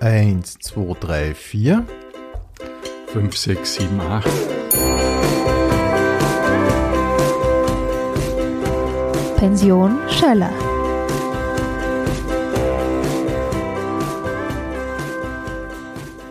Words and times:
Eins, 0.00 0.58
zwei, 0.60 0.94
drei, 0.98 1.34
vier. 1.34 1.84
5, 3.08 3.36
6, 3.36 3.74
7, 3.74 4.00
8. 4.00 4.26
Pension 9.36 9.98
Schöller. 10.08 10.50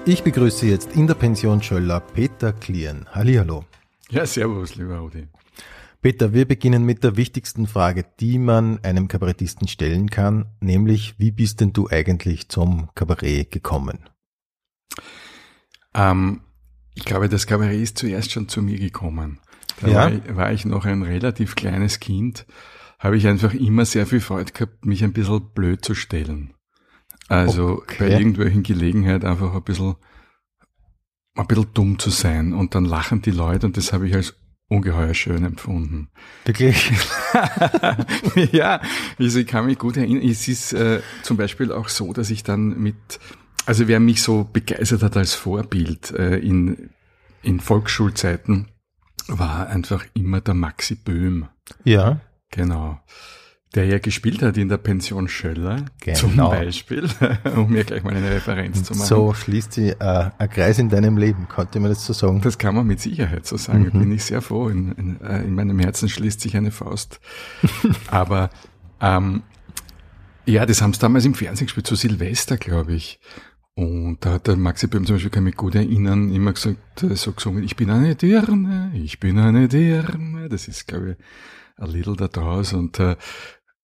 Ich 0.06 0.24
begrüße 0.24 0.66
jetzt 0.66 0.96
in 0.96 1.06
der 1.06 1.14
Pension 1.14 1.62
Schöller 1.62 2.00
Peter 2.00 2.54
Klien. 2.54 3.06
Hallihallo. 3.12 3.66
Ja, 4.10 4.26
servus, 4.26 4.78
lieber 4.78 4.98
Rudi. 4.98 5.28
Peter, 6.02 6.34
wir 6.34 6.48
beginnen 6.48 6.86
mit 6.86 7.04
der 7.04 7.18
wichtigsten 7.18 7.68
Frage, 7.68 8.06
die 8.22 8.38
man 8.40 8.82
einem 8.84 9.10
Kabarettisten 9.10 9.68
stellen 9.68 10.10
kann, 10.10 10.46
nämlich 10.62 11.16
wie 11.20 11.32
bist 11.32 11.60
denn 11.60 11.74
du 11.74 11.90
eigentlich 11.90 12.48
zum 12.48 12.90
Kabarett 12.96 13.52
gekommen? 13.52 14.00
Ähm, 15.94 16.42
ich 16.96 17.04
glaube, 17.04 17.28
das 17.28 17.48
Kabarett 17.48 17.82
ist 17.82 17.98
zuerst 17.98 18.32
schon 18.32 18.48
zu 18.48 18.62
mir 18.62 18.80
gekommen. 18.80 19.40
Da 19.82 19.88
Ja? 19.88 19.96
war, 19.96 20.12
ich, 20.14 20.36
war 20.36 20.52
ich 20.54 20.66
noch 20.66 20.86
ein 20.86 21.04
relativ 21.04 21.56
kleines 21.56 22.00
Kind, 22.00 22.46
habe 22.98 23.18
ich 23.18 23.28
einfach 23.28 23.54
immer 23.54 23.86
sehr 23.86 24.06
viel 24.06 24.22
Freude 24.22 24.54
gehabt, 24.54 24.86
mich 24.86 25.04
ein 25.04 25.14
bisschen 25.14 25.52
blöd 25.54 25.84
zu 25.84 25.96
stellen. 25.96 26.54
Also 27.28 27.74
Okay. 27.74 27.98
bei 28.00 28.18
irgendwelchen 28.18 28.64
Gelegenheiten 28.64 29.28
einfach 29.28 29.54
ein 29.54 29.64
bisschen, 29.64 29.96
ein 31.36 31.46
bisschen 31.48 31.74
dumm 31.74 32.00
zu 32.00 32.10
sein 32.10 32.54
und 32.54 32.74
dann 32.74 32.86
lachen 32.86 33.22
die 33.22 33.32
Leute 33.32 33.66
und 33.68 33.76
das 33.76 33.92
habe 33.92 34.08
ich 34.08 34.16
als 34.16 34.36
ungeheuer 34.70 35.14
schön 35.14 35.44
empfunden. 35.44 36.10
Wirklich? 36.46 36.92
ja, 38.52 38.82
also 39.18 39.40
ich 39.40 39.48
kann 39.48 39.66
mich 39.66 39.78
gut 39.78 39.98
erinnern. 39.98 40.24
Es 40.24 40.48
ist 40.48 40.74
äh, 40.74 41.02
zum 41.24 41.38
Beispiel 41.38 41.72
auch 41.72 41.90
so, 41.90 42.14
dass 42.14 42.30
ich 42.30 42.44
dann 42.44 42.80
mit, 42.80 42.96
also 43.66 43.88
wer 43.88 44.00
mich 44.00 44.22
so 44.22 44.48
begeistert 44.52 45.04
hat 45.04 45.18
als 45.18 45.34
Vorbild 45.34 46.12
äh, 46.12 46.38
in, 46.38 46.92
in 47.42 47.60
Volksschulzeiten, 47.60 48.68
war 49.28 49.68
einfach 49.68 50.06
immer 50.14 50.40
der 50.40 50.54
Maxi 50.54 50.96
Böhm. 50.96 51.48
Ja. 51.84 52.22
Genau. 52.52 53.00
Der 53.76 53.86
ja 53.86 54.00
gespielt 54.00 54.42
hat 54.42 54.58
in 54.58 54.68
der 54.68 54.78
Pension 54.80 55.28
Schöller, 55.28 55.86
Genau. 56.02 56.18
zum 56.18 56.36
Beispiel, 56.38 57.08
um 57.56 57.70
mir 57.72 57.84
gleich 57.84 58.04
mal 58.04 58.16
eine 58.16 58.32
Referenz 58.32 58.84
zu 58.84 58.94
machen. 58.94 59.06
So 59.06 59.34
schließt 59.36 59.74
sich 59.74 59.92
äh, 60.00 60.32
ein 60.40 60.50
Kreis 60.50 60.80
in 60.80 60.90
deinem 60.90 61.18
Leben, 61.18 61.48
konnte 61.48 61.80
man 61.80 61.92
das 61.92 62.04
so 62.04 62.14
sagen? 62.14 62.42
Das 62.42 62.58
kann 62.58 62.74
man 62.74 62.88
mit 62.88 63.00
Sicherheit 63.00 63.46
so 63.46 63.58
sagen. 63.58 63.86
Da 63.92 63.96
Mhm. 63.96 64.00
bin 64.02 64.12
ich 64.14 64.24
sehr 64.24 64.42
froh. 64.42 64.70
In, 64.70 64.94
in, 64.94 65.22
äh, 65.22 65.44
in 65.44 65.54
meinem 65.54 65.78
Herzen 65.78 66.10
schließt 66.10 66.42
sich 66.42 66.58
eine 66.58 66.72
Faust. 66.72 67.20
Aber 68.08 68.50
ähm, 69.02 69.44
ja, 70.46 70.66
das 70.66 70.82
haben 70.82 70.94
sie 70.94 71.00
damals 71.00 71.26
im 71.26 71.36
Fernsehen 71.36 71.68
gespielt, 71.68 71.86
zu 71.86 71.94
Silvester, 71.96 72.58
glaube 72.58 72.94
ich. 72.94 73.20
Und 73.76 74.18
da 74.22 74.34
hat 74.34 74.48
der 74.48 74.58
Maxi 74.58 74.88
Böhm 74.88 75.06
zum 75.06 75.16
Beispiel, 75.18 75.30
kann 75.30 75.44
ich 75.44 75.52
mich 75.52 75.58
gut 75.58 75.76
erinnern, 75.76 76.34
immer 76.34 76.54
gesagt, 76.54 77.04
äh, 77.04 77.16
so 77.16 77.34
gesungen, 77.34 77.64
ich 77.64 77.76
bin 77.76 77.92
eine 77.92 78.16
Dirne, 78.16 78.92
ich 78.96 79.20
bin 79.20 79.38
eine 79.38 79.68
Dirne. 79.68 80.50
Das 80.50 80.68
ist, 80.68 80.88
glaube 80.88 81.12
ich, 81.12 81.18
ein 81.78 81.90
Little 81.92 82.16
da 82.16 82.28
draus. 82.28 82.74
Und 82.74 83.00
äh, 83.00 83.16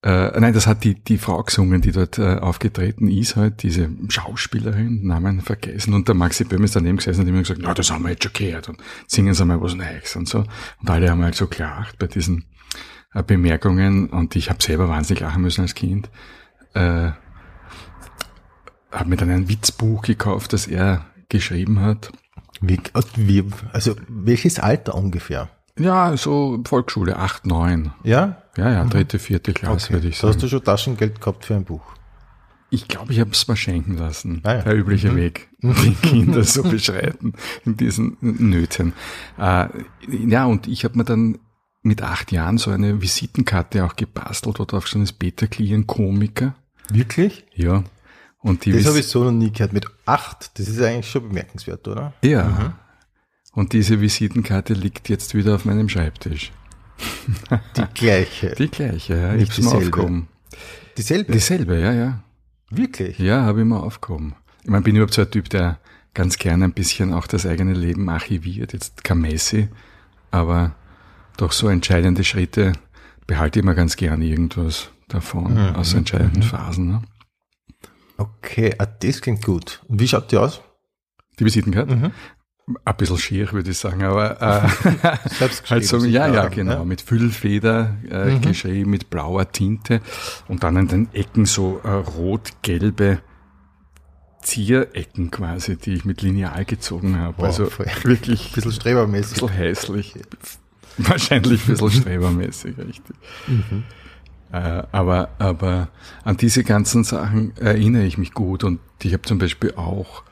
äh, 0.05 0.39
nein, 0.39 0.53
das 0.53 0.67
hat 0.67 0.83
die, 0.83 0.93
die 0.93 1.17
Frau 1.17 1.41
gesungen, 1.41 1.81
die 1.81 1.91
dort 1.91 2.19
äh, 2.19 2.35
aufgetreten 2.35 3.07
ist, 3.07 3.35
halt, 3.35 3.63
diese 3.63 3.89
Schauspielerin, 4.07 5.03
Namen 5.07 5.41
vergessen. 5.41 5.95
Und 5.95 6.07
der 6.07 6.13
Maxi 6.13 6.43
Böhm 6.43 6.63
ist 6.63 6.75
daneben 6.75 6.97
gesessen 6.97 7.21
und 7.21 7.25
hat 7.25 7.33
immer 7.33 7.41
gesagt, 7.41 7.59
na, 7.63 7.73
das 7.73 7.89
haben 7.89 8.03
wir 8.03 8.11
jetzt 8.11 8.23
schon 8.23 8.33
gehört 8.33 8.69
und 8.69 8.77
singen 9.07 9.33
Sie 9.33 9.43
mal 9.45 9.59
was 9.59 9.73
Neues 9.73 10.15
und 10.15 10.29
so. 10.29 10.43
Und 10.79 10.89
alle 10.91 11.09
haben 11.09 11.23
halt 11.23 11.33
so 11.33 11.47
gelacht 11.47 11.97
bei 11.97 12.05
diesen 12.05 12.45
äh, 13.15 13.23
Bemerkungen 13.23 14.11
und 14.11 14.35
ich 14.35 14.51
habe 14.51 14.61
selber 14.61 14.89
wahnsinnig 14.89 15.21
lachen 15.21 15.41
müssen 15.41 15.61
als 15.61 15.73
Kind. 15.73 16.11
Äh, 16.75 17.09
habe 18.91 19.09
mir 19.09 19.17
dann 19.17 19.31
ein 19.31 19.49
Witzbuch 19.49 20.03
gekauft, 20.03 20.53
das 20.53 20.67
er 20.67 21.07
geschrieben 21.29 21.81
hat. 21.81 22.11
Wie, 22.61 23.43
also 23.73 23.95
welches 24.07 24.59
Alter 24.59 24.93
ungefähr? 24.93 25.49
Ja, 25.77 26.15
so 26.15 26.61
Volksschule, 26.65 27.17
8, 27.17 27.45
9. 27.45 27.91
Ja? 28.03 28.41
Ja, 28.57 28.71
ja, 28.71 28.85
dritte, 28.85 29.19
vierte 29.19 29.53
Klasse, 29.53 29.91
würde 29.93 30.07
ich 30.07 30.17
So 30.17 30.27
hast 30.27 30.35
sagen. 30.35 30.41
du 30.41 30.47
schon 30.49 30.63
Taschengeld 30.63 31.19
gehabt 31.19 31.45
für 31.45 31.55
ein 31.55 31.65
Buch. 31.65 31.83
Ich 32.69 32.87
glaube, 32.87 33.11
ich 33.13 33.19
habe 33.19 33.31
es 33.31 33.47
mal 33.47 33.55
schenken 33.55 33.97
lassen. 33.97 34.41
Ah 34.43 34.55
ja. 34.55 34.61
Der 34.61 34.75
übliche 34.75 35.15
Weg, 35.15 35.49
den 35.61 36.01
Kinder 36.01 36.43
so 36.45 36.63
beschreiten 36.63 37.33
in 37.65 37.77
diesen 37.77 38.17
Nöten. 38.21 38.93
Äh, 39.37 39.67
ja, 40.09 40.45
und 40.45 40.67
ich 40.67 40.83
habe 40.83 40.97
mir 40.97 41.03
dann 41.03 41.37
mit 41.83 42.01
acht 42.01 42.31
Jahren 42.31 42.57
so 42.57 42.71
eine 42.71 43.01
Visitenkarte 43.01 43.83
auch 43.85 43.95
gebastelt, 43.95 44.59
wo 44.59 44.65
drauf 44.65 44.87
stand, 44.87 45.03
ist 45.03 45.19
Peter 45.19 45.47
Klien 45.47 45.85
Komiker. 45.85 46.55
Wirklich? 46.89 47.45
Ja. 47.53 47.83
Und 48.39 48.65
die 48.65 48.71
Das 48.71 48.85
habe 48.87 48.99
ich 48.99 49.07
so 49.07 49.23
noch 49.23 49.31
nie 49.31 49.51
gehört. 49.51 49.73
Mit 49.73 49.85
acht, 50.05 50.57
das 50.57 50.67
ist 50.67 50.81
eigentlich 50.81 51.09
schon 51.09 51.27
bemerkenswert, 51.27 51.87
oder? 51.87 52.13
Ja. 52.23 52.73
Und 53.55 53.73
diese 53.73 54.01
Visitenkarte 54.01 54.73
liegt 54.73 55.09
jetzt 55.09 55.33
wieder 55.33 55.55
auf 55.55 55.65
meinem 55.65 55.89
Schreibtisch. 55.89 56.51
Die 57.77 57.83
gleiche. 57.93 58.53
Die 58.55 58.67
gleiche, 58.69 59.17
ja. 59.17 59.33
Nicht 59.33 59.43
Ich 59.43 59.49
hab's 59.49 59.55
dieselbe. 59.55 59.85
aufgehoben. 59.85 60.27
Dieselbe? 60.97 61.31
Dieselbe, 61.31 61.79
ja, 61.79 61.93
ja. 61.93 62.23
Wirklich? 62.69 63.17
Ja, 63.19 63.41
habe 63.43 63.61
ich 63.61 63.65
mir 63.65 63.81
aufgehoben. 63.81 64.35
Ich 64.63 64.69
meine, 64.69 64.83
bin 64.83 64.95
überhaupt 64.95 65.13
so 65.13 65.21
ein 65.21 65.31
Typ, 65.31 65.49
der 65.49 65.79
ganz 66.13 66.37
gerne 66.37 66.65
ein 66.65 66.73
bisschen 66.73 67.13
auch 67.13 67.27
das 67.27 67.45
eigene 67.45 67.73
Leben 67.73 68.09
archiviert. 68.09 68.73
Jetzt 68.73 69.03
kein 69.03 69.19
Messi, 69.19 69.67
aber 70.31 70.75
doch 71.37 71.51
so 71.51 71.67
entscheidende 71.67 72.23
Schritte 72.23 72.73
behalte 73.27 73.59
ich 73.59 73.65
mir 73.65 73.75
ganz 73.75 73.95
gerne 73.97 74.25
irgendwas 74.25 74.89
davon, 75.07 75.53
Mhm. 75.53 75.75
aus 75.75 75.93
entscheidenden 75.93 76.43
Phasen. 76.43 76.87
Ne? 76.89 77.01
Okay, 78.17 78.73
ah, 78.77 78.85
das 78.85 79.21
klingt 79.21 79.43
gut. 79.43 79.81
Und 79.87 79.99
wie 79.99 80.07
schaut 80.07 80.31
die 80.31 80.37
aus? 80.37 80.61
Die 81.39 81.45
Visitenkarte? 81.45 81.95
Mhm. 81.95 82.11
Ein 82.83 82.95
bisschen 82.97 83.17
schier, 83.19 83.51
würde 83.51 83.69
ich 83.69 83.77
sagen, 83.77 84.01
aber 84.03 84.41
äh, 84.41 85.29
Selbst 85.29 85.69
halt 85.69 85.85
so, 85.85 86.03
ja, 86.03 86.27
ja, 86.27 86.47
genau, 86.47 86.73
ja. 86.79 86.83
mit 86.83 87.01
Füllfeder 87.01 87.95
äh, 88.09 88.31
Mhm. 88.35 88.41
geschrieben, 88.41 88.89
mit 88.89 89.11
blauer 89.11 89.51
Tinte 89.51 90.01
und 90.47 90.63
dann 90.63 90.75
an 90.77 90.87
den 90.87 91.07
Ecken 91.13 91.45
so 91.45 91.79
äh, 91.83 91.89
rot-gelbe 91.89 93.19
Zierecken 94.41 95.31
quasi, 95.31 95.75
die 95.75 95.93
ich 95.93 96.05
mit 96.05 96.21
Lineal 96.21 96.65
gezogen 96.65 97.17
habe. 97.19 97.33
Boah, 97.37 97.45
also 97.45 97.65
voll. 97.67 97.87
wirklich 98.03 98.47
Ein 98.49 98.53
bisschen 98.55 98.71
strebermäßig. 98.71 99.33
bisschen 99.33 99.49
hässlich. 99.49 100.13
Wahrscheinlich 100.97 101.61
ein 101.67 101.71
bisschen 101.75 101.91
strebermäßig, 101.91 102.77
richtig. 102.77 103.15
Äh, 104.51 104.83
aber, 104.91 105.29
aber 105.39 105.89
an 106.23 106.37
diese 106.37 106.63
ganzen 106.63 107.03
Sachen 107.03 107.55
erinnere 107.57 108.05
ich 108.05 108.17
mich 108.17 108.33
gut 108.33 108.63
und 108.63 108.79
ich 109.03 109.13
habe 109.13 109.23
zum 109.23 109.37
Beispiel 109.37 109.73
auch 109.75 110.23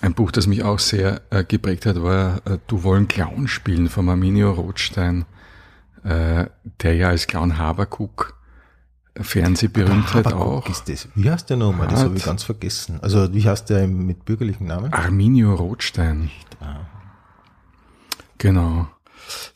ein 0.00 0.14
Buch, 0.14 0.30
das 0.30 0.46
mich 0.46 0.62
auch 0.62 0.78
sehr 0.78 1.22
äh, 1.30 1.44
geprägt 1.44 1.86
hat, 1.86 2.02
war 2.02 2.38
äh, 2.46 2.58
Du 2.66 2.82
wollen 2.82 3.08
Clown 3.08 3.48
spielen 3.48 3.88
von 3.88 4.08
Arminio 4.08 4.52
Rothstein, 4.52 5.24
äh, 6.04 6.46
der 6.82 6.94
ja 6.94 7.08
als 7.08 7.26
Clown 7.26 7.58
Habakuk 7.58 8.36
Fernsehberühmtheit 9.20 10.26
Habakuk 10.26 10.40
auch. 10.40 10.68
ist 10.68 10.88
das. 10.88 11.08
Wie 11.14 11.30
heißt 11.30 11.50
der 11.50 11.58
nochmal? 11.58 11.86
Das 11.88 12.02
habe 12.02 12.16
ich 12.16 12.24
ganz 12.24 12.44
vergessen. 12.44 12.98
Also 13.02 13.32
wie 13.34 13.46
heißt 13.46 13.68
der 13.68 13.86
mit 13.86 14.24
bürgerlichen 14.24 14.66
Namen? 14.66 14.92
Arminio 14.92 15.54
Rothstein. 15.54 16.30
Genau. 18.38 18.88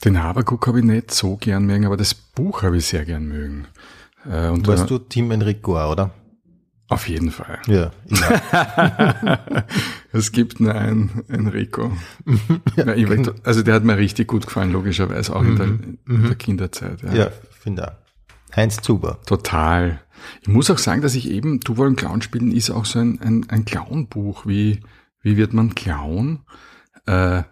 Den 0.05 0.23
Habakuk 0.23 0.67
habe 0.67 0.81
ich 0.81 0.85
nicht 0.85 1.11
so 1.11 1.37
gern 1.37 1.65
mögen, 1.65 1.87
aber 1.87 1.97
das 1.97 2.15
Buch 2.15 2.63
habe 2.63 2.77
ich 2.77 2.87
sehr 2.87 3.05
gern 3.05 3.27
mögen. 3.27 3.67
Äh, 4.31 4.49
und 4.49 4.67
Weißt 4.67 4.85
äh, 4.85 4.87
du 4.87 4.99
Team 4.99 5.31
Enrico, 5.31 5.73
oder? 5.91 6.11
Auf 6.89 7.09
jeden 7.09 7.31
Fall. 7.31 7.59
Ja. 7.67 7.91
ja. 8.07 9.65
Es 10.13 10.33
gibt 10.33 10.61
nur 10.61 10.75
einen 10.75 11.25
Enrico. 11.29 11.93
ja, 12.77 12.95
ich 12.95 13.09
weiß, 13.09 13.45
also 13.45 13.63
der 13.63 13.75
hat 13.75 13.85
mir 13.85 13.99
richtig 13.99 14.29
gut 14.29 14.47
gefallen, 14.47 14.73
logischerweise, 14.73 15.35
auch 15.37 15.43
in, 15.43 15.57
der, 15.57 15.67
in 15.67 16.23
der 16.23 16.35
Kinderzeit. 16.37 17.03
Ja. 17.03 17.15
ja, 17.15 17.31
finde 17.51 17.89
auch. 17.89 18.57
Heinz 18.57 18.79
Zuber. 18.79 19.19
Total. 19.27 20.01
Ich 20.41 20.49
muss 20.49 20.71
auch 20.71 20.79
sagen, 20.79 21.03
dass 21.03 21.15
ich 21.15 21.29
eben, 21.29 21.61
Du 21.61 21.77
wollen 21.77 21.97
Clown 21.97 22.23
spielen, 22.23 22.51
ist 22.51 22.71
auch 22.71 22.87
so 22.87 22.99
ein, 22.99 23.21
ein, 23.21 23.47
ein 23.51 23.67
Clown-Buch. 23.67 24.47
Wie, 24.47 24.81
wie 25.21 25.37
wird 25.37 25.53
man 25.53 25.75
Clown? 25.75 26.41
Äh, 27.05 27.43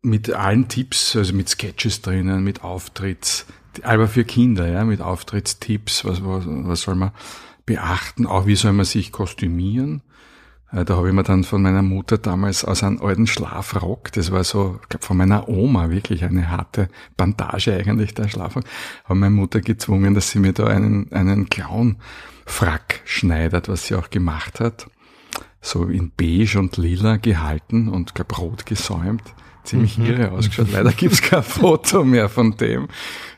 mit 0.00 0.32
allen 0.32 0.68
Tipps, 0.68 1.16
also 1.16 1.34
mit 1.34 1.48
Sketches 1.48 2.02
drinnen, 2.02 2.44
mit 2.44 2.62
Auftritts, 2.62 3.46
aber 3.82 4.06
für 4.06 4.24
Kinder, 4.24 4.68
ja, 4.68 4.84
mit 4.84 5.00
Auftrittstipps, 5.00 6.04
was, 6.04 6.24
was, 6.24 6.44
was 6.46 6.82
soll 6.82 6.94
man 6.94 7.10
beachten, 7.66 8.26
auch 8.26 8.46
wie 8.46 8.56
soll 8.56 8.72
man 8.72 8.84
sich 8.84 9.12
kostümieren. 9.12 10.02
Äh, 10.72 10.84
Da 10.84 10.96
habe 10.96 11.08
ich 11.08 11.14
mir 11.14 11.22
dann 11.22 11.44
von 11.44 11.62
meiner 11.62 11.82
Mutter 11.82 12.18
damals 12.18 12.64
aus 12.64 12.82
einem 12.82 13.00
alten 13.00 13.26
Schlafrock, 13.26 14.12
das 14.12 14.30
war 14.32 14.44
so, 14.44 14.78
ich 14.82 14.88
glaube 14.88 15.04
von 15.06 15.16
meiner 15.16 15.48
Oma, 15.48 15.90
wirklich 15.90 16.24
eine 16.24 16.50
harte 16.50 16.88
Bandage 17.16 17.74
eigentlich, 17.74 18.14
der 18.14 18.28
Schlafrock, 18.28 18.64
habe 19.04 19.18
meine 19.18 19.34
Mutter 19.34 19.60
gezwungen, 19.60 20.14
dass 20.14 20.30
sie 20.30 20.38
mir 20.38 20.52
da 20.52 20.66
einen, 20.66 21.12
einen 21.12 21.48
Clown-Frack 21.48 23.00
schneidet, 23.04 23.68
was 23.68 23.86
sie 23.86 23.94
auch 23.94 24.10
gemacht 24.10 24.60
hat. 24.60 24.88
So 25.60 25.86
in 25.86 26.12
beige 26.14 26.58
und 26.58 26.76
lila 26.76 27.16
gehalten 27.16 27.88
und 27.88 28.14
glaub 28.14 28.38
rot 28.38 28.66
gesäumt. 28.66 29.22
Ziemlich 29.64 29.98
irre 29.98 30.32
ausgeschaut. 30.32 30.72
Leider 30.72 30.92
gibt's 30.92 31.22
kein 31.22 31.42
Foto 31.42 32.04
mehr 32.04 32.28
von 32.28 32.56
dem. 32.56 32.88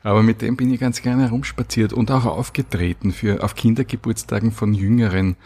Aber 0.03 0.23
mit 0.23 0.43
dem 0.43 0.57
bin 0.57 0.73
ich 0.73 0.81
ganz 0.81 1.01
gerne 1.03 1.25
herumspaziert 1.25 1.93
und 1.93 2.11
auch 2.11 2.27
aufgetreten 2.27 3.13
für 3.13 3.43
auf 3.43 3.55
Kindergeburtstagen 3.55 4.53
von 4.53 4.75
jüngeren 4.75 5.37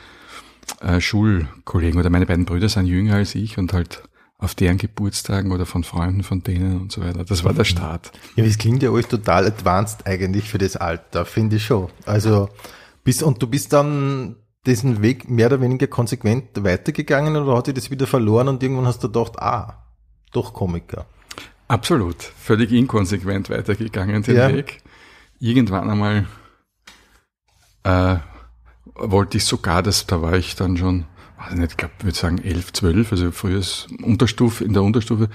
äh, 0.80 1.00
Schulkollegen 1.00 2.00
oder 2.00 2.10
meine 2.10 2.26
beiden 2.26 2.46
Brüder 2.46 2.68
sind 2.68 2.86
jünger 2.86 3.16
als 3.16 3.34
ich 3.34 3.58
und 3.58 3.72
halt 3.72 4.02
auf 4.38 4.54
deren 4.54 4.78
Geburtstagen 4.78 5.52
oder 5.52 5.66
von 5.66 5.84
Freunden 5.84 6.22
von 6.22 6.42
denen 6.42 6.80
und 6.80 6.92
so 6.92 7.02
weiter. 7.02 7.24
Das 7.24 7.44
war 7.44 7.52
der 7.52 7.64
Start. 7.64 8.10
Ja, 8.36 8.44
es 8.44 8.56
klingt 8.56 8.82
ja 8.82 8.90
alles 8.90 9.08
total 9.08 9.46
advanced 9.46 10.06
eigentlich 10.06 10.48
für 10.48 10.58
das 10.58 10.76
Alter, 10.76 11.26
finde 11.26 11.56
ich 11.56 11.64
schon. 11.66 11.88
Also 12.06 12.48
bis 13.04 13.22
und 13.22 13.42
du 13.42 13.46
bist 13.46 13.72
dann 13.74 14.36
diesen 14.66 15.02
Weg 15.02 15.28
mehr 15.28 15.46
oder 15.46 15.60
weniger 15.60 15.86
konsequent 15.86 16.64
weitergegangen 16.64 17.36
oder 17.36 17.56
hat 17.56 17.66
sich 17.66 17.74
das 17.74 17.90
wieder 17.90 18.06
verloren 18.06 18.48
und 18.48 18.62
irgendwann 18.62 18.86
hast 18.86 19.02
du 19.02 19.08
gedacht, 19.08 19.38
ah, 19.38 19.89
doch 20.32 20.52
Komiker. 20.52 21.06
Absolut, 21.68 22.22
völlig 22.22 22.72
inkonsequent 22.72 23.48
weitergegangen 23.50 24.22
den 24.22 24.36
Ja. 24.36 24.52
Weg. 24.52 24.82
Irgendwann 25.38 25.88
einmal 25.88 26.26
äh, 27.84 28.16
wollte 28.94 29.36
ich 29.38 29.44
sogar, 29.44 29.82
das, 29.82 30.06
da 30.06 30.20
war 30.20 30.34
ich 30.34 30.56
dann 30.56 30.76
schon, 30.76 31.06
weiß 31.38 31.54
nicht, 31.54 31.70
ich 31.72 31.76
glaube, 31.76 31.94
ich 31.98 32.04
würde 32.04 32.18
sagen 32.18 32.38
elf, 32.38 32.72
zwölf, 32.72 33.12
also 33.12 33.30
früher 33.30 33.62
Unterstufe, 34.02 34.64
in 34.64 34.72
der 34.72 34.82
Unterstufe, 34.82 35.28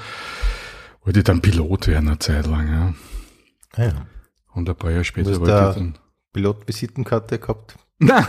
wollte 1.04 1.20
ich 1.20 1.26
dann 1.26 1.42
Pilot 1.42 1.88
werden 1.88 2.10
eine 2.10 2.20
Zeit 2.20 2.48
lang, 2.48 2.68
ja. 2.68 2.94
Ah 3.76 3.88
Ja. 3.88 4.06
Und 4.54 4.70
ein 4.70 4.76
paar 4.76 4.92
Jahre 4.92 5.04
später 5.04 5.40
wollte 5.40 5.70
ich 5.70 5.76
dann. 5.76 5.98
Pilotvisitenkarte 6.34 7.40
gehabt. 7.40 7.78
Nein, 8.00 8.26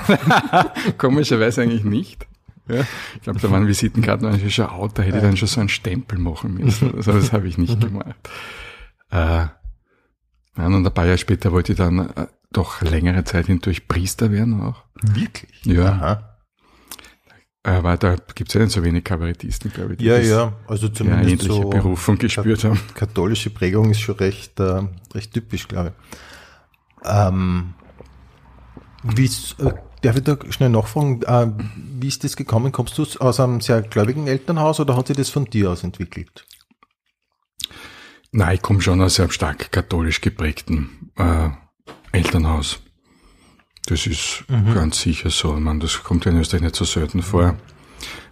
komischerweise 0.96 1.62
eigentlich 1.62 1.84
nicht. 1.84 2.26
Ja, 2.68 2.80
ich 3.14 3.22
glaube, 3.22 3.38
da 3.38 3.50
waren 3.50 3.66
Visitenkarten 3.68 4.26
eigentlich 4.26 4.54
schon 4.54 4.66
out, 4.66 4.98
da 4.98 5.02
hätte 5.02 5.18
ich 5.18 5.22
dann 5.22 5.36
schon 5.36 5.48
so 5.48 5.60
einen 5.60 5.68
Stempel 5.68 6.18
machen 6.18 6.54
müssen. 6.54 6.94
Also 6.96 7.12
das 7.12 7.32
habe 7.32 7.46
ich 7.46 7.58
nicht 7.58 7.80
gemacht. 7.86 8.16
Äh, 9.10 9.16
ja, 9.16 9.52
und 10.56 10.86
ein 10.86 10.92
paar 10.94 11.04
Jahre 11.06 11.18
später 11.18 11.52
wollte 11.52 11.72
ich 11.72 11.78
dann 11.78 12.10
äh, 12.10 12.26
doch 12.50 12.80
längere 12.82 13.22
Zeit 13.24 13.46
hindurch 13.46 13.86
Priester 13.88 14.30
werden 14.32 14.60
auch. 14.62 14.82
Wirklich? 15.02 15.64
Ja, 15.64 15.92
Aha. 15.92 16.38
aber 17.62 17.96
da 17.98 18.16
gibt's 18.34 18.54
ja 18.54 18.60
nicht 18.62 18.72
so 18.72 18.82
wenig 18.82 19.04
Kabarettisten, 19.04 19.72
glaube 19.72 19.94
ich, 19.94 20.00
Ja, 20.00 20.18
ja, 20.18 20.52
also 20.66 20.88
zumindest 20.88 21.30
ähnliche 21.44 21.52
so 21.52 21.68
Berufung 21.68 22.18
gespürt 22.18 22.64
haben. 22.64 22.80
katholische 22.94 23.50
Prägung 23.50 23.90
ist 23.90 24.00
schon 24.00 24.16
recht, 24.16 24.58
äh, 24.58 24.82
recht 25.14 25.32
typisch, 25.34 25.68
glaube 25.68 25.92
ich. 25.92 27.08
Ähm, 27.08 27.74
wie 29.04 29.26
äh, 29.26 29.72
darf 30.02 30.16
ich 30.16 30.24
da 30.24 30.36
schnell 30.50 30.70
nachfragen, 30.70 31.22
äh, 31.22 31.48
wie 32.00 32.08
ist 32.08 32.24
das 32.24 32.36
gekommen? 32.36 32.72
Kommst 32.72 32.98
du 32.98 33.04
aus 33.20 33.40
einem 33.40 33.60
sehr 33.60 33.82
gläubigen 33.82 34.26
Elternhaus 34.26 34.80
oder 34.80 34.96
hat 34.96 35.08
sich 35.08 35.16
das 35.16 35.30
von 35.30 35.44
dir 35.44 35.70
aus 35.70 35.84
entwickelt? 35.84 36.44
Nein, 38.32 38.56
ich 38.56 38.62
komme 38.62 38.82
schon 38.82 39.00
aus 39.00 39.18
einem 39.18 39.30
stark 39.30 39.72
katholisch 39.72 40.20
geprägten 40.20 41.10
äh, 41.16 41.48
Elternhaus. 42.12 42.80
Das 43.86 44.06
ist 44.06 44.44
ganz 44.48 45.00
sicher 45.00 45.30
so. 45.30 45.54
Ich 45.54 45.60
meine, 45.60 45.78
das 45.78 46.02
kommt 46.02 46.24
ja 46.24 46.32
in 46.32 46.40
Österreich 46.40 46.62
nicht 46.62 46.76
so 46.76 46.84
selten 46.84 47.22
vor. 47.22 47.56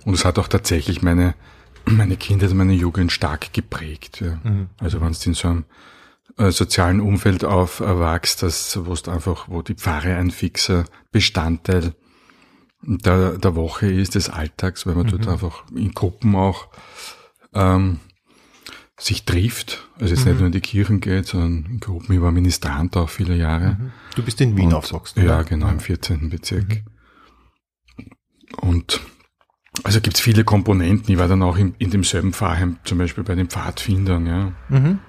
Und 0.04 0.14
es 0.14 0.24
hat 0.24 0.38
auch 0.38 0.48
tatsächlich 0.48 1.02
meine, 1.02 1.34
meine 1.86 2.16
Kindheit, 2.16 2.52
meine 2.54 2.74
Jugend 2.74 3.12
stark 3.12 3.52
geprägt. 3.52 4.20
Ja. 4.20 4.38
Also 4.78 5.00
wenn 5.00 5.12
du 5.12 5.18
in 5.24 5.34
so 5.34 5.48
einem 5.48 5.64
äh, 6.36 6.50
sozialen 6.50 7.00
Umfeld 7.00 7.44
aufwachst, 7.44 8.42
das, 8.42 8.78
wo 8.84 8.92
es 8.92 9.08
einfach, 9.08 9.48
wo 9.48 9.62
die 9.62 9.74
Pfarre 9.74 10.16
ein 10.16 10.30
fixer 10.30 10.84
Bestandteil 11.12 11.94
der, 12.82 13.38
der 13.38 13.54
Woche 13.54 13.90
ist, 13.90 14.14
des 14.14 14.28
Alltags, 14.28 14.86
weil 14.86 14.94
man 14.94 15.06
dort 15.06 15.28
einfach 15.28 15.64
in 15.74 15.92
Gruppen 15.92 16.34
auch 16.36 16.68
ähm, 17.54 18.00
sich 18.98 19.24
trifft. 19.24 19.88
Also 19.98 20.14
jetzt 20.14 20.26
nicht 20.26 20.38
nur 20.38 20.46
in 20.46 20.52
die 20.52 20.60
Kirchen 20.60 21.00
geht, 21.00 21.26
sondern 21.26 21.66
in 21.70 21.80
Gruppen. 21.80 22.14
Ich 22.14 22.20
war 22.20 22.30
Ministrant 22.30 22.96
auch 22.96 23.08
viele 23.08 23.36
Jahre. 23.36 23.92
Du 24.14 24.22
bist 24.22 24.40
in 24.40 24.56
Wien 24.56 24.72
aufgewachsen. 24.72 25.24
Ja, 25.24 25.42
genau, 25.42 25.68
im 25.68 25.80
14. 25.80 26.30
Bezirk. 26.30 26.82
Und 28.60 29.00
also 29.82 30.00
gibt's 30.00 30.20
viele 30.20 30.44
Komponenten. 30.44 31.12
Ich 31.12 31.18
war 31.18 31.26
dann 31.26 31.42
auch 31.42 31.56
in, 31.56 31.74
in 31.78 31.90
demselben 31.90 32.32
Pfarrheim, 32.32 32.78
zum 32.84 32.98
Beispiel 32.98 33.24
bei 33.24 33.34
den 33.34 33.48
Pfadfindern, 33.48 34.26
ja. 34.26 34.52
Mhm. 34.68 35.00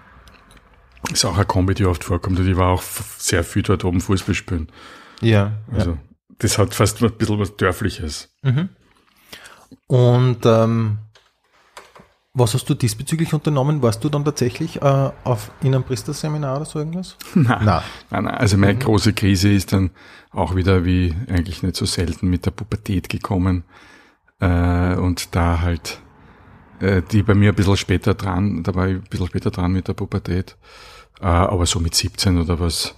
Ist 1.11 1.25
auch 1.25 1.35
eine 1.35 1.45
Kombi, 1.45 1.73
die 1.73 1.85
oft 1.85 2.03
vorkommt. 2.03 2.39
Und 2.39 2.47
ich 2.47 2.57
war 2.57 2.69
auch 2.69 2.81
sehr 2.81 3.43
viel 3.43 3.61
dort 3.61 3.83
oben 3.85 4.01
Fußball 4.01 4.35
spielen. 4.35 4.67
Ja, 5.21 5.53
Also 5.71 5.97
das 6.39 6.57
hat 6.57 6.73
fast 6.73 7.01
ein 7.01 7.11
bisschen 7.13 7.39
was 7.39 7.55
Dörfliches. 7.55 8.33
Mhm. 8.41 8.69
Und 9.87 10.45
ähm, 10.45 10.97
was 12.33 12.53
hast 12.53 12.69
du 12.69 12.73
diesbezüglich 12.73 13.33
unternommen? 13.33 13.81
Warst 13.81 14.03
du 14.03 14.09
dann 14.09 14.25
tatsächlich 14.25 14.81
äh, 14.81 15.11
auf, 15.23 15.51
in 15.61 15.73
einem 15.73 15.83
Priesterseminar 15.83 16.57
oder 16.57 16.65
so 16.65 16.79
irgendwas? 16.79 17.15
Nein. 17.33 17.63
Nein. 17.63 17.83
Nein, 18.09 18.23
nein. 18.25 18.35
Also 18.35 18.57
meine 18.57 18.77
große 18.77 19.13
Krise 19.13 19.51
ist 19.51 19.71
dann 19.71 19.91
auch 20.31 20.55
wieder 20.55 20.83
wie 20.83 21.15
eigentlich 21.29 21.63
nicht 21.63 21.77
so 21.77 21.85
selten 21.85 22.27
mit 22.27 22.45
der 22.45 22.51
Pubertät 22.51 23.07
gekommen. 23.07 23.63
Äh, 24.41 24.95
und 24.95 25.33
da 25.33 25.61
halt 25.61 26.01
äh, 26.81 27.01
die 27.01 27.23
bei 27.23 27.33
mir 27.33 27.49
ein 27.49 27.55
bisschen 27.55 27.77
später 27.77 28.13
dran, 28.13 28.63
da 28.63 28.75
war 28.75 28.87
ich 28.87 28.95
ein 28.95 29.03
bisschen 29.03 29.27
später 29.27 29.51
dran 29.51 29.71
mit 29.71 29.87
der 29.87 29.93
Pubertät. 29.93 30.57
Äh, 31.21 31.25
aber 31.25 31.65
so 31.65 31.79
mit 31.79 31.95
17 31.95 32.37
oder 32.39 32.59
was 32.59 32.95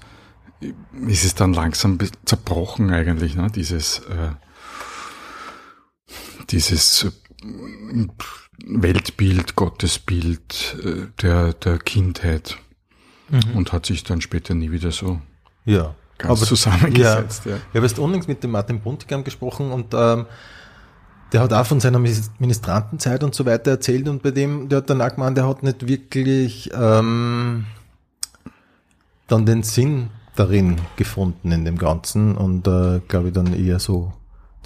ist 1.08 1.24
es 1.24 1.36
dann 1.36 1.54
langsam 1.54 2.00
zerbrochen 2.26 2.92
eigentlich, 2.92 3.36
ne? 3.36 3.48
Dieses 3.54 4.00
äh, 4.00 4.32
dieses 6.50 7.04
äh, 7.04 7.12
Weltbild, 8.66 9.56
Gottesbild 9.56 10.78
äh, 10.84 11.08
der, 11.22 11.54
der 11.54 11.78
Kindheit 11.78 12.58
und 13.54 13.74
hat 13.74 13.86
sich 13.86 14.04
dann 14.06 14.22
später 14.22 14.56
nie 14.56 14.72
wieder 14.72 14.92
so 14.92 15.20
Ja. 15.66 15.94
ganz 16.18 16.46
zusammengesetzt. 16.46 17.46
Ja. 17.46 17.58
Ich 17.58 17.76
habe 17.76 17.82
erst 17.86 18.00
unlängst 18.00 18.30
mit 18.30 18.42
dem 18.44 18.52
Martin 18.52 18.80
Buntigam 18.80 19.24
gesprochen 19.26 19.72
und 19.72 19.94
ähm, 19.94 20.26
der 21.34 21.42
hat 21.42 21.52
auch 21.52 21.66
von 21.66 21.82
seiner 21.82 22.00
Minis- 22.00 22.32
Ministrantenzeit 22.40 23.22
und 23.24 23.36
so 23.36 23.46
weiter 23.46 23.72
erzählt 23.72 24.08
und 24.08 24.24
bei 24.24 24.32
dem, 24.32 24.70
der 24.70 24.78
hat 24.78 24.90
dann 24.90 25.02
auch 25.02 25.10
gemeint, 25.14 25.36
der 25.38 25.46
hat 25.48 25.62
nicht 25.62 25.86
wirklich 25.88 26.72
ähm, 26.74 27.66
dann 29.28 29.46
den 29.46 29.64
Sinn 29.64 30.10
darin 30.36 30.78
gefunden 30.96 31.52
in 31.52 31.66
dem 31.66 31.78
Ganzen 31.78 32.36
und 32.36 32.68
äh, 32.68 33.02
glaube 33.08 33.30
ich 33.30 33.34
dann 33.34 33.54
eher 33.54 33.80
so 33.80 34.14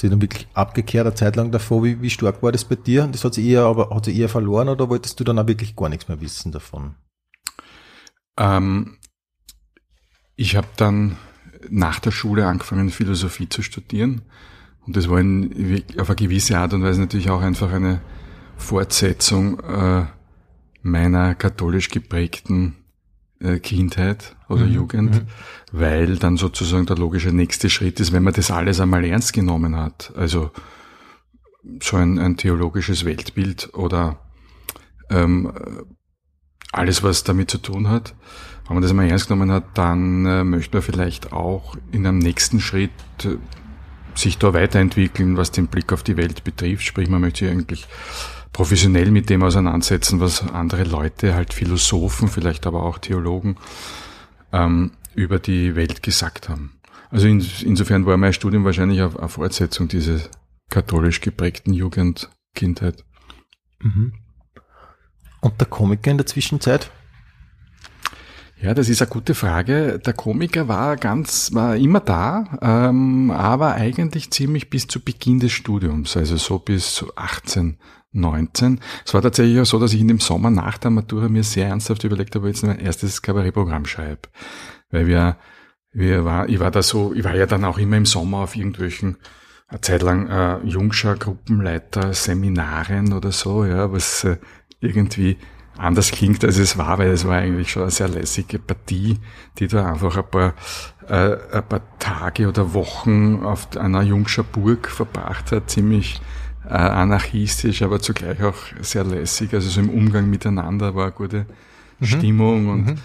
sich 0.01 0.09
dann 0.09 0.21
wirklich 0.21 0.47
abgekehrt 0.53 1.05
eine 1.05 1.15
Zeit 1.15 1.35
lang 1.35 1.51
davor. 1.51 1.83
Wie, 1.83 2.01
wie 2.01 2.09
stark 2.09 2.41
war 2.41 2.51
das 2.51 2.65
bei 2.65 2.75
dir? 2.75 3.07
Das 3.07 3.23
hat 3.23 3.35
sich 3.35 3.45
eher, 3.45 3.63
aber 3.63 3.89
hat 3.91 4.05
sich 4.05 4.17
eher 4.17 4.29
verloren 4.29 4.69
oder 4.69 4.89
wolltest 4.89 5.19
du 5.19 5.23
dann 5.23 5.39
auch 5.39 5.47
wirklich 5.47 5.75
gar 5.75 5.89
nichts 5.89 6.07
mehr 6.07 6.19
wissen 6.21 6.51
davon? 6.51 6.95
Ähm, 8.37 8.97
ich 10.35 10.55
habe 10.55 10.67
dann 10.75 11.17
nach 11.69 11.99
der 11.99 12.11
Schule 12.11 12.47
angefangen, 12.47 12.89
Philosophie 12.89 13.47
zu 13.47 13.61
studieren. 13.61 14.23
Und 14.87 14.95
das 14.95 15.07
war 15.09 15.19
in, 15.19 15.83
auf 15.99 16.09
eine 16.09 16.15
gewisse 16.15 16.57
Art 16.57 16.73
und 16.73 16.83
Weise 16.83 16.99
natürlich 16.99 17.29
auch 17.29 17.41
einfach 17.41 17.71
eine 17.71 18.01
Fortsetzung 18.57 19.59
äh, 19.59 20.05
meiner 20.81 21.35
katholisch 21.35 21.89
geprägten 21.89 22.80
Kindheit 23.59 24.35
oder 24.49 24.65
Jugend, 24.65 25.23
weil 25.71 26.17
dann 26.17 26.37
sozusagen 26.37 26.85
der 26.85 26.97
logische 26.97 27.31
nächste 27.31 27.69
Schritt 27.69 27.99
ist, 27.99 28.11
wenn 28.11 28.23
man 28.23 28.33
das 28.33 28.51
alles 28.51 28.79
einmal 28.79 29.03
ernst 29.03 29.33
genommen 29.33 29.75
hat. 29.75 30.13
Also 30.15 30.51
so 31.81 31.97
ein, 31.97 32.19
ein 32.19 32.37
theologisches 32.37 33.05
Weltbild 33.05 33.73
oder 33.73 34.19
ähm, 35.09 35.51
alles, 36.71 37.03
was 37.03 37.23
damit 37.23 37.51
zu 37.51 37.57
tun 37.57 37.89
hat. 37.89 38.15
Wenn 38.67 38.75
man 38.75 38.81
das 38.81 38.91
einmal 38.91 39.09
ernst 39.09 39.27
genommen 39.27 39.51
hat, 39.51 39.65
dann 39.73 40.25
äh, 40.25 40.43
möchte 40.43 40.77
man 40.77 40.81
vielleicht 40.81 41.33
auch 41.33 41.75
in 41.91 42.05
einem 42.07 42.19
nächsten 42.19 42.59
Schritt 42.59 42.91
äh, 43.23 43.37
sich 44.15 44.37
da 44.37 44.53
weiterentwickeln, 44.53 45.37
was 45.37 45.51
den 45.51 45.67
Blick 45.67 45.91
auf 45.93 46.03
die 46.03 46.17
Welt 46.17 46.43
betrifft. 46.43 46.83
Sprich, 46.83 47.09
man 47.09 47.21
möchte 47.21 47.49
eigentlich 47.49 47.87
professionell 48.53 49.11
mit 49.11 49.29
dem 49.29 49.43
auseinandersetzen, 49.43 50.19
was 50.19 50.41
andere 50.51 50.83
Leute, 50.83 51.33
halt 51.33 51.53
Philosophen, 51.53 52.27
vielleicht 52.27 52.67
aber 52.67 52.83
auch 52.83 52.97
Theologen, 52.97 53.57
ähm, 54.51 54.91
über 55.15 55.39
die 55.39 55.75
Welt 55.75 56.03
gesagt 56.03 56.49
haben. 56.49 56.79
Also 57.09 57.27
in, 57.27 57.45
insofern 57.63 58.05
war 58.05 58.17
mein 58.17 58.33
Studium 58.33 58.63
wahrscheinlich 58.63 59.01
eine, 59.01 59.17
eine 59.17 59.29
Fortsetzung 59.29 59.87
dieser 59.87 60.19
katholisch 60.69 61.21
geprägten 61.21 61.73
Jugend, 61.73 62.29
Kindheit. 62.55 63.03
Und 65.41 65.59
der 65.59 65.67
Komiker 65.67 66.11
in 66.11 66.17
der 66.17 66.27
Zwischenzeit? 66.27 66.91
Ja, 68.61 68.75
das 68.75 68.89
ist 68.89 69.01
eine 69.01 69.09
gute 69.09 69.33
Frage. 69.33 69.99
Der 69.99 70.13
Komiker 70.13 70.67
war 70.67 70.95
ganz, 70.95 71.51
war 71.53 71.75
immer 71.75 71.99
da, 71.99 72.59
ähm, 72.61 73.31
aber 73.31 73.73
eigentlich 73.73 74.29
ziemlich 74.29 74.69
bis 74.69 74.85
zu 74.85 74.99
Beginn 74.99 75.39
des 75.39 75.51
Studiums, 75.51 76.15
also 76.15 76.37
so 76.37 76.59
bis 76.59 76.93
zu 76.93 77.15
18, 77.15 77.79
19. 78.13 78.79
Es 79.05 79.13
war 79.13 79.21
tatsächlich 79.21 79.59
auch 79.59 79.65
so, 79.65 79.79
dass 79.79 79.93
ich 79.93 80.01
in 80.01 80.07
dem 80.07 80.19
Sommer 80.19 80.49
nach 80.49 80.77
der 80.77 80.91
Matura 80.91 81.29
mir 81.29 81.43
sehr 81.43 81.67
ernsthaft 81.67 82.03
überlegt 82.03 82.35
habe, 82.35 82.45
ob 82.45 82.49
ich 82.49 82.57
jetzt 82.57 82.67
mein 82.67 82.79
erstes 82.79 83.21
Kabarettprogramm 83.21 83.85
schreibe. 83.85 84.29
Weil 84.89 85.07
wir, 85.07 85.37
wir 85.93 86.25
war, 86.25 86.49
ich 86.49 86.59
war 86.59 86.71
da 86.71 86.81
so, 86.81 87.13
ich 87.13 87.23
war 87.23 87.35
ja 87.35 87.45
dann 87.45 87.65
auch 87.65 87.77
immer 87.77 87.97
im 87.97 88.05
Sommer 88.05 88.39
auf 88.39 88.55
irgendwelchen, 88.55 89.17
eine 89.67 89.81
Zeit 89.81 90.01
lang 90.01 90.27
äh, 90.27 90.57
Jungschar 90.65 91.15
Gruppenleiter 91.15 92.13
Seminaren 92.13 93.13
oder 93.13 93.31
so, 93.31 93.63
ja, 93.63 93.91
was 93.91 94.25
äh, 94.25 94.37
irgendwie 94.81 95.37
anders 95.77 96.11
klingt, 96.11 96.43
als 96.43 96.57
es 96.57 96.77
war, 96.77 96.99
weil 96.99 97.11
es 97.11 97.25
war 97.25 97.37
eigentlich 97.37 97.71
schon 97.71 97.83
eine 97.83 97.91
sehr 97.91 98.09
lässige 98.09 98.59
Partie, 98.59 99.17
die 99.57 99.67
da 99.67 99.85
einfach 99.85 100.17
ein 100.17 100.29
paar 100.29 100.53
äh, 101.07 101.37
ein 101.53 101.67
paar 101.67 101.81
Tage 101.99 102.47
oder 102.47 102.73
Wochen 102.73 103.43
auf 103.43 103.75
einer 103.77 104.01
Jungscher 104.01 104.43
Burg 104.43 104.89
verbracht 104.89 105.51
hat, 105.51 105.69
ziemlich 105.69 106.21
äh, 106.71 106.75
anarchistisch, 106.75 107.81
aber 107.81 107.99
zugleich 107.99 108.41
auch 108.41 108.55
sehr 108.81 109.03
lässig. 109.03 109.53
Also 109.53 109.69
so 109.69 109.81
im 109.81 109.89
Umgang 109.89 110.29
miteinander 110.29 110.95
war 110.95 111.05
eine 111.05 111.11
gute 111.11 111.45
mhm. 111.99 112.05
Stimmung 112.05 112.69
und 112.69 112.85
mhm. 112.85 112.95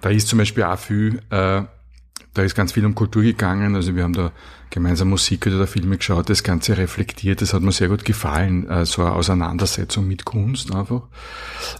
da 0.00 0.08
ist 0.08 0.28
zum 0.28 0.38
Beispiel 0.38 0.64
auch 0.64 0.78
viel, 0.78 1.18
äh, 1.28 1.62
da 2.34 2.42
ist 2.42 2.54
ganz 2.54 2.72
viel 2.72 2.86
um 2.86 2.94
Kultur 2.94 3.22
gegangen. 3.22 3.74
Also 3.74 3.94
wir 3.94 4.04
haben 4.04 4.14
da 4.14 4.32
gemeinsam 4.70 5.10
Musik 5.10 5.46
oder 5.46 5.66
Filme 5.66 5.98
geschaut, 5.98 6.30
das 6.30 6.42
Ganze 6.42 6.78
reflektiert. 6.78 7.42
Das 7.42 7.52
hat 7.52 7.60
mir 7.60 7.72
sehr 7.72 7.88
gut 7.88 8.06
gefallen, 8.06 8.66
äh, 8.70 8.86
so 8.86 9.02
eine 9.02 9.12
Auseinandersetzung 9.12 10.08
mit 10.08 10.24
Kunst 10.24 10.74
einfach. 10.74 11.02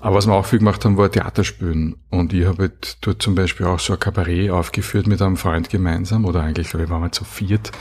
Aber 0.01 0.17
was 0.17 0.27
wir 0.27 0.35
auch 0.35 0.45
viel 0.45 0.59
gemacht 0.59 0.85
haben, 0.85 0.99
war 0.99 1.11
Theaterspielen. 1.11 1.97
Und 2.11 2.35
ich 2.35 2.45
habe 2.45 2.65
halt 2.65 2.99
dort 3.01 3.23
zum 3.23 3.35
Beispiel 3.35 3.65
auch 3.65 3.81
so 3.81 3.95
ein 3.95 3.99
Kabarett 3.99 4.51
aufgeführt 4.51 5.07
mit 5.07 5.23
einem 5.23 5.39
Freund 5.39 5.71
gemeinsam. 5.71 6.27
Oder 6.27 6.43
eigentlich, 6.43 6.69
glaube 6.69 6.85
ich, 6.85 6.91
waren 6.91 7.03
wir 7.03 7.13
zu 7.13 7.25
viert. 7.25 7.73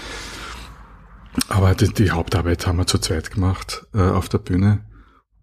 Aber 1.49 1.75
die, 1.75 1.93
die 1.93 2.11
Hauptarbeit 2.11 2.67
haben 2.67 2.77
wir 2.77 2.87
zu 2.87 2.99
zweit 2.99 3.31
gemacht 3.31 3.85
äh, 3.93 4.01
auf 4.01 4.29
der 4.29 4.39
Bühne. 4.39 4.85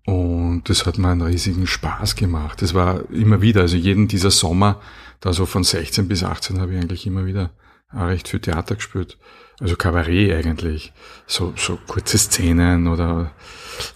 Und 0.07 0.65
das 0.69 0.85
hat 0.85 0.99
mir 0.99 1.09
einen 1.09 1.23
riesigen 1.23 1.67
Spaß 1.67 2.17
gemacht. 2.17 2.61
Das 2.61 2.75
war 2.75 3.09
immer 3.11 3.41
wieder, 3.41 3.63
also 3.63 3.77
jeden 3.77 4.07
dieser 4.07 4.31
Sommer, 4.31 4.81
da 5.21 5.33
so 5.33 5.47
von 5.47 5.65
16 5.65 6.09
bis 6.09 6.23
18 6.23 6.61
habe 6.61 6.75
ich 6.75 6.81
eigentlich 6.81 7.07
immer 7.07 7.25
wieder 7.25 7.51
auch 7.91 8.09
recht 8.09 8.29
viel 8.29 8.41
Theater 8.41 8.75
gespielt. 8.75 9.19
Also 9.61 9.77
Kabarett 9.77 10.33
eigentlich. 10.33 10.93
So, 11.27 11.55
so 11.57 11.79
kurze 11.87 12.19
Szenen 12.19 12.89
oder 12.89 13.31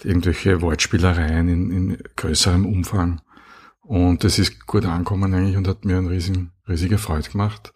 irgendwelche 0.02 0.62
Wortspielereien 0.62 1.48
in, 1.48 1.70
in 1.70 1.98
größerem 2.16 2.64
Umfang. 2.64 3.20
Und 3.82 4.24
das 4.24 4.38
ist 4.38 4.66
gut 4.66 4.84
angekommen 4.84 5.34
eigentlich 5.34 5.56
und 5.56 5.66
hat 5.66 5.84
mir 5.84 5.98
einen 5.98 6.08
riesigen, 6.08 6.52
riesige 6.68 6.98
Freude 6.98 7.28
gemacht. 7.28 7.72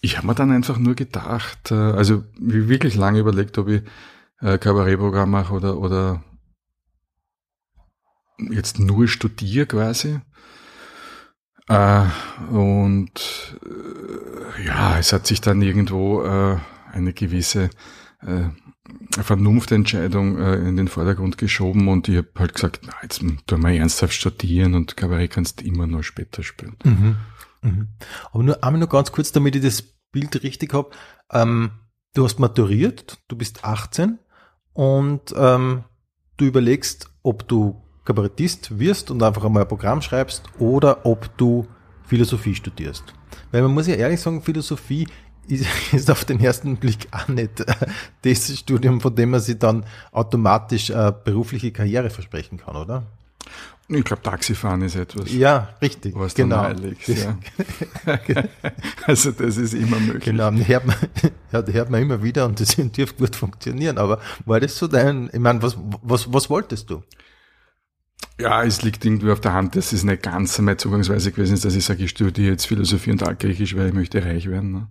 Ich 0.00 0.16
habe 0.16 0.26
mir 0.26 0.34
dann 0.34 0.50
einfach 0.50 0.78
nur 0.78 0.94
gedacht, 0.94 1.70
äh, 1.70 1.74
also 1.74 2.24
wirklich 2.38 2.94
lange 2.94 3.20
überlegt, 3.20 3.58
ob 3.58 3.68
ich 3.68 3.82
äh, 4.40 4.58
Kabarettprogramm 4.58 5.30
mache 5.30 5.54
oder, 5.54 5.78
oder 5.78 6.22
jetzt 8.50 8.78
nur 8.78 9.08
studiere 9.08 9.66
quasi. 9.66 10.20
Äh, 11.68 12.04
und 12.50 13.56
äh, 13.64 14.66
ja, 14.66 14.98
es 14.98 15.12
hat 15.12 15.26
sich 15.26 15.40
dann 15.40 15.62
irgendwo 15.62 16.22
äh, 16.22 16.58
eine 16.92 17.12
gewisse 17.12 17.70
Vernunftentscheidung 19.10 20.38
in 20.38 20.76
den 20.76 20.86
Vordergrund 20.86 21.38
geschoben 21.38 21.88
und 21.88 22.06
ich 22.06 22.18
habe 22.18 22.28
halt 22.38 22.54
gesagt, 22.54 22.82
na, 22.86 22.92
jetzt 23.02 23.20
tu 23.48 23.58
mal 23.58 23.74
ernsthaft 23.74 24.14
studieren 24.14 24.74
und 24.74 24.96
Kabarett 24.96 25.32
kannst 25.32 25.60
du 25.60 25.64
immer 25.64 25.88
nur 25.88 26.04
später 26.04 26.44
spielen. 26.44 26.76
Mhm. 26.84 27.16
Mhm. 27.62 27.88
Aber 28.32 28.42
nur 28.42 28.62
einmal 28.62 28.80
nur 28.80 28.88
ganz 28.88 29.12
kurz, 29.12 29.32
damit 29.32 29.56
ich 29.56 29.62
das 29.62 29.82
Bild 30.12 30.42
richtig 30.42 30.74
habe. 30.74 30.90
Ähm, 31.32 31.70
du 32.14 32.24
hast 32.24 32.38
maturiert, 32.38 33.18
du 33.28 33.36
bist 33.36 33.64
18 33.64 34.18
und 34.74 35.34
ähm, 35.36 35.84
du 36.36 36.44
überlegst, 36.44 37.10
ob 37.22 37.48
du 37.48 37.82
Kabarettist 38.04 38.78
wirst 38.78 39.10
und 39.10 39.22
einfach 39.22 39.44
einmal 39.44 39.62
ein 39.62 39.68
Programm 39.68 40.02
schreibst 40.02 40.44
oder 40.58 41.06
ob 41.06 41.36
du 41.38 41.66
Philosophie 42.04 42.54
studierst. 42.54 43.04
Weil 43.52 43.62
man 43.62 43.72
muss 43.72 43.86
ja 43.86 43.94
ehrlich 43.94 44.20
sagen, 44.20 44.42
Philosophie 44.42 45.06
ist, 45.48 46.10
auf 46.10 46.24
den 46.24 46.40
ersten 46.40 46.76
Blick 46.76 47.08
auch 47.12 47.28
nicht 47.28 47.60
äh, 47.60 47.74
das 48.22 48.58
Studium, 48.58 49.00
von 49.00 49.14
dem 49.14 49.30
man 49.30 49.40
sich 49.40 49.58
dann 49.58 49.84
automatisch 50.10 50.90
äh, 50.90 51.12
berufliche 51.24 51.72
Karriere 51.72 52.10
versprechen 52.10 52.58
kann, 52.58 52.76
oder? 52.76 53.04
Ich 53.88 54.04
glaube, 54.04 54.22
Taxifahren 54.22 54.82
ist 54.82 54.96
etwas. 54.96 55.32
Ja, 55.32 55.74
richtig. 55.82 56.14
Was 56.16 56.34
genau. 56.34 56.68
Legst, 56.68 57.08
ja. 57.08 57.36
also 59.06 59.32
das 59.32 59.56
ist 59.56 59.74
immer 59.74 59.98
möglich. 59.98 60.24
Genau, 60.24 60.50
hört 60.52 60.86
man, 60.86 60.96
ja, 61.52 61.66
hört 61.66 61.90
man 61.90 62.00
immer 62.02 62.22
wieder 62.22 62.46
und 62.46 62.60
das 62.60 62.76
dürfte 62.76 63.16
gut 63.18 63.36
funktionieren. 63.36 63.98
Aber 63.98 64.20
war 64.46 64.60
das 64.60 64.78
so 64.78 64.86
dein, 64.86 65.28
ich 65.32 65.40
meine, 65.40 65.62
was, 65.62 65.76
was, 66.02 66.32
was 66.32 66.48
wolltest 66.48 66.90
du? 66.90 67.02
Ja, 68.40 68.62
es 68.62 68.82
liegt 68.82 69.04
irgendwie 69.04 69.30
auf 69.30 69.40
der 69.40 69.52
Hand, 69.52 69.76
dass 69.76 69.92
es 69.92 70.04
nicht 70.04 70.22
ganz 70.22 70.58
meine 70.58 70.76
Zugangsweise 70.76 71.32
gewesen 71.32 71.54
ist, 71.54 71.64
dass 71.64 71.74
ich 71.74 71.84
sage, 71.84 72.04
ich 72.04 72.10
studiere 72.10 72.52
jetzt 72.52 72.66
Philosophie 72.66 73.10
und 73.10 73.22
Altgriechisch, 73.22 73.76
weil 73.76 73.88
ich 73.88 73.94
möchte 73.94 74.24
reich 74.24 74.48
werden. 74.48 74.72
Ne? 74.72 74.88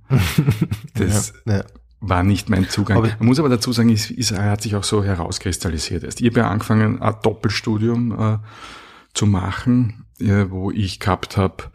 Das 0.93 1.33
ja, 1.45 1.57
ja. 1.57 1.63
war 2.01 2.23
nicht 2.23 2.49
mein 2.49 2.69
Zugang. 2.69 2.97
Aber 2.97 3.07
Man 3.17 3.27
muss 3.27 3.39
aber 3.39 3.49
dazu 3.49 3.71
sagen, 3.73 3.89
Israel 3.89 4.51
hat 4.51 4.61
sich 4.61 4.75
auch 4.75 4.83
so 4.83 5.03
herauskristallisiert. 5.03 6.03
Erst 6.03 6.21
ich 6.21 6.27
habe 6.27 6.41
ja 6.41 6.49
angefangen, 6.49 7.01
ein 7.01 7.15
Doppelstudium 7.23 8.11
äh, 8.11 8.37
zu 9.13 9.25
machen, 9.25 10.05
wo 10.19 10.71
ich 10.71 10.99
gehabt 10.99 11.37
habe, 11.37 11.71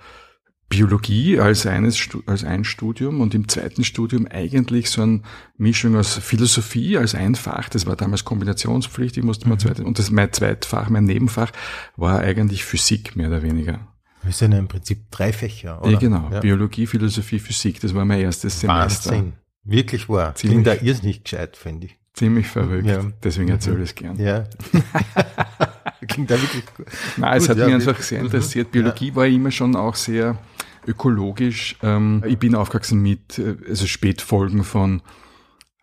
Biologie 0.69 1.38
als 1.38 1.64
eines 1.64 2.09
als 2.26 2.43
ein 2.43 2.64
Studium 2.64 3.21
und 3.21 3.35
im 3.35 3.49
zweiten 3.49 3.85
Studium 3.85 4.26
eigentlich 4.26 4.90
so 4.90 5.02
eine 5.02 5.23
Mischung 5.57 5.95
aus 5.95 6.16
Philosophie 6.16 6.99
als 6.99 7.14
ein 7.14 7.37
Fach, 7.37 7.69
das 7.69 7.87
war 7.87 7.95
damals 7.95 8.25
kombinationspflichtig, 8.25 9.23
musste 9.23 9.49
man 9.49 9.59
mhm. 9.59 9.61
zweit, 9.61 9.81
und 9.81 9.99
das 10.00 10.11
mein 10.11 10.33
Zweitfach, 10.33 10.88
mein 10.88 11.05
Nebenfach 11.05 11.52
war 11.97 12.19
eigentlich 12.19 12.64
Physik 12.64 13.14
mehr 13.14 13.28
oder 13.28 13.43
weniger. 13.43 13.87
Das 14.25 14.38
sind 14.38 14.52
ja 14.52 14.59
im 14.59 14.66
Prinzip 14.66 15.09
drei 15.12 15.33
Fächer, 15.33 15.81
oder? 15.83 15.93
Ja, 15.93 15.99
genau. 16.00 16.28
Ja. 16.33 16.40
Biologie, 16.40 16.88
Philosophie, 16.88 17.38
Physik, 17.38 17.81
das 17.81 17.95
war 17.95 18.05
mein 18.05 18.21
erstes 18.21 18.59
Semester. 18.61 19.12
Wahnsinn. 19.12 19.35
Wirklich 19.62 20.09
wahr. 20.09 20.35
Ziemlich, 20.35 20.64
Klingt 20.64 20.66
da 20.66 20.85
irrsinnig 20.85 21.23
gescheit, 21.23 21.57
finde 21.57 21.87
ich. 21.87 21.99
Ziemlich 22.12 22.49
verrückt. 22.49 22.87
Ja. 22.87 23.05
Deswegen 23.23 23.50
erzähle 23.50 23.76
ich 23.76 23.90
es 23.90 23.95
gern. 23.95 24.19
Ja. 24.19 24.45
Klingt 26.09 26.31
da 26.31 26.41
wirklich 26.41 26.65
gut. 26.75 26.87
Nein, 27.17 27.38
es 27.38 27.49
hat 27.49 27.59
ja, 27.59 27.67
mich 27.67 27.75
einfach 27.75 28.00
sehr 28.00 28.21
interessiert. 28.21 28.71
Biologie 28.71 29.09
ja. 29.09 29.17
war 29.17 29.26
immer 29.26 29.50
schon 29.50 29.76
auch 29.76 29.95
sehr 29.95 30.38
ökologisch. 30.87 31.76
Ähm, 31.83 32.23
ich 32.26 32.38
bin 32.38 32.55
aufgewachsen 32.55 33.00
mit 33.03 33.38
äh, 33.38 33.57
also 33.69 33.87
Spätfolgen 33.87 34.65
von 34.65 35.03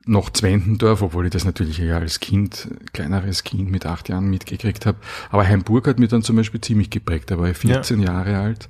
noch 0.06 0.30
Zwentendorf, 0.30 1.02
obwohl 1.02 1.26
ich 1.26 1.32
das 1.32 1.46
natürlich 1.46 1.78
ja 1.78 1.98
als 1.98 2.20
Kind, 2.20 2.68
kleineres 2.92 3.44
Kind 3.44 3.72
mit 3.72 3.86
acht 3.86 4.10
Jahren 4.10 4.30
mitgekriegt 4.30 4.86
habe. 4.86 4.98
Aber 5.30 5.48
Heimburg 5.48 5.88
hat 5.88 6.00
mir 6.00 6.08
dann 6.08 6.24
zum 6.24 6.36
Beispiel 6.36 6.60
ziemlich 6.62 6.90
geprägt. 6.90 7.32
Da 7.32 7.40
war 7.40 7.50
ich 7.50 7.58
14 7.58 8.00
ja. 8.00 8.14
Jahre 8.14 8.38
alt. 8.38 8.70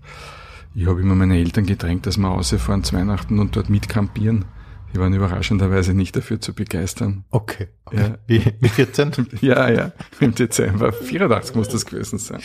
Ich 0.76 0.88
habe 0.88 1.02
immer 1.02 1.16
meine 1.16 1.38
Eltern 1.38 1.66
gedrängt, 1.66 2.06
dass 2.06 2.18
wir 2.18 2.28
rausfahren 2.28 2.84
zu 2.84 2.96
Weihnachten 2.96 3.40
und 3.40 3.56
dort 3.56 3.70
mitkampieren. 3.70 4.46
Die 4.94 5.00
waren 5.00 5.14
überraschenderweise 5.14 5.94
nicht 5.94 6.16
dafür 6.16 6.40
zu 6.40 6.54
begeistern. 6.54 7.26
Okay. 7.32 7.68
okay. 7.86 7.98
Ja. 7.98 8.18
Wie, 8.28 8.44
wie 8.60 8.70
14? 8.70 9.12
ja, 9.42 9.70
ja. 9.70 9.92
Im 10.20 10.36
Dezember. 10.36 10.94
84 10.94 11.56
muss 11.56 11.70
das 11.70 11.86
gewesen 11.86 12.20
sein. 12.20 12.42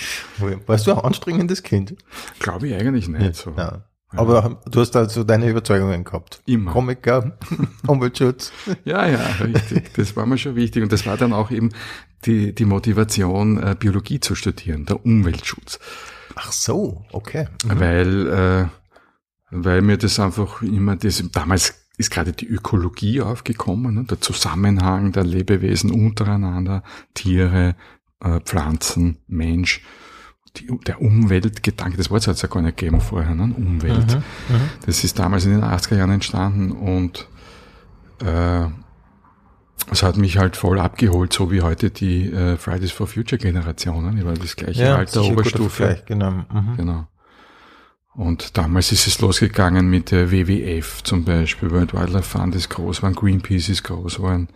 Warst 0.66 0.86
du 0.86 0.92
ein 0.92 0.98
anstrengendes 0.98 1.62
Kind? 1.62 1.94
Glaube 2.38 2.68
ich 2.68 2.74
eigentlich 2.74 3.08
nicht 3.08 3.22
ja, 3.22 3.32
so. 3.32 3.54
Ja. 3.56 3.84
Aber 4.10 4.60
du 4.70 4.80
hast 4.80 4.96
also 4.96 5.22
deine 5.22 5.50
Überzeugungen 5.50 6.02
gehabt. 6.02 6.40
Immer. 6.46 6.72
Komiker, 6.72 7.36
Umweltschutz. 7.86 8.52
ja, 8.84 9.06
ja, 9.06 9.20
richtig. 9.40 9.92
Das 9.94 10.16
war 10.16 10.24
mir 10.24 10.38
schon 10.38 10.56
wichtig. 10.56 10.82
Und 10.82 10.92
das 10.92 11.04
war 11.04 11.18
dann 11.18 11.34
auch 11.34 11.50
eben 11.50 11.70
die, 12.24 12.54
die 12.54 12.64
Motivation, 12.64 13.62
äh, 13.62 13.76
Biologie 13.78 14.20
zu 14.20 14.34
studieren, 14.34 14.86
der 14.86 15.04
Umweltschutz. 15.04 15.78
Ach 16.34 16.52
so, 16.52 17.04
okay. 17.12 17.48
Mhm. 17.64 17.80
Weil, 17.80 18.26
äh, 18.28 18.66
weil 19.50 19.82
mir 19.82 19.98
das 19.98 20.18
einfach 20.18 20.62
immer, 20.62 20.96
das, 20.96 21.22
damals 21.30 21.74
ist 21.98 22.10
gerade 22.10 22.32
die 22.32 22.46
Ökologie 22.46 23.20
aufgekommen, 23.20 23.94
ne? 23.94 24.04
der 24.04 24.20
Zusammenhang 24.20 25.12
der 25.12 25.24
Lebewesen 25.24 25.90
untereinander, 25.90 26.82
Tiere, 27.12 27.74
äh, 28.20 28.40
Pflanzen, 28.40 29.18
Mensch, 29.26 29.82
die, 30.56 30.68
der 30.86 31.02
Umweltgedanke, 31.02 31.96
das 31.96 32.10
Wort 32.10 32.26
hat 32.26 32.36
es 32.36 32.42
ja 32.42 32.48
gar 32.48 32.62
nicht 32.62 32.76
gegeben 32.76 33.00
vorher, 33.00 33.34
ne? 33.34 33.52
Umwelt. 33.54 34.14
Mhm, 34.14 34.60
das 34.86 35.04
ist 35.04 35.18
damals 35.18 35.44
in 35.44 35.52
den 35.52 35.62
80er 35.62 35.96
Jahren 35.96 36.12
entstanden 36.12 36.70
und 36.72 37.28
äh, 38.24 38.66
es 39.90 40.02
hat 40.02 40.16
mich 40.16 40.38
halt 40.38 40.56
voll 40.56 40.78
abgeholt, 40.78 41.32
so 41.32 41.50
wie 41.50 41.62
heute 41.62 41.90
die 41.90 42.30
äh, 42.30 42.56
Fridays 42.56 42.92
for 42.92 43.06
Future 43.06 43.38
Generationen, 43.38 44.18
ich 44.18 44.24
war 44.24 44.34
das 44.34 44.54
gleiche 44.54 44.82
ja, 44.82 44.96
Alter, 44.96 45.22
Oberstufe. 45.24 46.02
Genau. 46.06 46.30
Mhm. 46.30 46.76
genau. 46.76 47.06
Und 48.18 48.58
damals 48.58 48.90
ist 48.90 49.06
es 49.06 49.20
losgegangen 49.20 49.88
mit 49.88 50.10
der 50.10 50.32
WWF 50.32 51.04
zum 51.04 51.24
Beispiel, 51.24 51.70
World 51.70 51.94
Wildlife 51.94 52.28
Fund 52.28 52.52
ist 52.56 52.68
groß 52.68 53.00
waren, 53.04 53.14
Greenpeace 53.14 53.68
ist 53.68 53.84
groß 53.84 54.20
waren, 54.20 54.48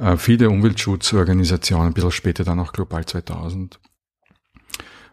äh, 0.00 0.16
viele 0.16 0.50
Umweltschutzorganisationen, 0.50 1.86
ein 1.86 1.94
bisschen 1.94 2.10
später 2.10 2.42
dann 2.42 2.58
auch 2.58 2.72
Global 2.72 3.06
2000. 3.06 3.78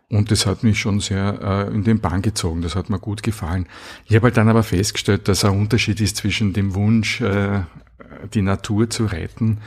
Und 0.10 0.32
das 0.32 0.48
hat 0.48 0.64
mich 0.64 0.80
schon 0.80 1.02
sehr 1.02 1.68
äh, 1.70 1.72
in 1.72 1.84
den 1.84 2.00
Bann 2.00 2.24
gezogen, 2.24 2.64
das 2.64 2.76
hat 2.76 2.90
mir 2.90 2.98
gut 2.98 3.22
gefallen. 3.22 3.68
Ich 4.06 4.16
habe 4.16 4.24
halt 4.24 4.38
dann 4.38 4.50
aber 4.50 4.64
festgestellt, 4.64 5.28
dass 5.28 5.46
ein 5.46 5.56
Unterschied 5.56 6.02
ist 6.02 6.18
zwischen 6.18 6.54
dem 6.54 6.74
Wunsch, 6.74 7.22
äh, 7.22 7.62
die 8.34 8.42
Natur 8.42 8.90
zu 8.90 9.06
retten 9.06 9.60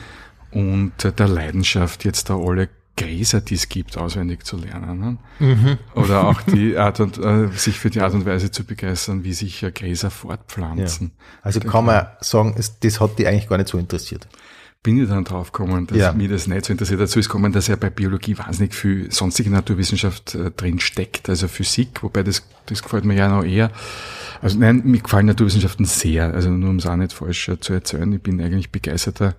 und 0.51 0.95
der 1.05 1.29
Leidenschaft, 1.29 2.05
jetzt 2.05 2.29
da 2.29 2.35
alle 2.35 2.71
Gräser, 3.01 3.41
die 3.41 3.55
es 3.55 3.69
gibt, 3.69 3.97
auswendig 3.97 4.45
zu 4.45 4.57
lernen. 4.57 4.99
Ne? 5.01 5.17
Mhm. 5.55 5.79
Oder 5.95 6.27
auch 6.29 6.43
die 6.55 6.77
Art 6.77 7.01
und 7.01 7.19
äh, 7.19 7.49
sich 7.49 7.79
für 7.79 7.91
die 7.91 8.01
Art 8.01 8.15
und 8.15 8.27
Weise 8.27 8.51
zu 8.51 8.65
begeistern, 8.65 9.25
wie 9.25 9.33
sich 9.33 9.63
äh, 9.63 9.71
Gräser 9.73 10.11
fortpflanzen. 10.11 11.13
Ja. 11.17 11.25
Also 11.43 11.61
kann 11.61 11.85
man 11.87 12.07
sagen, 12.21 12.55
es, 12.59 12.79
das 12.81 13.01
hat 13.01 13.19
die 13.19 13.27
eigentlich 13.27 13.49
gar 13.49 13.59
nicht 13.59 13.69
so 13.71 13.79
interessiert. 13.79 14.29
bin 14.83 15.03
ich 15.03 15.09
dann 15.11 15.25
draufgekommen, 15.25 15.87
dass 15.87 15.99
Ja. 15.99 16.13
mich 16.13 16.31
das 16.31 16.47
nicht 16.47 16.65
so 16.65 16.73
interessiert. 16.73 17.01
Dazu 17.01 17.19
ist 17.19 17.29
gekommen, 17.29 17.53
dass 17.53 17.67
ja 17.67 17.77
bei 17.77 17.91
Biologie 17.91 18.39
wahnsinnig 18.39 18.75
viel 18.75 19.11
sonstige 19.13 19.51
Naturwissenschaft 19.51 20.35
äh, 20.35 20.51
drin 20.51 20.81
steckt, 20.81 21.29
also 21.29 21.49
Physik, 21.49 22.03
wobei 22.03 22.23
das, 22.23 22.43
das 22.67 22.83
gefällt 22.83 23.05
mir 23.05 23.15
ja 23.15 23.29
noch 23.29 23.45
eher. 23.45 23.71
Also 24.41 24.59
nein, 24.59 24.81
mir 24.85 25.01
gefallen 25.01 25.27
Naturwissenschaften 25.27 25.85
sehr, 25.85 26.33
also 26.33 26.49
nur 26.51 26.71
um 26.71 26.77
es 26.77 26.87
auch 26.87 26.97
nicht 26.97 27.13
falsch 27.13 27.49
äh, 27.51 27.61
zu 27.61 27.75
erzählen, 27.75 28.11
ich 28.13 28.23
bin 28.23 28.41
eigentlich 28.41 28.71
begeisterter 28.73 29.35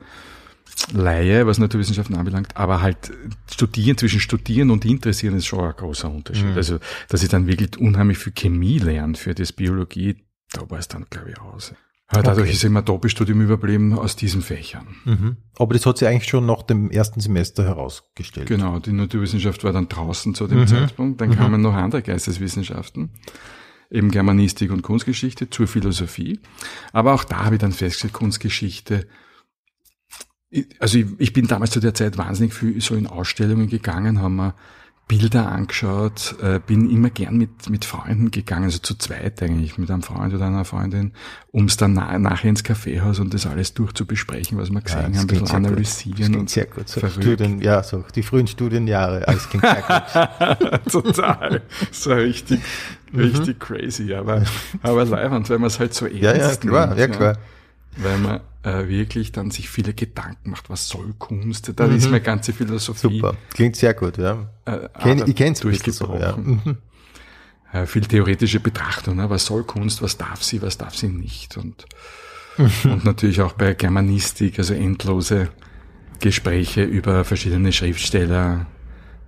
Laie, 0.93 1.45
was 1.47 1.57
Naturwissenschaften 1.59 2.15
anbelangt, 2.15 2.57
aber 2.57 2.81
halt 2.81 3.11
studieren, 3.51 3.97
zwischen 3.97 4.19
studieren 4.19 4.71
und 4.71 4.83
interessieren 4.85 5.35
ist 5.35 5.45
schon 5.45 5.59
ein 5.63 5.73
großer 5.75 6.09
Unterschied. 6.09 6.47
Mhm. 6.51 6.55
Also, 6.57 6.79
dass 7.09 7.23
ich 7.23 7.29
dann 7.29 7.47
wirklich 7.47 7.77
unheimlich 7.77 8.17
viel 8.17 8.33
Chemie 8.33 8.79
lerne 8.79 9.15
für 9.15 9.33
das 9.35 9.53
Biologie, 9.53 10.17
da 10.53 10.69
war 10.69 10.79
es 10.79 10.87
dann, 10.87 11.05
glaube 11.09 11.29
ich, 11.31 11.39
aus. 11.39 11.73
Aber 12.07 12.23
dadurch 12.23 12.47
Okay. 12.47 12.53
ist 12.55 12.63
immer 12.65 12.81
Doppelstudium 12.81 13.39
überblieben 13.39 13.97
aus 13.97 14.17
diesen 14.17 14.41
Fächern. 14.41 14.87
Mhm. 15.05 15.37
Aber 15.57 15.73
das 15.73 15.85
hat 15.85 15.97
sich 15.97 16.07
eigentlich 16.09 16.27
schon 16.29 16.45
nach 16.45 16.63
dem 16.63 16.91
ersten 16.91 17.21
Semester 17.21 17.63
herausgestellt. 17.63 18.47
Genau, 18.47 18.79
die 18.79 18.91
Naturwissenschaft 18.91 19.63
war 19.63 19.71
dann 19.71 19.87
draußen 19.87 20.35
zu 20.35 20.47
dem 20.47 20.59
Mhm. 20.61 20.67
Zeitpunkt. 20.67 21.21
Dann 21.21 21.29
Mhm. 21.29 21.35
kamen 21.35 21.61
noch 21.61 21.73
andere 21.73 22.01
Geisteswissenschaften, 22.01 23.11
eben 23.89 24.11
Germanistik 24.11 24.71
und 24.71 24.81
Kunstgeschichte 24.81 25.49
zur 25.49 25.67
Philosophie. 25.67 26.39
Aber 26.91 27.13
auch 27.13 27.23
da 27.23 27.45
habe 27.45 27.55
ich 27.55 27.61
dann 27.61 27.71
festgestellt, 27.71 28.11
Kunstgeschichte. 28.13 29.07
Also 30.79 30.97
ich, 30.97 31.05
ich 31.17 31.33
bin 31.33 31.47
damals 31.47 31.71
zu 31.71 31.79
der 31.79 31.93
Zeit 31.93 32.17
wahnsinnig 32.17 32.53
viel 32.53 32.79
so 32.81 32.95
in 32.95 33.07
Ausstellungen 33.07 33.69
gegangen, 33.69 34.21
haben 34.21 34.35
mir 34.35 34.53
Bilder 35.07 35.51
angeschaut, 35.51 36.35
äh, 36.41 36.61
bin 36.65 36.89
immer 36.89 37.09
gern 37.09 37.35
mit, 37.35 37.69
mit 37.69 37.83
Freunden 37.83 38.31
gegangen, 38.31 38.63
also 38.65 38.79
zu 38.79 38.97
zweit 38.97 39.43
eigentlich, 39.43 39.77
mit 39.77 39.91
einem 39.91 40.03
Freund 40.03 40.33
oder 40.33 40.45
einer 40.47 40.63
Freundin, 40.63 41.11
um 41.51 41.65
es 41.65 41.75
dann 41.75 41.93
na, 41.93 42.17
nachher 42.17 42.49
ins 42.49 42.63
Kaffeehaus 42.63 43.19
und 43.19 43.33
das 43.33 43.45
alles 43.45 43.73
durchzubesprechen, 43.73 44.57
was 44.57 44.69
wir 44.69 44.75
Ja, 44.75 44.79
gesehen 44.81 45.11
das 45.11 45.17
haben, 45.17 45.17
ein 45.19 45.27
bisschen 45.27 45.55
analysieren 45.55 46.35
und 46.35 46.49
sehr 46.49 46.65
gut. 46.65 46.87
So 46.87 47.01
verrückt. 47.01 47.23
Studien, 47.23 47.59
ja, 47.61 47.83
so 47.83 48.05
die 48.15 48.23
frühen 48.23 48.47
Studienjahre. 48.47 49.27
Alles 49.27 49.49
klingt 49.49 49.65
sehr 49.65 49.83
gut. 50.85 50.91
Total. 50.91 51.61
So 51.91 52.13
richtig, 52.13 52.61
richtig 53.13 53.59
crazy, 53.59 54.13
aber, 54.13 54.43
aber 54.81 55.03
leibend, 55.03 55.49
weil 55.49 55.59
man 55.59 55.67
es 55.67 55.79
halt 55.79 55.93
so 55.93 56.05
ernst 56.05 56.21
Mhm. 56.21 56.23
ja, 56.23 56.35
ja, 56.35 56.55
klar, 56.55 56.87
nimmt, 56.87 56.99
ja, 56.99 57.07
klar. 57.07 57.37
Weil 57.97 58.17
man 58.19 58.39
äh, 58.63 58.87
wirklich 58.87 59.31
dann 59.31 59.51
sich 59.51 59.69
viele 59.69 59.93
Gedanken 59.93 60.51
macht, 60.51 60.69
was 60.69 60.87
soll 60.87 61.13
Kunst? 61.17 61.71
Da 61.75 61.87
Mhm. 61.87 61.95
ist 61.95 62.05
meine 62.05 62.21
ganze 62.21 62.53
Philosophie 62.53 63.17
Super. 63.19 63.35
Klingt 63.53 63.75
sehr 63.75 63.93
gut, 63.93 64.17
ja. 64.17 64.49
äh, 64.65 64.87
Kenn, 65.01 65.17
ich 65.27 65.41
ein 65.41 65.53
bisschen 65.53 65.93
so, 65.93 66.05
ja. 66.15 66.33
durchgebrochen. 66.33 66.61
Mhm. 66.65 66.77
Äh, 67.73 67.85
viel 67.85 68.01
theoretische 68.05 68.59
Betrachtung, 68.59 69.15
ne? 69.15 69.29
was 69.29 69.45
soll 69.45 69.63
Kunst, 69.63 70.01
was 70.01 70.17
darf 70.17 70.43
sie, 70.43 70.61
was 70.61 70.77
darf 70.77 70.95
sie 70.95 71.07
nicht 71.07 71.57
und, 71.57 71.85
Mhm. 72.57 72.91
und 72.91 73.05
natürlich 73.05 73.41
auch 73.41 73.53
bei 73.53 73.73
Germanistik, 73.73 74.59
also 74.59 74.73
endlose 74.73 75.49
Gespräche 76.19 76.83
über 76.83 77.23
verschiedene 77.23 77.71
Schriftsteller, 77.71 78.67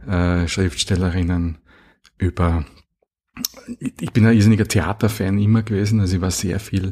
äh, 0.08 0.46
Schriftstellerinnen, 0.48 1.58
über, 2.18 2.66
ich 3.80 3.94
ich 4.02 4.12
bin 4.12 4.25
ein 4.28 4.36
irrsinniger 4.36 4.68
Theaterfan 4.68 5.40
immer 5.40 5.63
gewesen, 5.63 6.02
also 6.02 6.16
ich 6.18 6.22
war 6.22 6.32
sehr 6.32 6.60
viel 6.60 6.92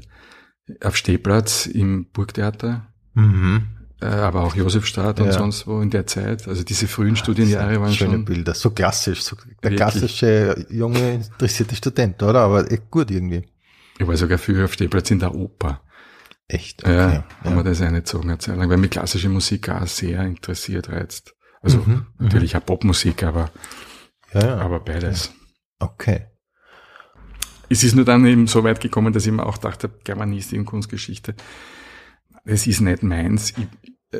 auf 0.83 0.95
Stehplatz 0.97 1.65
im 1.65 2.05
Burgtheater, 2.11 2.87
Mhm. 3.13 3.67
äh, 4.01 4.05
aber 4.05 4.43
auch 4.43 4.55
Josefstadt 4.55 5.19
und 5.19 5.27
Ja. 5.27 5.31
sonst 5.33 5.67
wo 5.67 5.81
in 5.81 5.89
der 5.89 6.07
Zeit, 6.07 6.47
also 6.47 6.63
diese 6.63 6.87
frühen 6.87 7.15
Studienjahre 7.15 7.81
waren 7.81 7.93
Schöne 7.93 8.11
schon 8.13 8.25
Bilder, 8.25 8.53
so 8.53 8.69
klassisch, 8.71 9.21
so 9.23 9.35
der 9.35 9.45
Wirklich. 9.71 9.75
klassische 9.77 10.65
junge 10.69 11.15
interessierte 11.15 11.75
Student, 11.75 12.21
oder? 12.23 12.41
Aber 12.41 12.71
echt 12.71 12.89
gut 12.89 13.11
irgendwie. 13.11 13.43
Ich 13.99 14.07
war 14.07 14.15
sogar 14.17 14.37
früher 14.37 14.65
auf 14.65 14.73
Stehplatz 14.73 15.11
in 15.11 15.19
der 15.19 15.35
Oper. 15.35 15.81
Echt. 16.47 16.85
Ja, 16.85 17.07
Okay. 17.07 17.23
haben 17.43 17.55
wir 17.55 17.63
das 17.63 17.81
eingezogen 17.81 18.29
eine 18.29 18.37
Zeit 18.39 18.57
lang, 18.57 18.69
weil 18.69 18.77
mich 18.77 18.89
klassische 18.91 19.29
Musik 19.29 19.69
auch 19.69 19.85
sehr 19.87 20.21
interessiert 20.23 20.89
reizt. 20.89 21.33
Also 21.61 21.77
Mhm, 21.79 22.07
natürlich 22.17 22.55
auch 22.55 22.65
Popmusik, 22.65 23.23
aber, 23.23 23.51
ja, 24.33 24.45
ja. 24.45 24.57
aber 24.57 24.79
beides. 24.79 25.31
Okay. 25.79 26.25
Es 27.71 27.83
ist 27.83 27.95
nur 27.95 28.03
dann 28.05 28.25
eben 28.25 28.47
so 28.47 28.63
weit 28.63 28.81
gekommen, 28.81 29.13
dass 29.13 29.25
ich 29.25 29.31
mir 29.31 29.45
auch 29.45 29.57
dachte, 29.57 29.89
Germanistik 30.03 30.59
und 30.59 30.65
Kunstgeschichte, 30.65 31.35
das 32.45 32.67
ist 32.67 32.81
nicht 32.81 33.01
meins. 33.01 33.53
Ich, 33.57 33.67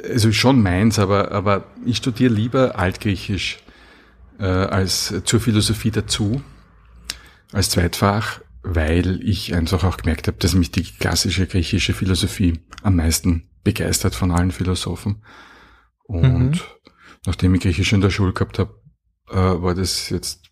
also 0.10 0.32
schon 0.32 0.62
meins, 0.62 1.00
aber, 1.00 1.32
aber 1.32 1.66
ich 1.86 1.98
studiere 1.98 2.34
lieber 2.34 2.80
Altgriechisch 2.80 3.60
äh, 4.40 4.46
als 4.46 5.14
zur 5.26 5.42
Philosophie 5.42 5.92
dazu, 5.92 6.42
als 7.52 7.70
Zweitfach, 7.70 8.40
weil 8.64 9.20
ich 9.22 9.54
einfach 9.54 9.84
auch 9.84 9.98
gemerkt 9.98 10.28
habe, 10.28 10.38
dass 10.38 10.54
mich 10.54 10.72
die 10.72 10.84
klassische 10.84 11.46
griechische 11.46 11.94
Philosophie 11.94 12.62
am 12.84 12.96
meisten 12.96 13.50
begeistert 13.66 14.16
von 14.16 14.32
allen 14.32 14.52
Philosophen. 14.52 15.24
Und 16.04 16.52
Mhm. 16.52 16.60
nachdem 17.26 17.56
ich 17.56 17.62
Griechisch 17.62 17.92
in 17.92 18.02
der 18.02 18.12
Schule 18.12 18.32
gehabt 18.34 18.60
habe, 18.60 18.80
äh, 19.30 19.36
war 19.36 19.76
das 19.76 20.10
jetzt 20.10 20.46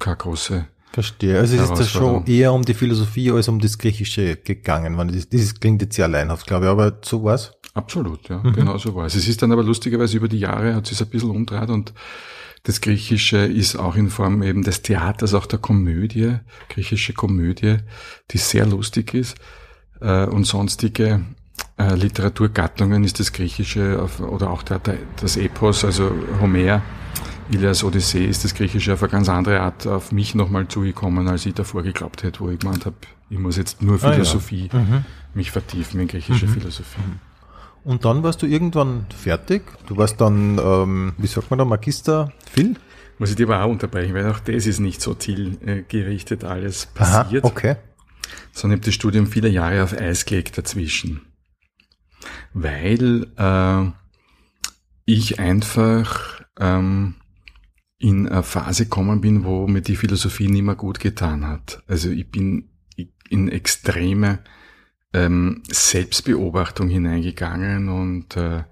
keine 0.00 0.16
große 0.16 0.66
Verstehe. 0.94 1.38
Also 1.40 1.56
es 1.56 1.62
ist 1.62 1.76
das 1.76 1.90
schon 1.90 2.24
eher 2.26 2.52
um 2.52 2.62
die 2.62 2.72
Philosophie 2.72 3.32
als 3.32 3.48
um 3.48 3.58
das 3.58 3.78
Griechische 3.78 4.36
gegangen. 4.36 4.96
Das, 5.12 5.28
das 5.28 5.58
klingt 5.58 5.82
jetzt 5.82 5.96
sehr 5.96 6.04
alleinhaft, 6.04 6.46
glaube 6.46 6.66
ich, 6.66 6.70
aber 6.70 6.98
so 7.02 7.24
war's. 7.24 7.50
Absolut, 7.74 8.28
ja, 8.28 8.38
Mhm. 8.38 8.52
genau 8.52 8.78
so 8.78 8.94
war 8.94 9.06
es. 9.06 9.16
Es 9.16 9.26
ist 9.26 9.42
dann 9.42 9.50
aber 9.50 9.64
lustigerweise 9.64 10.16
über 10.16 10.28
die 10.28 10.38
Jahre 10.38 10.76
hat 10.76 10.86
sich 10.86 11.00
ein 11.00 11.08
bisschen 11.08 11.30
umdreht 11.30 11.68
und 11.68 11.92
das 12.62 12.80
Griechische 12.80 13.38
ist 13.38 13.74
auch 13.74 13.96
in 13.96 14.08
Form 14.08 14.40
eben 14.44 14.62
des 14.62 14.82
Theaters, 14.82 15.34
auch 15.34 15.46
der 15.46 15.58
Komödie, 15.58 16.36
griechische 16.68 17.12
Komödie, 17.12 17.78
die 18.30 18.38
sehr 18.38 18.64
lustig 18.64 19.14
ist 19.14 19.36
äh, 20.00 20.26
und 20.26 20.44
sonstige 20.44 21.24
äh, 21.76 21.94
Literaturgattungen 21.96 23.02
ist 23.02 23.18
das 23.18 23.32
Griechische 23.32 24.00
auf, 24.00 24.20
oder 24.20 24.50
auch 24.50 24.62
der, 24.62 24.78
der, 24.78 24.98
das 25.20 25.36
Epos, 25.36 25.84
also 25.84 26.12
Homer, 26.40 26.82
Ilias 27.50 27.84
Odyssee 27.84 28.24
ist 28.26 28.44
das 28.44 28.54
Griechische 28.54 28.94
auf 28.94 29.02
eine 29.02 29.12
ganz 29.12 29.28
andere 29.28 29.60
Art 29.60 29.86
auf 29.86 30.12
mich 30.12 30.34
nochmal 30.34 30.66
zugekommen, 30.68 31.28
als 31.28 31.44
ich 31.46 31.54
davor 31.54 31.82
geglaubt 31.82 32.22
hätte, 32.22 32.40
wo 32.40 32.48
ich 32.50 32.58
gemeint 32.58 32.86
habe, 32.86 32.96
ich 33.30 33.38
muss 33.38 33.56
jetzt 33.56 33.82
nur 33.82 33.96
Ah, 34.02 34.06
ja. 34.08 34.12
Philosophie 34.12 34.68
Mhm. 34.72 35.04
mich 35.34 35.50
vertiefen 35.50 36.00
in 36.00 36.08
griechische 36.08 36.48
Philosophie. 36.48 37.00
Und 37.84 38.04
dann 38.06 38.22
warst 38.22 38.40
du 38.40 38.46
irgendwann 38.46 39.06
fertig. 39.14 39.62
Du 39.86 39.96
warst 39.98 40.20
dann, 40.20 40.58
ähm, 40.58 41.12
wie 41.18 41.26
sagt 41.26 41.50
man 41.50 41.58
da, 41.58 41.64
Magister 41.66 42.32
Phil? 42.50 42.76
Muss 43.18 43.30
ich 43.30 43.36
dir 43.36 43.46
aber 43.46 43.62
auch 43.62 43.70
unterbrechen, 43.70 44.14
weil 44.14 44.28
auch 44.30 44.40
das 44.40 44.66
ist 44.66 44.80
nicht 44.80 45.00
so 45.02 45.14
zielgerichtet 45.14 46.44
alles 46.44 46.88
Aha, 46.96 47.22
passiert, 47.24 47.44
okay. 47.44 47.76
sondern 48.52 48.78
ich 48.78 48.80
habe 48.82 48.86
das 48.86 48.94
Studium 48.94 49.26
viele 49.26 49.48
Jahre 49.48 49.82
auf 49.84 49.92
Eis 49.92 50.24
gelegt 50.24 50.56
dazwischen. 50.56 51.20
Weil 52.54 53.26
äh, 53.36 53.90
ich 55.04 55.38
einfach 55.38 56.40
ähm, 56.58 57.14
in 57.98 58.28
eine 58.28 58.42
Phase 58.42 58.84
gekommen 58.84 59.20
bin, 59.20 59.44
wo 59.44 59.66
mir 59.66 59.80
die 59.80 59.96
Philosophie 59.96 60.48
nicht 60.48 60.62
mehr 60.64 60.74
gut 60.74 61.00
getan 61.00 61.46
hat. 61.46 61.82
Also 61.86 62.10
ich 62.10 62.30
bin 62.30 62.68
in 63.28 63.48
extreme 63.48 64.40
ähm, 65.12 65.62
Selbstbeobachtung 65.70 66.88
hineingegangen 66.88 67.88
und 67.88 68.36
äh, 68.36 68.64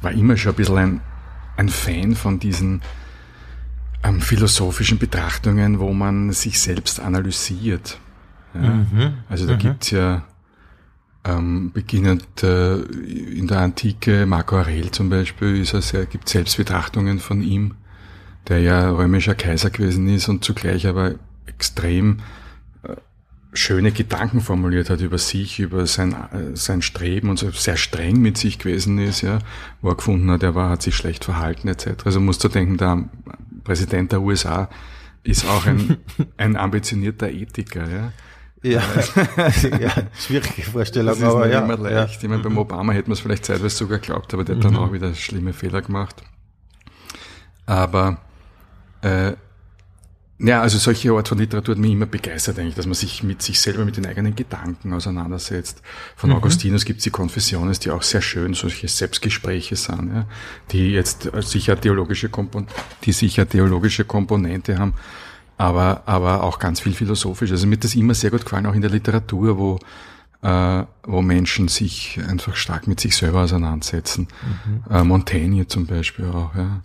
war 0.00 0.12
immer 0.12 0.36
schon 0.36 0.52
ein 0.52 0.56
bisschen 0.56 0.78
ein, 0.78 1.00
ein 1.56 1.68
Fan 1.68 2.14
von 2.14 2.40
diesen 2.40 2.82
ähm, 4.02 4.20
philosophischen 4.20 4.98
Betrachtungen, 4.98 5.78
wo 5.78 5.92
man 5.92 6.32
sich 6.32 6.58
selbst 6.60 7.00
analysiert. 7.00 7.98
Ja? 8.54 8.60
Mhm. 8.60 9.14
Also 9.28 9.46
da 9.46 9.54
Mhm. 9.54 9.58
gibt's 9.58 9.90
ja 9.90 10.24
ähm, 11.24 11.70
beginnend 11.72 12.42
äh, 12.42 12.80
in 12.80 13.46
der 13.46 13.60
Antike, 13.60 14.26
Marco 14.26 14.56
Aurel 14.58 14.90
zum 14.90 15.08
Beispiel, 15.08 15.60
ist 15.60 15.72
gibt 16.10 16.28
Selbstbetrachtungen 16.28 17.20
von 17.20 17.42
ihm, 17.42 17.74
der 18.48 18.60
ja 18.60 18.90
römischer 18.90 19.34
Kaiser 19.34 19.70
gewesen 19.70 20.08
ist 20.08 20.28
und 20.28 20.44
zugleich 20.44 20.86
aber 20.86 21.14
extrem 21.46 22.18
äh, 22.82 22.96
schöne 23.52 23.92
Gedanken 23.92 24.40
formuliert 24.40 24.90
hat 24.90 25.00
über 25.00 25.18
sich, 25.18 25.60
über 25.60 25.86
sein, 25.86 26.12
äh, 26.12 26.56
sein 26.56 26.82
Streben 26.82 27.30
und 27.30 27.38
so 27.38 27.50
sehr 27.50 27.76
streng 27.76 28.20
mit 28.20 28.36
sich 28.38 28.58
gewesen 28.58 28.98
ist, 28.98 29.20
ja, 29.22 29.38
wo 29.80 29.90
er 29.90 29.96
gefunden 29.96 30.30
hat, 30.30 30.42
er 30.42 30.54
war, 30.54 30.70
hat 30.70 30.82
sich 30.82 30.96
schlecht 30.96 31.24
verhalten 31.24 31.68
etc. 31.68 32.04
Also 32.04 32.20
musst 32.20 32.42
du 32.42 32.48
denken, 32.48 32.76
der 32.78 33.08
Präsident 33.64 34.12
der 34.12 34.22
USA 34.22 34.68
ist 35.22 35.46
auch 35.46 35.66
ein, 35.66 35.98
ein 36.36 36.56
ambitionierter 36.56 37.30
Ethiker, 37.30 37.88
ja. 37.88 38.12
Ja, 38.64 38.80
ja 39.80 39.90
schwierige 40.16 40.62
Vorstellung, 40.62 41.08
Das 41.08 41.18
ist 41.18 41.24
aber 41.24 41.46
nicht 41.46 41.54
ja. 41.54 41.64
immer 41.64 41.76
leicht. 41.76 42.22
Ich 42.22 42.28
meine, 42.28 42.42
beim 42.44 42.56
Obama 42.58 42.92
hätte 42.92 43.08
man 43.08 43.14
es 43.14 43.20
vielleicht 43.20 43.44
zeitweise 43.44 43.76
sogar 43.76 43.98
geglaubt, 43.98 44.32
aber 44.34 44.44
der 44.44 44.54
hat 44.54 44.64
dann 44.64 44.76
auch 44.76 44.92
wieder 44.92 45.12
schlimme 45.14 45.52
Fehler 45.52 45.82
gemacht. 45.82 46.22
Aber 47.66 48.18
äh, 49.02 49.32
ja, 50.44 50.60
also 50.60 50.76
solche 50.78 51.12
Art 51.12 51.28
von 51.28 51.38
Literatur 51.38 51.76
hat 51.76 51.80
mich 51.80 51.92
immer 51.92 52.06
begeistert 52.06 52.58
eigentlich, 52.58 52.74
dass 52.74 52.86
man 52.86 52.94
sich 52.94 53.22
mit 53.22 53.42
sich 53.42 53.60
selber, 53.60 53.84
mit 53.84 53.96
den 53.96 54.06
eigenen 54.06 54.34
Gedanken 54.34 54.92
auseinandersetzt. 54.92 55.82
Von 56.16 56.32
Augustinus 56.32 56.84
gibt 56.84 56.98
es 56.98 57.04
die 57.04 57.10
Confessiones, 57.10 57.78
die 57.78 57.90
auch 57.92 58.02
sehr 58.02 58.22
schön 58.22 58.54
solche 58.54 58.88
Selbstgespräche 58.88 59.76
sind, 59.76 60.12
ja, 60.12 60.26
die 60.72 60.90
jetzt 60.90 61.30
sicher 61.42 61.80
theologische 61.80 62.28
Kompon 62.28 62.66
die 63.04 63.12
sicher 63.12 63.48
theologische 63.48 64.04
Komponente 64.04 64.78
haben, 64.78 64.94
aber, 65.58 66.02
aber 66.06 66.42
auch 66.42 66.58
ganz 66.58 66.80
viel 66.80 66.92
philosophisch. 66.92 67.52
Also 67.52 67.68
mir 67.68 67.76
hat 67.76 67.84
das 67.84 67.94
immer 67.94 68.14
sehr 68.14 68.32
gut 68.32 68.44
gefallen, 68.44 68.66
auch 68.66 68.74
in 68.74 68.80
der 68.82 68.90
Literatur, 68.90 69.58
wo 69.58 69.78
äh, 70.42 70.84
wo 71.04 71.22
Menschen 71.22 71.68
sich 71.68 72.18
einfach 72.28 72.56
stark 72.56 72.88
mit 72.88 72.98
sich 72.98 73.16
selber 73.16 73.42
auseinandersetzen. 73.42 74.26
Äh, 74.90 75.04
Montaigne 75.04 75.68
zum 75.68 75.86
Beispiel 75.86 76.24
auch, 76.24 76.50
ja. 76.56 76.80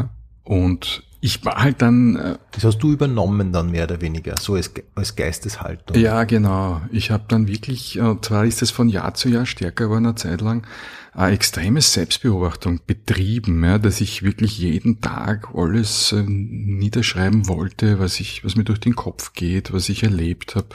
Äh, 0.00 0.04
und 0.44 1.02
ich 1.24 1.44
war 1.44 1.62
halt 1.62 1.80
dann, 1.82 2.16
äh, 2.16 2.36
Das 2.50 2.64
hast 2.64 2.78
du 2.78 2.92
übernommen 2.92 3.52
dann 3.52 3.70
mehr 3.70 3.84
oder 3.84 4.00
weniger, 4.00 4.34
so 4.40 4.54
als, 4.54 4.72
als 4.96 5.14
Geisteshaltung. 5.14 5.96
ja 5.96 6.24
genau, 6.24 6.82
ich 6.90 7.12
habe 7.12 7.24
dann 7.28 7.46
wirklich, 7.46 7.96
äh, 7.96 8.16
zwar 8.20 8.44
ist 8.44 8.60
es 8.60 8.72
von 8.72 8.88
Jahr 8.88 9.14
zu 9.14 9.28
Jahr 9.28 9.46
stärker 9.46 9.84
geworden, 9.84 10.06
eine 10.06 10.16
Zeit 10.16 10.40
lang, 10.40 10.66
eine 11.14 11.32
extreme 11.32 11.80
Selbstbeobachtung 11.80 12.80
betrieben, 12.86 13.62
ja, 13.62 13.78
dass 13.78 14.00
ich 14.00 14.24
wirklich 14.24 14.58
jeden 14.58 15.00
Tag 15.00 15.50
alles 15.54 16.10
äh, 16.10 16.24
niederschreiben 16.26 17.46
wollte, 17.46 18.00
was 18.00 18.18
ich, 18.18 18.44
was 18.44 18.56
mir 18.56 18.64
durch 18.64 18.80
den 18.80 18.96
Kopf 18.96 19.32
geht, 19.34 19.72
was 19.72 19.88
ich 19.88 20.02
erlebt 20.02 20.56
habe, 20.56 20.68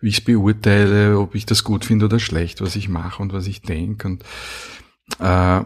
wie 0.00 0.08
ich 0.08 0.18
es 0.18 0.24
beurteile, 0.24 1.18
ob 1.18 1.34
ich 1.34 1.44
das 1.44 1.62
gut 1.62 1.84
finde 1.84 2.06
oder 2.06 2.20
schlecht, 2.20 2.62
was 2.62 2.74
ich 2.74 2.88
mache 2.88 3.20
und 3.20 3.34
was 3.34 3.46
ich 3.46 3.60
denke 3.60 4.08
und 4.08 4.24
äh, 5.18 5.60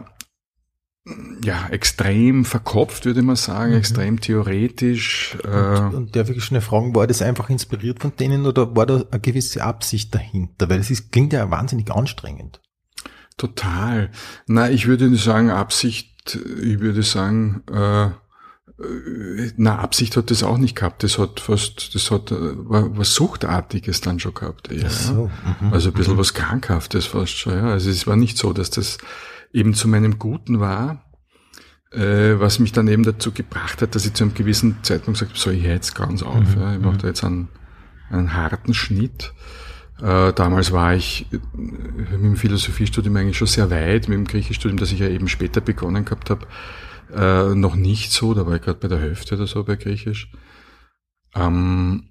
ja, 1.43 1.67
extrem 1.69 2.45
verkopft, 2.45 3.05
würde 3.05 3.21
man 3.21 3.35
sagen, 3.35 3.73
extrem 3.73 4.19
theoretisch. 4.19 5.37
Äh, 5.43 5.79
Und 5.79 6.15
darf 6.15 6.29
ich 6.29 6.43
schnell 6.43 6.61
fragen, 6.61 6.95
war 6.95 7.05
das 7.05 7.21
einfach 7.21 7.49
inspiriert 7.49 8.01
von 8.01 8.15
denen 8.15 8.47
oder 8.47 8.75
war 8.75 8.87
da 8.87 9.03
eine 9.11 9.21
gewisse 9.21 9.63
Absicht 9.63 10.15
dahinter? 10.15 10.67
Weil 10.69 10.79
es 10.79 10.89
ist, 10.89 11.11
klingt 11.11 11.33
ja 11.33 11.51
wahnsinnig 11.51 11.91
anstrengend. 11.91 12.59
Total. 13.37 14.09
Na, 14.47 14.71
ich 14.71 14.87
würde 14.87 15.07
nicht 15.09 15.23
sagen 15.23 15.51
Absicht, 15.51 16.39
ich 16.61 16.79
würde 16.79 17.03
sagen, 17.03 17.61
äh, 17.71 18.05
äh, 18.05 19.51
na, 19.57 19.77
Absicht 19.77 20.17
hat 20.17 20.31
das 20.31 20.41
auch 20.41 20.57
nicht 20.57 20.75
gehabt. 20.75 21.03
Das 21.03 21.19
hat 21.19 21.39
fast, 21.39 21.93
das 21.93 22.09
hat 22.09 22.31
äh, 22.31 22.35
was 22.39 23.13
Suchtartiges 23.13 24.01
dann 24.01 24.19
schon 24.19 24.33
gehabt. 24.33 24.71
eher, 24.71 24.89
so, 24.89 25.29
ja. 25.61 25.71
Also 25.71 25.89
ein 25.89 25.93
bisschen 25.93 26.17
was 26.17 26.33
Krankhaftes 26.33 27.05
fast 27.05 27.37
schon. 27.37 27.53
Ja. 27.53 27.67
Also 27.67 27.91
es 27.91 28.07
war 28.07 28.15
nicht 28.15 28.37
so, 28.37 28.53
dass 28.53 28.71
das 28.71 28.97
eben 29.53 29.73
zu 29.73 29.87
meinem 29.87 30.19
Guten 30.19 30.59
war, 30.59 31.05
äh, 31.91 32.39
was 32.39 32.59
mich 32.59 32.71
dann 32.71 32.87
eben 32.87 33.03
dazu 33.03 33.31
gebracht 33.31 33.81
hat, 33.81 33.95
dass 33.95 34.05
ich 34.05 34.13
zu 34.13 34.23
einem 34.23 34.33
gewissen 34.33 34.77
Zeitpunkt 34.83 35.19
gesagt 35.19 35.31
habe, 35.31 35.39
so, 35.39 35.51
ich 35.51 35.63
jetzt 35.63 35.95
ganz 35.95 36.23
auf. 36.23 36.55
Ja. 36.55 36.75
Ich 36.75 36.81
mache 36.81 36.97
da 36.97 37.07
jetzt 37.07 37.23
einen, 37.23 37.49
einen 38.09 38.33
harten 38.33 38.73
Schnitt. 38.73 39.33
Äh, 40.01 40.33
damals 40.33 40.71
war 40.71 40.93
ich 40.93 41.27
äh, 41.31 41.39
mit 41.57 42.11
dem 42.11 42.35
Philosophiestudium 42.35 43.15
eigentlich 43.15 43.37
schon 43.37 43.47
sehr 43.47 43.69
weit, 43.69 44.09
mit 44.09 44.17
dem 44.17 44.25
Griechischstudium, 44.25 44.77
das 44.77 44.91
ich 44.91 44.99
ja 44.99 45.07
eben 45.07 45.27
später 45.27 45.61
begonnen 45.61 46.03
gehabt 46.03 46.29
habe, 46.29 46.47
äh, 47.13 47.55
noch 47.55 47.75
nicht 47.75 48.11
so, 48.11 48.33
da 48.33 48.45
war 48.45 48.55
ich 48.55 48.61
gerade 48.61 48.79
bei 48.79 48.87
der 48.87 48.99
Hälfte 48.99 49.35
oder 49.35 49.47
so 49.47 49.63
bei 49.63 49.75
Griechisch. 49.75 50.29
Ähm, 51.33 52.09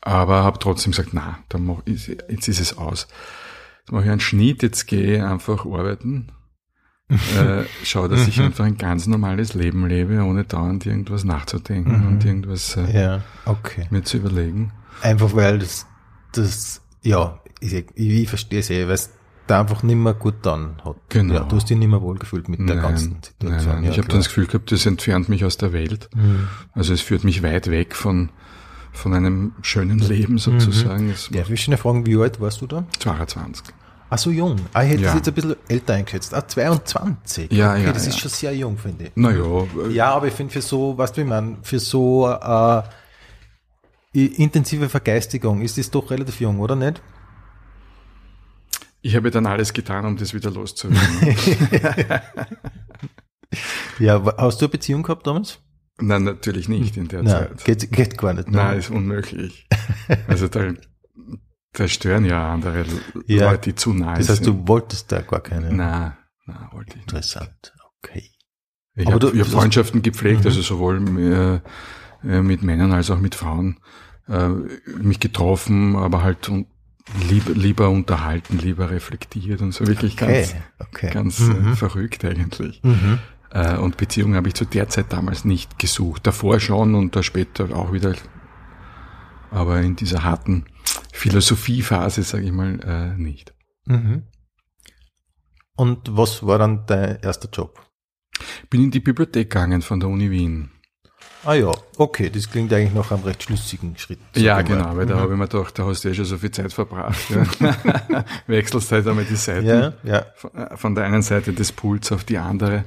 aber 0.00 0.42
habe 0.42 0.58
trotzdem 0.58 0.92
gesagt, 0.92 1.10
na, 1.12 1.38
dann 1.48 1.64
mach, 1.64 1.82
jetzt 1.86 2.48
ist 2.48 2.60
es 2.60 2.78
aus. 2.78 3.08
Mache 3.90 4.04
ich 4.04 4.10
einen 4.10 4.20
Schnitt, 4.20 4.62
jetzt 4.62 4.86
gehe 4.86 5.16
ich 5.16 5.22
einfach 5.22 5.64
arbeiten. 5.64 6.28
äh, 7.10 7.64
schau, 7.84 8.06
dass 8.06 8.28
ich 8.28 8.38
einfach 8.40 8.64
ein 8.66 8.76
ganz 8.76 9.06
normales 9.06 9.54
Leben 9.54 9.86
lebe, 9.86 10.22
ohne 10.22 10.44
dauernd 10.44 10.84
irgendwas 10.84 11.24
nachzudenken 11.24 12.06
und 12.06 12.24
irgendwas 12.24 12.76
äh, 12.76 12.92
Ja, 13.02 13.22
okay. 13.46 13.86
mir 13.90 14.02
zu 14.02 14.18
überlegen. 14.18 14.72
Einfach 15.00 15.34
weil 15.34 15.58
das, 15.60 15.86
das 16.32 16.82
ja, 17.02 17.40
ich, 17.60 17.72
ich, 17.72 17.86
ich 17.96 18.28
verstehe 18.28 18.60
es 18.60 18.68
eh, 18.70 18.86
weil 18.86 18.94
es 18.94 19.10
da 19.46 19.60
einfach 19.60 19.82
nicht 19.82 19.96
mehr 19.96 20.12
gut 20.12 20.34
dann 20.42 20.76
hat. 20.84 20.96
Genau. 21.08 21.32
Ja, 21.34 21.40
du 21.44 21.56
hast 21.56 21.70
dich 21.70 21.78
nicht 21.78 21.88
mehr 21.88 22.02
wohlgefühlt 22.02 22.50
mit 22.50 22.68
der 22.68 22.76
ganzen 22.76 23.12
nein, 23.12 23.22
Situation. 23.22 23.74
nein. 23.76 23.84
Ja, 23.84 23.90
ich 23.92 23.98
habe 23.98 24.08
dann 24.08 24.18
das 24.18 24.28
Gefühl 24.28 24.46
gehabt, 24.46 24.70
das 24.70 24.84
entfernt 24.84 25.30
mich 25.30 25.46
aus 25.46 25.56
der 25.56 25.72
Welt. 25.72 26.10
Also 26.74 26.92
es 26.92 27.00
führt 27.00 27.24
mich 27.24 27.42
weit 27.42 27.70
weg 27.70 27.96
von, 27.96 28.28
von 28.92 29.14
einem 29.14 29.52
schönen 29.62 29.98
Leben 30.00 30.36
sozusagen. 30.36 31.08
Es 31.08 31.32
war 31.32 31.38
Darf 31.38 31.48
ich 31.48 31.62
schnell 31.62 31.78
fragen, 31.78 32.04
wie 32.04 32.18
alt 32.18 32.38
warst 32.40 32.60
du 32.60 32.66
da? 32.66 32.84
22. 32.98 33.64
Ach 34.10 34.18
so 34.18 34.30
jung. 34.30 34.56
Ah, 34.72 34.82
ich 34.84 34.90
hätte 34.90 35.02
Ja. 35.02 35.08
es 35.10 35.14
jetzt 35.16 35.28
ein 35.28 35.34
bisschen 35.34 35.56
älter 35.68 35.94
eingeschätzt. 35.94 36.32
Ah, 36.34 36.46
22. 36.46 37.52
Ja, 37.52 37.72
okay, 37.74 37.84
ja, 37.84 37.92
das 37.92 38.04
ja. 38.04 38.10
ist 38.10 38.18
schon 38.20 38.30
sehr 38.30 38.54
jung, 38.56 38.78
finde 38.78 39.04
ich. 39.04 39.10
Naja, 39.16 39.66
äh, 39.86 39.92
Ja, 39.92 40.14
aber 40.14 40.28
ich 40.28 40.34
finde 40.34 40.52
für 40.52 40.62
so, 40.62 40.96
weißt 40.96 41.16
du, 41.16 41.20
wie 41.22 41.26
man, 41.26 41.58
für 41.62 41.78
so 41.78 42.26
äh, 42.28 42.82
intensive 44.14 44.88
Vergeistigung 44.88 45.60
ist 45.60 45.76
das 45.78 45.90
doch 45.90 46.10
relativ 46.10 46.40
jung, 46.40 46.58
oder 46.60 46.74
nicht? 46.76 47.02
ich 49.00 49.14
habe 49.14 49.30
dann 49.30 49.46
alles 49.46 49.72
getan, 49.72 50.04
um 50.04 50.16
das 50.16 50.34
wieder 50.34 50.50
loszuwerden. 50.50 51.36
Ja, 53.98 54.22
hast 54.36 54.60
du 54.60 54.66
eine 54.66 54.70
Beziehung 54.70 55.02
gehabt 55.02 55.26
damals? 55.26 55.58
Nein, 56.00 56.24
natürlich 56.24 56.68
nicht 56.68 56.96
in 56.96 57.08
der 57.08 57.22
Nein, 57.22 57.32
Zeit. 57.56 57.64
geht, 57.64 57.90
geht 57.92 58.18
gar 58.18 58.32
nicht. 58.34 58.48
ne? 58.48 58.56
Nein, 58.58 58.78
ist 58.78 58.90
unmöglich. 58.90 59.66
Also 60.28 60.46
da, 60.48 60.72
da 61.72 61.86
stören 61.88 62.24
ja 62.24 62.52
andere 62.52 62.84
Ja. 63.26 63.50
Leute, 63.50 63.70
die 63.70 63.74
zu 63.74 63.92
nahe 63.92 64.18
das 64.18 64.28
heißt, 64.28 64.44
sind. 64.44 64.64
du 64.64 64.68
wolltest 64.68 65.12
da 65.12 65.20
gar 65.20 65.40
keine. 65.40 65.72
Nein, 65.72 66.16
nein, 66.46 66.68
wollte 66.72 66.90
ich 66.90 66.96
nicht. 66.96 67.08
Interessant. 67.08 67.74
Okay. 68.02 68.30
Ich 68.94 69.06
habe 69.06 69.32
hab 69.38 69.46
Freundschaften 69.46 70.02
gepflegt, 70.02 70.40
Mhm. 70.40 70.46
also 70.46 70.62
sowohl 70.62 71.62
äh, 72.24 72.42
mit 72.42 72.62
Männern 72.62 72.92
als 72.92 73.10
auch 73.10 73.20
mit 73.20 73.34
Frauen. 73.34 73.78
Äh, 74.28 74.48
mich 75.00 75.20
getroffen, 75.20 75.94
aber 75.96 76.22
halt 76.22 76.48
un 76.48 76.66
lieber, 77.28 77.52
lieber 77.52 77.88
unterhalten, 77.88 78.58
lieber 78.58 78.90
reflektiert 78.90 79.62
und 79.62 79.72
so 79.72 79.86
wirklich 79.86 80.14
Okay. 80.20 80.26
ganz, 80.42 80.54
okay. 80.80 81.10
ganz 81.10 81.38
Mhm. 81.40 81.72
äh, 81.72 81.76
verrückt 81.76 82.24
eigentlich. 82.24 82.82
Mhm. 82.82 83.18
Äh, 83.50 83.76
und 83.78 83.96
Beziehungen 83.96 84.34
habe 84.36 84.48
ich 84.48 84.54
zu 84.54 84.66
der 84.66 84.88
Zeit 84.88 85.06
damals 85.12 85.44
nicht 85.46 85.78
gesucht. 85.78 86.26
Davor 86.26 86.60
schon 86.60 86.94
und 86.94 87.14
da 87.16 87.22
später 87.22 87.74
auch 87.74 87.92
wieder. 87.92 88.14
Aber 89.50 89.80
in 89.80 89.96
dieser 89.96 90.24
harten 90.24 90.66
Philosophiephase, 91.12 92.22
sage 92.22 92.44
ich 92.44 92.52
mal, 92.52 92.80
äh, 92.84 93.20
nicht. 93.20 93.52
Mhm. 93.86 94.24
Und 95.76 96.16
was 96.16 96.44
war 96.46 96.58
dann 96.58 96.84
dein 96.86 97.20
erster 97.20 97.48
Job? 97.52 97.80
Bin 98.70 98.84
in 98.84 98.90
die 98.90 99.00
Bibliothek 99.00 99.50
gegangen 99.50 99.82
von 99.82 100.00
der 100.00 100.08
Uni 100.08 100.30
Wien. 100.30 100.70
Ah 101.44 101.54
ja, 101.54 101.70
okay, 101.96 102.30
das 102.30 102.50
klingt 102.50 102.72
eigentlich 102.72 102.92
nach 102.92 103.12
einem 103.12 103.22
recht 103.22 103.44
schlüssigen 103.44 103.96
Schritt. 103.96 104.18
Ja, 104.34 104.60
genau, 104.62 104.96
weil 104.96 105.06
da 105.06 105.14
Mhm. 105.14 105.20
habe 105.20 105.32
ich 105.34 105.38
mir 105.38 105.48
gedacht, 105.48 105.78
da 105.78 105.86
hast 105.86 106.02
du 106.04 106.08
ja 106.08 106.14
schon 106.14 106.24
so 106.24 106.36
viel 106.36 106.50
Zeit 106.50 106.72
verbracht. 106.72 107.16
Ja. 107.30 108.24
Wechselst 108.48 108.90
halt 108.90 109.06
einmal 109.06 109.24
die 109.24 109.36
Seiten. 109.36 109.66
Ja, 109.66 109.92
ja. 110.02 110.26
Von- 110.76 110.92
äh, 110.92 110.94
der 110.96 111.04
einen 111.04 111.22
Seite 111.22 111.52
des 111.52 111.70
Pools 111.72 112.10
auf 112.10 112.24
die 112.24 112.38
andere, 112.38 112.84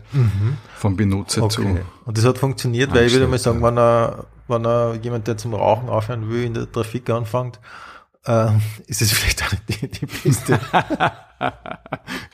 vom 0.76 0.98
Benutzer 0.98 1.48
zu. 1.50 1.62
Okay. 1.62 1.82
Und 2.06 2.18
das 2.18 2.26
hat 2.26 2.38
funktioniert, 2.38 2.94
weil 2.94 3.08
ich 3.08 3.14
würde 3.14 3.28
mal 3.28 3.40
sagen, 3.40 3.64
wenn 3.64 3.78
er, 3.78 4.26
wenn 4.50 4.66
er 4.66 4.96
jemand, 5.02 5.28
der 5.28 5.38
zum 5.38 5.54
Rauchen 5.54 5.88
aufhören 5.90 6.30
will, 6.30 6.44
in 6.44 6.54
der 6.54 6.70
Trafik 6.70 7.10
anfängt, 7.10 7.60
äh, 8.26 8.52
ist 8.88 9.02
es 9.02 9.12
vielleicht 9.12 9.44
auch 9.44 9.54
die, 9.68 9.88
die 9.88 10.06
beste. 10.06 10.60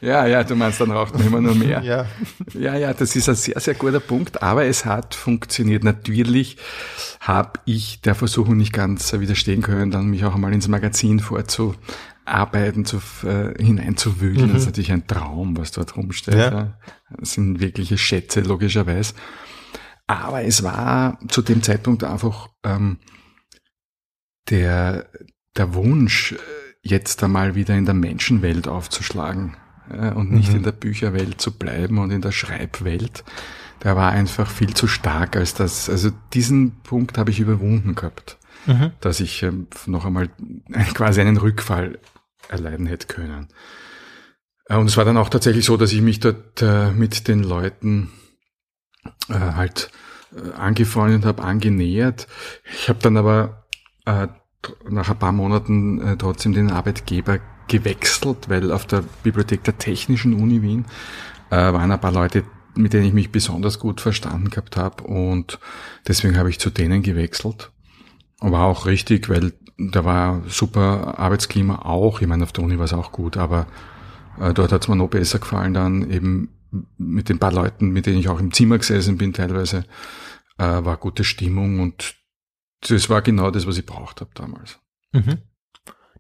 Ja, 0.02 0.26
ja, 0.26 0.44
du 0.44 0.56
meinst, 0.56 0.82
dann 0.82 0.92
raucht 0.92 1.14
man 1.14 1.26
immer 1.26 1.42
nur 1.42 1.56
mehr. 1.56 1.82
ja. 1.82 2.06
Ja, 2.54 2.76
ja, 2.76 2.94
das 2.94 3.16
ist 3.16 3.30
ein 3.30 3.36
sehr, 3.36 3.60
sehr 3.60 3.74
guter 3.74 4.00
Punkt, 4.00 4.44
aber 4.44 4.66
es 4.66 4.86
hat 4.86 5.16
funktioniert. 5.16 5.84
Natürlich 5.84 6.58
habe 7.20 7.60
ich 7.66 8.02
der 8.02 8.16
Versuchung 8.16 8.58
nicht 8.58 8.74
ganz 8.74 9.14
widerstehen 9.14 9.62
können, 9.62 9.92
dann 9.92 10.08
mich 10.08 10.26
auch 10.26 10.36
einmal 10.36 10.54
ins 10.54 10.68
Magazin 10.68 11.20
vorzuarbeiten, 11.20 12.86
zu, 12.86 12.98
äh, 13.24 13.54
hineinzuwühlen. 13.64 14.50
Das 14.52 14.62
ist 14.64 14.66
natürlich 14.68 14.92
ein 14.92 15.08
Traum, 15.08 15.58
was 15.58 15.72
dort 15.72 15.96
rumsteht. 15.96 16.36
Ja. 16.36 16.52
Ja. 16.52 16.80
Das 17.18 17.32
sind 17.32 17.60
wirkliche 17.60 17.98
Schätze, 17.98 18.42
logischerweise. 18.42 19.14
Aber 20.06 20.44
es 20.44 20.64
war 20.64 21.20
zu 21.28 21.42
dem 21.42 21.64
Zeitpunkt 21.64 22.04
einfach 22.04 22.50
ähm, 22.64 23.00
der, 24.50 25.10
der 25.58 25.74
Wunsch, 25.74 26.34
äh, 26.34 26.38
jetzt 26.82 27.24
einmal 27.24 27.56
wieder 27.56 27.76
in 27.76 27.86
der 27.86 27.94
Menschenwelt 27.94 28.68
aufzuschlagen 28.68 29.58
äh, 29.90 30.12
und 30.12 30.32
nicht 30.32 30.54
in 30.54 30.64
der 30.64 30.72
Bücherwelt 30.72 31.42
zu 31.42 31.58
bleiben 31.58 31.98
und 31.98 32.12
in 32.12 32.22
der 32.22 32.32
Schreibwelt. 32.32 33.24
Der 33.84 33.96
war 33.96 34.12
einfach 34.12 34.50
viel 34.50 34.74
zu 34.74 34.88
stark 34.88 35.36
als 35.36 35.54
das. 35.54 35.90
Also 35.90 36.12
diesen 36.34 36.80
Punkt 36.82 37.18
habe 37.18 37.32
ich 37.32 37.40
überwunden 37.40 37.96
gehabt, 37.96 38.38
Mhm. 38.66 38.92
dass 39.02 39.20
ich 39.20 39.44
ähm, 39.44 39.68
noch 39.86 40.04
einmal 40.06 40.30
quasi 40.94 41.22
einen 41.22 41.38
Rückfall 41.38 42.00
erleiden 42.50 42.86
hätte 42.88 43.08
können. 43.08 43.48
Äh, 44.66 44.76
Und 44.78 44.88
es 44.88 44.98
war 44.98 45.06
dann 45.06 45.18
auch 45.18 45.30
tatsächlich 45.30 45.64
so, 45.66 45.78
dass 45.78 45.92
ich 45.94 46.02
mich 46.02 46.20
dort 46.20 46.62
äh, 46.62 46.92
mit 46.92 47.28
den 47.28 47.44
Leuten 47.44 48.10
halt 49.30 49.90
angefreundet 50.58 51.24
habe, 51.24 51.42
angenähert. 51.44 52.28
Ich 52.74 52.90
habe 52.90 53.00
dann 53.02 53.16
aber 53.16 53.68
nach 54.90 55.10
ein 55.10 55.20
paar 55.20 55.32
Monaten 55.32 56.02
äh, 56.02 56.18
trotzdem 56.18 56.54
den 56.54 56.72
Arbeitgeber 56.72 57.40
gewechselt, 57.68 58.50
weil 58.50 58.72
auf 58.72 58.86
der 58.86 59.04
Bibliothek 59.24 59.64
der 59.64 59.78
Technischen 59.78 60.34
Uni 60.34 60.62
Wien 60.62 60.86
äh, 61.50 61.56
waren 61.56 61.92
ein 61.92 62.02
paar 62.02 62.12
Leute, 62.12 62.44
mit 62.76 62.94
denen 62.94 63.06
ich 63.06 63.14
mich 63.14 63.32
besonders 63.32 63.80
gut 63.80 64.02
verstanden 64.02 64.50
gehabt 64.50 64.78
habe 64.78 65.04
und 65.04 65.60
deswegen 66.08 66.38
habe 66.38 66.50
ich 66.50 66.60
zu 66.60 66.70
denen 66.70 67.02
gewechselt. 67.02 67.72
War 68.40 68.66
auch 68.66 68.86
richtig, 68.86 69.30
weil 69.30 69.54
da 69.78 70.06
war 70.06 70.44
super 70.48 71.20
Arbeitsklima 71.20 71.80
auch. 71.84 72.22
Ich 72.22 72.28
meine, 72.28 72.44
auf 72.44 72.52
der 72.52 72.64
Uni 72.64 72.78
war 72.78 72.86
es 72.86 72.94
auch 72.94 73.12
gut, 73.12 73.38
aber 73.38 73.68
äh, 74.40 74.54
dort 74.54 74.72
hat 74.72 74.84
es 74.84 74.88
mir 74.88 74.96
noch 74.96 75.10
besser 75.10 75.40
gefallen 75.40 75.74
dann 75.74 76.10
eben 76.10 76.50
mit 76.98 77.30
den 77.30 77.40
paar 77.40 77.52
Leuten, 77.52 77.90
mit 77.90 78.06
denen 78.06 78.20
ich 78.20 78.30
auch 78.30 78.40
im 78.40 78.52
Zimmer 78.52 78.78
gesessen 78.78 79.18
bin 79.18 79.34
teilweise, 79.34 79.86
äh, 80.58 80.64
war 80.64 80.98
gute 80.98 81.24
Stimmung 81.24 81.80
und 81.80 82.16
das 82.82 83.10
war 83.10 83.22
genau 83.22 83.52
das, 83.52 83.68
was 83.68 83.78
ich 83.78 83.86
braucht 83.86 84.22
habe 84.22 84.32
damals. 84.34 84.80
Mhm. 85.14 85.40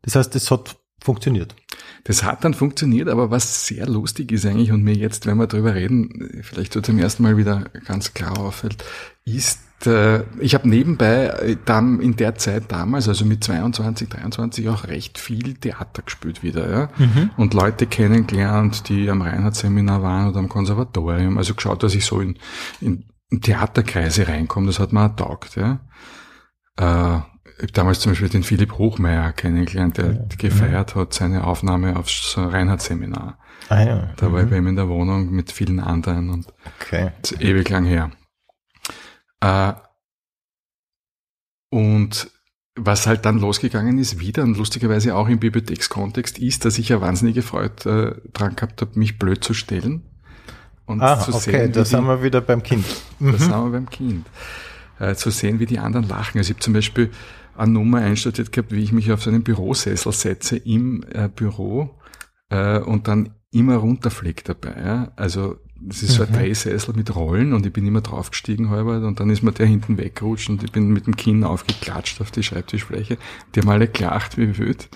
Das 0.01 0.15
heißt, 0.15 0.33
das 0.35 0.51
hat 0.51 0.77
funktioniert. 0.99 1.55
Das 2.03 2.23
hat 2.23 2.43
dann 2.43 2.53
funktioniert, 2.53 3.09
aber 3.09 3.29
was 3.29 3.67
sehr 3.67 3.87
lustig 3.87 4.31
ist 4.31 4.45
eigentlich 4.45 4.71
und 4.71 4.83
mir 4.83 4.95
jetzt, 4.95 5.25
wenn 5.25 5.37
wir 5.37 5.47
drüber 5.47 5.75
reden, 5.75 6.41
vielleicht 6.41 6.73
so 6.73 6.81
zum 6.81 6.97
ersten 6.97 7.23
Mal 7.23 7.37
wieder 7.37 7.65
ganz 7.85 8.13
klar 8.13 8.37
auffällt, 8.39 8.83
ist, 9.25 9.85
äh, 9.85 10.23
ich 10.39 10.55
habe 10.55 10.67
nebenbei 10.67 11.27
äh, 11.27 11.57
dann 11.65 11.99
in 11.99 12.15
der 12.15 12.35
Zeit 12.35 12.71
damals, 12.71 13.07
also 13.07 13.25
mit 13.25 13.43
22, 13.43 14.09
23 14.09 14.69
auch 14.69 14.87
recht 14.87 15.17
viel 15.17 15.55
Theater 15.55 16.01
gespielt 16.01 16.43
wieder, 16.43 16.69
ja. 16.69 16.89
Mhm. 16.97 17.31
Und 17.37 17.53
Leute 17.53 17.85
kennengelernt, 17.85 18.89
die 18.89 19.09
am 19.09 19.21
Reinhardt-Seminar 19.21 20.01
waren 20.01 20.29
oder 20.29 20.39
am 20.39 20.49
Konservatorium, 20.49 21.37
also 21.37 21.53
geschaut, 21.53 21.83
dass 21.83 21.93
ich 21.93 22.05
so 22.05 22.21
in, 22.21 22.37
in 22.81 23.05
Theaterkreise 23.41 24.27
reinkomme, 24.27 24.67
das 24.67 24.79
hat 24.79 24.93
mir 24.93 25.05
auch 25.05 25.15
taugt, 25.15 25.57
ja. 25.57 25.81
Äh, 26.77 27.17
ich 27.57 27.63
habe 27.63 27.71
damals 27.73 27.99
zum 28.01 28.11
Beispiel 28.11 28.29
den 28.29 28.43
Philipp 28.43 28.73
Hochmeier 28.77 29.31
kennengelernt, 29.33 29.97
der 29.97 30.11
Ja. 30.13 30.25
gefeiert 30.37 30.93
hat 30.95 31.13
seine 31.13 31.43
Aufnahme 31.45 31.95
aufs 31.97 32.35
Reinhardt-Seminar. 32.37 33.39
Ah 33.69 33.81
ja. 33.81 34.09
Da 34.17 34.31
war 34.31 34.39
ich 34.41 34.45
Mhm. 34.45 34.49
bei 34.51 34.57
ihm 34.57 34.67
in 34.67 34.75
der 34.75 34.87
Wohnung 34.89 35.31
mit 35.31 35.51
vielen 35.51 35.79
anderen 35.79 36.29
und 36.29 36.47
Okay. 36.79 37.11
ewig 37.39 37.67
lang 37.69 37.85
her. 37.85 38.11
Äh, 39.41 39.73
und 41.71 42.29
was 42.79 43.07
halt 43.07 43.25
dann 43.25 43.39
losgegangen 43.39 43.97
ist, 43.97 44.19
wieder 44.19 44.43
und 44.43 44.55
lustigerweise 44.57 45.15
auch 45.15 45.27
im 45.27 45.39
Bibliothekskontext, 45.39 46.37
ist, 46.37 46.63
dass 46.63 46.77
ich 46.77 46.89
ja 46.89 47.01
wahnsinnige 47.01 47.41
Freude 47.41 48.21
äh, 48.23 48.29
dran 48.33 48.55
gehabt 48.55 48.81
habe, 48.81 48.99
mich 48.99 49.17
blöd 49.17 49.43
zu 49.43 49.53
stellen. 49.55 50.03
Und 50.85 51.01
Ah, 51.01 51.19
zu 51.19 51.33
okay, 51.33 51.51
sehen, 51.51 51.71
da 51.73 51.83
sind 51.83 52.05
wir 52.05 52.21
wieder 52.23 52.39
beim 52.39 52.61
Kind. 52.63 52.85
da 53.19 53.25
Mhm. 53.25 53.37
sind 53.37 53.49
wir 53.49 53.69
beim 53.71 53.89
Kind. 53.89 54.27
Äh, 54.99 55.15
zu 55.15 55.29
sehen, 55.29 55.59
wie 55.59 55.65
die 55.67 55.79
anderen 55.79 56.07
lachen. 56.07 56.37
Also 56.39 56.49
ich 56.51 56.55
habe 56.55 56.63
zum 56.63 56.73
Beispiel 56.73 57.11
eine 57.55 57.71
Nummer 57.71 57.99
einstudiert 57.99 58.51
gehabt, 58.51 58.71
wie 58.71 58.83
ich 58.83 58.91
mich 58.91 59.11
auf 59.11 59.21
so 59.23 59.29
einen 59.29 59.43
Bürosessel 59.43 60.11
setze 60.11 60.57
im 60.57 61.03
äh, 61.11 61.27
Büro 61.27 61.91
äh, 62.49 62.79
und 62.79 63.07
dann 63.07 63.29
immer 63.51 63.75
runterfliege 63.77 64.43
dabei. 64.43 64.75
Ja? 64.83 65.11
Also 65.15 65.57
das 65.79 66.01
ist 66.01 66.13
so 66.15 66.23
ein 66.23 66.29
Mhm. 66.31 66.35
Drehsessel 66.35 66.95
mit 66.95 67.15
Rollen 67.15 67.53
und 67.53 67.65
ich 67.65 67.71
bin 67.73 67.85
immer 67.85 68.01
draufgestiegen 68.01 68.69
halber 68.71 69.05
und 69.05 69.19
dann 69.19 69.29
ist 69.29 69.43
mir 69.43 69.51
der 69.51 69.67
hinten 69.67 69.97
weggerutscht 69.99 70.49
und 70.49 70.63
ich 70.63 70.71
bin 70.71 70.89
mit 70.89 71.05
dem 71.05 71.15
Kinn 71.15 71.43
aufgeklatscht 71.43 72.19
auf 72.21 72.31
die 72.31 72.41
Schreibtischfläche. 72.41 73.17
Die 73.53 73.59
haben 73.61 73.69
alle 73.69 73.87
gelacht 73.87 74.37
wie 74.37 74.57
wild 74.57 74.89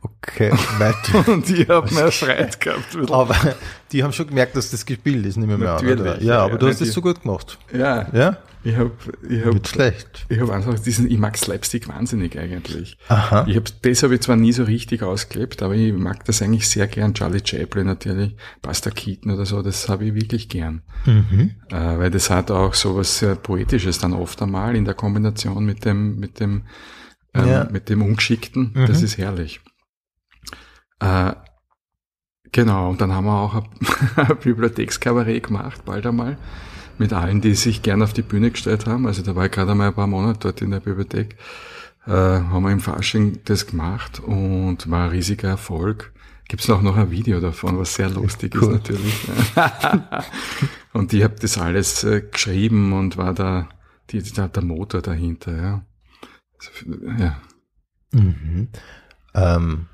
Okay, 0.00 0.52
weiter. 0.78 1.32
und 1.32 1.50
ich 1.50 1.68
habe 1.68 1.92
mir 1.92 2.12
Freude 2.12 2.50
gehabt. 2.60 2.96
wieder. 2.96 3.12
aber 3.12 3.34
die 3.90 4.04
haben 4.04 4.12
schon 4.12 4.28
gemerkt, 4.28 4.54
dass 4.56 4.70
das 4.70 4.86
gespielt 4.86 5.26
ist, 5.26 5.36
nicht 5.38 5.48
mehr, 5.48 5.58
mehr 5.58 5.74
an? 5.76 5.84
Natürlich, 5.84 6.22
Ja, 6.22 6.34
ja, 6.34 6.38
aber 6.44 6.52
ja, 6.52 6.58
du 6.58 6.68
hast 6.68 6.80
es 6.80 6.92
so 6.92 7.02
gut 7.02 7.22
gemacht. 7.22 7.58
Ja, 7.72 8.06
Ja? 8.12 8.36
Ich 8.64 8.76
habe 8.76 8.90
ich 9.28 9.44
hab, 9.44 9.54
Nicht 9.54 9.68
schlecht. 9.68 10.26
ich 10.28 10.40
hab 10.40 10.50
einfach 10.50 10.78
diesen, 10.78 11.10
ich 11.10 11.18
mag 11.18 11.36
Slapstick 11.36 11.88
wahnsinnig 11.88 12.38
eigentlich. 12.38 12.96
Aha. 13.08 13.46
Ich 13.48 13.56
hab, 13.56 13.64
das 13.82 14.02
habe 14.02 14.14
ich 14.14 14.20
zwar 14.20 14.36
nie 14.36 14.52
so 14.52 14.64
richtig 14.64 15.02
ausgelebt, 15.02 15.62
aber 15.62 15.74
ich 15.74 15.92
mag 15.92 16.24
das 16.24 16.42
eigentlich 16.42 16.68
sehr 16.68 16.86
gern. 16.88 17.14
Charlie 17.14 17.40
Chaplin 17.44 17.86
natürlich, 17.86 18.36
Buster 18.62 18.90
Keaton 18.90 19.32
oder 19.32 19.46
so, 19.46 19.62
das 19.62 19.88
habe 19.88 20.06
ich 20.06 20.14
wirklich 20.14 20.48
gern. 20.48 20.82
Mhm. 21.06 21.52
Äh, 21.70 21.98
weil 21.98 22.10
das 22.10 22.30
hat 22.30 22.50
auch 22.50 22.74
so 22.74 22.96
was 22.96 23.18
sehr 23.18 23.36
Poetisches 23.36 23.98
dann 23.98 24.12
oft 24.12 24.40
einmal 24.42 24.74
in 24.76 24.84
der 24.84 24.94
Kombination 24.94 25.64
mit 25.64 25.84
dem, 25.84 26.16
mit 26.18 26.40
dem, 26.40 26.64
ähm, 27.34 27.46
Ja. 27.48 27.68
mit 27.70 27.88
dem 27.88 28.02
Ungeschickten. 28.02 28.72
Mhm. 28.74 28.86
Das 28.86 29.02
ist 29.02 29.18
herrlich. 29.18 29.60
Äh, 31.00 31.32
genau, 32.52 32.90
und 32.90 33.00
dann 33.00 33.12
haben 33.12 33.26
wir 33.26 33.40
auch 33.40 33.54
ein, 33.54 33.64
ein 34.16 34.36
Bibliothekskabarett 34.38 35.46
gemacht, 35.46 35.84
bald 35.84 36.06
einmal, 36.06 36.38
mit 36.98 37.12
allen, 37.12 37.40
die 37.40 37.54
sich 37.54 37.82
gern 37.82 38.02
auf 38.02 38.12
die 38.12 38.22
Bühne 38.22 38.50
gestellt 38.50 38.86
haben. 38.86 39.06
Also 39.06 39.22
da 39.22 39.34
war 39.34 39.46
ich 39.46 39.52
gerade 39.52 39.72
einmal 39.72 39.88
ein 39.88 39.94
paar 39.94 40.06
Monate 40.06 40.40
dort 40.40 40.62
in 40.62 40.70
der 40.70 40.80
Bibliothek. 40.80 41.36
Äh, 42.06 42.10
haben 42.12 42.62
wir 42.62 42.70
im 42.70 42.80
Fasching 42.80 43.40
das 43.44 43.66
gemacht 43.66 44.20
und 44.20 44.90
war 44.90 45.04
ein 45.04 45.10
riesiger 45.10 45.48
Erfolg. 45.48 46.12
Gibt 46.48 46.62
es 46.62 46.70
auch 46.70 46.80
noch 46.80 46.96
ein 46.96 47.10
Video 47.10 47.40
davon, 47.40 47.78
was 47.78 47.94
sehr 47.94 48.08
lustig 48.08 48.54
Cool. 48.54 48.62
ist 48.62 48.88
natürlich. 48.90 49.28
und 50.94 51.12
ich 51.12 51.22
habe 51.22 51.36
das 51.40 51.58
alles 51.58 52.04
äh, 52.04 52.22
geschrieben 52.22 52.94
und 52.94 53.18
war 53.18 53.34
da 53.34 53.68
die, 54.10 54.22
der, 54.22 54.48
der 54.48 54.64
Motor 54.64 55.02
dahinter. 55.02 55.54
Ja. 55.54 55.84
Also, 56.58 56.70
ja. 57.18 57.40
Mhm. 58.12 58.68
Ähm, 59.34 59.86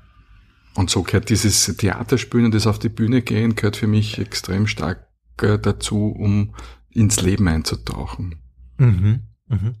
Und 0.75 0.89
so 0.89 1.03
gehört 1.03 1.29
dieses 1.29 1.65
Theaterspielen 1.77 2.45
und 2.45 2.55
das 2.55 2.67
auf 2.67 2.79
die 2.79 2.89
Bühne 2.89 3.21
gehen, 3.21 3.55
gehört 3.55 3.75
für 3.77 3.87
mich 3.87 4.19
extrem 4.19 4.67
stark 4.67 5.07
äh, 5.41 5.59
dazu, 5.59 6.07
um 6.07 6.53
ins 6.95 7.21
Leben 7.21 7.47
einzutauchen. 7.47 8.35
mhm. 8.77 9.21
Mhm. 9.47 9.75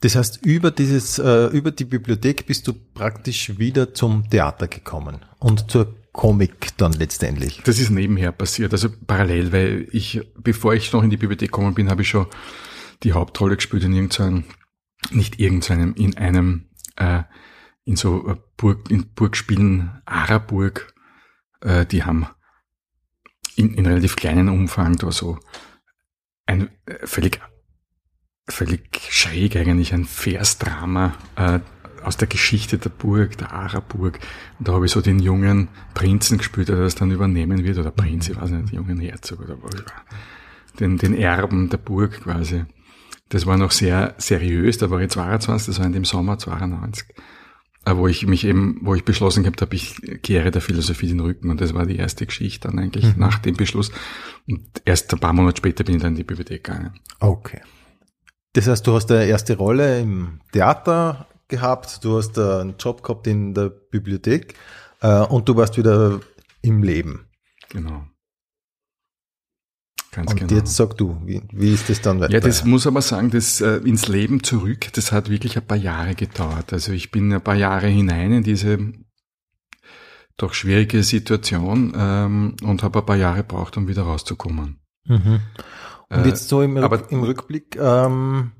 Das 0.00 0.16
heißt, 0.16 0.44
über 0.44 0.72
dieses, 0.72 1.20
äh, 1.20 1.46
über 1.46 1.70
die 1.70 1.84
Bibliothek 1.84 2.46
bist 2.46 2.66
du 2.66 2.72
praktisch 2.72 3.56
wieder 3.58 3.94
zum 3.94 4.28
Theater 4.28 4.66
gekommen 4.66 5.24
und 5.38 5.70
zur 5.70 5.94
Comic 6.12 6.76
dann 6.76 6.92
letztendlich. 6.92 7.62
Das 7.64 7.78
ist 7.78 7.90
nebenher 7.90 8.32
passiert, 8.32 8.72
also 8.72 8.88
parallel, 9.06 9.52
weil 9.52 9.88
ich, 9.92 10.20
bevor 10.36 10.74
ich 10.74 10.92
noch 10.92 11.04
in 11.04 11.10
die 11.10 11.16
Bibliothek 11.16 11.52
gekommen 11.52 11.74
bin, 11.74 11.88
habe 11.88 12.02
ich 12.02 12.08
schon 12.08 12.26
die 13.04 13.12
Hauptrolle 13.12 13.54
gespielt 13.54 13.84
in 13.84 13.92
irgendeinem, 13.92 14.44
nicht 15.12 15.38
irgendeinem, 15.38 15.94
in 15.94 16.16
einem, 16.16 16.66
äh, 16.96 17.22
in 17.84 17.94
so 17.94 18.28
äh, 18.28 18.36
Burg, 18.56 18.90
in 18.90 19.06
Burgspielen, 19.14 20.02
Araburg, 20.04 20.92
äh, 21.60 21.86
die 21.86 22.02
haben 22.02 22.26
in, 23.54 23.74
in 23.74 23.86
relativ 23.86 24.16
kleinen 24.16 24.48
Umfang 24.48 24.96
da 24.96 25.12
so 25.12 25.38
ein 26.52 26.68
äh, 26.86 27.06
völlig, 27.06 27.40
völlig 28.48 29.00
schräg 29.10 29.56
eigentlich 29.56 29.92
ein 29.92 30.04
Versdrama 30.04 31.14
äh, 31.36 31.60
aus 32.02 32.16
der 32.16 32.28
Geschichte 32.28 32.78
der 32.78 32.90
Burg, 32.90 33.38
der 33.38 33.52
Araburg. 33.52 34.18
Und 34.58 34.68
da 34.68 34.72
habe 34.72 34.86
ich 34.86 34.92
so 34.92 35.00
den 35.00 35.18
jungen 35.20 35.68
Prinzen 35.94 36.38
gespielt, 36.38 36.68
der 36.68 36.76
das 36.76 36.94
dann 36.94 37.10
übernehmen 37.10 37.64
wird, 37.64 37.78
oder 37.78 37.90
Prinz, 37.90 38.28
ich 38.28 38.40
weiß 38.40 38.50
nicht, 38.50 38.72
jungen 38.72 39.00
Herzog 39.00 39.40
oder 39.40 39.56
was. 39.62 39.82
Den, 40.78 40.98
den 40.98 41.14
Erben 41.14 41.68
der 41.68 41.78
Burg 41.78 42.22
quasi. 42.22 42.64
Das 43.28 43.46
war 43.46 43.56
noch 43.56 43.70
sehr 43.70 44.14
seriös, 44.18 44.78
da 44.78 44.90
war 44.90 45.00
ich 45.00 45.10
22, 45.10 45.66
das 45.66 45.78
war 45.78 45.86
in 45.86 45.92
dem 45.92 46.04
Sommer 46.04 46.38
92. 46.38 47.06
Äh, 47.84 47.96
Wo 47.96 48.06
ich 48.06 48.26
mich 48.26 48.44
eben, 48.44 48.78
wo 48.82 48.94
ich 48.94 49.04
beschlossen 49.04 49.42
gehabt 49.42 49.60
habe, 49.60 49.74
ich 49.74 49.96
kehre 50.22 50.50
der 50.50 50.62
Philosophie 50.62 51.08
den 51.08 51.20
Rücken. 51.20 51.50
Und 51.50 51.60
das 51.60 51.74
war 51.74 51.86
die 51.86 51.96
erste 51.96 52.26
Geschichte 52.26 52.68
dann 52.68 52.78
eigentlich 52.78 53.04
Mhm. 53.04 53.20
nach 53.20 53.38
dem 53.40 53.56
Beschluss. 53.56 53.90
Und 54.48 54.82
erst 54.84 55.12
ein 55.12 55.20
paar 55.20 55.32
Monate 55.32 55.58
später 55.58 55.84
bin 55.84 55.96
ich 55.96 56.02
dann 56.02 56.12
in 56.12 56.16
die 56.16 56.24
Bibliothek 56.24 56.64
gegangen. 56.64 56.94
Okay. 57.20 57.60
Das 58.54 58.68
heißt, 58.68 58.86
du 58.86 58.92
hast 58.94 59.10
eine 59.10 59.24
erste 59.24 59.56
Rolle 59.56 60.00
im 60.00 60.40
Theater 60.52 61.26
gehabt, 61.48 62.04
du 62.04 62.18
hast 62.18 62.38
einen 62.38 62.74
Job 62.78 63.02
gehabt 63.02 63.26
in 63.26 63.54
der 63.54 63.68
Bibliothek 63.70 64.54
äh, 65.00 65.20
und 65.22 65.48
du 65.48 65.56
warst 65.56 65.76
wieder 65.76 66.20
im 66.60 66.82
Leben. 66.82 67.26
Genau. 67.70 68.04
Ganz 70.14 70.30
und 70.30 70.40
genau. 70.40 70.52
jetzt 70.54 70.76
sag 70.76 70.96
du, 70.98 71.18
wie, 71.24 71.42
wie 71.52 71.72
ist 71.72 71.88
das 71.88 72.02
dann 72.02 72.20
weiter? 72.20 72.32
Ja, 72.34 72.40
das 72.40 72.64
muss 72.64 72.86
aber 72.86 73.00
sagen, 73.00 73.30
das 73.30 73.60
äh, 73.62 73.76
ins 73.78 74.08
Leben 74.08 74.42
zurück, 74.44 74.92
das 74.92 75.10
hat 75.10 75.30
wirklich 75.30 75.56
ein 75.56 75.66
paar 75.66 75.78
Jahre 75.78 76.14
gedauert. 76.14 76.72
Also 76.74 76.92
ich 76.92 77.10
bin 77.10 77.32
ein 77.32 77.40
paar 77.40 77.54
Jahre 77.54 77.86
hinein 77.86 78.30
in 78.32 78.42
diese 78.42 78.78
doch 80.36 80.52
schwierige 80.54 81.02
Situation 81.02 81.94
ähm, 81.96 82.56
und 82.62 82.82
habe 82.82 82.98
ein 83.00 83.06
paar 83.06 83.16
Jahre 83.16 83.42
braucht, 83.42 83.76
um 83.76 83.88
wieder 83.88 84.02
rauszukommen. 84.02 84.80
Mhm. 85.06 85.40
Und 86.10 86.18
Äh, 86.24 86.28
jetzt 86.28 86.48
so 86.48 86.60
im, 86.62 86.76
aber- 86.76 87.10
im 87.10 87.22
Rückblick, 87.22 87.76
ähm, 87.76 88.52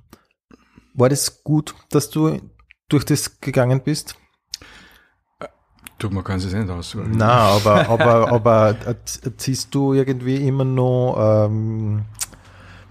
war 0.95 1.09
das 1.11 1.43
gut, 1.45 1.75
dass 1.91 2.09
du 2.11 2.41
durch 2.89 3.05
das 3.05 3.41
gegangen 3.41 3.83
bist? 3.85 4.17
Du, 6.03 6.11
man 6.11 6.25
kann 6.25 6.39
es 6.39 6.53
nicht 6.53 6.69
aussuchen. 6.69 7.13
Na, 7.17 7.33
aber, 7.33 7.89
aber, 7.89 8.33
aber 8.33 8.77
erz- 8.87 9.21
ziehst 9.37 9.75
du 9.75 9.93
irgendwie 9.95 10.37
immer 10.37 10.65
noch, 10.65 11.47
ähm, 11.47 12.03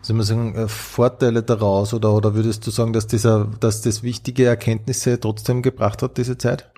soll 0.01 0.15
man 0.15 0.25
sagen, 0.25 0.55
äh, 0.55 0.67
Vorteile 0.67 1.43
daraus 1.43 1.93
oder, 1.93 2.13
oder 2.13 2.35
würdest 2.35 2.65
du 2.65 2.71
sagen, 2.71 2.93
dass 2.93 3.07
dieser, 3.07 3.45
dass 3.59 3.81
das 3.81 4.01
wichtige 4.01 4.45
Erkenntnisse 4.45 5.19
trotzdem 5.19 5.61
gebracht 5.61 6.01
hat, 6.01 6.17
diese 6.17 6.37
Zeit? 6.37 6.71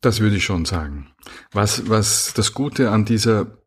Das 0.00 0.20
würde 0.20 0.36
ich 0.36 0.44
schon 0.44 0.64
sagen. 0.64 1.08
Was, 1.52 1.88
was 1.90 2.32
das 2.34 2.54
Gute 2.54 2.90
an 2.90 3.04
dieser 3.04 3.58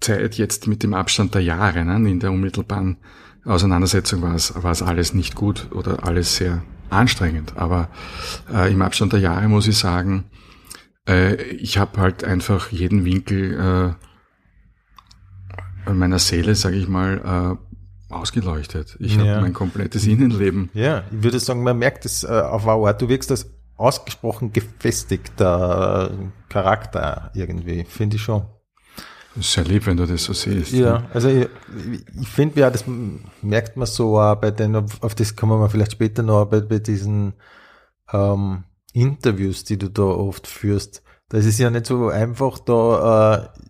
Zeit 0.00 0.36
jetzt 0.36 0.66
mit 0.66 0.82
dem 0.82 0.92
Abstand 0.92 1.34
der 1.34 1.42
Jahre, 1.42 1.84
ne, 1.84 2.10
in 2.10 2.20
der 2.20 2.32
unmittelbaren 2.32 2.98
Auseinandersetzung 3.46 4.20
war 4.20 4.34
es, 4.34 4.62
war 4.62 4.72
es 4.72 4.82
alles 4.82 5.14
nicht 5.14 5.34
gut 5.34 5.68
oder 5.72 6.06
alles 6.06 6.36
sehr 6.36 6.62
anstrengend. 6.90 7.54
Aber 7.56 7.88
äh, 8.52 8.70
im 8.70 8.82
Abstand 8.82 9.12
der 9.14 9.20
Jahre 9.20 9.48
muss 9.48 9.66
ich 9.66 9.78
sagen, 9.78 10.24
äh, 11.08 11.34
ich 11.34 11.78
habe 11.78 12.00
halt 12.00 12.24
einfach 12.24 12.70
jeden 12.70 13.04
Winkel 13.04 13.96
äh, 15.86 15.92
meiner 15.92 16.18
Seele, 16.18 16.54
sage 16.54 16.76
ich 16.76 16.88
mal, 16.88 17.58
äh, 18.10 18.12
ausgeleuchtet. 18.14 18.96
Ich 19.00 19.16
Ja. 19.16 19.26
habe 19.26 19.40
mein 19.42 19.52
komplettes 19.52 20.06
Innenleben 20.06 20.70
Ja, 20.74 21.04
ich 21.10 21.22
würde 21.22 21.40
sagen, 21.40 21.62
man 21.62 21.78
merkt 21.78 22.04
es 22.04 22.24
äh, 22.24 22.28
auf 22.28 22.66
Art. 22.66 23.02
Du 23.02 23.08
wirkst 23.08 23.30
als 23.30 23.50
ausgesprochen 23.76 24.52
gefestigter 24.52 26.10
äh, 26.12 26.28
Charakter 26.48 27.30
irgendwie, 27.34 27.84
finde 27.84 28.16
ich 28.16 28.22
schon. 28.22 28.44
Sehr 29.36 29.64
lieb, 29.64 29.86
wenn 29.86 29.96
du 29.96 30.06
das 30.06 30.22
so 30.22 30.32
siehst. 30.32 30.72
Ja, 30.72 31.02
also 31.12 31.28
ich, 31.28 31.48
ich 32.20 32.28
finde 32.28 32.60
ja, 32.60 32.70
das 32.70 32.84
merkt 33.42 33.76
man 33.76 33.86
so 33.86 34.16
auch 34.20 34.36
bei 34.36 34.52
den, 34.52 34.76
auf 34.76 35.02
auf 35.02 35.16
das 35.16 35.34
kommen 35.34 35.60
wir 35.60 35.68
vielleicht 35.68 35.90
später 35.92 36.22
noch, 36.22 36.44
bei, 36.46 36.60
bei 36.60 36.78
diesen 36.78 37.32
ähm, 38.12 38.62
Interviews, 38.94 39.64
die 39.64 39.76
du 39.76 39.90
da 39.90 40.02
oft 40.02 40.46
führst, 40.46 41.02
das 41.28 41.44
ist 41.44 41.58
ja 41.58 41.68
nicht 41.68 41.86
so 41.86 42.08
einfach, 42.08 42.58
da 42.60 43.52
äh, 43.54 43.60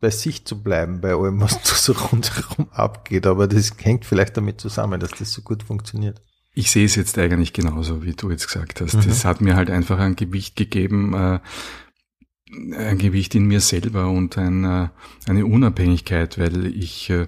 bei 0.00 0.10
sich 0.10 0.44
zu 0.44 0.62
bleiben, 0.62 1.00
bei 1.00 1.14
allem, 1.14 1.40
was 1.40 1.58
so 1.64 1.92
rundherum 2.12 2.68
abgeht. 2.72 3.26
Aber 3.26 3.46
das 3.46 3.72
hängt 3.80 4.04
vielleicht 4.04 4.36
damit 4.36 4.60
zusammen, 4.60 5.00
dass 5.00 5.12
das 5.12 5.32
so 5.32 5.42
gut 5.42 5.62
funktioniert. 5.62 6.20
Ich 6.52 6.70
sehe 6.70 6.84
es 6.84 6.94
jetzt 6.94 7.18
eigentlich 7.18 7.52
genauso, 7.52 8.02
wie 8.04 8.12
du 8.12 8.30
jetzt 8.30 8.46
gesagt 8.46 8.80
hast. 8.80 8.94
Mhm. 8.94 9.08
Das 9.08 9.24
hat 9.24 9.40
mir 9.40 9.56
halt 9.56 9.70
einfach 9.70 9.98
ein 9.98 10.16
Gewicht 10.16 10.56
gegeben, 10.56 11.14
äh, 11.14 11.40
ein 12.76 12.98
Gewicht 12.98 13.34
in 13.34 13.46
mir 13.46 13.60
selber 13.60 14.10
und 14.10 14.36
ein, 14.36 14.64
äh, 14.64 14.88
eine 15.26 15.46
Unabhängigkeit, 15.46 16.38
weil 16.38 16.66
ich 16.66 17.10
äh, 17.10 17.26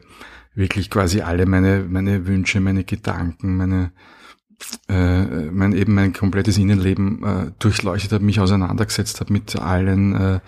wirklich 0.54 0.90
quasi 0.90 1.20
alle 1.20 1.46
meine, 1.46 1.84
meine 1.88 2.26
Wünsche, 2.26 2.60
meine 2.60 2.84
Gedanken, 2.84 3.56
meine, 3.56 3.92
äh, 4.88 5.50
mein 5.50 5.72
eben 5.72 5.94
mein 5.94 6.12
komplettes 6.12 6.58
Innenleben 6.58 7.22
äh, 7.24 7.52
durchleuchtet 7.58 8.12
habe, 8.12 8.24
mich 8.24 8.40
auseinandergesetzt 8.40 9.20
habe 9.20 9.32
mit 9.32 9.56
allen 9.56 10.14
äh, 10.14 10.40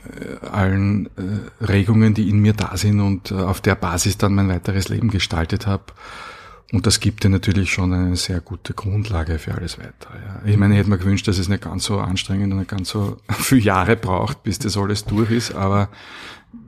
äh, 0.00 0.46
allen 0.46 1.06
äh, 1.06 1.64
Regungen, 1.64 2.14
die 2.14 2.28
in 2.28 2.38
mir 2.38 2.54
da 2.54 2.76
sind 2.76 3.00
und 3.00 3.30
äh, 3.30 3.34
auf 3.34 3.60
der 3.60 3.74
Basis 3.74 4.16
dann 4.16 4.34
mein 4.34 4.48
weiteres 4.48 4.88
Leben 4.88 5.10
gestaltet 5.10 5.66
habe. 5.66 5.84
Und 6.72 6.86
das 6.86 7.00
gibt 7.00 7.24
dir 7.24 7.28
natürlich 7.28 7.72
schon 7.72 7.92
eine 7.92 8.16
sehr 8.16 8.40
gute 8.40 8.74
Grundlage 8.74 9.38
für 9.38 9.54
alles 9.54 9.78
weitere. 9.78 10.14
Ja. 10.14 10.40
Ich 10.44 10.56
meine, 10.56 10.74
ich 10.74 10.80
hätte 10.80 10.90
mir 10.90 10.98
gewünscht, 10.98 11.26
dass 11.26 11.38
es 11.38 11.48
nicht 11.48 11.64
ganz 11.64 11.84
so 11.84 11.98
anstrengend 11.98 12.52
und 12.52 12.60
nicht 12.60 12.70
ganz 12.70 12.88
so 12.88 13.18
viele 13.30 13.60
Jahre 13.60 13.96
braucht, 13.96 14.42
bis 14.42 14.58
das 14.58 14.76
alles 14.76 15.04
durch 15.04 15.30
ist, 15.30 15.54
aber 15.54 15.88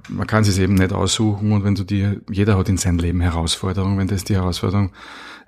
man 0.08 0.26
kann 0.26 0.42
es 0.42 0.58
eben 0.58 0.74
nicht 0.74 0.92
aussuchen 0.92 1.52
und 1.52 1.64
wenn 1.64 1.74
du 1.74 1.84
dir, 1.84 2.20
jeder 2.30 2.58
hat 2.58 2.68
in 2.68 2.76
seinem 2.76 2.98
Leben 2.98 3.20
Herausforderungen, 3.20 3.98
wenn 3.98 4.08
das 4.08 4.24
die 4.24 4.34
Herausforderung 4.34 4.90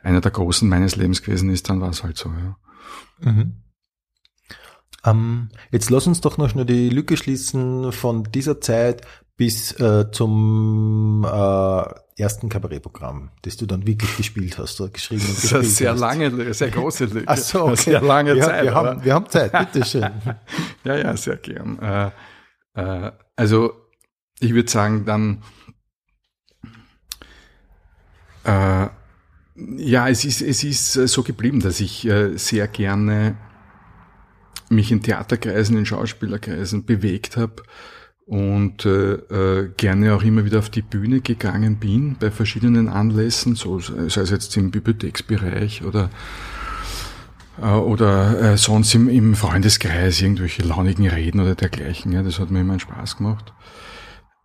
einer 0.05 0.21
der 0.21 0.31
großen 0.31 0.69
meines 0.69 0.97
Lebens 0.97 1.23
gewesen 1.23 1.51
ist, 1.51 1.69
dann 1.69 1.81
war 1.81 1.91
es 1.91 2.05
halt 2.05 2.17
so, 2.17 2.29
ja. 2.31 2.57
Mhm. 3.21 3.65
Ähm, 5.05 5.49
jetzt 5.71 5.91
lass 5.91 6.07
uns 6.07 6.21
doch 6.21 6.39
noch 6.39 6.51
schnell 6.51 6.65
die 6.65 6.89
Lücke 6.89 7.17
schließen 7.17 7.93
von 7.93 8.25
dieser 8.25 8.61
Zeit 8.61 9.03
bis 9.37 9.73
äh, 9.81 10.11
zum 10.11 11.25
äh, 11.25 11.83
ersten 12.17 12.49
Kabarettprogramm, 12.49 13.31
das 13.43 13.57
du 13.57 13.67
dann 13.67 13.87
wirklich 13.87 14.17
gespielt 14.17 14.59
hast 14.59 14.81
oder 14.81 14.91
geschrieben 14.91 15.27
und 15.27 15.35
gespielt 15.41 15.53
Das 15.53 15.67
ist 15.67 15.81
eine 15.83 15.95
sehr 15.95 15.95
lange, 15.95 16.55
sehr 16.55 16.71
große 16.71 17.07
Lücke. 17.07 17.25
Ach 17.27 17.37
so, 17.37 17.65
okay. 17.65 17.77
Sehr 17.77 18.01
lange 18.01 18.35
wir, 18.37 18.43
Zeit. 18.43 18.65
Wir 18.65 18.75
haben, 18.75 19.05
wir 19.05 19.15
haben 19.15 19.29
Zeit, 19.29 19.53
bitteschön. 19.73 20.11
ja, 20.85 20.97
ja, 20.97 21.17
sehr 21.17 21.37
gern. 21.37 21.79
Äh, 21.81 22.11
äh, 22.75 23.13
also 23.37 23.73
ich 24.41 24.55
würde 24.55 24.71
sagen, 24.71 25.05
dann 25.05 25.43
äh, 28.45 28.89
ja, 29.57 30.09
es 30.09 30.25
ist, 30.25 30.43
es 30.43 30.65
ist 30.65 30.93
so 30.93 31.23
geblieben, 31.23 31.61
dass 31.61 31.81
ich 31.81 32.07
äh, 32.07 32.37
sehr 32.37 32.67
gerne 32.69 33.37
mich 34.69 34.91
in 34.91 35.03
Theaterkreisen, 35.03 35.77
in 35.77 35.87
Schauspielerkreisen 35.87 36.85
bewegt 36.85 37.37
habe 37.37 37.63
und 38.27 38.87
äh, 38.87 39.13
äh, 39.13 39.71
gerne 39.77 40.15
auch 40.15 40.23
immer 40.23 40.45
wieder 40.45 40.59
auf 40.59 40.71
die 40.71 40.83
Bühne 40.83 41.21
gegangen 41.21 41.77
bin 41.77 42.17
bei 42.19 42.31
verschiedenen 42.31 42.89
Anlässen, 42.89 43.55
so 43.55 43.79
sei 43.81 44.23
es 44.23 44.31
jetzt 44.31 44.57
im 44.57 44.71
Bibliotheksbereich 44.71 45.85
oder 45.85 46.11
äh, 47.61 47.67
oder 47.67 48.53
äh, 48.53 48.57
sonst 48.57 48.95
im, 48.95 49.09
im 49.09 49.35
Freundeskreis 49.35 50.21
irgendwelche 50.23 50.63
launigen 50.63 51.07
Reden 51.07 51.41
oder 51.41 51.55
dergleichen. 51.55 52.13
Ja, 52.13 52.23
das 52.23 52.39
hat 52.39 52.51
mir 52.51 52.61
immer 52.61 52.73
einen 52.73 52.81
Spaß 52.81 53.19
gemacht. 53.19 53.53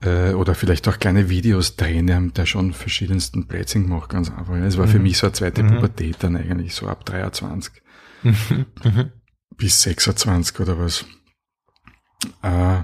Äh, 0.02 0.34
oder 0.34 0.56
vielleicht 0.56 0.88
auch 0.88 0.98
kleine 0.98 1.30
Videos 1.30 1.76
drehen, 1.76 2.14
haben 2.14 2.34
da 2.34 2.46
schon 2.46 2.74
verschiedensten 2.74 3.48
Plätzchen 3.48 3.84
gemacht, 3.84 4.10
ganz 4.10 4.30
einfach. 4.30 4.56
Es 4.56 4.78
war 4.78 4.88
mhm. 4.88 4.92
für 4.92 5.00
mich 5.00 5.18
so 5.18 5.28
eine 5.28 5.34
zweite 5.34 5.64
mhm. 5.64 5.76
Pubertät 5.76 6.18
dann 6.20 6.38
eigentlich, 6.38 6.74
so 6.74 6.88
ab 6.88 7.06
23. 7.06 7.74
Mhm. 8.24 8.66
mhm 8.84 9.12
bis 9.60 9.84
26 9.84 10.60
oder 10.62 10.80
was. 10.80 11.06
Äh, 12.42 12.82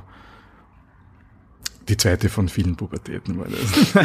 die 1.88 1.97
zweite 1.97 2.30
von 2.30 2.49
vielen 2.49 2.75
Pubertäten 2.75 3.39
war 3.39 3.47
das. 3.47 3.95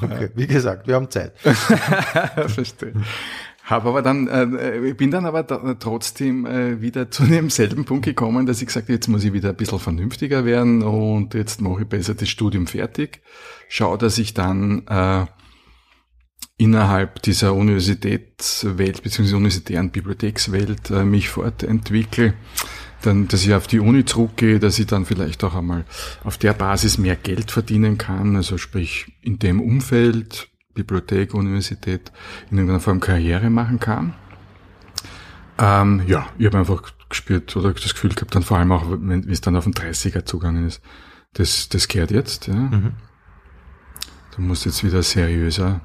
okay, 0.02 0.30
wie 0.34 0.46
gesagt, 0.46 0.88
wir 0.88 0.94
haben 0.94 1.10
Zeit. 1.10 1.38
Verstehe. 1.40 2.94
Habe 3.66 3.88
aber 3.88 4.00
dann, 4.00 4.28
äh, 4.28 4.94
bin 4.96 5.10
dann 5.10 5.26
aber 5.26 5.42
da, 5.42 5.74
trotzdem 5.74 6.46
äh, 6.46 6.80
wieder 6.80 7.10
zu 7.10 7.24
demselben 7.24 7.84
Punkt 7.84 8.04
gekommen, 8.04 8.46
dass 8.46 8.60
ich 8.60 8.68
gesagt 8.68 8.88
jetzt 8.88 9.08
muss 9.08 9.24
ich 9.24 9.32
wieder 9.32 9.50
ein 9.50 9.56
bisschen 9.56 9.80
vernünftiger 9.80 10.44
werden 10.44 10.82
und 10.82 11.34
jetzt 11.34 11.60
mache 11.60 11.82
ich 11.82 11.88
besser 11.88 12.14
das 12.14 12.28
Studium 12.28 12.68
fertig. 12.68 13.22
Schau, 13.68 13.96
dass 13.96 14.18
ich 14.18 14.34
dann 14.34 14.86
äh, 14.86 15.26
innerhalb 16.58 17.22
dieser 17.22 17.54
Universitätswelt 17.54 19.02
bzw. 19.02 19.34
universitären 19.34 19.90
Bibliothekswelt 19.90 20.90
äh, 20.90 21.04
mich 21.04 21.28
fortentwickle, 21.28 22.34
dann, 23.02 23.26
dass 23.26 23.44
ich 23.44 23.52
auf 23.52 23.66
die 23.66 23.80
Uni 23.80 24.04
zurückgehe, 24.04 24.60
dass 24.60 24.78
ich 24.78 24.86
dann 24.86 25.06
vielleicht 25.06 25.42
auch 25.42 25.56
einmal 25.56 25.84
auf 26.22 26.38
der 26.38 26.54
Basis 26.54 26.98
mehr 26.98 27.16
Geld 27.16 27.50
verdienen 27.50 27.98
kann, 27.98 28.36
also 28.36 28.58
sprich 28.58 29.06
in 29.22 29.40
dem 29.40 29.60
Umfeld, 29.60 30.50
Bibliothek, 30.76 31.34
Universität, 31.34 32.12
in 32.50 32.58
irgendeiner 32.58 32.80
Form 32.80 33.00
Karriere 33.00 33.50
machen 33.50 33.80
kann. 33.80 34.14
Ähm, 35.58 36.02
ja, 36.06 36.26
ich 36.38 36.46
habe 36.46 36.58
einfach 36.58 36.82
gespürt 37.08 37.56
oder 37.56 37.72
das 37.72 37.94
Gefühl 37.94 38.14
gehabt, 38.14 38.34
dann 38.34 38.42
vor 38.42 38.58
allem 38.58 38.72
auch, 38.72 38.84
wenn 38.88 39.28
es 39.28 39.40
dann 39.40 39.56
auf 39.56 39.64
den 39.64 39.74
30er 39.74 40.24
zugangen 40.24 40.66
ist, 40.66 40.80
das, 41.32 41.68
das 41.68 41.88
kehrt 41.88 42.10
jetzt. 42.10 42.46
Ja. 42.46 42.54
Mhm. 42.54 42.92
Du 44.34 44.42
musst 44.42 44.66
jetzt 44.66 44.84
wieder 44.84 45.02
seriöser 45.02 45.80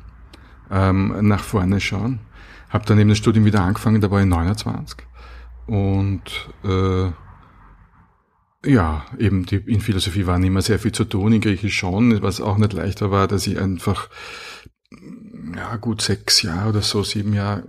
ähm, 0.69 1.15
nach 1.21 1.43
vorne 1.43 1.79
schauen. 1.79 2.19
Habe 2.69 2.85
dann 2.85 2.99
eben 2.99 3.09
das 3.09 3.17
Studium 3.17 3.45
wieder 3.45 3.61
angefangen, 3.61 4.01
da 4.01 4.11
war 4.11 4.21
ich 4.21 4.27
29. 4.27 4.99
Und 5.67 6.49
äh, 6.63 7.11
ja, 8.65 9.05
eben 9.17 9.45
die, 9.45 9.55
in 9.55 9.81
Philosophie 9.81 10.27
war 10.27 10.37
nicht 10.37 10.51
mehr 10.51 10.61
sehr 10.61 10.79
viel 10.79 10.91
zu 10.91 11.05
tun, 11.05 11.33
in 11.33 11.41
Griechisch 11.41 11.77
schon, 11.77 12.21
was 12.21 12.41
auch 12.41 12.57
nicht 12.57 12.73
leichter 12.73 13.11
war, 13.11 13.27
dass 13.27 13.47
ich 13.47 13.59
einfach 13.59 14.09
ja 15.55 15.75
gut 15.77 16.01
sechs 16.01 16.41
Jahre 16.41 16.69
oder 16.69 16.81
so, 16.81 17.03
sieben 17.03 17.33
Jahre 17.33 17.63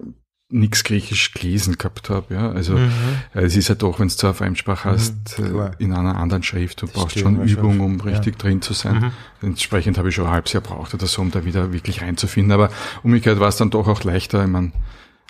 nichts 0.52 0.84
Griechisch 0.84 1.32
gelesen 1.32 1.78
gehabt 1.78 2.10
habe. 2.10 2.34
Ja? 2.34 2.50
Also 2.50 2.74
mhm. 2.76 2.92
Äh, 3.34 3.44
es 3.44 3.56
ist 3.56 3.68
ja 3.68 3.74
doch, 3.74 3.98
wenn 3.98 4.08
du 4.08 4.14
zwar 4.14 4.34
Fremdsprache 4.34 4.88
mhm, 4.88 4.92
hast, 4.92 5.38
mhm, 5.38 5.70
in 5.78 5.92
einer 5.92 6.16
anderen 6.16 6.42
Schrift, 6.42 6.82
du 6.82 6.86
das 6.86 6.94
brauchst 6.94 7.18
schon 7.18 7.42
Übung, 7.42 7.80
um 7.80 8.00
richtig 8.00 8.34
ja. 8.34 8.38
drin 8.38 8.60
zu 8.60 8.74
sein. 8.74 9.12
Mhm. 9.40 9.48
Entsprechend 9.48 9.98
habe 9.98 10.10
ich 10.10 10.14
schon 10.14 10.26
ein 10.26 10.32
halbes 10.32 10.52
Jahr 10.52 10.62
braucht 10.62 10.94
oder 10.94 11.06
so, 11.06 11.22
um 11.22 11.30
da 11.30 11.44
wieder 11.44 11.72
wirklich 11.72 12.02
reinzufinden. 12.02 12.52
Aber 12.52 12.70
umgekehrt 13.02 13.40
war 13.40 13.48
es 13.48 13.56
dann 13.56 13.70
doch 13.70 13.88
auch 13.88 14.04
leichter. 14.04 14.44
Ich 14.44 14.50
meine, 14.50 14.72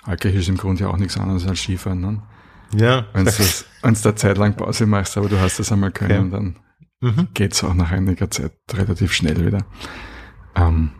Altgriechisch 0.03 0.41
ist 0.41 0.49
im 0.49 0.57
Grunde 0.57 0.83
ja 0.83 0.89
auch 0.89 0.97
nichts 0.97 1.17
anderes 1.17 1.47
als 1.47 1.59
Skifahren. 1.59 2.01
Ne? 2.01 2.21
Ja. 2.75 3.05
Wenn 3.13 3.25
du 3.25 4.01
da 4.01 4.15
Zeit 4.15 4.37
lang 4.37 4.55
Pause 4.55 4.85
machst, 4.85 5.17
aber 5.17 5.29
du 5.29 5.39
hast 5.39 5.59
das 5.59 5.71
einmal 5.71 5.91
können, 5.91 6.33
okay. 6.33 6.53
dann 7.01 7.15
mhm. 7.15 7.27
geht's 7.33 7.63
auch 7.63 7.73
nach 7.73 7.91
einiger 7.91 8.29
Zeit 8.29 8.51
relativ 8.73 9.13
schnell 9.13 9.45
wieder. 9.45 9.65
Ähm, 10.55 10.91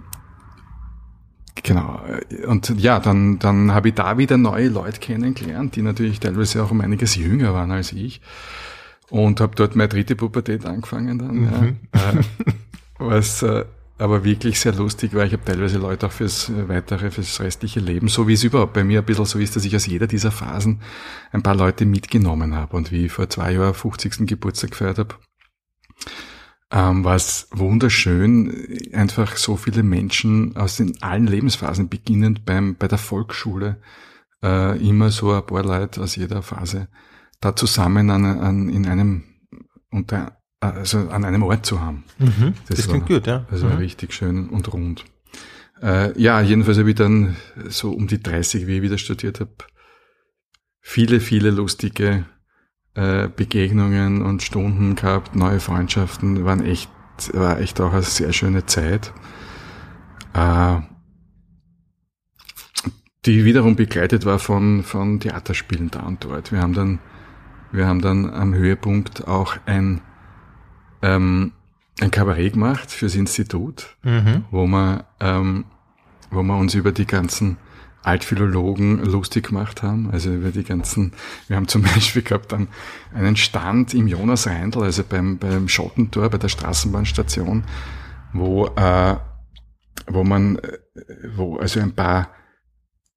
Genau. 1.62 2.02
Und 2.48 2.74
ja, 2.80 3.00
dann, 3.00 3.40
dann 3.40 3.74
habe 3.74 3.90
ich 3.90 3.96
da 3.96 4.18
wieder 4.18 4.38
neue 4.38 4.70
Leute 4.70 5.00
kennengelernt, 5.00 5.76
die 5.76 5.82
natürlich 5.82 6.20
teilweise 6.20 6.64
auch 6.64 6.72
um 6.72 6.82
einiges 6.82 7.16
jünger 7.16 7.54
waren 7.54 7.72
als 7.72 7.94
ich. 7.94 8.22
Und 9.10 9.40
habe 9.40 9.56
dort 9.56 9.76
meine 9.76 9.90
dritte 9.90 10.16
Pubertät 10.16 10.66
angefangen 10.66 11.20
dann. 11.20 11.36
Mhm. 11.36 11.76
Ja. 11.94 12.14
Äh, 13.00 13.10
was 13.10 13.44
äh, 13.44 13.66
aber 13.98 14.24
wirklich 14.24 14.60
sehr 14.60 14.74
lustig 14.74 15.14
war. 15.14 15.26
Ich 15.26 15.34
habe 15.34 15.46
teilweise 15.46 15.78
Leute 15.78 16.08
auch 16.08 16.12
fürs 16.12 16.52
weitere, 16.68 17.12
fürs 17.12 17.40
restliche 17.40 17.80
Leben, 17.80 18.08
so 18.08 18.28
wie 18.28 18.34
es 18.34 18.44
überhaupt 18.44 18.74
bei 18.74 18.84
mir 18.84 19.00
ein 19.00 19.06
bisschen 19.06 19.26
so 19.26 19.40
ist, 19.40 19.56
dass 19.56 19.66
ich 19.66 19.76
aus 19.76 19.86
jeder 19.86 20.08
dieser 20.08 20.32
Phasen 20.32 20.82
ein 21.32 21.44
paar 21.44 21.56
Leute 21.56 21.86
mitgenommen 21.86 22.56
habe. 22.56 22.76
Und 22.76 22.92
wie 22.92 23.06
ich 23.06 23.12
vor 23.12 23.30
zwei 23.30 23.54
Jahren 23.54 23.74
50. 23.74 24.28
Geburtstag 24.28 24.72
gefeiert 24.72 24.98
habe, 25.00 25.16
ähm, 26.74 27.04
war 27.04 27.16
es 27.16 27.48
wunderschön, 27.52 28.90
einfach 28.94 29.38
so 29.38 29.58
viele 29.58 29.84
Menschen 29.84 30.58
aus 30.58 30.78
den 30.78 31.02
allen 31.04 31.28
Lebensphasen, 31.28 31.88
beginnend 31.88 32.46
beim, 32.46 32.76
bei 32.76 32.88
der 32.88 32.98
Volksschule, 32.98 33.78
äh, 34.42 34.78
immer 34.86 35.12
so 35.12 35.32
ein 35.32 35.46
paar 35.46 35.64
Leute 35.64 36.02
aus 36.02 36.16
jeder 36.16 36.42
Phase 36.42 36.88
da 37.40 37.56
zusammen 37.56 38.10
an, 38.10 38.26
an, 38.26 38.70
in 38.70 38.88
einem, 38.88 39.24
unter, 39.92 40.42
also 40.60 41.10
an 41.10 41.26
einem 41.26 41.44
Ort 41.44 41.66
zu 41.66 41.80
haben. 41.80 42.06
Mhm, 42.18 42.56
das, 42.68 42.78
das 42.78 42.88
klingt 42.88 43.08
gut, 43.08 43.28
ja. 43.28 43.46
Das 43.52 43.62
war 43.62 43.74
mhm. 43.74 43.78
richtig 43.78 44.12
schön 44.12 44.50
und 44.50 44.74
rund. 44.74 45.06
Äh, 45.80 46.20
ja, 46.20 46.42
jedenfalls 46.42 46.80
habe 46.80 46.90
ich 46.90 46.96
dann 46.96 47.36
so 47.68 47.92
um 47.92 48.08
die 48.08 48.24
30, 48.24 48.66
wie 48.66 48.78
ich 48.78 48.82
wieder 48.82 48.98
studiert 48.98 49.40
habe, 49.40 49.54
viele, 50.80 51.20
viele 51.20 51.52
lustige 51.52 52.26
äh, 52.96 53.28
Begegnungen 53.28 54.22
und 54.22 54.44
Stunden 54.44 54.96
gehabt, 54.96 55.36
neue 55.36 55.60
Freundschaften, 55.60 56.46
waren 56.46 56.64
echt, 56.64 56.90
war 57.34 57.60
echt 57.60 57.82
auch 57.82 57.94
eine 57.94 58.04
sehr 58.04 58.34
schöne 58.34 58.66
Zeit. 58.66 59.14
Äh, 60.34 60.78
die 63.26 63.46
wiederum 63.46 63.76
begleitet 63.76 64.26
war 64.26 64.38
von, 64.38 64.84
von 64.84 65.20
Theaterspielen 65.20 65.90
da 65.90 66.02
und 66.02 66.24
dort. 66.24 66.52
Wir 66.52 66.62
haben 66.62 66.74
dann, 66.74 67.00
wir 67.72 67.88
haben 67.88 68.02
dann 68.02 68.30
am 68.30 68.54
Höhepunkt 68.54 69.28
auch 69.28 69.56
ein, 69.66 70.02
ähm, 71.02 71.54
ein 72.02 72.12
Kabarett 72.12 72.54
gemacht 72.54 72.92
fürs 72.92 73.16
Institut, 73.16 73.96
mhm. 74.04 74.44
wo 74.52 74.68
wir, 74.68 75.06
ähm, 75.20 75.66
wo 76.32 76.44
wir 76.44 76.58
uns 76.58 76.74
über 76.74 76.92
die 76.92 77.08
ganzen 77.08 77.58
Altphilologen 78.04 79.04
lustig 79.04 79.48
gemacht 79.48 79.82
haben, 79.82 80.12
also 80.12 80.32
über 80.34 80.52
die 80.52 80.64
ganzen, 80.64 81.14
wir 81.48 81.56
haben 81.56 81.68
zum 81.68 81.82
Beispiel 81.82 82.22
gehabt 82.22 82.52
dann 82.52 82.68
einen 83.14 83.36
Stand 83.38 83.94
im 83.94 84.08
Jonas 84.08 84.46
Reindl, 84.46 84.84
also 84.84 85.04
beim, 85.08 85.38
beim 85.38 85.68
Schottentor, 85.68 86.30
bei 86.30 86.38
der 86.38 86.50
Straßenbahnstation, 86.50 87.64
wo, 88.34 88.68
äh, 88.68 89.16
wo 90.08 90.24
man, 90.24 90.58
äh, 90.58 90.78
wo 91.36 91.58
also 91.58 91.80
ein 91.80 91.94
paar 91.94 92.30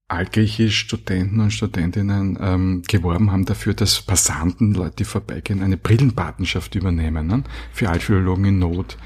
altgriechisch 0.07 0.79
Studenten 0.79 1.41
und 1.41 1.51
Studentinnen 1.51 2.37
ähm, 2.39 2.81
geworben 2.87 3.31
haben 3.31 3.43
dafür, 3.43 3.73
dass 3.73 4.01
Passanten, 4.01 4.73
Leute, 4.73 4.97
die 4.99 5.03
vorbeigehen, 5.03 5.61
eine 5.61 5.75
Brillenpatenschaft 5.75 6.75
übernehmen 6.75 7.27
ne? 7.27 7.43
für 7.73 7.89
Altphilologen 7.89 8.45
in 8.45 8.59
Not 8.59 8.97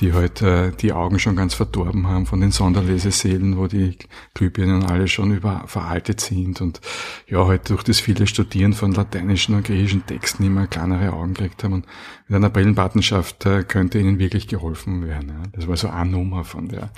die 0.00 0.12
halt 0.12 0.42
äh, 0.42 0.72
die 0.72 0.92
Augen 0.92 1.18
schon 1.18 1.36
ganz 1.36 1.54
verdorben 1.54 2.06
haben 2.08 2.26
von 2.26 2.40
den 2.40 2.50
Sonderlesesälen, 2.50 3.56
wo 3.56 3.66
die 3.66 3.96
Glühbirnen 4.34 4.84
alle 4.84 5.08
schon 5.08 5.32
über 5.32 5.64
veraltet 5.66 6.20
sind 6.20 6.60
und 6.60 6.80
ja, 7.26 7.46
halt 7.46 7.70
durch 7.70 7.82
das 7.82 8.00
viele 8.00 8.26
Studieren 8.26 8.72
von 8.72 8.92
lateinischen 8.92 9.54
und 9.54 9.64
griechischen 9.64 10.06
Texten 10.06 10.44
immer 10.44 10.66
kleinere 10.66 11.12
Augen 11.12 11.34
gekriegt 11.34 11.62
haben 11.64 11.74
und 11.74 11.86
mit 12.28 12.36
einer 12.36 12.50
Brillenpatenschaft 12.50 13.46
äh, 13.46 13.62
könnte 13.62 13.98
ihnen 13.98 14.18
wirklich 14.18 14.48
geholfen 14.48 15.06
werden. 15.06 15.28
Ja. 15.28 15.42
Das 15.52 15.68
war 15.68 15.76
so 15.76 15.88
eine 15.88 16.10
Nummer 16.10 16.44
von 16.44 16.68
der, 16.68 16.90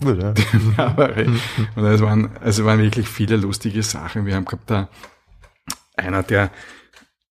Gut, 0.00 0.22
ja. 0.22 0.32
und 1.76 1.84
es 1.84 2.00
waren, 2.00 2.30
also 2.40 2.64
waren 2.64 2.80
wirklich 2.80 3.08
viele 3.08 3.36
lustige 3.36 3.82
Sachen. 3.82 4.26
Wir 4.26 4.36
haben 4.36 4.44
gehabt 4.44 4.70
da 4.70 4.88
einer, 5.96 6.22
der 6.22 6.50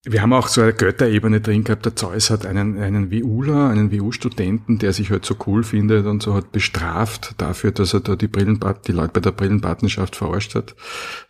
wir 0.06 0.22
haben 0.22 0.32
auch 0.32 0.47
so 0.47 0.62
eine 0.62 0.74
Götterebene 0.74 1.41
drin 1.41 1.66
gehabt. 1.66 1.86
Der 1.86 1.95
Zeus 1.95 2.30
hat 2.30 2.45
einen, 2.45 2.80
einen 2.80 3.12
WUler, 3.12 3.70
einen 3.70 3.91
WU-Studenten, 3.91 4.80
der 4.80 4.93
sich 4.93 5.12
halt 5.12 5.26
so 5.26 5.36
cool 5.45 5.64
findet 5.64 6.06
und 6.06 6.24
so 6.24 6.36
hat 6.36 6.54
bestraft 6.54 7.36
dafür, 7.38 7.72
dass 7.72 7.93
er 7.93 8.00
da 8.00 8.16
die 8.16 8.28
Brillenpat 8.28 8.88
die 8.88 8.93
Leute 8.93 9.14
bei 9.14 9.20
der 9.20 9.32
Brillenpartnerschaft 9.32 10.16
verarscht 10.16 10.56
hat. 10.56 10.76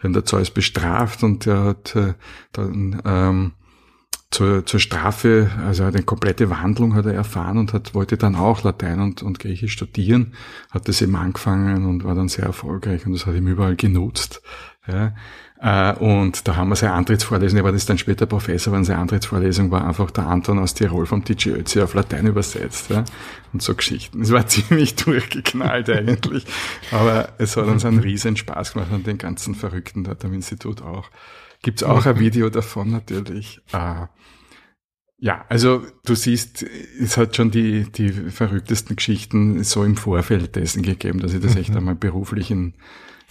Dann 0.01 0.13
der 0.13 0.25
Zeus 0.25 0.51
bestraft 0.51 1.23
und 1.23 1.47
der 1.47 1.63
hat 1.63 1.95
äh, 1.95 2.13
dann 2.51 3.01
ähm, 3.05 3.51
zur, 4.31 4.63
zur 4.67 4.79
Strafe, 4.79 5.49
also 5.65 5.83
eine 5.83 6.03
komplette 6.03 6.51
Wandlung 6.51 6.93
hat 6.93 7.07
er 7.07 7.15
erfahren 7.15 7.57
und 7.57 7.73
hat, 7.73 7.95
wollte 7.95 8.17
dann 8.17 8.35
auch 8.35 8.63
Latein 8.63 8.99
und, 8.99 9.23
und 9.23 9.39
Griechisch 9.39 9.73
studieren, 9.73 10.35
hat 10.69 10.87
das 10.87 11.01
eben 11.01 11.15
angefangen 11.15 11.87
und 11.87 12.03
war 12.03 12.13
dann 12.13 12.27
sehr 12.27 12.45
erfolgreich 12.45 13.07
und 13.07 13.13
das 13.13 13.25
hat 13.25 13.33
ihm 13.33 13.47
überall 13.47 13.75
genutzt. 13.75 14.43
Ja. 14.87 15.15
Äh, 15.61 15.93
und 15.95 16.47
da 16.47 16.55
haben 16.55 16.69
wir 16.69 16.77
seine 16.77 16.93
Antrittsvorlesung, 16.93 17.57
er 17.57 17.65
war 17.65 17.73
das 17.73 17.85
dann 17.85 17.97
später 17.97 18.25
Professor, 18.25 18.73
aber 18.73 18.83
seine 18.85 18.99
Antrittsvorlesung 18.99 19.71
war 19.71 19.85
einfach 19.85 20.09
der 20.11 20.25
Anton 20.25 20.57
aus 20.57 20.73
Tirol 20.73 21.05
vom 21.05 21.23
DJ 21.23 21.49
Ötzi 21.49 21.81
auf 21.81 21.93
Latein 21.93 22.27
übersetzt. 22.27 22.89
Ja? 22.89 23.03
Und 23.51 23.61
so 23.61 23.75
Geschichten. 23.75 24.21
Es 24.21 24.31
war 24.31 24.47
ziemlich 24.47 24.95
durchgeknallt 24.95 25.89
eigentlich. 25.89 26.45
Aber 26.91 27.33
es 27.39 27.57
hat 27.57 27.65
uns 27.65 27.83
einen 27.83 27.99
riesen 27.99 28.37
Spaß 28.37 28.73
gemacht 28.73 28.91
und 28.91 29.05
den 29.05 29.17
ganzen 29.17 29.53
Verrückten 29.53 30.05
dort 30.05 30.23
am 30.23 30.33
Institut 30.33 30.81
auch. 30.81 31.09
Gibt's 31.61 31.83
auch 31.83 32.05
ein 32.05 32.19
Video 32.19 32.49
davon 32.49 32.89
natürlich. 32.89 33.59
Äh, 33.73 34.05
ja, 35.21 35.43
also 35.49 35.85
du 36.05 36.15
siehst, 36.15 36.63
es 37.01 37.17
hat 37.17 37.35
schon 37.35 37.51
die, 37.51 37.83
die 37.91 38.13
verrücktesten 38.13 38.95
Geschichten 38.95 39.61
so 39.65 39.83
im 39.83 39.97
Vorfeld 39.97 40.55
dessen 40.55 40.83
gegeben, 40.83 41.19
dass 41.19 41.33
ich 41.33 41.41
das 41.41 41.57
echt 41.57 41.71
mhm. 41.71 41.77
einmal 41.77 41.95
beruflich 41.95 42.49
in 42.49 42.75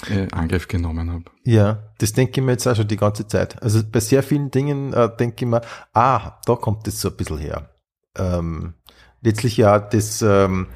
äh, 0.07 0.29
Angriff 0.31 0.69
genommen 0.69 1.11
habe. 1.11 1.25
Ja, 1.45 1.91
das 1.99 2.13
denke 2.13 2.41
ich 2.41 2.45
mir 2.45 2.53
jetzt 2.53 2.67
auch 2.67 2.77
schon 2.77 2.89
die 2.89 2.97
ganze 2.97 3.27
Zeit. 3.27 3.61
Also 3.63 3.83
bei 3.91 4.01
sehr 4.01 4.23
vielen 4.23 4.51
Dingen 4.51 4.93
äh, 4.93 5.09
denke 5.17 5.45
ich 5.45 5.51
mir, 5.51 5.63
ah, 5.93 6.39
da 6.47 6.55
kommt 6.57 6.87
das 6.87 7.01
so 7.01 7.09
ein 7.09 7.17
bisschen 7.17 7.39
her. 7.39 7.71
Ähm, 8.17 8.75
letztlich 9.21 9.57
ja, 9.57 9.79
das 9.79 10.23
ähm, 10.23 10.69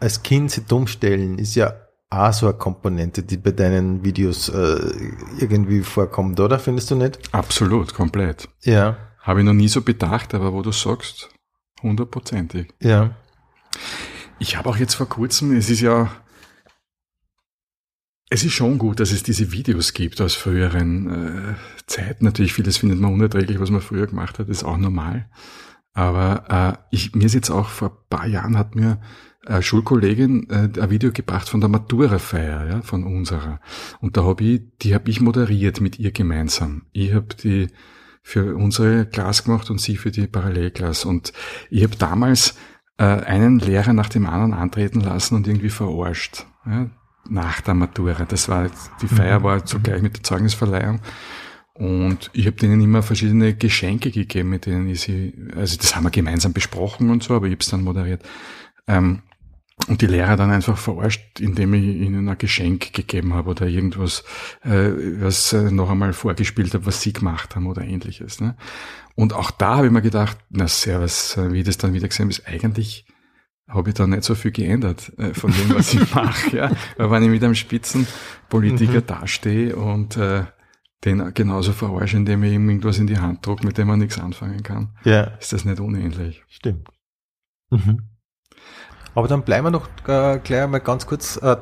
als 0.00 0.22
Kind 0.22 0.50
sich 0.50 0.64
dumm 0.64 0.86
stellen 0.86 1.38
ist 1.38 1.54
ja 1.54 1.74
auch 2.08 2.32
so 2.32 2.46
eine 2.46 2.58
Komponente, 2.58 3.22
die 3.22 3.36
bei 3.36 3.52
deinen 3.52 4.04
Videos 4.04 4.48
äh, 4.48 4.80
irgendwie 5.38 5.82
vorkommt, 5.82 6.40
oder? 6.40 6.58
Findest 6.58 6.90
du 6.90 6.96
nicht? 6.96 7.20
Absolut, 7.32 7.94
komplett. 7.94 8.48
Ja. 8.62 8.96
Habe 9.20 9.40
ich 9.40 9.46
noch 9.46 9.52
nie 9.52 9.68
so 9.68 9.82
bedacht, 9.82 10.34
aber 10.34 10.52
wo 10.52 10.62
du 10.62 10.72
sagst, 10.72 11.28
hundertprozentig. 11.82 12.72
Ja. 12.80 13.14
Ich 14.38 14.56
habe 14.56 14.68
auch 14.70 14.76
jetzt 14.76 14.94
vor 14.94 15.08
kurzem, 15.08 15.56
es 15.56 15.70
ist 15.70 15.82
ja 15.82 16.10
es 18.30 18.44
ist 18.44 18.52
schon 18.52 18.78
gut, 18.78 19.00
dass 19.00 19.10
es 19.10 19.24
diese 19.24 19.50
Videos 19.50 19.92
gibt 19.92 20.20
aus 20.20 20.36
früheren 20.36 21.10
äh, 21.10 21.54
Zeiten. 21.86 22.24
Natürlich, 22.24 22.52
vieles 22.52 22.76
findet 22.76 23.00
man 23.00 23.12
unerträglich, 23.12 23.58
was 23.58 23.70
man 23.70 23.80
früher 23.80 24.06
gemacht 24.06 24.38
hat, 24.38 24.48
ist 24.48 24.62
auch 24.62 24.78
normal. 24.78 25.28
Aber 25.92 26.44
äh, 26.48 26.94
ich, 26.94 27.14
mir 27.16 27.26
ist 27.26 27.34
jetzt 27.34 27.50
auch 27.50 27.68
vor 27.68 27.90
ein 27.90 28.08
paar 28.08 28.26
Jahren 28.28 28.56
hat 28.56 28.76
mir 28.76 29.00
eine 29.44 29.62
Schulkollegin 29.62 30.48
äh, 30.48 30.80
ein 30.80 30.90
Video 30.90 31.10
gebracht 31.10 31.48
von 31.48 31.60
der 31.60 31.68
Matura-Feier, 31.70 32.66
ja, 32.68 32.82
von 32.82 33.02
unserer. 33.02 33.60
Und 34.00 34.16
da 34.16 34.24
habe 34.24 34.44
ich, 34.44 34.62
die 34.82 34.94
habe 34.94 35.10
ich 35.10 35.20
moderiert 35.20 35.80
mit 35.80 35.98
ihr 35.98 36.12
gemeinsam. 36.12 36.82
Ich 36.92 37.12
habe 37.12 37.34
die 37.42 37.66
für 38.22 38.54
unsere 38.54 39.06
Klasse 39.06 39.44
gemacht 39.44 39.70
und 39.70 39.80
sie 39.80 39.96
für 39.96 40.12
die 40.12 40.28
Parallelklasse. 40.28 41.08
Und 41.08 41.32
ich 41.68 41.82
habe 41.82 41.96
damals 41.96 42.54
äh, 42.98 43.04
einen 43.04 43.58
Lehrer 43.58 43.92
nach 43.92 44.08
dem 44.08 44.26
anderen 44.26 44.54
antreten 44.54 45.00
lassen 45.00 45.34
und 45.34 45.48
irgendwie 45.48 45.70
verarscht. 45.70 46.46
Ja, 46.64 46.90
nach 47.28 47.60
der 47.60 47.74
Matura. 47.74 48.24
Das 48.24 48.48
war 48.48 48.70
die 49.00 49.08
Feier 49.08 49.40
mhm. 49.40 49.44
war 49.44 49.64
zugleich 49.64 50.02
mit 50.02 50.16
der 50.16 50.22
Zeugnisverleihung. 50.22 51.00
Und 51.74 52.30
ich 52.34 52.46
habe 52.46 52.56
denen 52.56 52.80
immer 52.80 53.02
verschiedene 53.02 53.54
Geschenke 53.54 54.10
gegeben, 54.10 54.50
mit 54.50 54.66
denen 54.66 54.88
ich 54.88 55.00
sie, 55.00 55.32
also 55.56 55.76
das 55.78 55.96
haben 55.96 56.04
wir 56.04 56.10
gemeinsam 56.10 56.52
besprochen 56.52 57.08
und 57.10 57.22
so, 57.22 57.34
aber 57.34 57.46
ich 57.46 57.52
habe 57.52 57.62
es 57.62 57.70
dann 57.70 57.84
moderiert. 57.84 58.22
Ähm, 58.86 59.22
und 59.88 60.02
die 60.02 60.06
Lehrer 60.06 60.36
dann 60.36 60.50
einfach 60.50 60.76
verarscht, 60.76 61.40
indem 61.40 61.72
ich 61.74 61.84
ihnen 61.84 62.28
ein 62.28 62.36
Geschenk 62.36 62.92
gegeben 62.92 63.32
habe 63.32 63.50
oder 63.50 63.66
irgendwas, 63.66 64.24
äh, 64.62 64.90
was 65.20 65.52
äh, 65.52 65.70
noch 65.70 65.88
einmal 65.88 66.12
vorgespielt 66.12 66.74
habe, 66.74 66.84
was 66.84 67.00
sie 67.00 67.14
gemacht 67.14 67.56
haben 67.56 67.66
oder 67.66 67.82
ähnliches. 67.82 68.40
Ne? 68.40 68.56
Und 69.14 69.32
auch 69.32 69.50
da 69.50 69.76
habe 69.76 69.86
ich 69.86 69.92
mir 69.92 70.02
gedacht, 70.02 70.36
na 70.50 70.68
servus, 70.68 71.36
äh, 71.36 71.52
wie 71.52 71.60
ich 71.60 71.66
das 71.66 71.78
dann 71.78 71.94
wieder 71.94 72.08
gesehen 72.08 72.24
habe, 72.24 72.32
ist 72.32 72.46
eigentlich 72.46 73.06
habe 73.70 73.90
ich 73.90 73.94
da 73.94 74.06
nicht 74.06 74.24
so 74.24 74.34
viel 74.34 74.50
geändert 74.50 75.12
äh, 75.18 75.32
von 75.34 75.50
dem, 75.52 75.74
was 75.74 75.94
ich 75.94 76.14
mache. 76.14 76.56
Ja? 76.56 76.70
Weil 76.96 77.10
wenn 77.10 77.22
ich 77.22 77.30
mit 77.30 77.42
einem 77.42 77.54
Spitzenpolitiker 77.54 79.00
mhm. 79.00 79.06
dastehe 79.06 79.76
und 79.76 80.16
äh, 80.16 80.44
den 81.04 81.32
genauso 81.32 81.72
verarsche, 81.72 82.16
indem 82.16 82.42
ich 82.44 82.52
ihm 82.52 82.68
irgendwas 82.68 82.98
in 82.98 83.06
die 83.06 83.18
Hand 83.18 83.46
druck, 83.46 83.64
mit 83.64 83.78
dem 83.78 83.88
man 83.88 83.98
nichts 83.98 84.18
anfangen 84.18 84.62
kann, 84.62 84.96
ja. 85.04 85.22
ist 85.40 85.52
das 85.52 85.64
nicht 85.64 85.80
unähnlich. 85.80 86.42
Stimmt. 86.48 86.88
Mhm. 87.70 88.02
Aber 89.14 89.28
dann 89.28 89.42
bleiben 89.42 89.66
wir 89.66 89.70
noch 89.70 89.88
äh, 90.06 90.38
gleich 90.38 90.62
einmal 90.62 90.80
ganz 90.80 91.06
kurz 91.06 91.36
äh, 91.38 91.56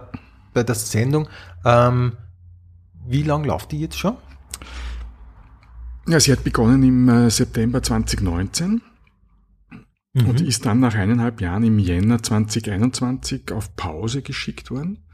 bei 0.53 0.65
der 0.65 0.75
Sendung. 0.75 1.29
Ähm, 1.65 2.17
wie 3.07 3.23
lang 3.23 3.45
läuft 3.45 3.73
die 3.73 3.81
jetzt 3.81 3.99
schon? 3.99 4.17
Ja, 6.09 6.19
sie 6.21 6.33
hat 6.33 6.43
begonnen 6.43 6.83
im 6.83 7.09
äh, 7.09 7.31
September 7.31 7.83
2019 7.83 8.83
mhm. 10.15 10.27
und 10.27 10.41
ist 10.41 10.67
dann 10.67 10.81
nach 10.81 10.95
eineinhalb 10.95 11.41
Jahren 11.41 11.65
im 11.65 11.79
Jänner 11.79 12.23
2021 12.23 13.53
auf 13.53 13.75
Pause 13.77 14.23
geschickt 14.23 14.71
worden, 14.71 15.05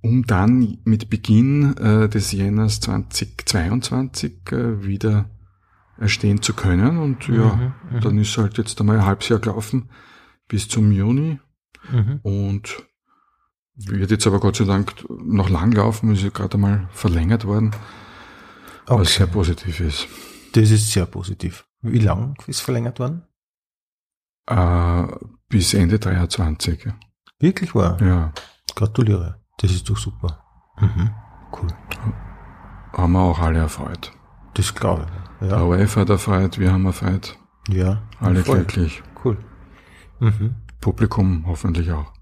um 0.00 0.26
dann 0.26 0.78
mit 0.84 1.10
Beginn 1.10 1.76
äh, 1.76 2.08
des 2.08 2.32
Jänners 2.32 2.80
2022 2.80 4.32
äh, 4.50 4.84
wieder 4.84 5.30
erstehen 5.98 6.42
zu 6.42 6.54
können. 6.54 6.98
Und 6.98 7.28
ja, 7.28 7.54
mhm, 7.54 7.96
mhm, 7.96 8.00
dann 8.00 8.18
ist 8.18 8.36
halt 8.36 8.58
jetzt 8.58 8.80
einmal 8.80 8.98
ein 8.98 9.06
halbes 9.06 9.28
Jahr 9.28 9.38
gelaufen 9.38 9.90
bis 10.48 10.68
zum 10.68 10.92
Juni 10.92 11.38
mhm. 11.90 12.20
und 12.22 12.82
wird 13.74 14.10
jetzt 14.10 14.26
aber 14.26 14.38
Gott 14.38 14.56
sei 14.56 14.64
Dank 14.64 14.92
noch 15.08 15.48
lang 15.48 15.72
laufen, 15.72 16.12
ist 16.12 16.22
ja 16.22 16.28
gerade 16.28 16.54
einmal 16.54 16.88
verlängert 16.92 17.46
worden, 17.46 17.70
okay. 18.86 19.00
was 19.00 19.14
sehr 19.14 19.26
positiv 19.26 19.80
ist. 19.80 20.08
Das 20.52 20.70
ist 20.70 20.92
sehr 20.92 21.06
positiv. 21.06 21.66
Wie 21.80 21.98
lang 21.98 22.36
ist 22.46 22.60
verlängert 22.60 22.98
worden? 22.98 23.22
Äh, 24.46 25.04
bis 25.48 25.74
Ende 25.74 25.98
23. 25.98 26.88
Wirklich 27.38 27.74
wahr? 27.74 28.00
Ja. 28.00 28.32
Gratuliere. 28.74 29.40
Das 29.58 29.70
ist 29.70 29.88
doch 29.88 29.96
super. 29.96 30.42
Mhm. 30.80 31.10
Cool. 31.52 31.68
Haben 32.92 33.12
wir 33.12 33.20
auch 33.20 33.38
alle 33.38 33.60
erfreut. 33.60 34.12
Das 34.54 34.74
glaube 34.74 35.06
ich. 35.40 35.48
Ja. 35.48 35.56
Der 35.56 35.64
OF 35.66 35.96
hat 35.96 36.10
erfreut, 36.10 36.58
wir 36.58 36.72
haben 36.72 36.86
erfreut. 36.86 37.36
Ja. 37.68 38.02
Alle 38.20 38.44
voll. 38.44 38.58
glücklich. 38.58 39.02
Cool. 39.24 39.38
Mhm. 40.20 40.56
Publikum 40.80 41.44
hoffentlich 41.46 41.90
auch. 41.92 42.12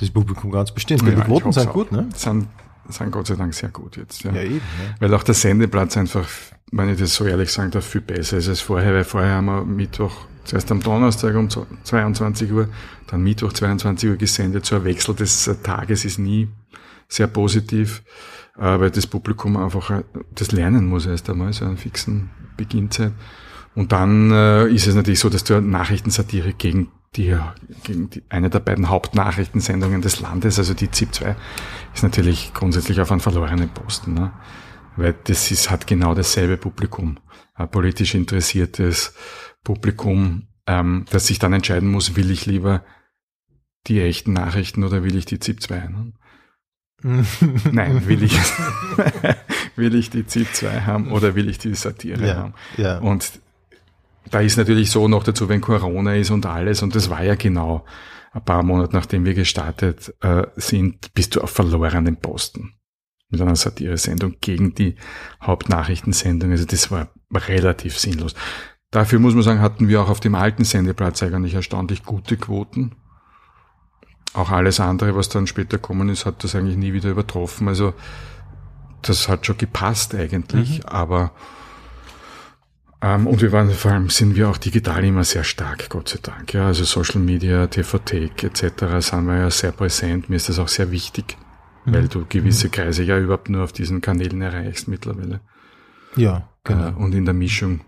Das 0.00 0.10
Publikum 0.10 0.50
ganz 0.50 0.72
bestimmt. 0.72 1.02
Ja, 1.02 1.10
die 1.10 1.20
Quoten 1.20 1.52
sind 1.52 1.70
gut, 1.70 1.92
ne? 1.92 2.08
Sind, 2.14 2.48
sind 2.88 3.10
Gott 3.10 3.26
sei 3.26 3.36
Dank 3.36 3.54
sehr 3.54 3.68
gut 3.68 3.96
jetzt. 3.96 4.22
Ja, 4.24 4.32
ja 4.32 4.42
eben. 4.42 4.56
Ja. 4.56 4.94
Weil 5.00 5.14
auch 5.14 5.22
der 5.22 5.34
Sendeplatz 5.34 5.96
einfach, 5.96 6.26
wenn 6.72 6.88
ich 6.88 6.98
das 6.98 7.14
so 7.14 7.24
ehrlich 7.24 7.52
sagen 7.52 7.70
darf, 7.70 7.84
viel 7.84 8.00
besser 8.00 8.38
ist 8.38 8.48
als 8.48 8.60
vorher, 8.60 8.92
weil 8.94 9.04
vorher 9.04 9.34
haben 9.34 9.46
wir 9.46 9.64
Mittwoch 9.64 10.26
Zuerst 10.44 10.70
am 10.72 10.80
Donnerstag 10.80 11.34
um 11.36 11.48
22 11.48 12.52
Uhr, 12.52 12.68
dann 13.06 13.22
Mittwoch 13.22 13.52
22 13.52 14.10
Uhr 14.10 14.16
gesendet. 14.16 14.64
So 14.66 14.76
ein 14.76 14.84
Wechsel 14.84 15.14
des 15.14 15.46
äh, 15.46 15.56
Tages 15.56 16.04
ist 16.04 16.18
nie 16.18 16.48
sehr 17.08 17.26
positiv, 17.26 18.02
äh, 18.56 18.80
weil 18.80 18.90
das 18.90 19.06
Publikum 19.06 19.56
einfach 19.56 19.90
äh, 19.90 20.02
das 20.34 20.52
lernen 20.52 20.86
muss 20.86 21.06
erst 21.06 21.28
einmal, 21.28 21.52
so 21.52 21.64
einen 21.64 21.76
fixen 21.76 22.30
Beginnzeit. 22.56 23.12
Und 23.76 23.92
dann 23.92 24.32
ist 24.68 24.88
es 24.88 24.96
natürlich 24.96 25.20
so, 25.20 25.28
dass 25.28 25.44
du 25.44 25.60
Nachrichtensatire 25.60 26.54
gegen 26.54 26.88
die, 27.14 27.36
die 27.86 28.22
eine 28.28 28.50
der 28.50 28.58
beiden 28.58 28.88
Hauptnachrichtensendungen 28.88 30.02
des 30.02 30.20
Landes, 30.20 30.58
also 30.58 30.74
die 30.74 30.90
ZIP 30.90 31.14
2, 31.14 31.36
ist 31.94 32.02
natürlich 32.02 32.52
grundsätzlich 32.52 33.00
auf 33.00 33.12
einen 33.12 33.20
verlorenen 33.20 33.68
Posten. 33.68 34.14
Ne? 34.14 34.32
Weil 35.00 35.14
das 35.24 35.50
ist, 35.50 35.70
hat 35.70 35.86
genau 35.86 36.14
dasselbe 36.14 36.56
Publikum. 36.56 37.18
Ein 37.54 37.70
politisch 37.70 38.14
interessiertes 38.14 39.14
Publikum, 39.64 40.48
ähm, 40.66 41.04
das 41.10 41.26
sich 41.26 41.38
dann 41.38 41.52
entscheiden 41.52 41.90
muss, 41.90 42.16
will 42.16 42.30
ich 42.30 42.46
lieber 42.46 42.84
die 43.86 44.00
echten 44.00 44.32
Nachrichten 44.32 44.84
oder 44.84 45.02
will 45.02 45.16
ich 45.16 45.24
die 45.24 45.38
ZIP 45.38 45.62
2? 45.62 45.88
Ne? 45.88 46.12
Nein, 47.72 48.06
will 48.06 48.22
ich, 48.22 48.38
will 49.76 49.94
ich 49.94 50.10
die 50.10 50.26
ZIP 50.26 50.48
2 50.52 50.82
haben 50.82 51.12
oder 51.12 51.34
will 51.34 51.48
ich 51.48 51.58
die 51.58 51.74
Satire 51.74 52.26
Ja, 52.26 52.36
haben? 52.36 52.54
ja. 52.76 52.98
Und 52.98 53.40
da 54.30 54.40
ist 54.40 54.58
natürlich 54.58 54.90
so 54.90 55.08
noch 55.08 55.24
dazu, 55.24 55.48
wenn 55.48 55.60
Corona 55.60 56.14
ist 56.14 56.30
und 56.30 56.44
alles, 56.46 56.82
und 56.82 56.94
das 56.94 57.08
war 57.08 57.24
ja 57.24 57.34
genau 57.34 57.84
ein 58.32 58.44
paar 58.44 58.62
Monate 58.62 58.94
nachdem 58.94 59.24
wir 59.24 59.34
gestartet 59.34 60.14
äh, 60.20 60.46
sind, 60.56 61.12
bist 61.14 61.34
du 61.34 61.40
auf 61.40 61.50
verlorenen 61.50 62.16
Posten 62.16 62.74
mit 63.30 63.40
einer 63.40 63.56
Satire-Sendung 63.56 64.36
gegen 64.40 64.74
die 64.74 64.96
Hauptnachrichtensendung. 65.42 66.50
Also 66.50 66.64
das 66.64 66.90
war 66.90 67.08
relativ 67.32 67.98
sinnlos. 67.98 68.34
Dafür 68.90 69.20
muss 69.20 69.34
man 69.34 69.42
sagen, 69.42 69.60
hatten 69.60 69.88
wir 69.88 70.02
auch 70.02 70.08
auf 70.08 70.20
dem 70.20 70.34
alten 70.34 70.64
Sendeplatz 70.64 71.22
eigentlich 71.22 71.54
erstaunlich 71.54 72.04
gute 72.04 72.36
Quoten. 72.36 72.96
Auch 74.32 74.50
alles 74.50 74.80
andere, 74.80 75.14
was 75.14 75.28
dann 75.28 75.46
später 75.46 75.78
kommen 75.78 76.08
ist, 76.08 76.26
hat 76.26 76.44
das 76.44 76.54
eigentlich 76.54 76.76
nie 76.76 76.92
wieder 76.92 77.10
übertroffen. 77.10 77.68
Also 77.68 77.94
das 79.02 79.28
hat 79.28 79.46
schon 79.46 79.58
gepasst 79.58 80.14
eigentlich, 80.14 80.86
aber 80.86 81.32
ähm, 83.02 83.26
und 83.26 83.40
wir 83.40 83.50
waren, 83.52 83.70
vor 83.70 83.92
allem 83.92 84.10
sind 84.10 84.36
wir 84.36 84.48
auch 84.48 84.58
digital 84.58 85.04
immer 85.04 85.24
sehr 85.24 85.44
stark, 85.44 85.88
Gott 85.88 86.08
sei 86.10 86.18
Dank. 86.22 86.52
Ja, 86.52 86.66
also 86.66 86.84
Social 86.84 87.20
Media, 87.20 87.66
TV-Thek 87.66 88.44
etc. 88.44 88.62
sind 88.98 89.24
wir 89.24 89.38
ja 89.38 89.50
sehr 89.50 89.72
präsent. 89.72 90.28
Mir 90.28 90.36
ist 90.36 90.48
das 90.48 90.58
auch 90.58 90.68
sehr 90.68 90.90
wichtig, 90.90 91.36
weil 91.92 92.08
du 92.08 92.24
gewisse 92.28 92.68
Kreise 92.70 93.02
ja 93.02 93.18
überhaupt 93.18 93.48
nur 93.48 93.64
auf 93.64 93.72
diesen 93.72 94.00
Kanälen 94.00 94.42
erreichst 94.42 94.88
mittlerweile. 94.88 95.40
Ja, 96.16 96.48
genau. 96.64 96.88
Äh, 96.88 96.92
und 96.92 97.14
in 97.14 97.24
der 97.24 97.34
Mischung. 97.34 97.80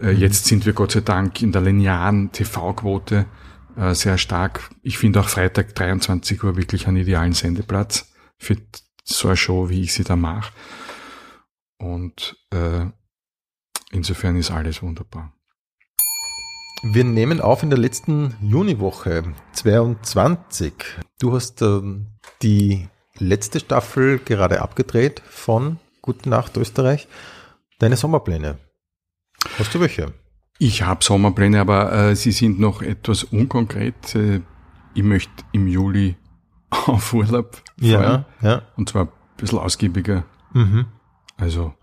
Äh, 0.00 0.12
Jetzt 0.12 0.46
sind 0.46 0.66
wir 0.66 0.72
Gott 0.72 0.92
sei 0.92 1.00
Dank 1.00 1.42
in 1.42 1.52
der 1.52 1.62
linearen 1.62 2.32
TV-Quote 2.32 3.26
äh, 3.76 3.94
sehr 3.94 4.18
stark. 4.18 4.70
Ich 4.82 4.98
finde 4.98 5.20
auch 5.20 5.28
Freitag 5.28 5.74
23 5.74 6.42
Uhr 6.42 6.56
wirklich 6.56 6.86
einen 6.86 6.98
idealen 6.98 7.32
Sendeplatz 7.32 8.12
für 8.38 8.56
so 9.04 9.28
eine 9.28 9.36
Show, 9.36 9.68
wie 9.68 9.82
ich 9.82 9.92
sie 9.92 10.04
da 10.04 10.16
mache. 10.16 10.52
Und 11.78 12.36
äh, 12.52 12.86
insofern 13.90 14.36
ist 14.36 14.50
alles 14.50 14.82
wunderbar. 14.82 15.32
Wir 16.82 17.04
nehmen 17.04 17.40
auf 17.40 17.62
in 17.62 17.70
der 17.70 17.78
letzten 17.78 18.36
Juniwoche 18.40 19.34
22. 19.52 20.72
Du 21.18 21.32
hast 21.32 21.60
ähm, 21.60 22.06
die 22.42 22.88
letzte 23.20 23.60
Staffel 23.60 24.18
gerade 24.18 24.62
abgedreht 24.62 25.22
von 25.28 25.78
Gute 26.02 26.28
Nacht 26.28 26.56
Österreich. 26.56 27.08
Deine 27.78 27.96
Sommerpläne. 27.96 28.58
Hast 29.58 29.74
du 29.74 29.80
welche? 29.80 30.12
Ich 30.58 30.82
habe 30.82 31.04
Sommerpläne, 31.04 31.60
aber 31.60 31.92
äh, 31.92 32.16
sie 32.16 32.32
sind 32.32 32.58
noch 32.58 32.82
etwas 32.82 33.24
unkonkret. 33.24 34.14
Äh, 34.14 34.40
ich 34.94 35.02
möchte 35.02 35.32
im 35.52 35.66
Juli 35.66 36.16
auf 36.70 37.12
Urlaub 37.12 37.62
fahren. 37.80 38.24
ja. 38.42 38.62
Und 38.76 38.88
zwar 38.88 39.06
ein 39.06 39.12
bisschen 39.36 39.58
ausgiebiger. 39.58 40.24
Mhm. 40.52 40.86
Also 41.36 41.74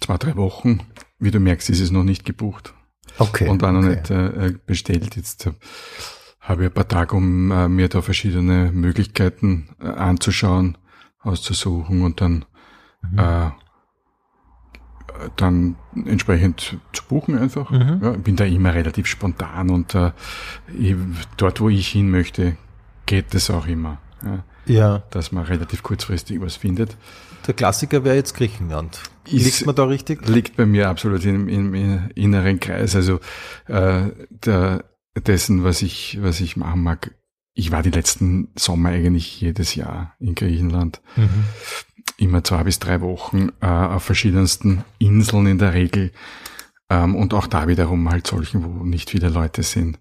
zwei, 0.00 0.18
drei 0.18 0.36
Wochen. 0.36 0.80
Wie 1.18 1.30
du 1.30 1.40
merkst, 1.40 1.70
ist 1.70 1.80
es 1.80 1.90
noch 1.90 2.04
nicht 2.04 2.24
gebucht. 2.24 2.74
Okay. 3.18 3.48
und 3.48 3.62
war 3.62 3.72
noch 3.72 3.80
okay. 3.80 3.96
nicht 3.96 4.10
äh, 4.10 4.54
bestellt. 4.66 5.16
Jetzt 5.16 5.46
äh, 5.46 5.52
habe 6.44 6.62
ich 6.64 6.70
ein 6.70 6.74
paar 6.74 6.86
Tage, 6.88 7.16
um 7.16 7.50
äh, 7.50 7.68
mir 7.68 7.88
da 7.88 8.00
verschiedene 8.02 8.70
Möglichkeiten 8.72 9.68
äh, 9.80 9.86
anzuschauen, 9.88 10.78
auszusuchen 11.20 12.02
und 12.02 12.20
dann 12.20 12.44
Mhm. 13.02 13.18
äh, 13.18 13.50
dann 15.36 15.76
entsprechend 16.06 16.78
zu 16.92 17.04
buchen 17.08 17.38
einfach. 17.38 17.70
Mhm. 17.70 18.00
Ja, 18.02 18.12
ich 18.14 18.22
bin 18.22 18.36
da 18.36 18.44
immer 18.44 18.74
relativ 18.74 19.06
spontan 19.06 19.70
und 19.70 19.94
äh, 19.94 20.12
ich, 20.76 20.96
dort, 21.36 21.60
wo 21.60 21.68
ich 21.68 21.88
hin 21.88 22.10
möchte, 22.10 22.56
geht 23.06 23.34
es 23.34 23.50
auch 23.50 23.66
immer. 23.66 23.98
Ja, 24.24 24.44
Ja, 24.66 24.98
dass 25.10 25.30
man 25.32 25.44
relativ 25.44 25.82
kurzfristig 25.82 26.40
was 26.40 26.56
findet. 26.56 26.96
der 27.46 27.54
Klassiker 27.54 28.04
wäre 28.04 28.16
jetzt 28.16 28.34
Griechenland. 28.34 29.02
Ist- 29.26 29.44
Liegt 29.44 29.66
man 29.66 29.74
da 29.74 29.84
richtig? 29.84 30.26
liegt 30.28 30.56
bei 30.56 30.66
mir 30.66 30.88
absolut 30.88 31.24
im, 31.26 31.48
im, 31.48 31.74
im 31.74 32.08
inneren 32.14 32.58
Kreis. 32.58 32.96
Also 32.96 33.20
äh, 33.66 34.10
der, 34.30 34.84
dessen, 35.20 35.64
was 35.64 35.82
ich, 35.82 36.18
was 36.20 36.40
ich 36.40 36.56
machen 36.56 36.82
mag. 36.82 37.14
Ich 37.54 37.70
war 37.70 37.82
die 37.82 37.90
letzten 37.90 38.48
Sommer 38.56 38.90
eigentlich 38.90 39.40
jedes 39.40 39.74
Jahr 39.74 40.14
in 40.18 40.34
Griechenland. 40.34 41.00
Mhm. 41.16 41.44
Immer 42.16 42.42
zwei 42.42 42.64
bis 42.64 42.78
drei 42.78 43.00
Wochen 43.00 43.50
äh, 43.60 43.66
auf 43.66 44.02
verschiedensten 44.02 44.84
Inseln 44.98 45.46
in 45.46 45.58
der 45.58 45.72
Regel. 45.74 46.12
Ähm, 46.90 47.14
und 47.14 47.32
auch 47.32 47.46
da 47.46 47.68
wiederum 47.68 48.10
halt 48.10 48.26
solchen, 48.26 48.64
wo 48.64 48.84
nicht 48.84 49.10
viele 49.10 49.28
Leute 49.28 49.62
sind. 49.62 49.98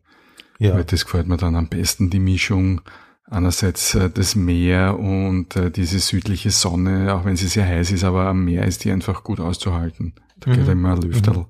Ja. 0.59 0.73
Weil 0.73 0.83
das 0.83 1.05
gefällt 1.05 1.27
mir 1.27 1.37
dann 1.37 1.55
am 1.55 1.69
besten, 1.69 2.09
die 2.09 2.19
Mischung. 2.19 2.81
Einerseits 3.29 3.95
äh, 3.95 4.09
das 4.09 4.35
Meer 4.35 4.99
und 4.99 5.55
äh, 5.55 5.71
diese 5.71 5.99
südliche 5.99 6.51
Sonne, 6.51 7.13
auch 7.13 7.25
wenn 7.25 7.35
sie 7.35 7.47
sehr 7.47 7.65
heiß 7.65 7.91
ist, 7.91 8.03
aber 8.03 8.25
am 8.27 8.45
Meer 8.45 8.65
ist 8.65 8.83
die 8.83 8.91
einfach 8.91 9.23
gut 9.23 9.39
auszuhalten. 9.39 10.13
Da 10.45 10.51
geht 10.53 10.65
Mhm. 10.65 10.71
immer 10.71 10.93
ein 10.93 11.01
Lüfterl. 11.01 11.37
Und 11.37 11.47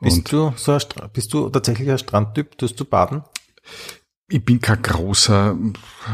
Bist 0.00 0.32
du 0.32 0.52
so 0.56 0.72
ein 0.72 0.80
bist 1.12 1.32
du 1.32 1.48
tatsächlich 1.48 1.90
ein 1.90 1.98
Strandtyp? 1.98 2.58
Tust 2.58 2.78
du 2.80 2.84
baden? 2.84 3.22
ich 4.28 4.44
bin 4.44 4.60
kein 4.60 4.80
großer 4.82 5.50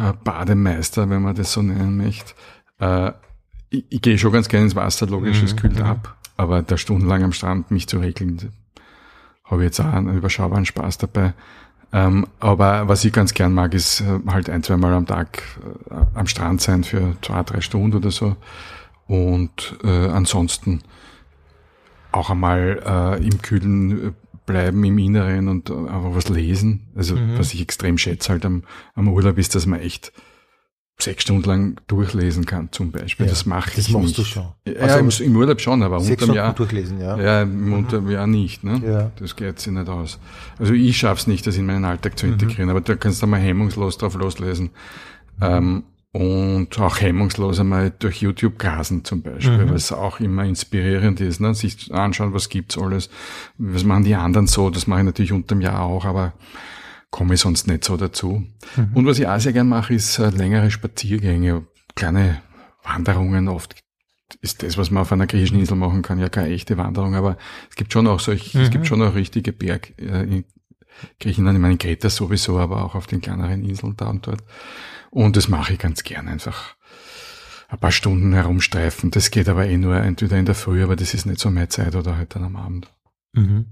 äh, 0.03 0.13
Bademeister, 0.25 1.09
wenn 1.09 1.23
man 1.23 1.35
das 1.35 1.53
so 1.53 1.63
nennen 1.63 1.97
möchte. 1.97 2.35
Äh, 2.79 3.13
ich, 3.71 3.85
ich 3.89 4.03
gehe 4.03 4.19
schon 4.19 4.33
ganz 4.33 4.49
gerne 4.49 4.65
ins 4.65 4.75
Wasser, 4.77 5.07
logisch, 5.07 5.43
es 5.43 5.55
Mhm, 5.55 5.59
kühlt 5.59 5.79
mhm. 5.79 5.85
ab. 5.85 6.17
Aber 6.37 6.63
da 6.63 6.77
stundenlang 6.77 7.23
am 7.23 7.33
Strand 7.33 7.71
mich 7.71 7.87
zu 7.89 7.99
regeln, 7.99 8.53
habe 9.45 9.63
ich 9.63 9.67
jetzt 9.67 9.81
auch 9.81 9.85
einen 9.93 10.17
überschaubaren 10.17 10.67
Spaß 10.67 10.99
dabei. 10.99 11.35
Ähm, 11.93 12.27
aber 12.41 12.89
was 12.89 13.05
ich 13.05 13.13
ganz 13.13 13.33
gern 13.35 13.53
mag, 13.53 13.75
ist 13.75 14.01
äh, 14.01 14.19
halt 14.29 14.49
ein, 14.51 14.63
zweimal 14.63 14.93
am 14.95 15.07
Tag 15.07 15.43
äh, 15.91 15.95
am 16.15 16.27
Strand 16.27 16.61
sein 16.61 16.85
für 16.85 17.17
zwei, 17.23 17.43
drei 17.43 17.61
Stunden 17.61 17.97
oder 17.97 18.11
so. 18.11 18.37
Und 19.07 19.77
äh, 19.83 20.09
ansonsten 20.09 20.83
auch 22.13 22.31
einmal 22.31 22.83
äh, 23.21 23.25
im 23.27 23.41
Kühlen 23.43 24.09
äh, 24.09 24.13
bleiben, 24.47 24.83
im 24.85 24.99
Inneren 24.99 25.49
und 25.49 25.71
äh, 25.71 25.75
einfach 25.75 26.15
was 26.15 26.29
lesen. 26.29 26.89
Also 26.97 27.17
Mhm. 27.17 27.39
was 27.39 27.55
ich 27.55 27.61
extrem 27.61 27.99
schätze 27.99 28.31
halt 28.31 28.45
am, 28.45 28.63
am 28.95 29.09
Urlaub 29.09 29.39
ist, 29.39 29.55
dass 29.55 29.67
man 29.67 29.81
echt 29.81 30.13
sechs 30.99 31.23
Stunden 31.23 31.49
lang 31.49 31.81
durchlesen 31.87 32.45
kann 32.45 32.69
zum 32.73 32.91
Beispiel. 32.91 33.25
Ja, 33.25 33.31
das 33.31 33.47
mache 33.47 33.71
das 33.75 33.87
ich 33.89 33.93
machst 33.95 34.09
nicht. 34.09 34.19
du 34.19 34.25
schon. 34.25 34.49
Ja, 34.67 34.75
Also, 34.83 35.23
im, 35.25 35.31
im 35.31 35.37
Urlaub 35.37 35.59
schon, 35.61 35.83
aber 35.83 35.99
Sechs 36.01 36.21
unterm 36.23 36.37
Jahr, 36.37 36.53
durchlesen, 36.53 37.01
ja. 37.01 37.17
ja, 37.19 37.43
im 37.43 37.73
unterm 37.73 38.11
Jahr 38.11 38.27
nicht. 38.27 38.65
Ne? 38.65 38.83
Ja. 38.85 39.11
Das 39.19 39.35
geht 39.35 39.59
sich 39.61 39.73
nicht 39.73 39.89
aus. 39.89 40.19
Also 40.59 40.75
ich 40.75 40.99
schaff's 40.99 41.27
nicht, 41.27 41.47
das 41.47 41.57
in 41.57 41.65
meinen 41.65 41.87
Alltag 41.87 42.13
Mhm. 42.13 42.17
zu 42.19 42.27
integrieren, 42.27 42.69
aber 42.69 42.83
da 42.83 42.97
kannst 42.97 43.23
du 43.23 43.27
mal 43.27 43.41
hemmungslos 43.41 43.97
drauf 43.97 44.15
loslesen. 44.15 44.71
Ähm, 45.41 45.85
und 46.13 46.79
auch 46.81 47.01
hemmungslos 47.01 47.61
einmal 47.61 47.93
durch 47.97 48.21
YouTube 48.21 48.59
grasen 48.59 49.05
zum 49.05 49.23
Beispiel, 49.23 49.67
Mhm. 49.67 49.71
was 49.71 49.93
auch 49.93 50.19
immer 50.21 50.45
inspirierend 50.45 51.21
ist. 51.21 51.41
Ne? 51.41 51.55
Sich 51.55 51.93
anschauen, 51.95 52.33
was 52.35 52.49
gibt's 52.49 52.77
alles, 52.77 53.11
was 53.59 53.85
machen 53.85 54.05
die 54.05 54.17
anderen 54.17 54.47
so, 54.49 54.71
das 54.71 54.87
mache 54.89 55.01
ich 55.01 55.07
natürlich 55.07 55.33
unterm 55.33 55.61
Jahr 55.61 55.81
auch, 55.83 56.05
aber 56.05 56.33
komme 57.11 57.35
ich 57.35 57.41
sonst 57.41 57.67
nicht 57.69 57.85
so 57.85 57.97
dazu. 57.97 58.45
Mhm. 58.77 58.91
Und 58.95 59.07
was 59.07 59.19
ich 59.21 59.27
auch 59.29 59.39
sehr 59.39 59.53
gern 59.53 59.69
mache, 59.69 59.95
ist 59.95 60.19
äh, 60.19 60.31
längere 60.31 60.71
Spaziergänge, 60.71 61.65
kleine 61.95 62.41
Wanderungen 62.83 63.49
oft 63.49 63.77
ist 64.43 64.63
das, 64.63 64.79
was 64.79 64.93
man 64.93 65.03
auf 65.03 65.11
einer 65.13 65.27
griechischen 65.27 65.59
Insel 65.59 65.77
machen 65.77 66.03
kann, 66.03 66.21
ja 66.21 66.29
keine 66.29 66.51
echte 66.55 66.77
Wanderung, 66.79 67.17
aber 67.17 67.37
es 67.69 67.75
gibt 67.75 67.93
schon 67.93 68.07
auch 68.07 68.21
solch, 68.21 68.55
es 68.55 68.69
Mhm. 68.69 68.71
gibt 68.71 68.87
schon 68.87 69.03
auch 69.03 69.15
richtige 69.17 69.53
Berg 69.53 69.93
äh, 69.99 70.23
in 70.23 70.45
Griechenland, 71.19 71.57
ich 71.57 71.61
meine 71.63 71.73
in 71.75 71.79
Kreta 71.79 72.09
sowieso, 72.11 72.59
aber 72.59 72.85
auch 72.85 72.95
auf 72.95 73.07
den 73.09 73.21
kleineren 73.21 73.65
Inseln 73.65 73.97
da 73.97 74.09
und 74.09 74.27
dort. 74.27 74.43
Und 75.11 75.37
das 75.37 75.49
mache 75.49 75.73
ich 75.75 75.79
ganz 75.79 76.03
gern 76.03 76.29
einfach. 76.29 76.77
Ein 77.69 77.79
paar 77.79 77.93
Stunden 77.93 78.33
herumstreifen. 78.33 79.11
Das 79.11 79.31
geht 79.31 79.49
aber 79.49 79.67
eh 79.67 79.77
nur 79.77 79.97
entweder 79.97 80.37
in 80.37 80.47
der 80.47 80.55
Früh, 80.55 80.83
aber 80.83 80.97
das 80.97 81.15
ist 81.15 81.27
nicht 81.27 81.41
so 81.41 81.51
meine 81.51 81.69
Zeit 81.69 81.95
oder 81.95 82.17
halt 82.17 82.35
dann 82.35 82.45
am 82.45 82.57
Abend. 82.57 82.89
Mhm. 83.33 83.67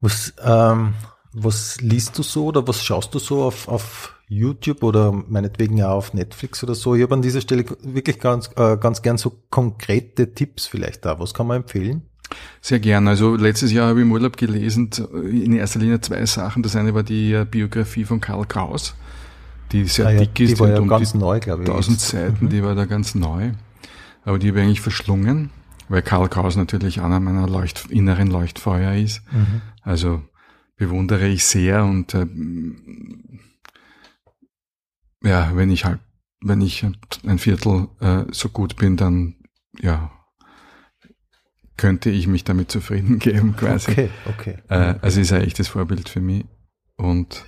Was, 0.00 0.34
ähm, 0.42 0.94
was 1.32 1.80
liest 1.80 2.18
du 2.18 2.22
so 2.22 2.46
oder 2.46 2.66
was 2.66 2.82
schaust 2.82 3.14
du 3.14 3.18
so 3.18 3.42
auf, 3.42 3.68
auf 3.68 4.14
YouTube 4.28 4.82
oder 4.82 5.12
meinetwegen 5.12 5.82
auch 5.82 5.96
auf 5.96 6.14
Netflix 6.14 6.62
oder 6.62 6.74
so? 6.74 6.94
Ich 6.94 7.02
habe 7.02 7.14
an 7.14 7.22
dieser 7.22 7.40
Stelle 7.40 7.64
wirklich 7.82 8.18
ganz, 8.18 8.50
äh, 8.56 8.76
ganz 8.76 9.02
gern 9.02 9.18
so 9.18 9.42
konkrete 9.50 10.34
Tipps 10.34 10.66
vielleicht 10.66 11.04
da. 11.04 11.18
Was 11.18 11.34
kann 11.34 11.46
man 11.46 11.58
empfehlen? 11.58 12.02
Sehr 12.60 12.80
gern. 12.80 13.08
Also 13.08 13.36
letztes 13.36 13.72
Jahr 13.72 13.88
habe 13.88 14.00
ich 14.00 14.06
im 14.06 14.12
Urlaub 14.12 14.36
gelesen, 14.36 14.90
in 15.12 15.52
erster 15.54 15.80
Linie 15.80 16.00
zwei 16.00 16.24
Sachen. 16.26 16.62
Das 16.62 16.76
eine 16.76 16.94
war 16.94 17.02
die 17.02 17.32
äh, 17.32 17.44
Biografie 17.44 18.04
von 18.04 18.20
Karl 18.20 18.46
Kraus, 18.46 18.94
die 19.72 19.84
sehr 19.84 20.06
Ah 20.06 20.10
ja, 20.10 20.20
dick 20.20 20.38
ist. 20.40 20.52
die 20.54 20.58
war 20.60 20.68
ja 20.70 20.78
um 20.78 20.88
ganz 20.88 21.12
die 21.12 21.18
neu, 21.18 21.40
glaube 21.40 21.62
ich. 21.64 21.68
1000 21.68 21.96
jetzt. 21.98 22.08
Seiten, 22.10 22.44
Mhm. 22.44 22.48
die 22.50 22.62
war 22.62 22.74
da 22.74 22.84
ganz 22.84 23.14
neu. 23.14 23.52
Aber 24.24 24.38
die 24.38 24.48
habe 24.48 24.60
ich 24.60 24.64
eigentlich 24.66 24.80
verschlungen, 24.80 25.50
weil 25.88 26.02
Karl 26.02 26.28
Kraus 26.28 26.56
natürlich 26.56 27.00
einer 27.00 27.18
meiner 27.20 27.48
Leucht 27.48 27.90
inneren 27.90 28.28
Leuchtfeuer 28.28 28.94
ist. 28.94 29.22
Mhm. 29.32 29.62
Also 29.82 30.22
bewundere 30.76 31.26
ich 31.28 31.44
sehr 31.44 31.84
und 31.84 32.14
äh, 32.14 32.26
ja, 35.24 35.54
wenn 35.54 35.70
ich 35.70 35.84
halt, 35.84 36.00
wenn 36.42 36.60
ich 36.60 36.84
ein 37.26 37.38
Viertel 37.38 37.88
äh, 38.00 38.24
so 38.32 38.48
gut 38.48 38.76
bin, 38.76 38.96
dann 38.96 39.36
ja, 39.80 40.10
könnte 41.76 42.10
ich 42.10 42.26
mich 42.26 42.44
damit 42.44 42.70
zufrieden 42.70 43.18
geben, 43.20 43.56
quasi. 43.56 43.90
Okay, 43.92 44.10
okay. 44.26 44.56
Äh, 44.68 44.94
also 45.00 45.20
ist 45.20 45.32
ein 45.32 45.42
echtes 45.42 45.68
Vorbild 45.68 46.08
für 46.08 46.20
mich. 46.20 46.44
Und, 46.96 47.44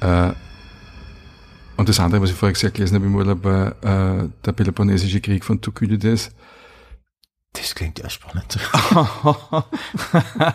äh, 0.00 0.32
und 1.76 1.88
das 1.88 2.00
andere, 2.00 2.22
was 2.22 2.30
ich 2.30 2.36
vorher 2.36 2.52
gesagt 2.52 2.74
gelesen 2.74 2.96
habe 2.96 3.06
im 3.06 3.14
Urlaub, 3.14 3.44
war 3.44 3.68
äh, 3.82 4.28
der 4.44 4.52
Peloponnesische 4.52 5.20
Krieg 5.20 5.44
von 5.44 5.60
Thukydides. 5.60 6.30
Das 7.52 7.74
klingt 7.74 7.98
ja 7.98 8.10
spannend. 8.10 8.58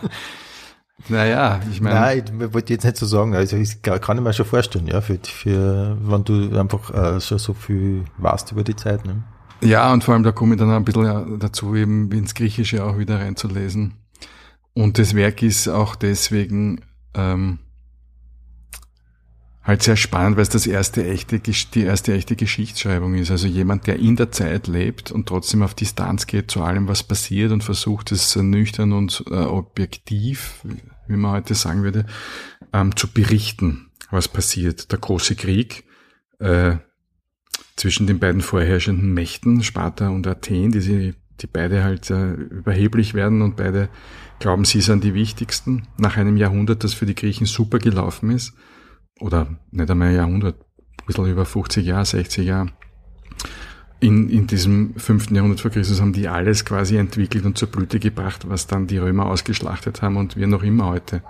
naja, 1.08 1.60
ich 1.70 1.80
meine. 1.80 2.00
Nein, 2.00 2.24
ich 2.40 2.54
wollte 2.54 2.72
jetzt 2.72 2.84
nicht 2.84 2.96
so 2.96 3.06
sagen, 3.06 3.34
also 3.34 3.56
ich 3.56 3.82
kann 3.82 4.18
ich 4.18 4.22
mir 4.22 4.32
schon 4.32 4.46
vorstellen, 4.46 4.86
ja, 4.86 5.00
für, 5.00 5.18
für 5.22 5.96
wenn 6.00 6.24
du 6.24 6.58
einfach 6.58 6.90
äh, 6.92 7.20
schon 7.20 7.38
so 7.38 7.54
viel 7.54 8.04
weißt 8.18 8.52
über 8.52 8.64
die 8.64 8.76
Zeit. 8.76 9.04
Ne? 9.06 9.22
Ja, 9.62 9.92
und 9.92 10.04
vor 10.04 10.14
allem 10.14 10.22
da 10.22 10.32
komme 10.32 10.54
ich 10.54 10.58
dann 10.58 10.70
ein 10.70 10.84
bisschen 10.84 11.38
dazu, 11.38 11.74
eben 11.74 12.10
ins 12.12 12.34
Griechische 12.34 12.84
auch 12.84 12.98
wieder 12.98 13.20
reinzulesen. 13.20 13.94
Und 14.72 14.98
das 14.98 15.14
Werk 15.14 15.42
ist 15.42 15.68
auch 15.68 15.96
deswegen 15.96 16.82
ähm, 17.14 17.58
halt 19.62 19.82
sehr 19.82 19.96
spannend, 19.96 20.36
weil 20.36 20.42
es 20.42 20.48
das 20.48 20.66
erste 20.66 21.06
echte, 21.06 21.38
die 21.38 21.82
erste 21.82 22.14
echte 22.14 22.34
Geschichtsschreibung 22.34 23.14
ist. 23.14 23.30
Also 23.30 23.46
jemand, 23.46 23.86
der 23.86 23.98
in 23.98 24.16
der 24.16 24.32
Zeit 24.32 24.66
lebt 24.66 25.12
und 25.12 25.28
trotzdem 25.28 25.62
auf 25.62 25.74
Distanz 25.74 26.26
geht 26.26 26.50
zu 26.50 26.62
allem, 26.62 26.88
was 26.88 27.02
passiert 27.02 27.52
und 27.52 27.62
versucht 27.62 28.10
es 28.12 28.34
nüchtern 28.36 28.92
und 28.92 29.24
äh, 29.30 29.34
objektiv, 29.34 30.64
wie 31.08 31.16
man 31.16 31.32
heute 31.32 31.54
sagen 31.54 31.82
würde, 31.82 32.06
ähm, 32.72 32.96
zu 32.96 33.08
berichten, 33.08 33.90
was 34.10 34.28
passiert. 34.28 34.92
Der 34.92 34.98
große 34.98 35.36
Krieg 35.36 35.84
äh, 36.38 36.76
zwischen 37.76 38.06
den 38.06 38.18
beiden 38.18 38.40
vorherrschenden 38.40 39.12
Mächten, 39.12 39.62
Sparta 39.62 40.08
und 40.08 40.26
Athen, 40.26 40.72
die, 40.72 40.80
sie, 40.80 41.14
die 41.40 41.46
beide 41.46 41.84
halt 41.84 42.10
äh, 42.10 42.32
überheblich 42.32 43.12
werden 43.12 43.42
und 43.42 43.56
beide 43.56 43.90
glauben, 44.38 44.64
sie 44.64 44.80
sind 44.80 45.04
die 45.04 45.14
wichtigsten. 45.14 45.86
Nach 45.98 46.16
einem 46.16 46.38
Jahrhundert, 46.38 46.82
das 46.82 46.94
für 46.94 47.06
die 47.06 47.14
Griechen 47.14 47.46
super 47.46 47.78
gelaufen 47.78 48.30
ist, 48.30 48.54
oder 49.20 49.46
nicht 49.70 49.90
einmal 49.90 50.08
ein 50.08 50.16
Jahrhundert, 50.16 50.60
ein 50.60 51.06
bisschen 51.06 51.26
über 51.26 51.44
50 51.44 51.86
Jahre, 51.86 52.04
60 52.04 52.46
Jahre, 52.46 52.68
in, 54.00 54.30
in 54.30 54.46
diesem 54.46 54.94
fünften 54.96 55.34
Jahrhundert 55.34 55.60
vor 55.60 55.70
Christus 55.70 56.00
haben 56.00 56.14
die 56.14 56.26
alles 56.26 56.64
quasi 56.64 56.96
entwickelt 56.96 57.44
und 57.44 57.58
zur 57.58 57.68
Blüte 57.68 58.00
gebracht, 58.00 58.48
was 58.48 58.66
dann 58.66 58.86
die 58.86 58.96
Römer 58.96 59.26
ausgeschlachtet 59.26 60.00
haben 60.00 60.16
und 60.16 60.36
wir 60.36 60.46
noch 60.46 60.62
immer 60.62 60.86
heute 60.86 61.22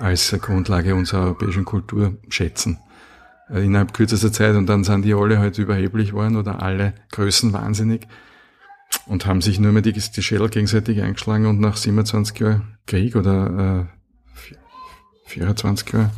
als 0.00 0.36
Grundlage 0.40 0.96
unserer 0.96 1.22
europäischen 1.22 1.64
Kultur 1.64 2.16
schätzen. 2.28 2.78
Äh, 3.48 3.64
innerhalb 3.64 3.94
kürzester 3.94 4.32
Zeit 4.32 4.56
und 4.56 4.66
dann 4.66 4.82
sind 4.82 5.04
die 5.04 5.14
alle 5.14 5.38
halt 5.38 5.56
überheblich 5.58 6.12
worden 6.12 6.36
oder 6.36 6.62
alle 6.62 6.94
größenwahnsinnig 7.12 8.08
und 9.06 9.26
haben 9.26 9.40
sich 9.40 9.60
nur 9.60 9.70
mehr 9.70 9.82
die, 9.82 9.92
die 9.92 10.22
Schädel 10.22 10.48
gegenseitig 10.48 11.00
eingeschlagen 11.00 11.46
und 11.46 11.60
nach 11.60 11.76
27 11.76 12.38
Jahren 12.40 12.78
Krieg 12.86 13.14
oder 13.14 13.86
äh, 13.86 15.30
24 15.30 15.92
Jahren 15.92 16.10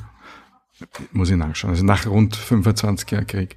muss 1.13 1.31
ich 1.31 1.37
nachschauen, 1.37 1.71
also 1.73 1.85
nach 1.85 2.07
rund 2.07 2.37
25 2.37 3.11
Jahren 3.11 3.27
Krieg, 3.27 3.57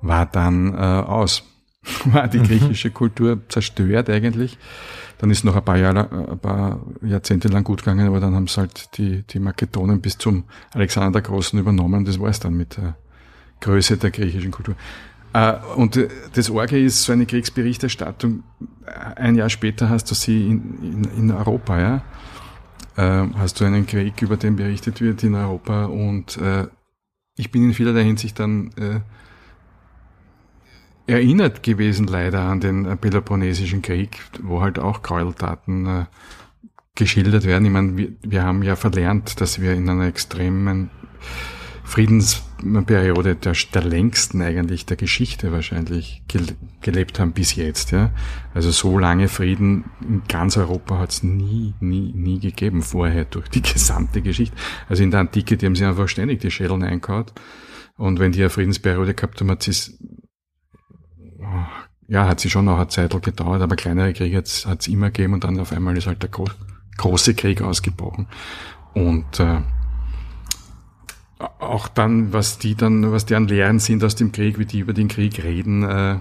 war 0.00 0.26
dann 0.26 0.74
äh, 0.74 0.76
aus. 0.76 1.44
War 2.04 2.28
die 2.28 2.38
mhm. 2.38 2.44
griechische 2.44 2.92
Kultur 2.92 3.40
zerstört 3.48 4.08
eigentlich. 4.08 4.56
Dann 5.18 5.30
ist 5.30 5.44
noch 5.44 5.56
ein 5.56 5.64
paar 5.64 5.78
Jahre, 5.78 6.30
ein 6.30 6.38
paar 6.38 6.78
Jahrzehnte 7.02 7.48
lang 7.48 7.64
gut 7.64 7.80
gegangen, 7.80 8.06
aber 8.06 8.20
dann 8.20 8.36
haben 8.36 8.44
es 8.44 8.56
halt 8.56 8.96
die, 8.98 9.22
die 9.22 9.40
Makedonen 9.40 10.00
bis 10.00 10.16
zum 10.16 10.44
Alexander 10.72 11.10
der 11.10 11.22
Großen 11.22 11.58
übernommen. 11.58 12.04
Das 12.04 12.20
war 12.20 12.28
es 12.28 12.38
dann 12.38 12.54
mit 12.54 12.76
der 12.76 12.96
Größe 13.60 13.96
der 13.96 14.12
griechischen 14.12 14.52
Kultur. 14.52 14.76
Äh, 15.32 15.54
und 15.74 15.98
das 16.34 16.50
Orge 16.50 16.78
ist 16.78 17.02
so 17.02 17.12
eine 17.12 17.26
Kriegsberichterstattung. 17.26 18.44
Ein 19.16 19.34
Jahr 19.34 19.50
später 19.50 19.88
hast 19.88 20.08
du 20.08 20.14
sie 20.14 20.50
in, 20.50 20.78
in, 20.82 21.04
in 21.18 21.30
Europa, 21.32 21.80
ja 21.80 21.96
äh, 21.96 22.00
hast 22.96 23.60
du 23.60 23.64
einen 23.64 23.86
Krieg, 23.86 24.20
über 24.22 24.36
den 24.36 24.56
berichtet 24.56 25.00
wird 25.00 25.22
in 25.22 25.34
Europa 25.34 25.86
und 25.86 26.36
äh, 26.36 26.66
ich 27.36 27.50
bin 27.50 27.64
in 27.64 27.74
vielerlei 27.74 28.04
Hinsicht 28.04 28.38
dann 28.38 28.70
äh, 28.76 29.00
erinnert 31.06 31.62
gewesen 31.62 32.06
leider 32.06 32.40
an 32.42 32.60
den 32.60 32.98
Peloponnesischen 32.98 33.82
Krieg, 33.82 34.20
wo 34.42 34.60
halt 34.60 34.78
auch 34.78 35.02
Gräueltaten 35.02 35.86
äh, 35.86 36.04
geschildert 36.94 37.44
werden. 37.44 37.64
Ich 37.64 37.70
meine, 37.70 37.96
wir, 37.96 38.12
wir 38.22 38.42
haben 38.42 38.62
ja 38.62 38.76
verlernt, 38.76 39.40
dass 39.40 39.60
wir 39.60 39.72
in 39.72 39.88
einer 39.88 40.06
extremen 40.06 40.90
Friedensperiode 42.62 43.34
der, 43.34 43.54
der 43.74 43.84
längsten 43.84 44.42
eigentlich 44.42 44.86
der 44.86 44.96
Geschichte 44.96 45.52
wahrscheinlich 45.52 46.22
gelebt 46.80 47.20
haben 47.20 47.32
bis 47.32 47.54
jetzt. 47.54 47.90
Ja. 47.90 48.10
Also 48.54 48.70
so 48.70 48.98
lange 48.98 49.28
Frieden 49.28 49.84
in 50.00 50.22
ganz 50.28 50.56
Europa 50.56 50.98
hat 50.98 51.10
es 51.10 51.22
nie, 51.22 51.74
nie, 51.80 52.12
nie 52.14 52.38
gegeben 52.40 52.82
vorher 52.82 53.24
durch 53.24 53.48
die 53.48 53.62
gesamte 53.72 54.22
Geschichte. 54.22 54.56
Also 54.88 55.02
in 55.02 55.10
der 55.10 55.20
Antike, 55.20 55.56
die 55.56 55.66
haben 55.66 55.76
sie 55.76 55.84
einfach 55.84 56.08
ständig 56.08 56.40
die 56.40 56.50
Schädel 56.50 56.82
eingehauen. 56.82 57.26
Und 57.96 58.18
wenn 58.18 58.32
die 58.32 58.40
eine 58.40 58.50
Friedensperiode 58.50 59.14
gehabt 59.14 59.40
haben, 59.40 59.50
hat 59.50 59.62
sie 59.62 59.72
ja, 62.08 62.26
hat 62.26 62.40
sie 62.40 62.50
schon 62.50 62.66
noch 62.66 62.76
eine 62.76 62.88
Zeit 62.88 63.10
gedauert, 63.22 63.62
aber 63.62 63.76
kleinere 63.76 64.12
Kriege 64.12 64.36
hat 64.36 64.46
es 64.46 64.86
immer 64.88 65.10
gegeben 65.10 65.34
und 65.34 65.44
dann 65.44 65.58
auf 65.58 65.72
einmal 65.72 65.96
ist 65.96 66.06
halt 66.06 66.22
der 66.22 66.30
große 66.98 67.34
Krieg 67.34 67.62
ausgebrochen. 67.62 68.28
Und 68.94 69.40
äh, 69.40 69.60
auch 71.58 71.88
dann, 71.88 72.32
was 72.32 72.58
die 72.58 72.74
dann, 72.74 73.12
was 73.12 73.26
deren 73.26 73.48
Lehren 73.48 73.78
sind 73.78 74.04
aus 74.04 74.14
dem 74.14 74.32
Krieg, 74.32 74.58
wie 74.58 74.66
die 74.66 74.80
über 74.80 74.92
den 74.92 75.08
Krieg 75.08 75.42
reden. 75.42 75.82
Äh, 75.82 76.18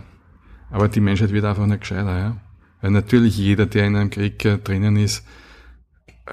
aber 0.69 0.87
die 0.87 1.01
Menschheit 1.01 1.31
wird 1.31 1.45
einfach 1.45 1.65
nicht 1.65 1.81
gescheiter, 1.81 2.17
ja. 2.17 2.37
Weil 2.81 2.91
natürlich 2.91 3.37
jeder, 3.37 3.65
der 3.65 3.85
in 3.85 3.95
einem 3.95 4.09
Krieg 4.09 4.43
äh, 4.45 4.57
drinnen 4.57 4.97
ist, 4.97 5.25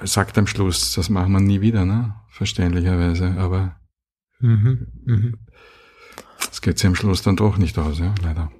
sagt 0.03 0.37
am 0.37 0.47
Schluss, 0.47 0.93
das 0.93 1.09
machen 1.09 1.31
wir 1.33 1.39
nie 1.39 1.61
wieder, 1.61 1.85
ne? 1.85 2.15
Verständlicherweise. 2.29 3.35
Aber 3.37 3.75
mhm, 4.39 4.87
mh. 5.05 5.31
das 6.47 6.61
geht 6.61 6.79
sich 6.79 6.87
am 6.87 6.95
Schluss 6.95 7.21
dann 7.21 7.35
doch 7.35 7.57
nicht 7.57 7.77
aus, 7.77 7.99
ja, 7.99 8.13
leider. 8.23 8.51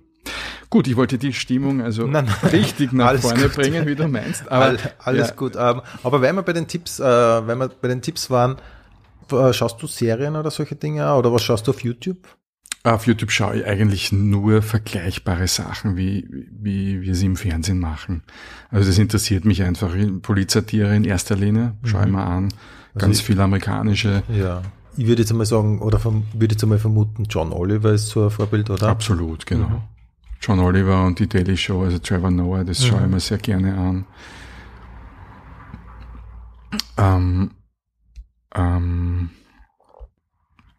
Gut, 0.69 0.87
ich 0.87 0.95
wollte 0.95 1.17
die 1.17 1.33
Stimmung 1.33 1.81
also 1.81 2.05
nein, 2.05 2.25
nein, 2.25 2.51
richtig 2.51 2.93
nach 2.93 3.15
vorne 3.15 3.43
gut. 3.43 3.55
bringen, 3.55 3.87
wie 3.87 3.95
du 3.95 4.07
meinst. 4.07 4.51
Aber, 4.51 4.77
alles 4.99 5.29
ja. 5.29 5.35
gut. 5.35 5.55
Ähm, 5.55 5.81
aber 6.03 6.21
wenn 6.21 6.35
wir 6.35 6.43
bei 6.43 6.53
den 6.53 6.67
Tipps, 6.67 6.99
äh, 6.99 7.03
wenn 7.03 7.57
wir 7.57 7.69
bei 7.69 7.87
den 7.87 8.03
Tipps 8.03 8.29
waren, 8.29 8.57
äh, 9.33 9.53
schaust 9.53 9.81
du 9.81 9.87
Serien 9.87 10.35
oder 10.35 10.51
solche 10.51 10.75
Dinge 10.75 11.15
oder 11.15 11.31
was 11.31 11.43
schaust 11.43 11.67
du 11.67 11.71
auf 11.71 11.83
YouTube? 11.83 12.27
Auf 12.83 13.07
YouTube 13.07 13.31
schaue 13.31 13.57
ich 13.57 13.65
eigentlich 13.65 14.11
nur 14.13 14.61
vergleichbare 14.61 15.47
Sachen, 15.47 15.97
wie, 15.97 16.25
wie 16.49 17.01
wir 17.01 17.13
sie 17.13 17.25
im 17.25 17.35
Fernsehen 17.35 17.79
machen. 17.79 18.23
Also 18.71 18.87
das 18.87 18.97
interessiert 18.97 19.43
mich 19.43 19.63
einfach. 19.63 19.93
Polizatire 20.21 20.95
in 20.95 21.03
erster 21.03 21.35
Linie, 21.35 21.73
schaue 21.83 22.01
ich 22.01 22.07
mhm. 22.07 22.13
mal 22.13 22.25
an. 22.25 22.43
Also 22.93 23.05
Ganz 23.05 23.17
also 23.17 23.23
viel 23.23 23.41
amerikanische. 23.41 24.23
Ja. 24.29 24.61
Ich 24.95 25.07
würde 25.07 25.21
jetzt 25.21 25.31
einmal 25.31 25.45
sagen, 25.45 25.81
oder 25.81 26.03
würde 26.03 26.53
jetzt 26.53 26.63
einmal 26.63 26.79
vermuten, 26.79 27.25
John 27.29 27.51
Oliver 27.51 27.91
ist 27.91 28.07
so 28.07 28.25
ein 28.25 28.29
Vorbild, 28.31 28.69
oder? 28.69 28.87
Absolut, 28.87 29.45
genau. 29.45 29.67
Mhm. 29.67 29.81
John 30.41 30.59
Oliver 30.59 31.05
und 31.05 31.19
die 31.19 31.27
Daily 31.27 31.57
Show, 31.57 31.83
also 31.83 31.99
Trevor 31.99 32.31
Noah, 32.31 32.63
das 32.63 32.81
mhm. 32.81 32.85
schaue 32.85 33.01
ich 33.03 33.07
mir 33.07 33.19
sehr 33.19 33.37
gerne 33.39 33.77
an. 33.77 34.05
Ähm, 36.97 37.51
ähm, 38.55 39.29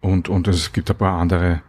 und, 0.01 0.29
und 0.29 0.49
es 0.49 0.73
gibt 0.73 0.91
ein 0.91 0.97
paar 0.97 1.19
andere, 1.19 1.63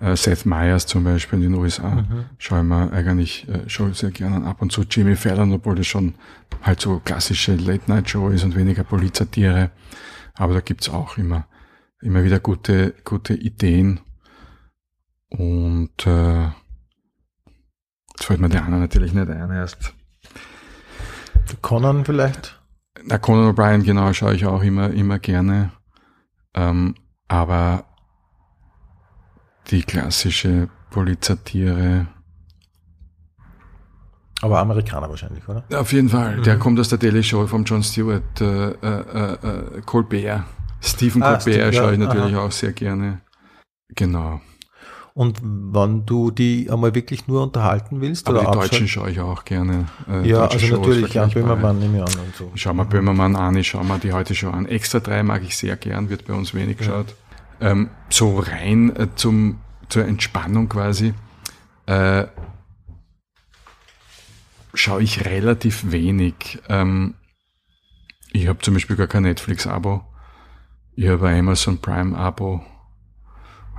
äh, 0.00 0.16
Seth 0.16 0.46
Meyers 0.46 0.86
zum 0.86 1.04
Beispiel 1.04 1.42
in 1.42 1.52
den 1.52 1.60
USA, 1.60 1.88
mhm. 1.90 2.24
schaue 2.38 2.60
ich 2.60 2.64
mir 2.64 2.92
eigentlich 2.92 3.48
äh, 3.48 3.68
schon 3.68 3.94
sehr 3.94 4.10
gerne 4.10 4.46
ab 4.46 4.62
und 4.62 4.72
zu 4.72 4.82
Jimmy 4.82 5.16
Fallon, 5.16 5.52
obwohl 5.52 5.76
das 5.76 5.86
schon 5.86 6.14
halt 6.62 6.80
so 6.80 7.00
klassische 7.00 7.54
Late-Night-Show 7.54 8.28
ist 8.28 8.44
und 8.44 8.56
weniger 8.56 8.84
Polizatire. 8.84 9.70
Aber 10.34 10.54
da 10.54 10.60
gibt's 10.60 10.88
auch 10.88 11.18
immer, 11.18 11.46
immer 12.00 12.24
wieder 12.24 12.40
gute, 12.40 12.94
gute 13.04 13.34
Ideen. 13.34 14.00
Und 15.28 16.06
äh, 16.06 16.44
jetzt 16.44 18.24
fällt 18.24 18.40
mir 18.40 18.48
der 18.48 18.64
andere 18.64 18.80
natürlich 18.80 19.12
nicht 19.12 19.28
ein 19.28 19.50
erst. 19.50 19.94
Conan 21.60 22.04
vielleicht? 22.04 22.61
Na, 23.04 23.18
Conan 23.18 23.48
O'Brien, 23.52 23.82
genau, 23.82 24.12
schaue 24.12 24.34
ich 24.34 24.46
auch 24.46 24.62
immer, 24.62 24.90
immer 24.90 25.18
gerne. 25.18 25.72
Ähm, 26.54 26.94
aber 27.28 27.84
die 29.70 29.82
klassische 29.82 30.68
Polizatire. 30.90 32.06
Aber 34.42 34.58
Amerikaner 34.58 35.08
wahrscheinlich, 35.08 35.48
oder? 35.48 35.64
Auf 35.74 35.92
jeden 35.92 36.08
Fall. 36.08 36.38
Mhm. 36.38 36.42
Der 36.42 36.58
kommt 36.58 36.78
aus 36.80 36.88
der 36.88 36.98
Daily 36.98 37.22
Show 37.22 37.46
von 37.46 37.64
Jon 37.64 37.82
Stewart, 37.82 38.40
äh, 38.40 38.70
äh, 38.70 39.32
äh, 39.32 39.80
Colbert. 39.86 40.44
Stephen 40.80 41.22
ah, 41.22 41.36
Colbert 41.36 41.42
Steve, 41.42 41.72
schaue 41.72 41.92
ich 41.92 41.98
natürlich 41.98 42.34
aha. 42.34 42.44
auch 42.44 42.52
sehr 42.52 42.72
gerne. 42.72 43.20
Genau. 43.94 44.40
Und 45.14 45.40
wann 45.42 46.06
du 46.06 46.30
die 46.30 46.70
einmal 46.70 46.94
wirklich 46.94 47.26
nur 47.28 47.42
unterhalten 47.42 48.00
willst? 48.00 48.26
Aber 48.28 48.40
oder 48.40 48.50
die 48.50 48.58
Deutschen 48.58 48.88
schaue 48.88 49.10
ich 49.10 49.20
auch 49.20 49.44
gerne. 49.44 49.86
äh, 50.08 50.26
Ja, 50.26 50.46
also 50.46 50.58
Shows, 50.58 50.78
natürlich, 50.78 51.12
vergleichbare. 51.12 51.46
Böhmermann 51.46 51.78
nehme 51.78 51.98
ich 51.98 52.02
an 52.02 52.20
und 52.24 52.34
so. 52.34 52.50
Ich 52.54 52.62
schau 52.62 52.72
mal 52.72 52.84
Böhmermann 52.84 53.36
an, 53.36 53.56
ich 53.56 53.68
schau 53.68 53.82
mal 53.84 53.98
die 53.98 54.12
heute 54.12 54.34
Show 54.34 54.48
an. 54.50 54.64
Extra 54.66 55.00
3 55.00 55.22
mag 55.22 55.42
ich 55.42 55.56
sehr 55.56 55.76
gern, 55.76 56.08
wird 56.08 56.26
bei 56.26 56.32
uns 56.32 56.54
wenig 56.54 56.78
geschaut. 56.78 57.14
Ähm, 57.60 57.90
so 58.08 58.38
rein 58.38 58.96
äh, 58.96 59.08
zum, 59.14 59.60
zur 59.90 60.06
Entspannung 60.06 60.68
quasi, 60.70 61.12
äh, 61.86 62.24
schaue 64.72 65.02
ich 65.02 65.26
relativ 65.26 65.92
wenig. 65.92 66.58
Ähm, 66.70 67.14
ich 68.32 68.48
habe 68.48 68.60
zum 68.60 68.72
Beispiel 68.74 68.96
gar 68.96 69.08
kein 69.08 69.24
Netflix-Abo. 69.24 70.02
Ich 70.96 71.06
habe 71.08 71.28
ein 71.28 71.40
Amazon 71.40 71.78
Prime-Abo. 71.78 72.62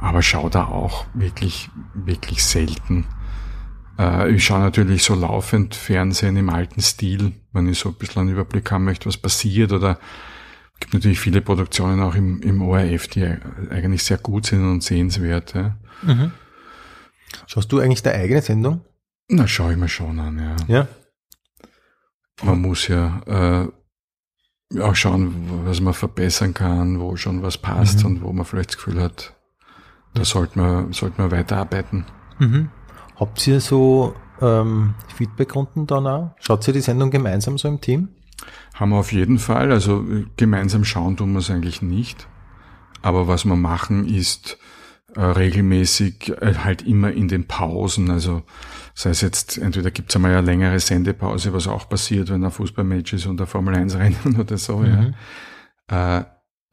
Aber 0.04 0.22
schaue 0.22 0.49
da 0.49 0.66
auch 0.66 1.06
wirklich, 1.14 1.70
wirklich 1.93 2.43
selten. 2.43 3.06
Äh, 3.97 4.32
ich 4.32 4.43
schaue 4.43 4.60
natürlich 4.60 5.04
so 5.04 5.16
laufend 5.16 5.76
Fernsehen 5.76 6.36
im 6.36 6.49
alten 6.49 6.82
Stil, 6.82 7.32
wenn 7.54 7.68
ich 7.70 7.80
so 7.80 7.89
ein 7.89 7.95
bisschen 7.95 8.22
einen 8.24 8.32
Überblick 8.32 8.70
haben 8.70 8.84
möchte, 8.84 9.06
was 9.06 9.18
passiert. 9.18 9.72
Oder 9.72 9.97
es 10.74 10.80
gibt 10.82 10.93
natürlich 10.93 11.20
viele 11.22 11.41
Produktionen 11.41 12.01
auch 12.01 12.16
im, 12.16 12.41
im 12.41 12.62
ORF, 12.62 13.08
die 13.08 13.24
eigentlich 13.70 14.04
sehr 14.04 14.18
gut 14.18 14.47
sind 14.47 14.70
und 14.70 14.84
sehenswert. 14.84 15.54
Ja. 15.54 15.78
Mhm. 16.01 16.32
Schaust 17.47 17.72
du 17.72 17.80
eigentlich 17.80 18.04
deine 18.04 18.18
eigene 18.24 18.41
Sendung? 18.41 18.82
Na, 19.30 19.47
schaue 19.47 19.72
ich 19.72 19.78
mir 19.78 19.88
schon 19.88 20.20
an, 20.20 20.38
ja. 20.38 20.56
Ja. 20.80 20.88
Man 22.43 22.60
muss 22.62 22.89
ja 22.89 23.22
äh, 24.74 24.80
auch 24.82 24.95
schauen, 24.95 25.64
was 25.66 25.80
man 25.80 25.93
verbessern 25.93 26.54
kann, 26.54 26.99
wo 26.99 27.16
schon 27.16 27.41
was 27.41 27.58
passt 27.58 27.99
Mhm. 27.99 28.06
und 28.06 28.22
wo 28.22 28.34
man 28.34 28.43
vielleicht 28.45 28.72
das 28.72 28.78
Gefühl 28.78 29.01
hat, 29.01 29.34
da 30.14 30.26
sollte 30.26 30.59
man, 30.59 30.93
sollte 30.93 31.22
man 31.22 31.32
weiterarbeiten. 31.32 32.05
Mhm. 32.39 32.70
Habt 33.16 33.45
ihr 33.47 33.59
so 33.61 34.16
ähm, 34.41 34.95
Feedbackrunden 35.16 35.88
dann 35.88 36.07
auch? 36.07 36.36
Schaut 36.39 36.68
ihr 36.68 36.74
die 36.74 36.82
Sendung 36.82 37.11
gemeinsam 37.11 37.57
so 37.57 37.68
im 37.68 37.80
Team? 37.82 38.09
Haben 38.74 38.89
wir 38.91 38.97
auf 38.97 39.11
jeden 39.14 39.39
Fall. 39.39 39.72
Also 39.72 40.03
gemeinsam 40.38 40.84
schauen 40.84 41.16
tun 41.18 41.32
wir 41.34 41.39
es 41.39 41.49
eigentlich 41.49 41.82
nicht. 41.82 42.28
Aber 43.01 43.28
was 43.28 43.45
wir 43.45 43.55
machen, 43.55 44.07
ist 44.07 44.57
äh, 45.16 45.22
regelmäßig 45.22 46.30
äh, 46.41 46.55
halt 46.64 46.82
immer 46.82 47.11
in 47.11 47.28
den 47.28 47.47
Pausen. 47.47 48.09
Also 48.09 48.43
sei 48.95 49.11
es 49.11 49.22
jetzt, 49.22 49.57
entweder 49.57 49.91
gibt 49.91 50.09
es 50.09 50.16
einmal 50.16 50.32
eine 50.36 50.45
längere 50.45 50.80
Sendepause, 50.80 51.53
was 51.53 51.68
auch 51.68 51.88
passiert, 51.88 52.30
wenn 52.30 52.43
ein 52.43 52.51
Fußballmatch 52.51 53.14
ist 53.14 53.26
und 53.28 53.39
ein 53.39 53.47
Formel 53.47 53.76
1 53.76 53.95
Rennen 53.95 54.38
oder 54.39 54.57
so, 54.57 54.78
Mhm. 54.78 55.14
ja. 55.91 56.20
Äh, 56.20 56.26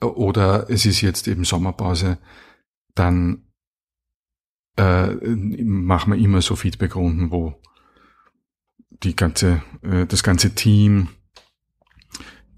oder 0.04 0.70
es 0.70 0.86
ist 0.86 1.02
jetzt 1.02 1.28
eben 1.28 1.44
Sommerpause, 1.44 2.16
dann 2.94 3.44
äh, 4.76 5.14
machen 5.64 6.12
wir 6.12 6.18
immer 6.18 6.40
so 6.42 6.56
Feedbackrunden, 6.56 7.30
wo 7.30 7.54
die 9.02 9.16
ganze, 9.16 9.62
äh, 9.82 10.06
das 10.06 10.22
ganze 10.22 10.54
Team, 10.54 11.08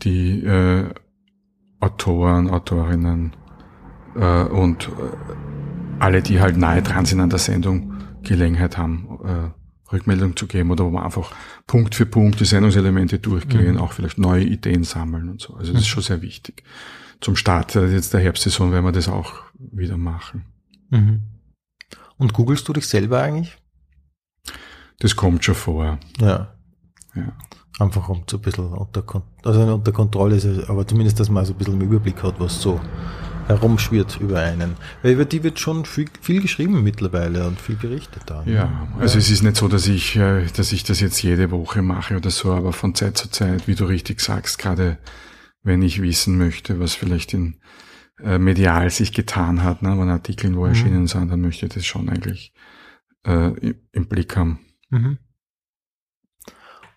die 0.03 0.45
äh, 0.45 0.93
Autoren, 1.81 2.49
Autorinnen 2.51 3.35
äh, 4.17 4.45
und 4.45 4.89
äh, 4.89 6.01
alle, 6.01 6.23
die 6.23 6.41
halt 6.41 6.57
nahe 6.57 6.83
dran 6.83 7.05
sind 7.05 7.21
an 7.21 7.31
der 7.31 7.39
Sendung, 7.39 7.95
Gelegenheit 8.23 8.77
haben, 8.77 9.19
äh, 9.25 9.93
Rückmeldung 9.93 10.37
zu 10.37 10.47
geben 10.47 10.71
oder 10.71 10.85
wo 10.85 10.91
man 10.91 11.05
einfach 11.05 11.33
Punkt 11.67 11.95
für 11.95 12.07
Punkt 12.07 12.41
die 12.41 12.45
Sendungselemente 12.45 13.19
durchgehen, 13.19 13.75
Mhm. 13.75 13.79
auch 13.81 13.93
vielleicht 13.93 14.19
neue 14.19 14.45
Ideen 14.45 14.85
sammeln 14.85 15.29
und 15.29 15.41
so. 15.41 15.55
Also 15.55 15.73
das 15.73 15.83
ist 15.83 15.89
schon 15.89 16.03
sehr 16.03 16.23
wichtig. 16.23 16.63
Zum 17.23 17.37
Start 17.37 17.75
jetzt 17.75 18.13
der 18.13 18.21
Herbstsaison 18.21 18.73
werden 18.73 18.85
wir 18.85 18.93
das 18.93 19.09
auch 19.09 19.33
wieder 19.59 19.97
machen. 19.97 20.45
Mhm. 20.91 21.23
Und 22.19 22.35
googelst 22.35 22.69
du 22.69 22.73
dich 22.73 22.87
selber 22.87 23.23
eigentlich? 23.23 23.57
Das 24.99 25.17
kommt 25.17 25.45
schon 25.45 25.55
vor. 25.55 25.99
Ja. 26.21 26.55
Ja. 27.15 27.33
Einfach 27.79 28.09
um 28.09 28.25
so 28.29 28.37
ein 28.37 28.43
bisschen 28.43 28.67
unter, 28.67 29.05
also 29.45 29.61
unter 29.61 29.93
Kontrolle 29.93 30.37
ist, 30.37 30.69
aber 30.69 30.87
zumindest, 30.87 31.19
dass 31.21 31.31
man 31.31 31.45
so 31.45 31.53
ein 31.53 31.59
bisschen 31.59 31.75
einen 31.75 31.83
Überblick 31.83 32.23
hat, 32.23 32.39
was 32.39 32.61
so 32.61 32.81
herumschwirrt 33.47 34.19
über 34.21 34.41
einen. 34.41 34.77
Weil 35.03 35.13
über 35.13 35.25
die 35.25 35.43
wird 35.43 35.59
schon 35.59 35.85
viel, 35.85 36.09
viel 36.21 36.43
geschrieben 36.43 36.83
mittlerweile 36.83 37.47
und 37.47 37.61
viel 37.61 37.77
berichtet 37.77 38.23
da. 38.27 38.45
ne? 38.45 38.53
Ja, 38.53 38.89
also 38.99 39.19
es 39.19 39.31
ist 39.31 39.43
nicht 39.43 39.57
so, 39.57 39.69
dass 39.69 39.87
ich, 39.87 40.17
äh, 40.17 40.47
dass 40.57 40.73
ich 40.73 40.85
das 40.85 41.01
jetzt 41.01 41.23
jede 41.23 41.51
Woche 41.51 41.83
mache 41.83 42.17
oder 42.17 42.31
so, 42.31 42.53
aber 42.53 42.73
von 42.73 42.95
Zeit 42.95 43.17
zu 43.17 43.31
Zeit, 43.31 43.67
wie 43.69 43.75
du 43.75 43.85
richtig 43.85 44.21
sagst, 44.21 44.59
gerade 44.59 44.99
wenn 45.63 45.83
ich 45.83 46.03
wissen 46.03 46.39
möchte, 46.39 46.81
was 46.81 46.95
vielleicht 46.95 47.35
in 47.35 47.57
äh, 48.23 48.39
medial 48.39 48.91
sich 48.91 49.13
getan 49.13 49.63
hat, 49.63 49.83
ne, 49.83 49.97
wenn 49.99 50.09
Artikel 50.09 50.55
wo 50.55 50.63
Mhm. 50.63 50.69
erschienen 50.69 51.07
sind, 51.07 51.31
dann 51.31 51.41
möchte 51.41 51.67
ich 51.67 51.73
das 51.73 51.85
schon 51.87 52.09
eigentlich 52.09 52.53
äh, 53.25 53.75
im, 53.93 54.07
Blick 54.07 54.37
haben. 54.37 54.61
Mhm. 54.91 55.19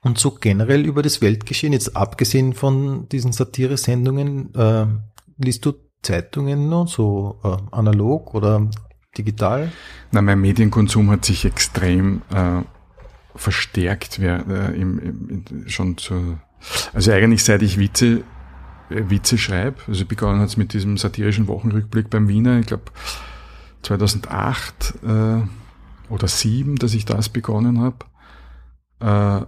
Und 0.01 0.19
so 0.19 0.31
generell 0.31 0.85
über 0.85 1.01
das 1.01 1.21
Weltgeschehen, 1.21 1.73
jetzt 1.73 1.95
abgesehen 1.95 2.53
von 2.53 3.09
diesen 3.09 3.31
Satire-Sendungen, 3.31 4.53
äh, 4.53 4.85
liest 5.37 5.65
du 5.65 5.73
Zeitungen 6.03 6.69
noch, 6.69 6.87
so 6.87 7.39
äh, 7.43 7.75
analog 7.75 8.35
oder 8.35 8.69
digital? 9.17 9.71
Na, 10.11 10.21
mein 10.21 10.41
Medienkonsum 10.41 11.09
hat 11.09 11.25
sich 11.25 11.45
extrem 11.45 12.21
äh, 12.31 12.61
verstärkt, 13.35 14.19
wer, 14.19 14.45
äh, 14.47 14.79
im, 14.79 14.99
im, 14.99 15.67
schon 15.67 15.97
zu, 15.97 16.37
also 16.93 17.11
eigentlich 17.11 17.43
seit 17.43 17.63
ich 17.63 17.79
Witze, 17.79 18.23
Witze 18.89 19.37
schreibe, 19.37 19.77
also 19.87 20.05
begonnen 20.05 20.39
hat 20.39 20.49
es 20.49 20.57
mit 20.57 20.73
diesem 20.73 20.97
satirischen 20.97 21.47
Wochenrückblick 21.47 22.09
beim 22.09 22.27
Wiener, 22.27 22.59
ich 22.59 22.67
glaube 22.67 22.83
2008 23.81 24.95
äh, 25.03 25.41
oder 26.09 26.27
7, 26.27 26.75
dass 26.75 26.93
ich 26.93 27.05
das 27.05 27.29
begonnen 27.29 27.79
habe. 27.79 28.05
Äh, 28.99 29.45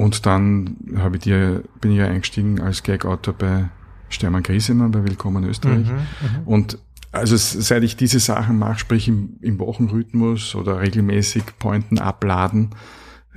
und 0.00 0.26
dann 0.26 0.76
habe 0.96 1.16
ich 1.16 1.22
dir, 1.22 1.62
bin 1.80 1.92
ich 1.92 1.98
ja 1.98 2.06
eingestiegen 2.06 2.60
als 2.60 2.82
Gag-Autor 2.82 3.34
bei 3.34 3.68
Stermann 4.08 4.42
Griesemann 4.42 4.90
bei 4.90 5.04
Willkommen 5.04 5.44
Österreich. 5.44 5.86
Mhm, 5.88 6.46
Und 6.46 6.78
also 7.12 7.36
seit 7.36 7.82
ich 7.82 7.96
diese 7.96 8.20
Sachen 8.20 8.58
mache, 8.58 8.78
sprich 8.78 9.08
im, 9.08 9.36
im 9.40 9.58
Wochenrhythmus 9.58 10.54
oder 10.54 10.80
regelmäßig 10.80 11.42
Pointen 11.58 11.98
abladen 11.98 12.70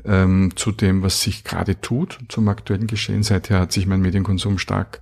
ähm, 0.05 0.51
zu 0.55 0.71
dem, 0.71 1.01
was 1.01 1.21
sich 1.21 1.43
gerade 1.43 1.81
tut, 1.81 2.19
zum 2.29 2.47
aktuellen 2.47 2.87
Geschehen. 2.87 3.23
Seither 3.23 3.59
hat 3.59 3.71
sich 3.71 3.87
mein 3.87 4.01
Medienkonsum 4.01 4.57
stark 4.57 5.01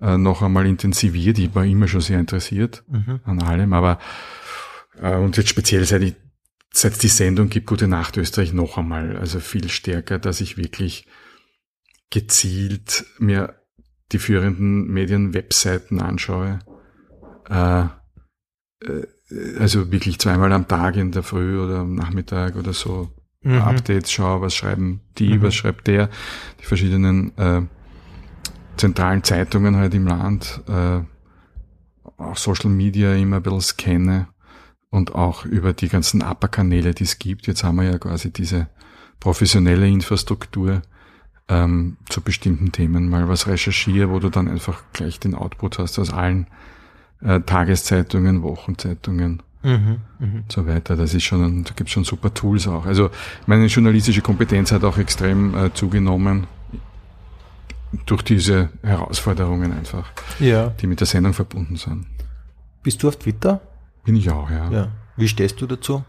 äh, 0.00 0.16
noch 0.16 0.42
einmal 0.42 0.66
intensiviert. 0.66 1.38
Ich 1.38 1.54
war 1.54 1.64
immer 1.64 1.88
schon 1.88 2.00
sehr 2.00 2.18
interessiert 2.20 2.84
Mhm. 2.88 3.20
an 3.24 3.42
allem, 3.42 3.72
aber 3.72 3.98
äh, 5.00 5.16
und 5.16 5.36
jetzt 5.36 5.48
speziell 5.48 5.84
seit 5.84 6.02
ich 6.02 6.14
seit 6.70 6.92
es 6.92 6.98
die 6.98 7.08
Sendung 7.08 7.48
gibt, 7.48 7.66
Gute 7.66 7.88
Nacht 7.88 8.16
Österreich 8.16 8.52
noch 8.52 8.76
einmal, 8.78 9.16
also 9.16 9.40
viel 9.40 9.68
stärker, 9.70 10.18
dass 10.18 10.40
ich 10.40 10.56
wirklich 10.58 11.06
gezielt 12.10 13.04
mir 13.18 13.54
die 14.12 14.18
führenden 14.18 14.86
Medien-Webseiten 14.88 16.00
anschaue. 16.00 16.60
Äh, 17.48 17.82
äh, 18.82 19.06
also 19.58 19.90
wirklich 19.92 20.18
zweimal 20.18 20.52
am 20.52 20.68
Tag 20.68 20.96
in 20.96 21.12
der 21.12 21.22
Früh 21.22 21.58
oder 21.62 21.80
am 21.80 21.94
Nachmittag 21.94 22.56
oder 22.56 22.72
so 22.72 23.12
Mhm. 23.42 23.60
Updates 23.60 24.10
schaue, 24.10 24.40
was 24.40 24.54
schreiben 24.54 25.00
die, 25.18 25.34
Mhm. 25.38 25.42
was 25.42 25.54
schreibt 25.54 25.86
der, 25.86 26.10
die 26.60 26.64
verschiedenen 26.64 27.36
äh, 27.38 27.62
zentralen 28.78 29.22
Zeitungen 29.24 29.76
halt 29.76 29.94
im 29.94 30.06
Land, 30.06 30.62
äh, 30.68 31.00
auch 32.16 32.36
Social 32.36 32.70
Media 32.70 33.14
immer 33.14 33.36
ein 33.36 33.42
bisschen 33.42 33.60
scanne 33.60 34.28
und 34.90 35.14
auch 35.14 35.44
über 35.44 35.72
die 35.72 35.88
ganzen 35.88 36.22
Upper-Kanäle, 36.22 36.94
die 36.94 37.04
es 37.04 37.18
gibt. 37.18 37.46
Jetzt 37.46 37.62
haben 37.64 37.76
wir 37.76 37.84
ja 37.84 37.98
quasi 37.98 38.32
diese 38.32 38.68
professionelle 39.20 39.88
Infrastruktur 39.88 40.82
ähm, 41.48 41.96
zu 42.08 42.20
bestimmten 42.20 42.72
Themen 42.72 43.08
mal 43.08 43.28
was 43.28 43.46
recherchiere, 43.46 44.10
wo 44.10 44.18
du 44.18 44.30
dann 44.30 44.48
einfach 44.48 44.82
gleich 44.92 45.20
den 45.20 45.34
Output 45.34 45.78
hast 45.78 45.98
aus 45.98 46.12
allen 46.12 46.46
äh, 47.22 47.40
Tageszeitungen, 47.40 48.42
Wochenzeitungen 48.42 49.42
Mhm. 49.62 49.98
Mhm. 50.20 50.34
und 50.36 50.52
so 50.52 50.66
weiter. 50.66 50.96
Das 50.96 51.14
ist 51.14 51.24
schon, 51.24 51.64
da 51.64 51.72
gibt 51.74 51.90
schon 51.90 52.04
super 52.04 52.32
Tools 52.32 52.68
auch. 52.68 52.86
Also 52.86 53.10
meine 53.46 53.66
journalistische 53.66 54.22
Kompetenz 54.22 54.70
hat 54.70 54.84
auch 54.84 54.98
extrem 54.98 55.54
äh, 55.56 55.74
zugenommen 55.74 56.46
durch 58.06 58.22
diese 58.22 58.68
Herausforderungen 58.82 59.72
einfach, 59.72 60.10
Ja. 60.40 60.68
die 60.80 60.86
mit 60.86 61.00
der 61.00 61.06
Sendung 61.06 61.32
verbunden 61.34 61.76
sind. 61.76 62.06
Bist 62.82 63.02
du 63.02 63.08
auf 63.08 63.16
Twitter? 63.16 63.60
Bin 64.04 64.16
ich 64.16 64.30
auch, 64.30 64.50
ja. 64.50 64.70
Ja. 64.70 64.88
Wie 65.16 65.28
stehst 65.28 65.60
du 65.60 65.66
dazu? 65.66 66.04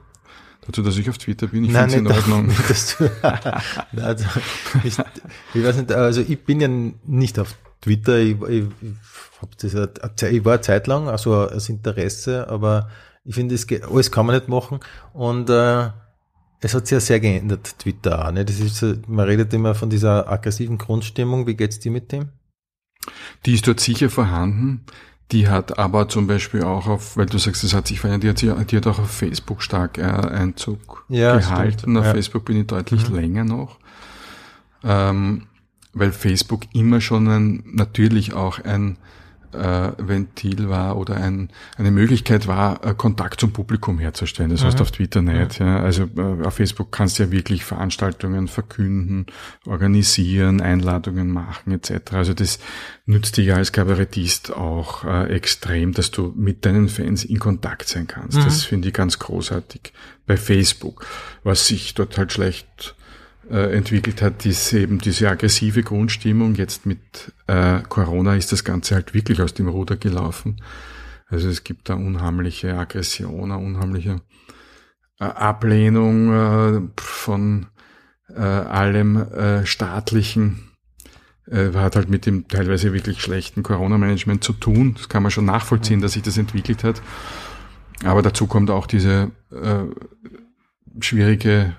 Dazu, 0.65 0.83
dass 0.83 0.97
ich 0.97 1.09
auf 1.09 1.17
Twitter 1.17 1.47
bin, 1.47 1.63
ich 1.63 1.71
finde 1.71 1.87
es 1.87 1.93
in 1.95 2.07
Ordnung. 2.07 2.47
nicht, 2.47 2.69
dass 2.69 2.97
du, 2.97 3.09
Nein, 3.91 4.05
also, 4.05 4.25
ich, 4.83 4.97
ich 5.53 5.63
weiß 5.63 5.77
nicht, 5.77 5.91
also 5.91 6.21
ich 6.21 6.43
bin 6.43 6.61
ja 6.61 6.67
nicht 6.67 7.39
auf 7.39 7.55
Twitter, 7.81 8.17
ich, 8.19 8.39
ich, 8.41 8.65
ich, 8.81 8.93
das, 9.57 10.21
ich 10.31 10.45
war 10.45 10.53
eine 10.53 10.61
Zeit 10.61 10.85
lang, 10.87 11.07
also 11.07 11.33
als 11.35 11.69
Interesse, 11.69 12.47
aber 12.49 12.89
ich 13.23 13.35
finde, 13.35 13.55
alles 13.89 14.11
kann 14.11 14.25
man 14.25 14.35
nicht 14.35 14.47
machen 14.49 14.79
und 15.13 15.49
äh, 15.49 15.89
es 16.61 16.73
hat 16.73 16.87
sich 16.87 16.95
ja 16.95 16.99
sehr 16.99 17.19
geändert, 17.19 17.79
Twitter 17.79 18.25
auch. 18.27 18.31
Ne? 18.31 18.43
Das 18.45 18.59
ist, 18.59 18.83
man 19.07 19.25
redet 19.25 19.53
immer 19.53 19.75
von 19.75 19.89
dieser 19.89 20.29
aggressiven 20.29 20.77
Grundstimmung, 20.77 21.47
wie 21.47 21.55
geht's 21.55 21.79
dir 21.79 21.91
mit 21.91 22.11
dem? 22.11 22.29
Die 23.45 23.53
ist 23.55 23.65
dort 23.67 23.79
sicher 23.79 24.09
vorhanden. 24.09 24.85
Die 25.31 25.47
hat 25.47 25.77
aber 25.77 26.09
zum 26.09 26.25
Beispiel 26.27 26.63
auch 26.63 26.87
auf, 26.87 27.15
weil 27.15 27.27
du 27.27 27.37
sagst, 27.37 27.63
das 27.63 27.73
hat 27.73 27.87
sich 27.87 27.99
verändert, 27.99 28.41
die 28.41 28.49
hat, 28.49 28.71
die 28.71 28.77
hat 28.77 28.87
auch 28.87 28.97
auf 28.99 29.11
Facebook 29.11 29.61
stark 29.61 29.97
äh, 29.99 30.01
Einzug 30.01 31.05
Ja, 31.07 31.37
gehalten. 31.37 31.79
stimmt. 31.79 31.97
Auf 31.97 32.05
Ja. 32.05 32.11
Facebook 32.13 32.45
bin 32.45 32.57
ich 32.59 32.67
deutlich 32.67 33.07
Mhm. 33.09 33.15
länger 33.15 33.43
noch. 33.43 33.77
Ähm, 34.83 35.43
weil 35.93 36.11
Facebook 36.11 36.63
immer 36.73 36.99
schon 37.01 37.27
ein, 37.27 37.63
natürlich 37.65 38.33
auch 38.33 38.59
ein 38.63 38.97
äh, 39.53 39.91
Ventil 39.97 40.69
war 40.69 40.97
oder 40.97 41.15
ein, 41.17 41.49
eine 41.77 41.91
Möglichkeit 41.91 42.47
war, 42.47 42.85
äh, 42.85 42.93
Kontakt 42.93 43.39
zum 43.39 43.51
Publikum 43.51 43.99
herzustellen. 43.99 44.51
Das 44.51 44.63
heißt 44.63 44.77
Mhm. 44.77 44.81
auf 44.81 44.91
Twitter 44.91 45.21
nicht. 45.21 45.59
Ja. 45.59 45.79
Also 45.81 46.09
äh, 46.17 46.45
auf 46.45 46.55
Facebook 46.55 46.91
kannst 46.91 47.19
du 47.19 47.23
ja 47.23 47.31
wirklich 47.31 47.63
Veranstaltungen 47.65 48.47
verkünden, 48.47 49.25
organisieren, 49.65 50.61
Einladungen 50.61 51.29
machen 51.31 51.71
etc. 51.71 52.13
Also 52.13 52.33
das 52.33 52.59
nützt 53.05 53.37
dir 53.37 53.43
ja 53.43 53.55
als 53.55 53.71
Kabarettist 53.71 54.51
auch 54.53 55.03
äh, 55.05 55.25
extrem, 55.33 55.93
dass 55.93 56.11
du 56.11 56.33
mit 56.35 56.65
deinen 56.65 56.89
Fans 56.89 57.23
in 57.25 57.39
Kontakt 57.39 57.87
sein 57.87 58.07
kannst. 58.07 58.37
Mhm. 58.37 58.43
Das 58.43 58.63
finde 58.63 58.87
ich 58.89 58.93
ganz 58.93 59.19
großartig 59.19 59.93
bei 60.27 60.37
Facebook. 60.37 61.05
Was 61.43 61.67
sich 61.67 61.93
dort 61.95 62.17
halt 62.17 62.31
schlecht 62.31 62.95
äh, 63.49 63.75
entwickelt 63.75 64.21
hat, 64.21 64.45
ist 64.45 64.73
eben 64.73 64.99
diese 64.99 65.29
aggressive 65.29 65.83
Grundstimmung. 65.83 66.55
Jetzt 66.55 66.85
mit 66.85 67.33
äh, 67.47 67.79
Corona 67.89 68.35
ist 68.35 68.51
das 68.51 68.63
Ganze 68.63 68.95
halt 68.95 69.13
wirklich 69.13 69.41
aus 69.41 69.53
dem 69.53 69.67
Ruder 69.67 69.97
gelaufen. 69.97 70.61
Also 71.27 71.49
es 71.49 71.63
gibt 71.63 71.89
da 71.89 71.95
unheimliche 71.95 72.75
Aggression, 72.75 73.51
eine 73.51 73.63
unheimliche 73.63 74.21
äh, 75.19 75.25
Ablehnung 75.25 76.33
äh, 76.33 76.81
von 76.97 77.67
äh, 78.29 78.39
allem 78.39 79.25
staatlichen. 79.65 80.65
Hat 81.51 81.95
halt 81.95 82.09
mit 82.09 82.27
dem 82.27 82.47
teilweise 82.47 82.93
wirklich 82.93 83.23
schlechten 83.23 83.63
Corona-Management 83.63 84.43
zu 84.43 84.53
tun. 84.53 84.93
Das 84.93 85.09
kann 85.09 85.23
man 85.23 85.31
schon 85.31 85.45
nachvollziehen, 85.45 85.99
dass 85.99 86.11
sich 86.11 86.21
das 86.21 86.37
entwickelt 86.37 86.83
hat. 86.83 87.01
Aber 88.03 88.21
dazu 88.21 88.45
kommt 88.45 88.69
auch 88.69 88.85
diese 88.85 89.31
schwierige, 91.01 91.75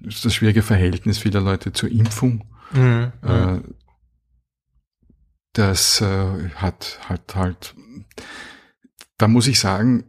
das 0.00 0.34
schwierige 0.34 0.62
Verhältnis 0.62 1.18
vieler 1.18 1.40
Leute 1.40 1.72
zur 1.72 1.90
Impfung. 1.90 2.44
Mhm. 2.72 3.12
Äh, 3.22 3.60
das 5.52 6.00
äh, 6.00 6.50
hat, 6.56 6.98
hat 7.08 7.34
halt, 7.34 7.74
da 9.16 9.28
muss 9.28 9.46
ich 9.46 9.58
sagen, 9.58 10.04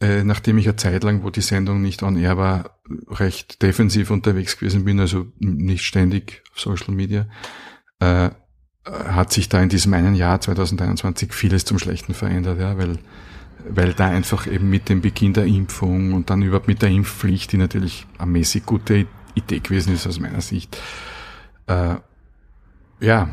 äh, 0.00 0.22
nachdem 0.22 0.58
ich 0.58 0.68
eine 0.68 0.76
Zeit 0.76 1.02
lang, 1.02 1.24
wo 1.24 1.30
die 1.30 1.40
Sendung 1.40 1.82
nicht 1.82 2.02
on 2.02 2.16
air 2.16 2.36
war, 2.36 2.80
recht 3.08 3.62
defensiv 3.62 4.10
unterwegs 4.10 4.56
gewesen 4.56 4.84
bin, 4.84 5.00
also 5.00 5.26
nicht 5.38 5.84
ständig 5.84 6.42
auf 6.52 6.60
Social 6.60 6.94
Media, 6.94 7.28
äh, 7.98 8.30
hat 8.84 9.32
sich 9.32 9.48
da 9.48 9.60
in 9.60 9.68
diesem 9.68 9.92
einen 9.94 10.14
Jahr 10.14 10.40
2021 10.40 11.34
vieles 11.34 11.64
zum 11.64 11.78
Schlechten 11.78 12.14
verändert, 12.14 12.60
ja, 12.60 12.78
weil, 12.78 12.98
weil 13.68 13.92
da 13.94 14.08
einfach 14.08 14.46
eben 14.46 14.70
mit 14.70 14.88
dem 14.88 15.00
Beginn 15.00 15.32
der 15.32 15.46
Impfung 15.46 16.12
und 16.12 16.30
dann 16.30 16.42
überhaupt 16.42 16.68
mit 16.68 16.82
der 16.82 16.90
Impfpflicht, 16.90 17.52
die 17.52 17.56
natürlich 17.56 18.06
eine 18.18 18.30
mäßig 18.30 18.64
gute 18.66 19.06
Idee 19.34 19.60
gewesen 19.60 19.94
ist 19.94 20.06
aus 20.06 20.20
meiner 20.20 20.40
Sicht, 20.40 20.80
äh, 21.66 21.96
ja, 23.00 23.30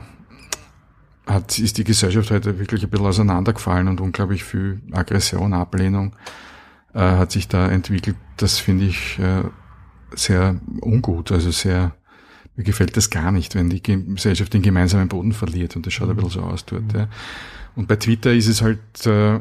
hat, 1.25 1.57
ist 1.57 1.77
die 1.77 1.83
Gesellschaft 1.83 2.31
heute 2.31 2.59
wirklich 2.59 2.83
ein 2.83 2.89
bisschen 2.89 3.07
auseinandergefallen 3.07 3.87
und 3.87 4.01
unglaublich 4.01 4.43
viel 4.43 4.81
Aggression, 4.91 5.53
Ablehnung 5.53 6.15
äh, 6.93 6.99
hat 6.99 7.31
sich 7.31 7.47
da 7.47 7.67
entwickelt. 7.67 8.17
Das 8.37 8.59
finde 8.59 8.85
ich 8.85 9.19
äh, 9.19 9.43
sehr 10.15 10.59
ungut, 10.81 11.31
also 11.31 11.51
sehr, 11.51 11.95
mir 12.55 12.63
gefällt 12.63 12.95
das 12.95 13.09
gar 13.09 13.31
nicht, 13.31 13.55
wenn 13.55 13.69
die 13.69 13.81
Gesellschaft 13.81 14.53
den 14.53 14.61
gemeinsamen 14.61 15.07
Boden 15.07 15.33
verliert 15.33 15.75
und 15.75 15.85
das 15.85 15.93
schaut 15.93 16.09
ein 16.09 16.15
bisschen 16.15 16.31
so 16.31 16.41
aus 16.41 16.65
dort. 16.65 16.93
Ja. 16.93 17.07
Und 17.75 17.87
bei 17.87 17.95
Twitter 17.95 18.33
ist 18.33 18.47
es 18.47 18.61
halt, 18.61 19.05
äh, 19.05 19.39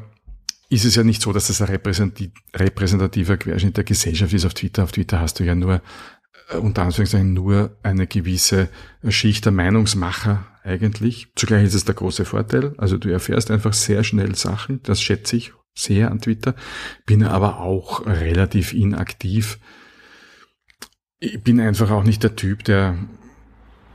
ist 0.68 0.84
es 0.84 0.94
ja 0.94 1.04
nicht 1.04 1.22
so, 1.22 1.32
dass 1.32 1.48
das 1.48 1.60
ein 1.60 1.68
repräsentati- 1.68 2.32
repräsentativer 2.54 3.36
Querschnitt 3.36 3.76
der 3.76 3.84
Gesellschaft 3.84 4.32
ist 4.32 4.44
auf 4.44 4.54
Twitter. 4.54 4.84
Auf 4.84 4.92
Twitter 4.92 5.20
hast 5.20 5.40
du 5.40 5.44
ja 5.44 5.54
nur, 5.54 5.82
äh, 6.50 6.56
unter 6.56 6.82
Anführungszeichen, 6.82 7.32
nur 7.32 7.76
eine 7.82 8.06
gewisse 8.06 8.68
Schicht 9.08 9.44
der 9.44 9.52
Meinungsmacher 9.52 10.46
eigentlich. 10.62 11.28
Zugleich 11.36 11.64
ist 11.64 11.74
es 11.74 11.84
der 11.84 11.94
große 11.94 12.24
Vorteil. 12.24 12.74
Also 12.78 12.96
du 12.96 13.10
erfährst 13.10 13.50
einfach 13.50 13.74
sehr 13.74 14.04
schnell 14.04 14.34
Sachen. 14.34 14.82
Das 14.82 15.02
schätze 15.02 15.36
ich 15.36 15.52
sehr 15.74 16.10
an 16.10 16.20
Twitter. 16.20 16.54
Bin 17.04 17.24
aber 17.24 17.60
auch 17.60 18.06
relativ 18.06 18.72
inaktiv. 18.72 19.58
Ich 21.18 21.42
bin 21.42 21.60
einfach 21.60 21.90
auch 21.90 22.04
nicht 22.04 22.22
der 22.22 22.36
Typ, 22.36 22.64
der 22.64 22.96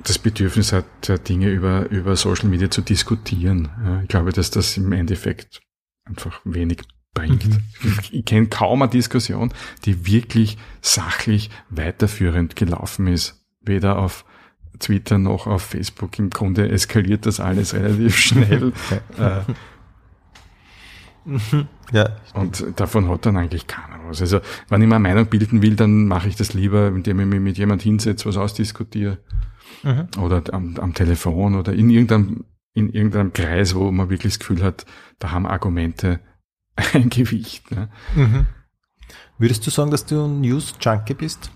das 0.04 0.18
Bedürfnis 0.20 0.72
hat, 0.72 1.10
äh, 1.10 1.20
Dinge 1.20 1.50
über, 1.50 1.90
über 1.90 2.16
Social 2.16 2.48
Media 2.48 2.70
zu 2.70 2.82
diskutieren. 2.82 4.02
Ich 4.04 4.08
glaube, 4.08 4.32
dass 4.32 4.50
das 4.50 4.78
im 4.78 4.92
Endeffekt 4.94 5.62
einfach 6.10 6.42
wenig 6.44 6.82
bringt. 7.14 7.48
Mhm. 7.48 8.00
Ich, 8.12 8.26
kenne 8.26 8.48
kaum 8.48 8.82
eine 8.82 8.92
Diskussion, 8.92 9.54
die 9.86 10.06
wirklich 10.06 10.58
sachlich 10.82 11.50
weiterführend 11.70 12.56
gelaufen 12.56 13.08
ist. 13.08 13.46
Weder 13.62 14.00
auf 14.00 14.26
Twitter 14.80 15.18
noch 15.18 15.48
auf 15.48 15.64
Facebook. 15.64 16.18
Im 16.20 16.30
Grunde 16.30 16.70
eskaliert 16.70 17.26
das 17.26 17.40
alles 17.40 17.74
relativ 17.74 18.18
schnell. 18.20 18.74
äh, 19.18 19.42
Ja, 21.92 22.18
und 22.34 22.80
davon 22.80 23.10
hat 23.10 23.26
dann 23.26 23.38
eigentlich 23.38 23.68
keiner 23.68 24.00
was. 24.06 24.22
Also, 24.22 24.42
wenn 24.70 24.82
ich 24.82 24.88
mir 24.88 24.96
eine 24.96 25.08
Meinung 25.08 25.26
bilden 25.26 25.62
will, 25.62 25.76
dann 25.76 26.06
mache 26.06 26.28
ich 26.28 26.36
das 26.36 26.54
lieber, 26.54 26.88
indem 26.88 27.20
ich 27.20 27.26
mich 27.26 27.40
mit 27.40 27.58
jemand 27.58 27.82
hinsetze, 27.82 28.28
was 28.28 28.38
ausdiskutiere. 28.38 29.18
Mhm. 29.84 30.08
Oder 30.22 30.44
am, 30.52 30.76
am 30.78 30.94
Telefon 30.94 31.56
oder 31.56 31.74
in 31.74 31.90
irgendeinem, 31.90 32.46
in 32.74 32.90
irgendeinem 32.90 33.34
Kreis, 33.34 33.76
wo 33.76 33.92
man 33.92 34.10
wirklich 34.10 34.34
das 34.34 34.40
Gefühl 34.40 34.64
hat, 34.64 34.86
da 35.20 35.32
haben 35.32 35.46
Argumente 35.46 36.20
ein 36.94 37.10
Gewicht. 37.10 37.72
Ne? 37.72 37.90
Mhm. 38.16 38.48
Würdest 39.38 39.66
du 39.66 39.72
sagen, 39.72 39.92
dass 39.92 40.06
du 40.06 40.26
ein 40.26 40.42
News-Junkie 40.42 41.14
bist? 41.14 41.52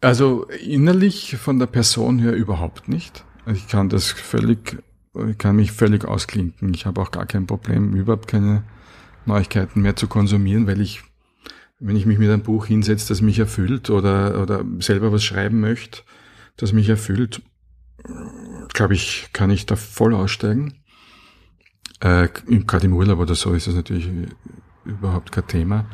Also 0.00 0.44
innerlich 0.44 1.36
von 1.36 1.58
der 1.58 1.66
Person 1.66 2.18
her 2.18 2.34
überhaupt 2.34 2.88
nicht. 2.88 3.24
Ich 3.46 3.68
kann 3.68 3.88
das 3.88 4.10
völlig, 4.10 4.78
ich 5.28 5.38
kann 5.38 5.56
mich 5.56 5.72
völlig 5.72 6.04
ausklinken. 6.04 6.74
Ich 6.74 6.86
habe 6.86 7.00
auch 7.00 7.10
gar 7.10 7.26
kein 7.26 7.46
Problem, 7.46 7.94
überhaupt 7.94 8.28
keine 8.28 8.64
Neuigkeiten 9.24 9.82
mehr 9.82 9.96
zu 9.96 10.06
konsumieren, 10.06 10.66
weil 10.66 10.80
ich, 10.80 11.02
wenn 11.78 11.96
ich 11.96 12.06
mich 12.06 12.18
mit 12.18 12.30
einem 12.30 12.42
Buch 12.42 12.66
hinsetze, 12.66 13.08
das 13.08 13.20
mich 13.20 13.38
erfüllt 13.38 13.90
oder, 13.90 14.40
oder 14.40 14.64
selber 14.80 15.12
was 15.12 15.24
schreiben 15.24 15.60
möchte, 15.60 16.02
das 16.56 16.72
mich 16.72 16.88
erfüllt, 16.88 17.42
glaube 18.72 18.94
ich, 18.94 19.28
kann 19.32 19.50
ich 19.50 19.66
da 19.66 19.76
voll 19.76 20.14
aussteigen. 20.14 20.74
Äh, 22.00 22.28
Gerade 22.46 22.86
im 22.86 22.92
Urlaub 22.92 23.18
oder 23.18 23.34
so 23.34 23.54
ist 23.54 23.66
das 23.66 23.74
natürlich 23.74 24.08
überhaupt 24.84 25.32
kein 25.32 25.46
Thema. 25.46 25.86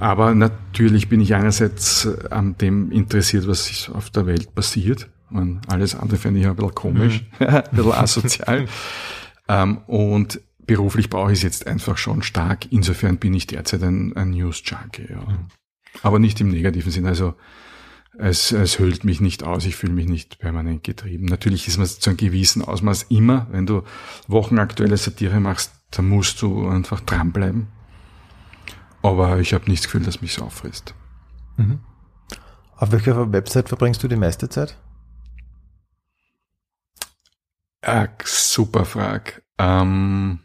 Aber 0.00 0.34
natürlich 0.34 1.08
bin 1.08 1.20
ich 1.20 1.34
einerseits 1.34 2.06
äh, 2.06 2.28
an 2.30 2.56
dem 2.58 2.90
interessiert, 2.90 3.46
was 3.46 3.66
sich 3.66 3.88
auf 3.90 4.10
der 4.10 4.26
Welt 4.26 4.54
passiert. 4.54 5.08
Und 5.30 5.60
alles 5.68 5.94
andere 5.94 6.18
fände 6.18 6.40
ich 6.40 6.46
ein 6.46 6.56
bisschen 6.56 6.74
komisch, 6.74 7.24
ein 7.38 7.62
bisschen 7.70 7.92
asozial. 7.92 8.66
ähm, 9.48 9.78
und 9.86 10.40
beruflich 10.66 11.10
brauche 11.10 11.32
ich 11.32 11.38
es 11.38 11.42
jetzt 11.42 11.66
einfach 11.66 11.98
schon 11.98 12.22
stark. 12.22 12.72
Insofern 12.72 13.18
bin 13.18 13.34
ich 13.34 13.46
derzeit 13.46 13.82
ein, 13.82 14.16
ein 14.16 14.30
News-Junkie. 14.30 15.08
Ja. 15.10 15.26
Aber 16.02 16.18
nicht 16.18 16.40
im 16.40 16.48
negativen 16.48 16.90
Sinn. 16.90 17.06
Also 17.06 17.34
es, 18.18 18.52
es 18.52 18.78
hüllt 18.78 19.04
mich 19.04 19.20
nicht 19.20 19.42
aus, 19.42 19.64
ich 19.64 19.76
fühle 19.76 19.92
mich 19.92 20.08
nicht 20.08 20.38
permanent 20.38 20.84
getrieben. 20.84 21.26
Natürlich 21.26 21.68
ist 21.68 21.78
man 21.78 21.86
zu 21.86 22.10
einem 22.10 22.16
gewissen 22.16 22.62
Ausmaß 22.62 23.04
immer, 23.04 23.46
wenn 23.50 23.66
du 23.66 23.82
wochenaktuelle 24.28 24.96
Satire 24.96 25.40
machst, 25.40 25.72
dann 25.90 26.08
musst 26.08 26.40
du 26.42 26.68
einfach 26.68 27.00
dranbleiben. 27.00 27.68
Aber 29.02 29.38
ich 29.38 29.52
habe 29.52 29.68
nicht 29.68 29.84
das 29.84 29.90
Gefühl, 29.90 30.04
dass 30.04 30.22
mich 30.22 30.34
so 30.34 30.44
auffrisst. 30.44 30.94
Mhm. 31.56 31.80
Auf 32.76 32.92
welcher 32.92 33.32
Website 33.32 33.68
verbringst 33.68 34.02
du 34.02 34.08
die 34.08 34.16
meiste 34.16 34.48
Zeit? 34.48 34.78
Ah, 37.82 38.08
super 38.24 38.86
Frage. 38.86 39.42
Ähm, 39.58 40.40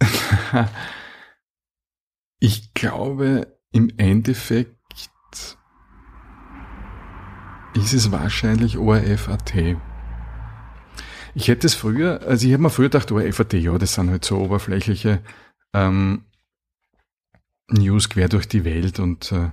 ich 2.46 2.72
glaube, 2.74 3.58
im 3.72 3.90
Endeffekt 3.96 4.76
ist 7.74 7.92
es 7.92 8.12
wahrscheinlich 8.12 8.78
ORF.at. 8.78 9.52
Ich 11.34 11.48
hätte 11.48 11.66
es 11.66 11.74
früher, 11.74 12.20
also 12.24 12.46
ich 12.46 12.52
habe 12.52 12.62
mir 12.62 12.70
früher 12.70 12.86
gedacht, 12.88 13.10
ORF.at, 13.10 13.52
ja, 13.54 13.76
das 13.78 13.94
sind 13.94 14.10
halt 14.10 14.24
so 14.24 14.38
oberflächliche 14.38 15.22
ähm, 15.74 16.22
News 17.68 18.08
quer 18.08 18.28
durch 18.28 18.46
die 18.46 18.64
Welt 18.64 19.00
und 19.00 19.32
äh, 19.32 19.50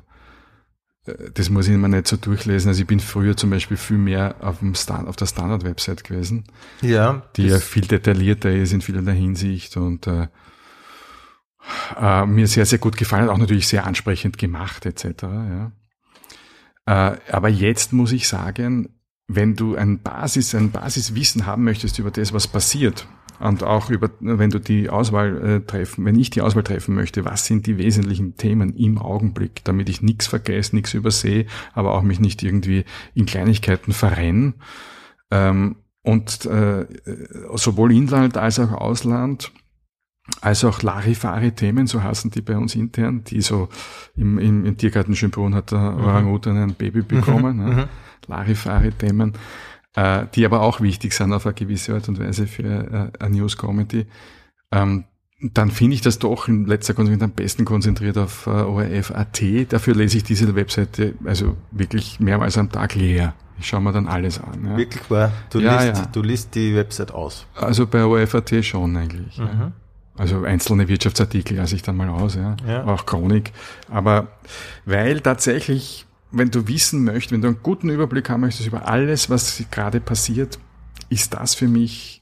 das 1.33 1.49
muss 1.49 1.67
ich 1.67 1.75
mir 1.75 1.89
nicht 1.89 2.07
so 2.07 2.15
durchlesen. 2.15 2.69
Also 2.69 2.81
ich 2.81 2.87
bin 2.87 2.99
früher 2.99 3.35
zum 3.35 3.49
Beispiel 3.49 3.75
viel 3.75 3.97
mehr 3.97 4.35
auf, 4.39 4.59
dem 4.59 4.75
Stand, 4.75 5.07
auf 5.09 5.15
der 5.15 5.25
Standard-Website 5.25 6.03
gewesen, 6.03 6.43
Ja. 6.81 7.23
die 7.37 7.47
ja 7.47 7.57
viel 7.57 7.87
detaillierter 7.87 8.51
ist 8.51 8.71
in 8.71 8.81
vielerlei 8.81 9.15
Hinsicht 9.15 9.75
und 9.77 10.05
äh, 10.07 10.27
äh, 11.99 12.25
mir 12.25 12.47
sehr, 12.47 12.65
sehr 12.65 12.79
gut 12.79 12.97
gefallen 12.97 13.23
hat, 13.23 13.29
auch 13.29 13.37
natürlich 13.37 13.67
sehr 13.67 13.85
ansprechend 13.85 14.37
gemacht 14.37 14.85
etc. 14.85 15.23
Ja. 15.23 15.71
Äh, 16.85 17.17
aber 17.31 17.49
jetzt 17.49 17.93
muss 17.93 18.11
ich 18.11 18.27
sagen, 18.27 18.89
wenn 19.27 19.55
du 19.55 19.75
ein 19.75 20.01
Basis, 20.01 20.53
ein 20.53 20.71
Basiswissen 20.71 21.45
haben 21.45 21.63
möchtest 21.63 21.99
über 21.99 22.11
das, 22.11 22.33
was 22.33 22.47
passiert, 22.47 23.07
und 23.39 23.63
auch 23.63 23.89
über, 23.89 24.09
wenn 24.19 24.51
du 24.51 24.59
die 24.59 24.89
Auswahl 24.89 25.45
äh, 25.45 25.59
treffen, 25.59 26.05
wenn 26.05 26.17
ich 26.17 26.29
die 26.29 26.41
Auswahl 26.41 26.63
treffen 26.63 26.95
möchte, 26.95 27.25
was 27.25 27.45
sind 27.45 27.67
die 27.67 27.77
wesentlichen 27.77 28.37
Themen 28.37 28.75
im 28.75 28.97
Augenblick, 28.97 29.63
damit 29.65 29.89
ich 29.89 30.01
nichts 30.01 30.27
vergesse, 30.27 30.75
nichts 30.75 30.93
übersehe, 30.93 31.45
aber 31.73 31.93
auch 31.93 32.03
mich 32.03 32.19
nicht 32.19 32.41
irgendwie 32.41 32.85
in 33.13 33.25
Kleinigkeiten 33.25 33.91
verrenne. 33.91 34.53
Ähm, 35.31 35.77
und 36.03 36.45
äh, 36.45 36.85
sowohl 37.55 37.93
Inland 37.93 38.37
als 38.37 38.59
auch 38.59 38.71
Ausland, 38.71 39.51
als 40.41 40.63
auch 40.63 40.81
Larifari-Themen, 40.81 41.85
so 41.85 42.01
heißen 42.01 42.31
die 42.31 42.41
bei 42.41 42.57
uns 42.57 42.75
intern, 42.75 43.23
die 43.25 43.41
so 43.41 43.67
im, 44.15 44.39
im, 44.39 44.65
im 44.65 44.77
Tiergarten 44.77 45.15
Schönbrunn 45.15 45.53
hat 45.53 45.71
der 45.71 45.79
mhm. 45.79 46.05
Orang-Utan 46.05 46.57
ein 46.57 46.75
Baby 46.75 47.01
bekommen, 47.01 47.57
mhm. 47.57 47.65
ne? 47.65 47.75
Mhm. 47.75 47.83
Larifari-Themen 48.27 49.33
äh, 49.95 50.25
die 50.33 50.45
aber 50.45 50.61
auch 50.61 50.81
wichtig 50.81 51.13
sind 51.13 51.33
auf 51.33 51.45
eine 51.45 51.53
gewisse 51.53 51.93
Art 51.93 52.07
und 52.09 52.19
Weise 52.19 52.47
für 52.47 53.11
äh, 53.19 53.23
eine 53.23 53.35
News 53.35 53.57
Comedy. 53.57 54.05
Ähm, 54.71 55.05
dann 55.39 55.71
finde 55.71 55.95
ich 55.95 56.01
das 56.01 56.19
doch 56.19 56.47
in 56.47 56.65
letzter 56.65 56.93
Konsequenz 56.93 57.23
am 57.23 57.31
besten 57.31 57.65
konzentriert 57.65 58.17
auf 58.17 58.47
äh, 58.47 58.49
ORF.at. 58.49 59.41
Dafür 59.69 59.95
lese 59.95 60.17
ich 60.17 60.23
diese 60.23 60.55
Webseite 60.55 61.15
also 61.25 61.57
wirklich 61.71 62.19
mehrmals 62.19 62.57
am 62.57 62.71
Tag 62.71 62.95
leer. 62.95 63.33
Ich 63.59 63.67
schaue 63.67 63.81
mir 63.81 63.91
dann 63.91 64.07
alles 64.07 64.41
an. 64.41 64.65
Ja. 64.65 64.77
Wirklich 64.77 65.09
wahr? 65.11 65.31
Du, 65.51 65.59
ja, 65.59 65.83
liest, 65.83 66.01
ja. 66.01 66.09
du 66.11 66.21
liest 66.21 66.55
die 66.55 66.73
Website 66.75 67.11
aus? 67.11 67.45
Also 67.55 67.85
bei 67.85 68.03
ORF.at 68.03 68.65
schon 68.65 68.95
eigentlich. 68.97 69.37
Mhm. 69.37 69.73
Also 70.15 70.43
einzelne 70.43 70.87
Wirtschaftsartikel 70.87 71.57
lasse 71.57 71.75
ich 71.75 71.81
dann 71.81 71.95
mal 71.95 72.09
aus, 72.09 72.35
ja. 72.35 72.55
ja. 72.67 72.85
Auch 72.85 73.05
Chronik. 73.05 73.51
Aber 73.89 74.27
weil 74.85 75.21
tatsächlich 75.21 76.05
wenn 76.33 76.49
du 76.49 76.67
wissen 76.67 77.03
möchtest, 77.03 77.31
wenn 77.31 77.41
du 77.41 77.47
einen 77.47 77.63
guten 77.63 77.89
Überblick 77.89 78.29
haben 78.29 78.41
möchtest 78.41 78.67
über 78.67 78.87
alles, 78.87 79.29
was 79.29 79.63
gerade 79.71 80.01
passiert, 80.01 80.59
ist 81.09 81.33
das 81.35 81.53
für 81.55 81.67
mich 81.67 82.21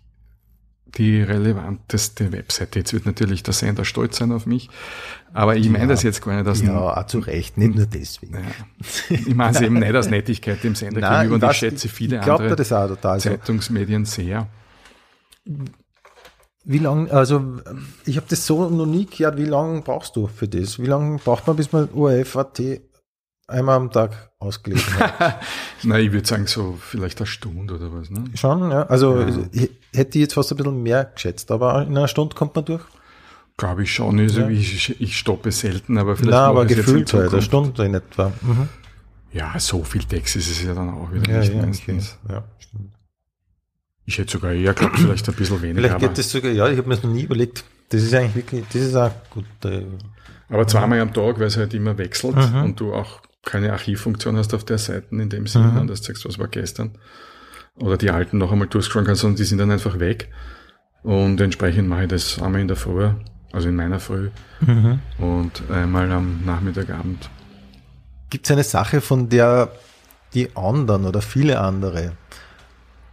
die 0.98 1.22
relevanteste 1.22 2.34
Webseite. 2.34 2.80
Jetzt 2.80 2.92
wird 2.92 3.06
natürlich 3.06 3.44
der 3.44 3.54
Sender 3.54 3.86
stolz 3.86 4.18
sein 4.18 4.34
auf 4.34 4.46
mich, 4.46 4.70
aber 5.32 5.56
ich 5.56 5.68
ja, 5.68 5.72
meine 5.72 5.88
das 5.88 6.04
jetzt 6.04 6.22
gar 6.22 6.36
nicht 6.36 6.48
aus... 6.50 6.62
Ja, 6.62 6.78
auch 6.78 7.06
zu 7.08 7.20
Recht, 7.20 7.58
nicht 7.58 7.74
nur 7.74 7.86
deswegen. 7.86 8.34
Ja. 8.34 8.42
Ich 9.10 9.34
meine 9.34 9.56
es 9.56 9.62
eben 9.62 9.80
nicht 9.80 9.96
aus 9.96 10.10
Nettigkeit 10.10 10.62
dem 10.62 10.76
Sender 10.76 11.00
Nein, 11.00 11.28
gegenüber 11.30 11.48
und 11.48 11.54
ich 11.54 11.58
schätze 11.58 11.88
viele 11.88 12.20
ich 12.20 12.30
andere 12.30 12.58
das 12.58 12.74
auch 12.74 12.90
total 12.90 13.22
Zeitungsmedien 13.22 14.04
sehr. 14.04 14.50
Wie 16.64 16.78
lange, 16.78 17.12
also 17.12 17.60
ich 18.06 18.18
habe 18.18 18.28
das 18.30 18.46
so 18.46 18.70
noch 18.70 18.86
nie 18.86 19.06
gehört, 19.06 19.38
wie 19.38 19.46
lange 19.46 19.82
brauchst 19.82 20.16
du 20.16 20.28
für 20.28 20.48
das? 20.48 20.78
Wie 20.80 20.86
lange 20.86 21.18
braucht 21.18 21.48
man, 21.48 21.56
bis 21.56 21.72
man 21.72 21.90
ORF.at 21.92 22.62
einmal 23.48 23.78
am 23.78 23.92
Tag 23.92 24.32
ausgelesen 24.40 25.00
habe. 25.00 25.36
Nein, 25.84 26.06
ich 26.06 26.12
würde 26.12 26.28
sagen, 26.28 26.48
so 26.48 26.78
vielleicht 26.80 27.20
eine 27.20 27.28
Stunde 27.28 27.76
oder 27.76 27.92
was. 27.92 28.10
Ne? 28.10 28.26
Schon, 28.36 28.72
ja. 28.72 28.84
Also 28.84 29.20
ja. 29.20 29.28
ich 29.52 29.70
hätte 29.94 30.20
jetzt 30.20 30.34
fast 30.34 30.52
ein 30.52 30.58
bisschen 30.58 30.82
mehr 30.82 31.06
geschätzt, 31.06 31.52
aber 31.52 31.82
in 31.84 31.98
einer 31.98 32.08
Stunde 32.08 32.36
kommt 32.36 32.56
man 32.56 32.66
durch. 32.66 32.84
Glaube 33.58 33.84
ich 33.84 33.94
schon. 33.94 34.20
Also 34.20 34.42
ja. 34.42 34.50
ich, 34.50 35.02
ich 35.02 35.18
stoppe 35.18 35.52
selten, 35.52 35.98
aber 35.98 36.16
vielleicht. 36.16 36.32
Nein, 36.32 36.42
aber 36.42 36.66
gefühlt 36.66 37.14
halt, 37.14 37.32
eine 37.32 37.42
Stunde 37.42 37.86
in 37.86 37.94
etwa. 37.94 38.32
Mhm. 38.42 38.70
Ja, 39.34 39.54
so 39.60 39.84
viel 39.84 40.04
Text 40.04 40.36
ist 40.36 40.50
es 40.50 40.64
ja 40.64 40.74
dann 40.74 40.90
auch 40.90 41.12
wieder 41.12 41.32
ja, 41.32 41.40
nicht 41.40 41.54
ja, 41.54 41.62
meistens. 41.62 42.18
Okay. 42.24 42.34
Ja, 42.34 42.44
stimmt. 42.60 42.94
Ich 44.06 44.18
hätte 44.18 44.32
sogar 44.32 44.52
eher 44.52 44.74
geglaubt, 44.74 45.00
vielleicht 45.00 45.30
ein 45.30 45.36
bisschen 45.36 45.62
weniger. 45.62 45.82
Vielleicht 45.82 46.00
geht 46.00 46.18
das 46.18 46.32
sogar, 46.32 46.52
ja, 46.52 46.68
ich 46.68 46.78
habe 46.78 46.88
mir 46.88 46.96
das 46.96 47.04
noch 47.04 47.12
nie 47.12 47.24
überlegt. 47.24 47.64
Das 47.90 48.02
ist 48.02 48.14
eigentlich 48.14 48.36
wirklich, 48.36 48.66
das 48.72 48.82
ist 48.82 48.96
auch 48.96 49.12
gut. 49.30 49.46
Äh, 49.66 49.86
aber 50.50 50.68
zweimal 50.68 51.00
am 51.00 51.14
Tag, 51.14 51.40
weil 51.40 51.48
es 51.48 51.58
halt 51.58 51.74
immer 51.74 51.98
wechselt 51.98 52.36
mhm. 52.36 52.64
und 52.64 52.80
du 52.80 52.94
auch 52.94 53.22
keine 53.44 53.72
Archivfunktion 53.72 54.38
hast 54.38 54.54
auf 54.54 54.66
der 54.66 54.78
Seite 54.78 55.08
in 55.12 55.30
dem 55.30 55.48
Sinne, 55.48 55.68
mhm. 55.68 55.88
dass 55.88 56.02
du 56.02 56.08
sagst, 56.08 56.26
was 56.26 56.40
war 56.40 56.48
gestern. 56.48 56.92
Oder 57.80 57.98
die 57.98 58.12
alten 58.12 58.38
noch 58.38 58.52
einmal 58.52 58.68
durchscrollen 58.68 59.06
kannst, 59.06 59.22
sondern 59.22 59.38
die 59.38 59.46
sind 59.46 59.58
dann 59.58 59.72
einfach 59.72 60.00
weg. 60.00 60.30
Und 61.04 61.40
entsprechend 61.42 61.88
mache 61.88 62.04
ich 62.04 62.10
das 62.10 62.42
einmal 62.42 62.62
in 62.62 62.68
der 62.68 62.78
Früh, 62.78 63.10
also 63.52 63.70
in 63.70 63.76
meiner 63.76 64.00
Früh, 64.00 64.30
mhm. 64.60 65.00
und 65.18 65.64
einmal 65.72 66.12
am 66.12 66.46
Nachmittagabend. 66.46 67.30
Gibt 68.30 68.46
es 68.46 68.52
eine 68.52 68.64
Sache, 68.64 69.02
von 69.02 69.30
der 69.30 69.72
die 70.34 70.56
anderen 70.56 71.06
oder 71.06 71.22
viele 71.22 71.60
andere 71.60 72.14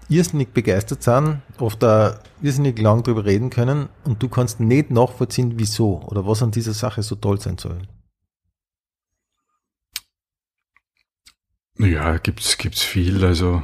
irrsinnig 0.09 0.53
begeistert 0.53 1.03
sind, 1.03 1.43
oft 1.59 1.85
auch 1.85 2.17
irrsinnig 2.41 2.79
lang 2.79 3.03
drüber 3.03 3.25
reden 3.25 3.51
können 3.51 3.89
und 4.05 4.23
du 4.23 4.29
kannst 4.29 4.61
nicht 4.61 4.91
nachvollziehen, 4.91 5.55
wieso 5.57 6.03
oder 6.03 6.27
was 6.27 6.43
an 6.43 6.51
dieser 6.51 6.73
Sache 6.73 7.03
so 7.03 7.15
toll 7.17 7.41
sein 7.41 7.59
soll? 7.59 7.83
Ja, 11.79 12.19
gibt's 12.19 12.59
gibt's 12.59 12.83
viel. 12.83 13.25
Also 13.25 13.63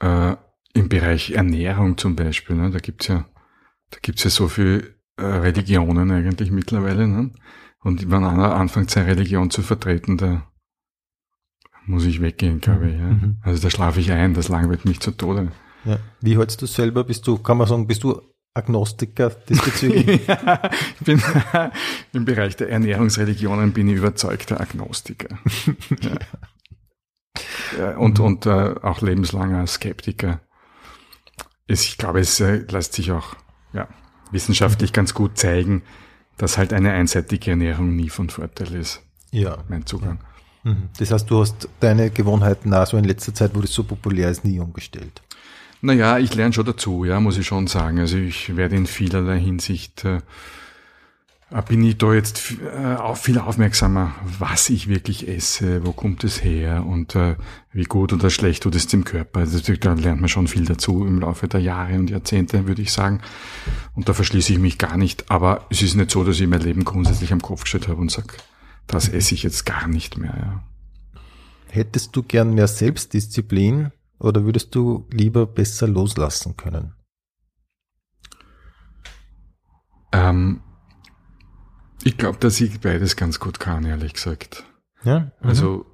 äh, 0.00 0.36
im 0.74 0.88
Bereich 0.88 1.32
Ernährung 1.32 1.96
zum 1.96 2.16
Beispiel, 2.16 2.56
ne, 2.56 2.70
da 2.70 2.78
gibt's 2.78 3.06
ja 3.06 3.26
da 3.90 3.98
gibt's 4.00 4.24
ja 4.24 4.30
so 4.30 4.48
viel 4.48 4.96
äh, 5.16 5.24
Religionen 5.24 6.10
eigentlich 6.10 6.50
mittlerweile. 6.50 7.06
Ne? 7.06 7.32
Und 7.80 8.10
wenn 8.10 8.24
einer 8.24 8.54
anfängt, 8.54 8.90
seine 8.90 9.08
Religion 9.08 9.50
zu 9.50 9.62
vertreten, 9.62 10.16
da 10.16 10.49
muss 11.86 12.04
ich 12.04 12.20
weggehen, 12.20 12.60
glaube 12.60 12.88
ich. 12.90 12.98
Ja. 12.98 13.06
Mhm. 13.06 13.38
Also 13.42 13.62
da 13.62 13.70
schlafe 13.70 14.00
ich 14.00 14.12
ein, 14.12 14.34
das 14.34 14.48
langweilt 14.48 14.84
mich 14.84 15.00
zu 15.00 15.10
Tode. 15.10 15.52
Ja. 15.84 15.98
Wie 16.20 16.36
hältst 16.36 16.60
du 16.62 16.66
selber? 16.66 17.04
Bist 17.04 17.26
du, 17.26 17.38
kann 17.38 17.56
man 17.56 17.66
sagen, 17.66 17.86
bist 17.86 18.04
du 18.04 18.20
Agnostiker 18.54 19.30
diesbezüglich? 19.30 20.26
ja, 20.28 20.70
ich 20.98 21.04
bin 21.04 21.22
im 22.12 22.24
Bereich 22.24 22.56
der 22.56 22.70
Ernährungsreligionen 22.70 23.72
bin 23.72 23.88
ich 23.88 23.96
überzeugter 23.96 24.60
Agnostiker. 24.60 25.38
ja 27.78 27.96
und, 27.96 28.18
mhm. 28.18 28.24
und 28.24 28.46
äh, 28.46 28.74
auch 28.82 29.00
lebenslanger 29.00 29.66
Skeptiker. 29.66 30.40
Ist, 31.66 31.84
ich 31.84 31.98
glaube, 31.98 32.20
es 32.20 32.40
äh, 32.40 32.64
lässt 32.68 32.94
sich 32.94 33.12
auch 33.12 33.36
ja, 33.72 33.88
wissenschaftlich 34.32 34.90
mhm. 34.90 34.94
ganz 34.94 35.14
gut 35.14 35.38
zeigen, 35.38 35.82
dass 36.36 36.58
halt 36.58 36.72
eine 36.72 36.92
einseitige 36.92 37.50
Ernährung 37.50 37.94
nie 37.94 38.08
von 38.08 38.30
Vorteil 38.30 38.74
ist. 38.74 39.02
Ja. 39.30 39.58
Mein 39.68 39.86
Zugang. 39.86 40.18
Ja. 40.22 40.29
Mhm. 40.62 40.88
Das 40.98 41.10
heißt, 41.10 41.30
du 41.30 41.40
hast 41.40 41.68
deine 41.80 42.10
Gewohnheiten 42.10 42.72
also 42.72 42.96
in 42.96 43.04
letzter 43.04 43.34
Zeit, 43.34 43.54
wo 43.54 43.60
das 43.60 43.72
so 43.72 43.84
populär 43.84 44.30
ist, 44.30 44.44
nie 44.44 44.60
umgestellt. 44.60 45.22
Naja, 45.82 46.18
ich 46.18 46.34
lerne 46.34 46.52
schon 46.52 46.66
dazu, 46.66 47.04
ja, 47.04 47.20
muss 47.20 47.38
ich 47.38 47.46
schon 47.46 47.66
sagen. 47.66 47.98
Also 47.98 48.18
ich 48.18 48.56
werde 48.56 48.76
in 48.76 48.86
vielerlei 48.86 49.38
Hinsicht 49.40 50.04
äh, 50.04 50.20
äh, 51.50 51.62
bin 51.62 51.82
ich 51.82 51.98
da 51.98 52.12
jetzt 52.12 52.54
äh, 52.60 52.94
auch 52.94 53.16
viel 53.16 53.38
aufmerksamer, 53.38 54.14
was 54.38 54.70
ich 54.70 54.88
wirklich 54.88 55.28
esse, 55.28 55.84
wo 55.84 55.92
kommt 55.92 56.24
es 56.24 56.42
her 56.42 56.84
und 56.86 57.14
äh, 57.16 57.36
wie 57.72 57.84
gut 57.84 58.12
oder 58.12 58.30
schlecht 58.30 58.62
tut 58.62 58.74
es 58.74 58.86
dem 58.86 59.04
Körper. 59.04 59.40
Also 59.40 59.58
da 59.74 59.92
lernt 59.94 60.20
man 60.20 60.28
schon 60.28 60.48
viel 60.48 60.64
dazu 60.64 61.04
im 61.04 61.20
Laufe 61.20 61.48
der 61.48 61.60
Jahre 61.60 61.94
und 61.94 62.10
Jahrzehnte, 62.10 62.66
würde 62.66 62.82
ich 62.82 62.92
sagen. 62.92 63.20
Und 63.94 64.08
da 64.08 64.12
verschließe 64.12 64.52
ich 64.52 64.58
mich 64.58 64.78
gar 64.78 64.96
nicht. 64.96 65.30
Aber 65.30 65.66
es 65.70 65.82
ist 65.82 65.96
nicht 65.96 66.10
so, 66.10 66.24
dass 66.24 66.40
ich 66.40 66.46
mein 66.46 66.60
Leben 66.60 66.84
grundsätzlich 66.84 67.32
am 67.32 67.42
Kopf 67.42 67.62
gestellt 67.62 67.88
habe 67.88 68.00
und 68.00 68.10
sage, 68.10 68.34
das 68.90 69.08
esse 69.08 69.34
ich 69.34 69.42
jetzt 69.44 69.64
gar 69.64 69.86
nicht 69.86 70.18
mehr. 70.18 70.34
Ja. 70.36 70.64
Hättest 71.68 72.16
du 72.16 72.22
gern 72.22 72.54
mehr 72.54 72.66
Selbstdisziplin 72.66 73.92
oder 74.18 74.44
würdest 74.44 74.74
du 74.74 75.06
lieber 75.12 75.46
besser 75.46 75.86
loslassen 75.86 76.56
können? 76.56 76.94
Ähm, 80.12 80.60
ich 82.02 82.16
glaube, 82.16 82.38
dass 82.38 82.60
ich 82.60 82.80
beides 82.80 83.14
ganz 83.14 83.38
gut 83.38 83.60
kann, 83.60 83.84
ehrlich 83.84 84.14
gesagt. 84.14 84.64
Ja. 85.04 85.20
Mhm. 85.20 85.30
Also 85.40 85.86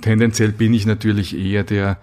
tendenziell 0.00 0.52
bin 0.52 0.72
ich 0.72 0.86
natürlich 0.86 1.36
eher 1.36 1.64
der, 1.64 1.98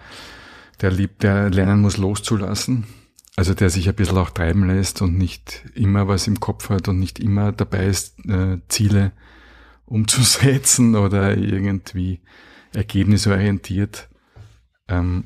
der 0.82 0.90
liebt, 0.90 1.22
der 1.22 1.48
lernen 1.48 1.80
muss 1.80 1.96
loszulassen. 1.96 2.86
Also 3.34 3.54
der 3.54 3.70
sich 3.70 3.88
ein 3.88 3.94
bisschen 3.94 4.18
auch 4.18 4.30
treiben 4.30 4.66
lässt 4.66 5.00
und 5.00 5.16
nicht 5.16 5.64
immer 5.74 6.08
was 6.08 6.26
im 6.26 6.40
Kopf 6.40 6.68
hat 6.70 6.88
und 6.88 6.98
nicht 6.98 7.20
immer 7.20 7.52
dabei 7.52 7.86
ist, 7.86 8.18
äh, 8.26 8.58
Ziele 8.68 9.12
umzusetzen 9.88 10.96
oder 10.96 11.36
irgendwie 11.36 12.20
ergebnisorientiert. 12.74 14.08
Ähm, 14.88 15.24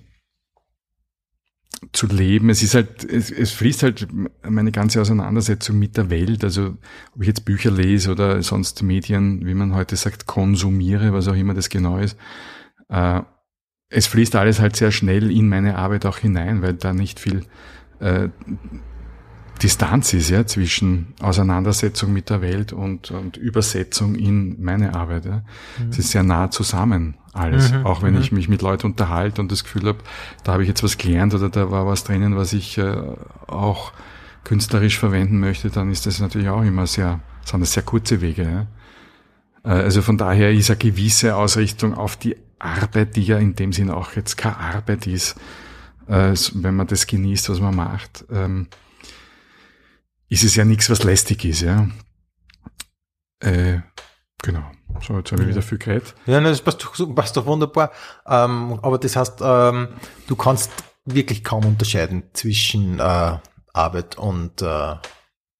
zu 1.90 2.06
leben. 2.06 2.48
Es 2.48 2.62
ist 2.62 2.74
halt, 2.74 3.04
es, 3.04 3.30
es 3.30 3.50
fließt 3.50 3.82
halt 3.82 4.06
meine 4.48 4.70
ganze 4.70 5.00
Auseinandersetzung 5.00 5.78
mit 5.78 5.96
der 5.96 6.10
Welt. 6.10 6.44
Also 6.44 6.76
ob 7.14 7.22
ich 7.22 7.26
jetzt 7.26 7.44
Bücher 7.44 7.70
lese 7.70 8.12
oder 8.12 8.40
sonst 8.42 8.82
Medien, 8.82 9.44
wie 9.44 9.54
man 9.54 9.74
heute 9.74 9.96
sagt, 9.96 10.26
konsumiere, 10.26 11.12
was 11.12 11.26
auch 11.26 11.34
immer 11.34 11.54
das 11.54 11.70
genau 11.70 11.98
ist. 11.98 12.16
Äh, 12.88 13.22
es 13.88 14.06
fließt 14.06 14.36
alles 14.36 14.60
halt 14.60 14.76
sehr 14.76 14.92
schnell 14.92 15.30
in 15.30 15.48
meine 15.48 15.76
Arbeit 15.76 16.06
auch 16.06 16.18
hinein, 16.18 16.62
weil 16.62 16.74
da 16.74 16.92
nicht 16.92 17.18
viel 17.18 17.44
äh, 17.98 18.28
Distanz 19.62 20.12
ist 20.12 20.30
ja 20.30 20.46
zwischen 20.46 21.14
Auseinandersetzung 21.20 22.12
mit 22.12 22.30
der 22.30 22.42
Welt 22.42 22.72
und, 22.72 23.10
und 23.10 23.36
Übersetzung 23.36 24.14
in 24.14 24.62
meine 24.62 24.94
Arbeit. 24.94 25.24
Ja. 25.24 25.42
Mhm. 25.78 25.90
Es 25.90 25.98
ist 25.98 26.10
sehr 26.10 26.22
nah 26.22 26.50
zusammen 26.50 27.14
alles, 27.32 27.72
mhm. 27.72 27.86
auch 27.86 28.02
wenn 28.02 28.14
mhm. 28.14 28.20
ich 28.20 28.32
mich 28.32 28.48
mit 28.48 28.60
Leuten 28.60 28.86
unterhalte 28.86 29.40
und 29.40 29.50
das 29.50 29.64
Gefühl 29.64 29.86
habe, 29.86 29.98
da 30.44 30.52
habe 30.52 30.62
ich 30.62 30.68
jetzt 30.68 30.82
was 30.82 30.98
gelernt 30.98 31.34
oder 31.34 31.48
da 31.48 31.70
war 31.70 31.86
was 31.86 32.04
drinnen, 32.04 32.36
was 32.36 32.52
ich 32.52 32.76
äh, 32.76 32.94
auch 33.46 33.92
künstlerisch 34.44 34.98
verwenden 34.98 35.38
möchte, 35.40 35.70
dann 35.70 35.90
ist 35.90 36.06
das 36.06 36.20
natürlich 36.20 36.48
auch 36.48 36.62
immer 36.62 36.86
sehr, 36.86 37.20
sind 37.44 37.60
das 37.60 37.72
sehr 37.72 37.84
kurze 37.84 38.20
Wege. 38.20 38.66
Ja. 39.64 39.70
Äh, 39.70 39.82
also 39.82 40.02
von 40.02 40.18
daher 40.18 40.52
ist 40.52 40.70
eine 40.70 40.78
gewisse 40.78 41.36
Ausrichtung 41.36 41.94
auf 41.94 42.16
die 42.16 42.36
Arbeit, 42.58 43.16
die 43.16 43.22
ja 43.22 43.38
in 43.38 43.54
dem 43.54 43.72
Sinn 43.72 43.90
auch 43.90 44.12
jetzt 44.12 44.36
keine 44.36 44.58
Arbeit 44.58 45.06
ist, 45.06 45.36
äh, 46.08 46.34
wenn 46.54 46.76
man 46.76 46.86
das 46.86 47.06
genießt, 47.06 47.48
was 47.48 47.60
man 47.60 47.74
macht, 47.74 48.24
ähm, 48.30 48.66
ist 50.32 50.44
es 50.44 50.56
ja 50.56 50.64
nichts, 50.64 50.88
was 50.88 51.04
lästig 51.04 51.44
ist, 51.44 51.60
ja. 51.60 51.88
Äh, 53.40 53.80
genau. 54.42 54.64
So, 55.06 55.18
jetzt 55.18 55.30
habe 55.30 55.42
ich 55.42 55.48
wieder 55.48 55.60
viel 55.60 55.76
geredet. 55.76 56.14
Ja, 56.24 56.40
das 56.40 56.62
passt 56.62 56.82
doch, 56.82 57.14
passt 57.14 57.36
doch 57.36 57.44
wunderbar. 57.44 57.92
Ähm, 58.26 58.78
aber 58.80 58.96
das 58.96 59.14
heißt, 59.14 59.40
ähm, 59.42 59.88
du 60.28 60.36
kannst 60.36 60.70
wirklich 61.04 61.44
kaum 61.44 61.66
unterscheiden 61.66 62.22
zwischen 62.32 62.98
äh, 62.98 63.38
Arbeit 63.74 64.16
und 64.16 64.62
äh, 64.62 64.94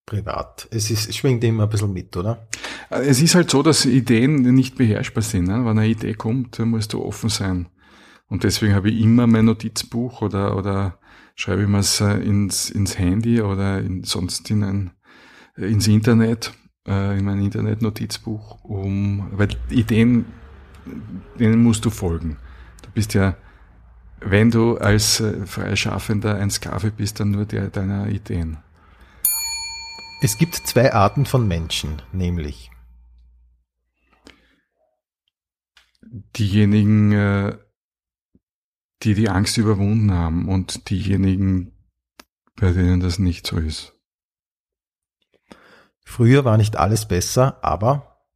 privat. 0.06 0.68
Es, 0.70 0.90
ist, 0.90 1.06
es 1.06 1.16
schwingt 1.16 1.44
immer 1.44 1.64
ein 1.64 1.68
bisschen 1.68 1.92
mit, 1.92 2.16
oder? 2.16 2.46
Es 2.88 3.20
ist 3.20 3.34
halt 3.34 3.50
so, 3.50 3.62
dass 3.62 3.84
Ideen 3.84 4.36
nicht 4.54 4.76
beherrschbar 4.76 5.22
sind. 5.22 5.48
Ne? 5.48 5.64
Wenn 5.66 5.78
eine 5.78 5.86
Idee 5.86 6.14
kommt, 6.14 6.58
dann 6.58 6.68
musst 6.68 6.94
du 6.94 7.04
offen 7.04 7.28
sein. 7.28 7.68
Und 8.26 8.44
deswegen 8.44 8.74
habe 8.74 8.90
ich 8.90 9.02
immer 9.02 9.26
mein 9.26 9.44
Notizbuch 9.44 10.22
oder, 10.22 10.56
oder 10.56 10.98
schreibe 11.34 11.62
ich 11.62 11.68
mir 11.68 11.78
es 11.78 12.00
äh, 12.00 12.14
ins, 12.16 12.70
ins 12.70 12.98
Handy 12.98 13.40
oder 13.42 13.80
in, 13.80 14.04
sonst 14.04 14.50
in 14.50 14.64
ein, 14.64 14.90
äh, 15.56 15.70
ins 15.70 15.88
Internet, 15.88 16.52
äh, 16.86 17.18
in 17.18 17.24
mein 17.24 17.40
Internet-Notizbuch, 17.40 18.64
um, 18.64 19.28
weil 19.32 19.48
Ideen, 19.70 20.26
denen 21.38 21.62
musst 21.62 21.84
du 21.84 21.90
folgen. 21.90 22.36
Du 22.82 22.90
bist 22.90 23.14
ja, 23.14 23.36
wenn 24.20 24.50
du 24.50 24.76
als 24.76 25.20
äh, 25.20 25.46
Freischaffender 25.46 26.36
ein 26.36 26.50
Sklave 26.50 26.90
bist, 26.90 27.20
dann 27.20 27.30
nur 27.30 27.44
der 27.44 27.68
deiner 27.68 28.08
Ideen. 28.08 28.58
Es 30.20 30.38
gibt 30.38 30.54
zwei 30.54 30.92
Arten 30.92 31.26
von 31.26 31.48
Menschen, 31.48 32.00
nämlich 32.12 32.70
diejenigen, 36.36 37.12
äh, 37.12 37.56
die 39.02 39.14
die 39.14 39.28
Angst 39.28 39.56
überwunden 39.56 40.12
haben 40.12 40.48
und 40.48 40.90
diejenigen, 40.90 41.72
bei 42.56 42.72
denen 42.72 43.00
das 43.00 43.18
nicht 43.18 43.46
so 43.46 43.58
ist. 43.58 43.94
Früher 46.04 46.44
war 46.44 46.56
nicht 46.56 46.76
alles 46.76 47.06
besser, 47.06 47.62
aber 47.64 48.26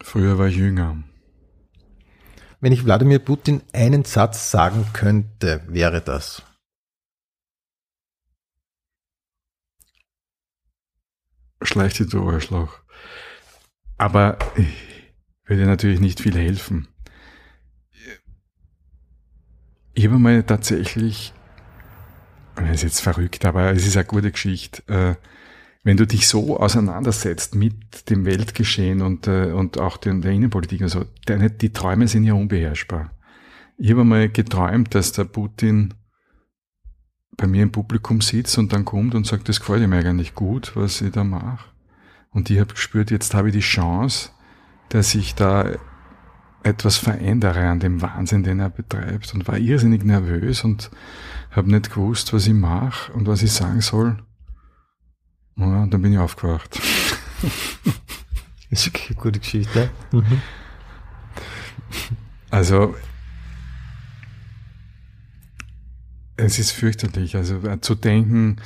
früher 0.00 0.38
war 0.38 0.46
ich 0.46 0.56
jünger. 0.56 1.02
Wenn 2.60 2.72
ich 2.72 2.84
Wladimir 2.84 3.18
Putin 3.18 3.62
einen 3.72 4.04
Satz 4.04 4.50
sagen 4.50 4.86
könnte, 4.92 5.62
wäre 5.68 6.00
das. 6.00 6.42
schleicht 11.64 11.98
die 11.98 12.06
du 12.06 12.28
Arschloch. 12.28 12.80
Aber 13.98 14.38
würde 15.44 15.66
natürlich 15.66 16.00
nicht 16.00 16.20
viel 16.20 16.36
helfen. 16.36 16.88
Ich 19.94 20.06
habe 20.06 20.18
mal 20.18 20.42
tatsächlich, 20.42 21.34
das 22.56 22.70
ist 22.70 22.82
jetzt 22.82 23.00
verrückt, 23.00 23.44
aber 23.44 23.72
es 23.72 23.86
ist 23.86 23.96
eine 23.96 24.06
gute 24.06 24.32
Geschichte, 24.32 24.82
äh, 24.88 25.14
wenn 25.84 25.96
du 25.96 26.06
dich 26.06 26.28
so 26.28 26.58
auseinandersetzt 26.58 27.54
mit 27.54 28.08
dem 28.08 28.24
Weltgeschehen 28.24 29.02
und, 29.02 29.26
äh, 29.26 29.52
und 29.52 29.78
auch 29.78 29.96
der 29.96 30.12
Innenpolitik, 30.12 30.82
also 30.82 31.04
deine, 31.26 31.50
die 31.50 31.72
Träume 31.72 32.08
sind 32.08 32.24
ja 32.24 32.34
unbeherrschbar. 32.34 33.10
Ich 33.76 33.90
habe 33.90 34.04
mal 34.04 34.28
geträumt, 34.28 34.94
dass 34.94 35.12
der 35.12 35.24
Putin 35.24 35.94
bei 37.36 37.46
mir 37.46 37.62
im 37.62 37.72
Publikum 37.72 38.20
sitzt 38.20 38.56
und 38.58 38.72
dann 38.72 38.84
kommt 38.84 39.14
und 39.14 39.26
sagt, 39.26 39.48
das 39.48 39.60
gefällt 39.60 39.82
ihm 39.82 39.92
eigentlich 39.92 40.34
gut, 40.34 40.72
was 40.74 41.00
ich 41.00 41.12
da 41.12 41.24
mache. 41.24 41.68
Und 42.30 42.48
ich 42.48 42.60
habe 42.60 42.72
gespürt, 42.72 43.10
jetzt 43.10 43.34
habe 43.34 43.48
ich 43.48 43.54
die 43.54 43.60
Chance, 43.60 44.30
dass 44.88 45.14
ich 45.14 45.34
da 45.34 45.72
etwas 46.64 46.96
verändere 46.96 47.68
an 47.68 47.80
dem 47.80 48.02
Wahnsinn, 48.02 48.42
den 48.42 48.60
er 48.60 48.70
betreibt 48.70 49.34
und 49.34 49.46
war 49.48 49.58
irrsinnig 49.58 50.04
nervös 50.04 50.64
und 50.64 50.90
habe 51.50 51.70
nicht 51.70 51.90
gewusst, 51.90 52.32
was 52.32 52.46
ich 52.46 52.54
mache 52.54 53.12
und 53.12 53.26
was 53.26 53.42
ich 53.42 53.52
sagen 53.52 53.80
soll. 53.80 54.18
Ja, 55.56 55.82
und 55.82 55.92
dann 55.92 56.02
bin 56.02 56.12
ich 56.12 56.18
aufgewacht. 56.18 56.80
Das 58.70 58.86
ist 58.86 58.94
eine 58.94 59.16
gute 59.16 59.40
Geschichte. 59.40 59.90
Mhm. 60.12 60.40
Also 62.50 62.94
es 66.36 66.58
ist 66.58 66.70
fürchterlich. 66.72 67.36
Also 67.36 67.56
äh, 67.66 67.80
zu 67.80 67.94
denken, 67.94 68.56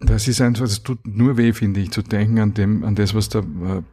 das 0.00 0.28
ist 0.28 0.40
einfach, 0.40 0.64
es 0.64 0.82
tut 0.82 1.06
nur 1.06 1.36
weh, 1.36 1.52
finde 1.52 1.80
ich, 1.80 1.90
zu 1.90 2.02
denken 2.02 2.38
an 2.38 2.54
dem, 2.54 2.84
an 2.84 2.94
das, 2.94 3.14
was 3.14 3.28
da, 3.28 3.42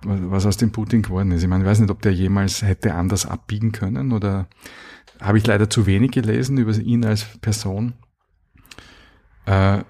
was 0.03 0.45
aus 0.45 0.57
dem 0.57 0.71
Putin 0.71 1.01
geworden 1.01 1.31
ist. 1.31 1.43
Ich 1.43 1.47
meine, 1.47 1.63
ich 1.63 1.69
weiß 1.69 1.79
nicht, 1.79 1.91
ob 1.91 2.01
der 2.01 2.13
jemals 2.13 2.61
hätte 2.61 2.95
anders 2.95 3.25
abbiegen 3.25 3.71
können 3.71 4.11
oder 4.11 4.47
habe 5.21 5.37
ich 5.37 5.45
leider 5.45 5.69
zu 5.69 5.85
wenig 5.85 6.11
gelesen 6.11 6.57
über 6.57 6.75
ihn 6.75 7.05
als 7.05 7.23
Person. 7.39 7.93
Äh, 9.45 9.83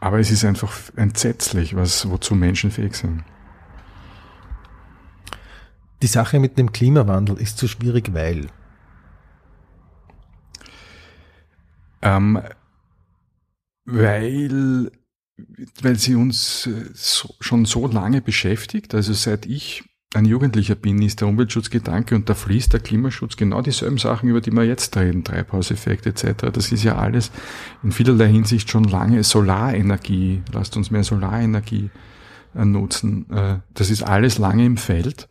aber 0.00 0.18
es 0.20 0.30
ist 0.30 0.44
einfach 0.44 0.72
entsetzlich, 0.96 1.74
was, 1.74 2.08
wozu 2.10 2.34
Menschen 2.34 2.70
fähig 2.70 2.94
sind. 2.94 3.24
Die 6.02 6.06
Sache 6.06 6.38
mit 6.38 6.58
dem 6.58 6.72
Klimawandel 6.72 7.38
ist 7.38 7.56
zu 7.56 7.66
schwierig, 7.66 8.12
weil 8.12 8.48
Ähm, 12.04 12.38
weil, 13.86 14.92
weil 15.82 15.98
sie 15.98 16.14
uns 16.14 16.66
äh, 16.66 16.90
so, 16.94 17.34
schon 17.40 17.64
so 17.64 17.86
lange 17.86 18.20
beschäftigt. 18.20 18.94
Also 18.94 19.12
seit 19.12 19.46
ich 19.46 19.84
ein 20.14 20.26
Jugendlicher 20.26 20.76
bin, 20.76 21.02
ist 21.02 21.20
der 21.20 21.28
Umweltschutzgedanke 21.28 22.14
und 22.14 22.28
da 22.28 22.34
fließt 22.34 22.72
der 22.72 22.80
Klimaschutz 22.80 23.36
genau 23.36 23.62
dieselben 23.62 23.98
Sachen, 23.98 24.28
über 24.28 24.40
die 24.40 24.52
wir 24.52 24.62
jetzt 24.62 24.96
reden, 24.96 25.24
Treibhauseffekt 25.24 26.06
etc. 26.06 26.52
Das 26.52 26.70
ist 26.70 26.84
ja 26.84 26.96
alles 26.96 27.32
in 27.82 27.90
vielerlei 27.90 28.28
Hinsicht 28.28 28.70
schon 28.70 28.84
lange 28.84 29.24
Solarenergie. 29.24 30.42
Lasst 30.52 30.76
uns 30.76 30.92
mehr 30.92 31.02
Solarenergie 31.02 31.90
äh, 32.54 32.64
nutzen. 32.64 33.28
Äh, 33.30 33.58
das 33.74 33.90
ist 33.90 34.02
alles 34.02 34.38
lange 34.38 34.64
im 34.64 34.76
Feld, 34.76 35.28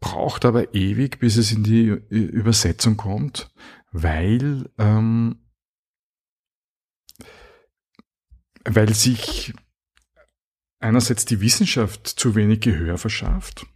braucht 0.00 0.44
aber 0.44 0.74
ewig, 0.74 1.20
bis 1.20 1.36
es 1.36 1.52
in 1.52 1.62
die 1.62 1.96
Übersetzung 2.08 2.96
kommt, 2.96 3.50
weil 3.92 4.68
ähm, 4.78 5.36
weil 8.64 8.94
sich 8.94 9.54
einerseits 10.78 11.24
die 11.24 11.40
Wissenschaft 11.40 12.06
zu 12.06 12.34
wenig 12.34 12.60
Gehör 12.60 12.98
verschafft. 12.98 13.66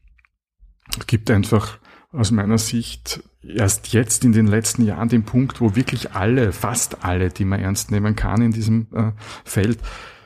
Es 0.99 1.07
gibt 1.07 1.31
einfach 1.31 1.79
aus 2.13 2.31
meiner 2.31 2.59
Sicht 2.59 3.23
erst 3.43 3.93
jetzt 3.93 4.25
in 4.25 4.33
den 4.33 4.47
letzten 4.47 4.85
Jahren 4.85 5.09
den 5.09 5.25
Punkt, 5.25 5.61
wo 5.61 5.75
wirklich 5.75 6.13
alle, 6.13 6.53
fast 6.53 7.05
alle, 7.05 7.29
die 7.29 7.45
man 7.45 7.61
ernst 7.61 7.91
nehmen 7.91 8.17
kann 8.17 8.41
in 8.41 8.53
diesem 8.53 8.87
äh, 8.95 9.13
Feld, 9.45 9.79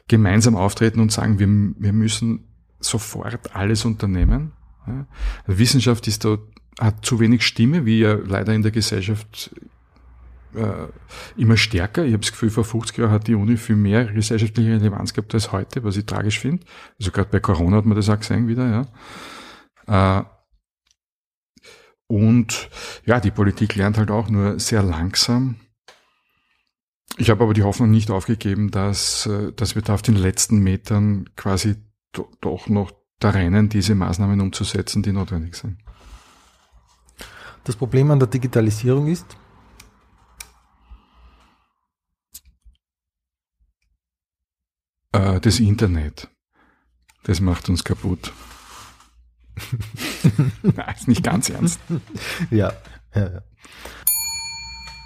gemeinsam 0.07 0.57
auftreten 0.57 1.01
und 1.01 1.13
sagen, 1.13 1.39
wir, 1.39 1.49
wir 1.83 1.93
müssen 1.93 2.45
sofort 2.81 3.55
alles 3.55 3.85
unternehmen. 3.85 4.53
Ja. 4.87 5.07
Wissenschaft 5.47 6.07
ist 6.07 6.25
da, 6.25 6.39
hat 6.79 7.05
zu 7.05 7.21
wenig 7.21 7.45
Stimme, 7.47 7.85
wie 7.85 8.01
ja 8.01 8.15
leider 8.15 8.55
in 8.55 8.63
der 8.63 8.71
Gesellschaft 8.71 9.55
immer 11.37 11.57
stärker. 11.57 12.05
Ich 12.05 12.13
habe 12.13 12.23
das 12.23 12.33
Gefühl, 12.33 12.51
vor 12.51 12.65
50 12.65 12.97
Jahren 12.99 13.11
hat 13.11 13.27
die 13.27 13.35
Uni 13.35 13.57
viel 13.57 13.77
mehr 13.77 14.07
gesellschaftliche 14.07 14.71
Relevanz 14.71 15.13
gehabt 15.13 15.35
als 15.35 15.53
heute, 15.53 15.85
was 15.85 15.97
ich 15.97 16.07
tragisch 16.07 16.41
finde. 16.41 16.65
Also 16.99 17.11
gerade 17.11 17.29
bei 17.31 17.41
Corona 17.41 17.77
hat 17.77 17.85
man 17.85 17.97
das 17.97 18.09
auch 18.09 18.19
gesehen 18.19 18.49
wieder, 18.49 18.87
ja. 19.87 20.21
Äh, 20.21 20.25
und 22.07 22.71
ja, 23.05 23.21
die 23.21 23.31
Politik 23.31 23.75
lernt 23.77 23.99
halt 23.99 24.11
auch 24.11 24.31
nur 24.31 24.59
sehr 24.59 24.83
langsam. 24.83 25.57
Ich 27.19 27.31
habe 27.31 27.45
aber 27.45 27.53
die 27.53 27.65
Hoffnung 27.65 27.91
nicht 27.91 28.11
aufgegeben, 28.11 28.71
dass, 28.71 29.27
äh, 29.27 29.53
dass 29.53 29.75
wir 29.75 29.83
da 29.83 29.95
auf 29.95 30.03
den 30.03 30.17
letzten 30.17 30.59
Metern 30.61 31.29
quasi 31.37 31.77
do, 32.13 32.31
doch 32.41 32.69
noch 32.69 32.93
da 33.19 33.31
rennen, 33.31 33.69
diese 33.69 33.95
Maßnahmen 33.95 34.41
umzusetzen, 34.41 35.03
die 35.03 35.13
notwendig 35.13 35.57
sind. 35.57 35.79
Das 37.65 37.77
Problem 37.77 38.11
an 38.11 38.19
der 38.19 38.29
Digitalisierung 38.29 39.09
ist, 39.09 39.37
Äh, 45.19 45.41
das 45.41 45.59
Internet. 45.59 46.29
Das 47.25 47.41
macht 47.41 47.69
uns 47.69 47.85
kaputt. 47.85 48.33
Nein, 50.63 50.95
ist 50.97 51.09
nicht 51.09 51.25
ganz 51.25 51.51
ernst. 51.51 51.81
ja, 52.51 52.73
ja, 53.15 53.33
ja. 53.33 53.43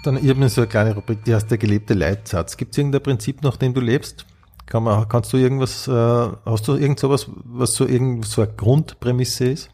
Dann, 0.03 0.17
ich 0.17 0.29
habe 0.29 0.39
mir 0.39 0.49
so 0.49 0.61
eine 0.61 0.67
kleine 0.67 0.95
Rubrik, 0.95 1.23
die 1.23 1.33
heißt 1.33 1.49
der 1.49 1.57
gelebte 1.57 1.93
Leitsatz. 1.93 2.57
Gibt 2.57 2.73
es 2.73 2.77
irgendein 2.77 3.01
Prinzip, 3.01 3.41
nach 3.41 3.57
dem 3.57 3.73
du 3.73 3.81
lebst? 3.81 4.25
Kann 4.65 4.83
man, 4.83 5.07
kannst 5.07 5.33
du 5.33 5.37
irgendwas, 5.37 5.87
äh, 5.87 5.91
hast 5.91 6.67
du 6.67 6.75
irgend 6.75 6.99
sowas, 6.99 7.27
was 7.45 7.73
so 7.73 7.87
irgend 7.87 8.25
so 8.25 8.41
eine 8.41 8.53
Grundprämisse 8.53 9.45
ist? 9.45 9.69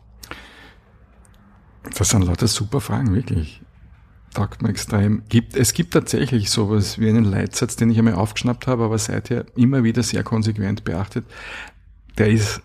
Das 1.97 2.09
sind 2.09 2.23
lauter 2.23 2.47
super 2.47 2.79
Fragen, 2.79 3.13
wirklich 3.13 3.61
taugt 4.34 4.61
mir 4.61 4.69
extrem. 4.69 5.23
Gibt, 5.30 5.56
es 5.56 5.73
gibt 5.73 5.93
tatsächlich 5.93 6.49
sowas 6.49 6.99
wie 6.99 7.10
einen 7.10 7.26
Leitsatz, 7.26 7.76
den 7.76 7.89
ich 7.89 7.97
einmal 7.97 8.15
aufgeschnappt 8.15 8.68
habe, 8.68 8.84
aber 8.84 8.97
seither 8.97 9.45
immer 9.56 9.84
wieder 9.84 10.03
sehr 10.03 10.23
konsequent 10.23 10.84
beachtet. 10.84 11.26
Der 12.18 12.27
ist 12.27 12.61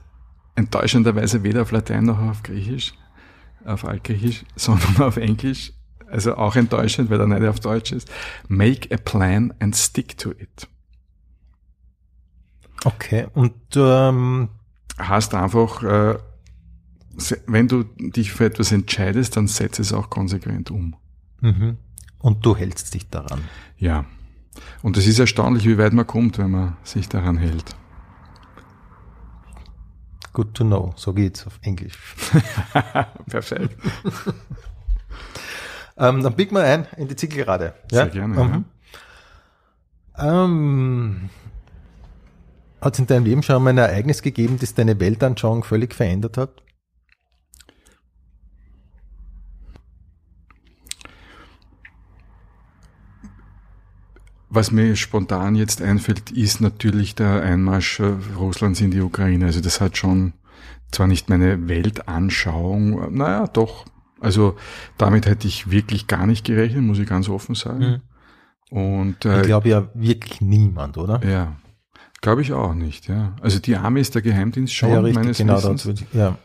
enttäuschenderweise 0.56 1.42
weder 1.42 1.62
auf 1.62 1.70
Latein 1.70 2.04
noch 2.04 2.18
auf 2.18 2.42
Griechisch. 2.42 2.94
auf 3.64 3.84
Altgriechisch, 3.84 4.44
sondern 4.56 5.02
auf 5.02 5.16
Englisch. 5.16 5.72
Also 6.06 6.36
auch 6.36 6.54
enttäuschend, 6.54 7.10
weil 7.10 7.20
er 7.20 7.26
nicht 7.26 7.48
auf 7.48 7.60
Deutsch 7.60 7.92
ist. 7.92 8.10
Make 8.48 8.94
a 8.94 8.98
plan 8.98 9.52
and 9.58 9.74
stick 9.74 10.16
to 10.18 10.30
it. 10.30 10.68
Okay, 12.84 13.26
und 13.32 13.54
ähm, 13.74 14.50
Heißt 14.98 15.34
einfach, 15.34 15.82
äh, 15.82 16.18
wenn 17.46 17.68
du 17.68 17.82
dich 17.82 18.32
für 18.32 18.44
etwas 18.44 18.70
entscheidest, 18.70 19.36
dann 19.36 19.48
setz 19.48 19.78
es 19.78 19.92
auch 19.92 20.08
konsequent 20.08 20.70
um. 20.70 20.96
Mhm. 21.44 21.78
und 22.18 22.44
du 22.44 22.56
hältst 22.56 22.94
dich 22.94 23.08
daran. 23.10 23.42
Ja. 23.78 24.04
Und 24.82 24.96
es 24.96 25.06
ist 25.06 25.18
erstaunlich, 25.18 25.66
wie 25.66 25.78
weit 25.78 25.92
man 25.92 26.06
kommt, 26.06 26.38
wenn 26.38 26.50
man 26.50 26.76
sich 26.84 27.08
daran 27.08 27.36
hält. 27.36 27.76
Good 30.32 30.54
to 30.54 30.64
know, 30.64 30.92
so 30.96 31.12
geht's 31.12 31.46
auf 31.46 31.58
Englisch. 31.62 31.98
Perfekt. 33.28 33.76
Ähm, 35.96 36.24
dann 36.24 36.34
biegen 36.34 36.56
wir 36.56 36.64
ein 36.64 36.88
in 36.96 37.06
die 37.06 37.14
Zielgerade. 37.14 37.74
Sehr 37.88 38.08
gerne, 38.08 38.34
Mhm. 38.34 38.64
Ähm, 40.16 41.30
hat 42.80 42.94
es 42.94 42.98
in 42.98 43.06
deinem 43.06 43.24
Leben 43.24 43.42
schon 43.42 43.62
mal 43.62 43.70
ein 43.70 43.78
Ereignis 43.78 44.22
gegeben, 44.22 44.58
das 44.60 44.74
deine 44.74 44.98
Weltanschauung 44.98 45.64
völlig 45.64 45.94
verändert 45.94 46.36
hat? 46.36 46.63
Was 54.54 54.70
mir 54.70 54.94
spontan 54.94 55.56
jetzt 55.56 55.82
einfällt, 55.82 56.30
ist 56.30 56.60
natürlich 56.60 57.14
der 57.16 57.42
Einmarsch 57.42 57.98
äh, 57.98 58.14
Russlands 58.38 58.80
in 58.80 58.92
die 58.92 59.00
Ukraine. 59.00 59.46
Also 59.46 59.60
das 59.60 59.80
hat 59.80 59.96
schon 59.96 60.32
zwar 60.92 61.08
nicht 61.08 61.28
meine 61.28 61.66
Weltanschauung, 61.68 63.02
äh, 63.02 63.10
naja, 63.10 63.46
doch. 63.48 63.84
Also 64.20 64.56
damit 64.96 65.26
hätte 65.26 65.48
ich 65.48 65.70
wirklich 65.70 66.06
gar 66.06 66.26
nicht 66.26 66.44
gerechnet, 66.46 66.82
muss 66.84 66.98
ich 67.00 67.08
ganz 67.08 67.28
offen 67.28 67.54
sagen. 67.56 68.00
Und 68.70 69.24
Ich 69.24 69.30
äh, 69.30 69.42
glaube 69.42 69.68
ja 69.68 69.88
wirklich 69.94 70.40
niemand, 70.40 70.96
oder? 70.98 71.20
ja, 71.26 71.56
glaube 72.22 72.42
ich 72.42 72.52
auch 72.52 72.74
nicht. 72.74 73.08
Ja, 73.08 73.34
also 73.42 73.58
die 73.58 73.76
Army 73.76 74.00
ist 74.00 74.14
der 74.14 74.22
Geheimdienst 74.22 74.72
schon 74.74 74.90
ja, 74.90 75.00
richtig, 75.00 75.14
meines 75.16 75.38
genau. 75.38 75.56
Wissens. 75.56 75.82
dazu- 75.84 76.04
Ja. 76.12 76.38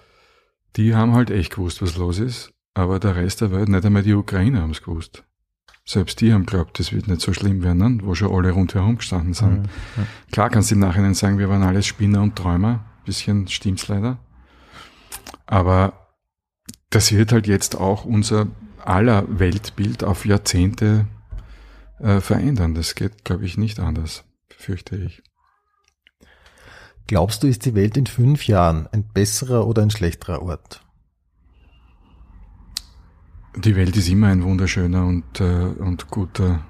Die 0.76 0.96
haben 0.96 1.14
halt 1.14 1.30
echt 1.32 1.56
gewusst, 1.56 1.82
was 1.82 1.96
los 1.96 2.20
ist, 2.20 2.52
aber 2.74 3.00
der 3.00 3.16
Rest 3.16 3.42
der 3.42 3.52
Welt, 3.52 3.70
nicht 3.70 3.86
einmal 3.86 4.04
die 4.04 4.14
Ukrainer 4.14 4.62
haben 4.62 4.72
es 4.72 4.82
gewusst. 4.82 5.24
Selbst 5.90 6.22
die 6.22 6.32
haben 6.32 6.46
glaubt, 6.46 6.78
das 6.78 6.92
wird 6.92 7.08
nicht 7.08 7.20
so 7.20 7.34
schlimm 7.34 7.64
werden, 7.64 7.78
ne? 7.80 7.98
wo 8.04 8.14
schon 8.14 8.32
alle 8.32 8.52
rundherum 8.52 8.98
gestanden 8.98 9.34
sind. 9.34 9.64
Mhm. 9.64 10.06
Klar 10.32 10.52
kannst 10.52 10.70
du 10.70 10.76
im 10.76 10.82
Nachhinein 10.82 11.16
sagen, 11.16 11.40
wir 11.40 11.50
waren 11.50 11.64
alles 11.64 11.88
Spinner 11.88 12.22
und 12.22 12.36
Träumer. 12.36 12.86
Bisschen 13.06 13.48
stimmt's 13.48 13.88
leider. 13.88 14.20
Aber 15.48 16.12
das 16.92 17.12
wird 17.12 17.32
halt 17.32 17.48
jetzt 17.48 17.76
auch 17.76 18.06
unser 18.06 18.50
aller 18.86 19.40
Weltbild 19.40 20.04
auf 20.04 20.28
Jahrzehnte 20.28 21.08
äh, 21.98 22.20
verändern. 22.20 22.76
Das 22.76 22.94
geht, 22.94 23.26
glaube 23.26 23.46
ich, 23.46 23.58
nicht 23.58 23.80
anders, 23.80 24.26
fürchte 24.56 24.96
ich. 24.96 25.24
Glaubst 27.08 27.42
du, 27.42 27.48
ist 27.48 27.66
die 27.66 27.74
Welt 27.74 27.98
in 27.98 28.06
fünf 28.06 28.46
Jahren 28.46 28.88
ein 28.92 29.08
besserer 29.08 29.66
oder 29.66 29.82
ein 29.82 29.90
schlechterer 29.90 30.44
Ort? 30.44 30.86
Die 33.60 33.76
Welt 33.76 33.98
ist 33.98 34.08
immer 34.08 34.28
ein 34.28 34.44
wunderschöner 34.44 35.06
und, 35.06 35.42
äh, 35.42 35.44
und 35.44 36.08
guter 36.08 36.66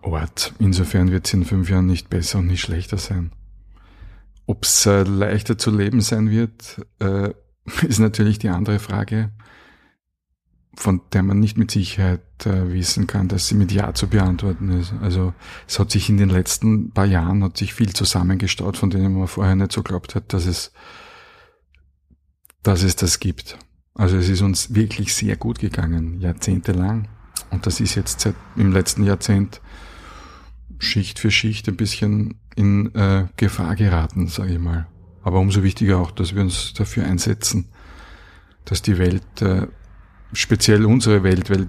Ort. 0.00 0.54
Insofern 0.58 1.10
wird 1.10 1.26
es 1.26 1.34
in 1.34 1.44
fünf 1.44 1.68
Jahren 1.68 1.84
nicht 1.84 2.08
besser 2.08 2.38
und 2.38 2.46
nicht 2.46 2.62
schlechter 2.62 2.96
sein. 2.96 3.32
Ob 4.46 4.64
es 4.64 4.86
äh, 4.86 5.02
leichter 5.02 5.58
zu 5.58 5.70
leben 5.70 6.00
sein 6.00 6.30
wird, 6.30 6.80
äh, 7.00 7.34
ist 7.86 7.98
natürlich 7.98 8.38
die 8.38 8.48
andere 8.48 8.78
Frage, 8.78 9.30
von 10.74 11.02
der 11.12 11.22
man 11.22 11.38
nicht 11.38 11.58
mit 11.58 11.70
Sicherheit 11.70 12.46
äh, 12.46 12.72
wissen 12.72 13.06
kann, 13.06 13.28
dass 13.28 13.48
sie 13.48 13.54
mit 13.54 13.70
Ja 13.70 13.92
zu 13.92 14.08
beantworten 14.08 14.70
ist. 14.70 14.94
Also 15.02 15.34
es 15.68 15.78
hat 15.78 15.90
sich 15.90 16.08
in 16.08 16.16
den 16.16 16.30
letzten 16.30 16.92
paar 16.92 17.04
Jahren 17.04 17.44
hat 17.44 17.58
sich 17.58 17.74
viel 17.74 17.92
zusammengestaut, 17.92 18.78
von 18.78 18.88
denen 18.88 19.18
man 19.18 19.28
vorher 19.28 19.54
nicht 19.54 19.72
so 19.72 19.82
glaubt 19.82 20.14
hat, 20.14 20.32
dass 20.32 20.46
es, 20.46 20.72
dass 22.62 22.84
es 22.84 22.96
das 22.96 23.20
gibt. 23.20 23.58
Also 24.00 24.16
es 24.16 24.30
ist 24.30 24.40
uns 24.40 24.74
wirklich 24.74 25.12
sehr 25.12 25.36
gut 25.36 25.58
gegangen, 25.58 26.22
jahrzehntelang. 26.22 27.06
Und 27.50 27.66
das 27.66 27.80
ist 27.80 27.96
jetzt 27.96 28.20
seit 28.20 28.34
im 28.56 28.72
letzten 28.72 29.04
Jahrzehnt 29.04 29.60
Schicht 30.78 31.18
für 31.18 31.30
Schicht 31.30 31.68
ein 31.68 31.76
bisschen 31.76 32.36
in 32.56 32.94
äh, 32.94 33.26
Gefahr 33.36 33.76
geraten, 33.76 34.26
sage 34.26 34.54
ich 34.54 34.58
mal. 34.58 34.86
Aber 35.22 35.38
umso 35.38 35.62
wichtiger 35.62 35.98
auch, 35.98 36.12
dass 36.12 36.34
wir 36.34 36.40
uns 36.40 36.72
dafür 36.72 37.04
einsetzen, 37.04 37.68
dass 38.64 38.80
die 38.80 38.96
Welt, 38.96 39.42
äh, 39.42 39.66
speziell 40.32 40.86
unsere 40.86 41.22
Welt, 41.22 41.50
weil 41.50 41.68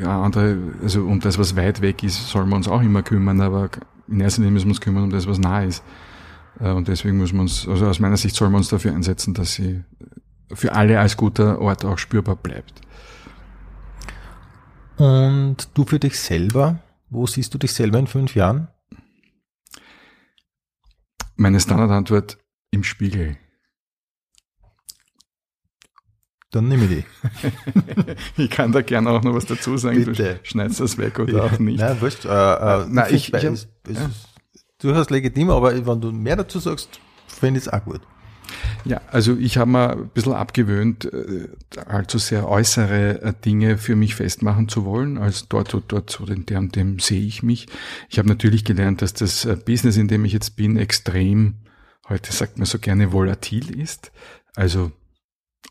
ja, 0.00 0.22
andere, 0.22 0.56
also 0.80 1.04
um 1.04 1.18
das, 1.18 1.40
was 1.40 1.56
weit 1.56 1.80
weg 1.80 2.04
ist, 2.04 2.28
sollen 2.28 2.50
wir 2.50 2.56
uns 2.56 2.68
auch 2.68 2.82
immer 2.82 3.02
kümmern, 3.02 3.40
aber 3.40 3.68
in 4.06 4.20
erster 4.20 4.42
Linie 4.42 4.52
müssen 4.52 4.66
wir 4.66 4.74
uns 4.74 4.80
kümmern 4.80 5.02
um 5.02 5.10
das, 5.10 5.26
was 5.26 5.40
nah 5.40 5.64
ist. 5.64 5.82
Äh, 6.60 6.70
und 6.70 6.86
deswegen 6.86 7.18
müssen 7.18 7.34
wir 7.34 7.42
uns, 7.42 7.66
also 7.66 7.88
aus 7.88 7.98
meiner 7.98 8.16
Sicht 8.16 8.36
sollen 8.36 8.52
wir 8.52 8.58
uns 8.58 8.68
dafür 8.68 8.94
einsetzen, 8.94 9.34
dass 9.34 9.54
sie 9.54 9.82
für 10.54 10.72
alle 10.72 11.00
als 11.00 11.16
guter 11.16 11.60
Ort 11.60 11.84
auch 11.84 11.98
spürbar 11.98 12.36
bleibt. 12.36 12.80
Und 14.96 15.56
du 15.74 15.84
für 15.84 15.98
dich 15.98 16.18
selber, 16.18 16.80
wo 17.10 17.26
siehst 17.26 17.52
du 17.54 17.58
dich 17.58 17.72
selber 17.72 17.98
in 17.98 18.06
fünf 18.06 18.34
Jahren? 18.34 18.68
Meine 21.36 21.58
Standardantwort 21.60 22.38
im 22.70 22.84
Spiegel. 22.84 23.36
Dann 26.52 26.68
nehme 26.68 26.84
ich 26.84 26.90
die. 26.90 27.04
ich 28.44 28.50
kann 28.50 28.70
da 28.70 28.80
gerne 28.82 29.10
auch 29.10 29.22
noch 29.24 29.34
was 29.34 29.46
dazu 29.46 29.76
sagen. 29.76 30.04
Bitte. 30.04 30.34
Du 30.34 30.40
schneidest 30.48 30.78
das 30.78 30.96
weg 30.98 31.18
oder 31.18 31.44
auch 31.44 31.58
nicht. 31.58 31.80
Nein, 31.80 32.00
wurscht. 32.00 32.24
Äh, 32.24 32.28
äh, 32.28 32.86
Nein, 32.88 33.12
ich- 33.12 33.34
ich 33.34 33.42
es- 33.44 33.66
es 33.88 33.98
ist 33.98 34.28
durchaus 34.78 35.10
legitim, 35.10 35.50
aber 35.50 35.74
wenn 35.84 36.00
du 36.00 36.12
mehr 36.12 36.36
dazu 36.36 36.60
sagst, 36.60 37.00
finde 37.26 37.58
ich 37.58 37.66
es 37.66 37.72
auch 37.72 37.84
gut. 37.84 38.00
Ja, 38.84 39.00
also 39.10 39.36
ich 39.36 39.56
habe 39.56 39.70
mir 39.70 39.90
ein 39.92 40.08
bisschen 40.08 40.34
abgewöhnt, 40.34 41.06
äh, 41.06 41.48
allzu 41.86 42.18
sehr 42.18 42.48
äußere 42.48 43.22
äh, 43.22 43.32
Dinge 43.44 43.78
für 43.78 43.96
mich 43.96 44.14
festmachen 44.14 44.68
zu 44.68 44.84
wollen, 44.84 45.16
als 45.16 45.48
dort 45.48 45.72
und 45.74 45.84
dort 45.88 46.10
so 46.10 46.24
in 46.26 46.44
dem, 46.46 46.70
dem 46.70 46.98
sehe 46.98 47.24
ich 47.24 47.42
mich. 47.42 47.66
Ich 48.10 48.18
habe 48.18 48.28
natürlich 48.28 48.64
gelernt, 48.64 49.00
dass 49.00 49.14
das 49.14 49.44
äh, 49.44 49.56
Business, 49.56 49.96
in 49.96 50.08
dem 50.08 50.24
ich 50.24 50.32
jetzt 50.32 50.56
bin, 50.56 50.76
extrem, 50.76 51.54
heute 52.08 52.32
sagt 52.32 52.58
man 52.58 52.66
so 52.66 52.78
gerne, 52.78 53.12
volatil 53.12 53.78
ist. 53.80 54.12
Also 54.54 54.92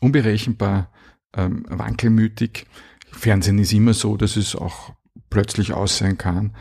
unberechenbar, 0.00 0.90
ähm, 1.36 1.64
wankelmütig. 1.68 2.66
Fernsehen 3.12 3.58
ist 3.58 3.72
immer 3.72 3.94
so, 3.94 4.16
dass 4.16 4.36
es 4.36 4.56
auch 4.56 4.92
plötzlich 5.30 5.72
aus 5.72 5.98
sein 5.98 6.18
kann. 6.18 6.54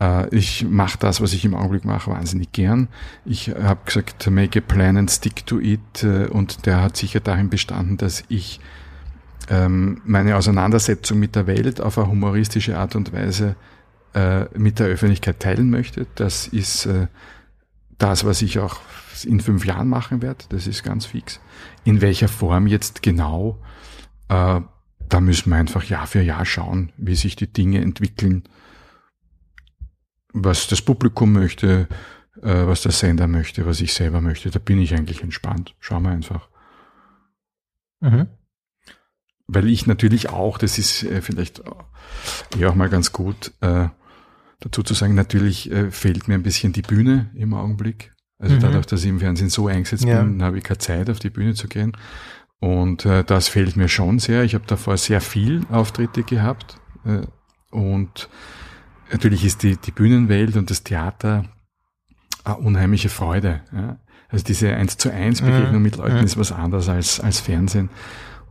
Äh, 0.00 0.34
ich 0.34 0.64
mache 0.64 0.98
das, 0.98 1.20
was 1.20 1.32
ich 1.32 1.44
im 1.44 1.54
Augenblick 1.54 1.84
mache, 1.84 2.10
wahnsinnig 2.10 2.52
gern. 2.52 2.88
Ich 3.24 3.48
habe 3.48 3.80
gesagt, 3.84 4.28
make 4.30 4.58
a 4.58 4.62
plan 4.62 4.96
and 4.96 5.10
stick 5.10 5.46
to 5.46 5.58
it. 5.58 6.02
äh, 6.02 6.26
Und 6.26 6.66
der 6.66 6.82
hat 6.82 6.96
sicher 6.96 7.20
darin 7.20 7.50
bestanden, 7.50 7.96
dass 7.96 8.24
ich 8.28 8.60
ähm, 9.48 10.00
meine 10.04 10.36
Auseinandersetzung 10.36 11.18
mit 11.18 11.36
der 11.36 11.46
Welt 11.46 11.80
auf 11.80 11.98
eine 11.98 12.08
humoristische 12.08 12.78
Art 12.78 12.96
und 12.96 13.12
Weise 13.12 13.56
äh, 14.14 14.46
mit 14.58 14.78
der 14.78 14.88
Öffentlichkeit 14.88 15.40
teilen 15.40 15.70
möchte. 15.70 16.06
Das 16.14 16.48
ist 16.48 16.88
das, 17.98 18.24
was 18.24 18.42
ich 18.42 18.58
auch 18.58 18.80
in 19.24 19.40
fünf 19.40 19.64
Jahren 19.64 19.88
machen 19.88 20.20
werde. 20.20 20.44
Das 20.50 20.66
ist 20.66 20.82
ganz 20.82 21.06
fix. 21.06 21.40
In 21.84 22.00
welcher 22.02 22.28
Form 22.28 22.66
jetzt 22.66 23.02
genau, 23.02 23.58
da 24.28 25.20
müssen 25.20 25.50
wir 25.50 25.56
einfach 25.56 25.84
Jahr 25.84 26.06
für 26.06 26.20
Jahr 26.20 26.44
schauen, 26.44 26.92
wie 26.98 27.14
sich 27.14 27.36
die 27.36 27.50
Dinge 27.50 27.80
entwickeln, 27.80 28.42
was 30.44 30.66
das 30.68 30.82
Publikum 30.82 31.32
möchte, 31.32 31.88
äh, 32.42 32.66
was 32.66 32.82
der 32.82 32.92
Sender 32.92 33.26
möchte, 33.26 33.64
was 33.66 33.80
ich 33.80 33.92
selber 33.94 34.20
möchte. 34.20 34.50
Da 34.50 34.58
bin 34.58 34.78
ich 34.78 34.94
eigentlich 34.94 35.22
entspannt. 35.22 35.74
Schauen 35.80 36.02
wir 36.04 36.10
einfach. 36.10 36.48
Mhm. 38.00 38.28
Weil 39.46 39.68
ich 39.68 39.86
natürlich 39.86 40.28
auch, 40.30 40.58
das 40.58 40.78
ist 40.78 41.04
äh, 41.04 41.22
vielleicht 41.22 41.62
ja 42.58 42.68
auch 42.68 42.74
mal 42.74 42.88
ganz 42.88 43.12
gut 43.12 43.52
äh, 43.60 43.88
dazu 44.60 44.82
zu 44.82 44.94
sagen, 44.94 45.14
natürlich 45.14 45.70
äh, 45.70 45.90
fehlt 45.90 46.28
mir 46.28 46.34
ein 46.34 46.42
bisschen 46.42 46.72
die 46.72 46.82
Bühne 46.82 47.30
im 47.34 47.54
Augenblick. 47.54 48.12
Also 48.38 48.56
Mhm. 48.56 48.60
dadurch, 48.60 48.86
dass 48.86 49.02
ich 49.02 49.08
im 49.08 49.20
Fernsehen 49.20 49.48
so 49.48 49.66
eingesetzt 49.68 50.04
Ja. 50.04 50.22
bin, 50.22 50.42
habe 50.42 50.58
ich 50.58 50.64
keine 50.64 50.78
Zeit, 50.78 51.08
auf 51.08 51.18
die 51.20 51.30
Bühne 51.30 51.54
zu 51.54 51.68
gehen. 51.68 51.92
Und 52.58 53.06
äh, 53.06 53.22
das 53.24 53.48
fehlt 53.48 53.76
mir 53.76 53.88
schon 53.88 54.18
sehr. 54.18 54.42
Ich 54.44 54.54
habe 54.54 54.64
davor 54.66 54.96
sehr 54.96 55.20
viel 55.20 55.62
Auftritte 55.70 56.22
gehabt. 56.22 56.78
Äh, 57.04 57.22
und 57.70 58.28
natürlich 59.10 59.44
ist 59.44 59.62
die, 59.62 59.76
die 59.76 59.90
Bühnenwelt 59.92 60.56
und 60.56 60.70
das 60.70 60.82
Theater 60.84 61.44
eine 62.44 62.56
unheimliche 62.58 63.08
Freude. 63.08 63.62
Ja? 63.72 63.98
Also 64.28 64.44
diese 64.44 64.74
eins 64.74 64.96
zu 64.96 65.10
eins 65.12 65.40
Begegnung 65.40 65.76
Mhm. 65.76 65.82
mit 65.82 65.96
Leuten 65.96 66.18
Mhm. 66.18 66.24
ist 66.24 66.36
was 66.36 66.52
anderes 66.52 66.88
als, 66.88 67.20
als 67.20 67.40
Fernsehen. 67.40 67.90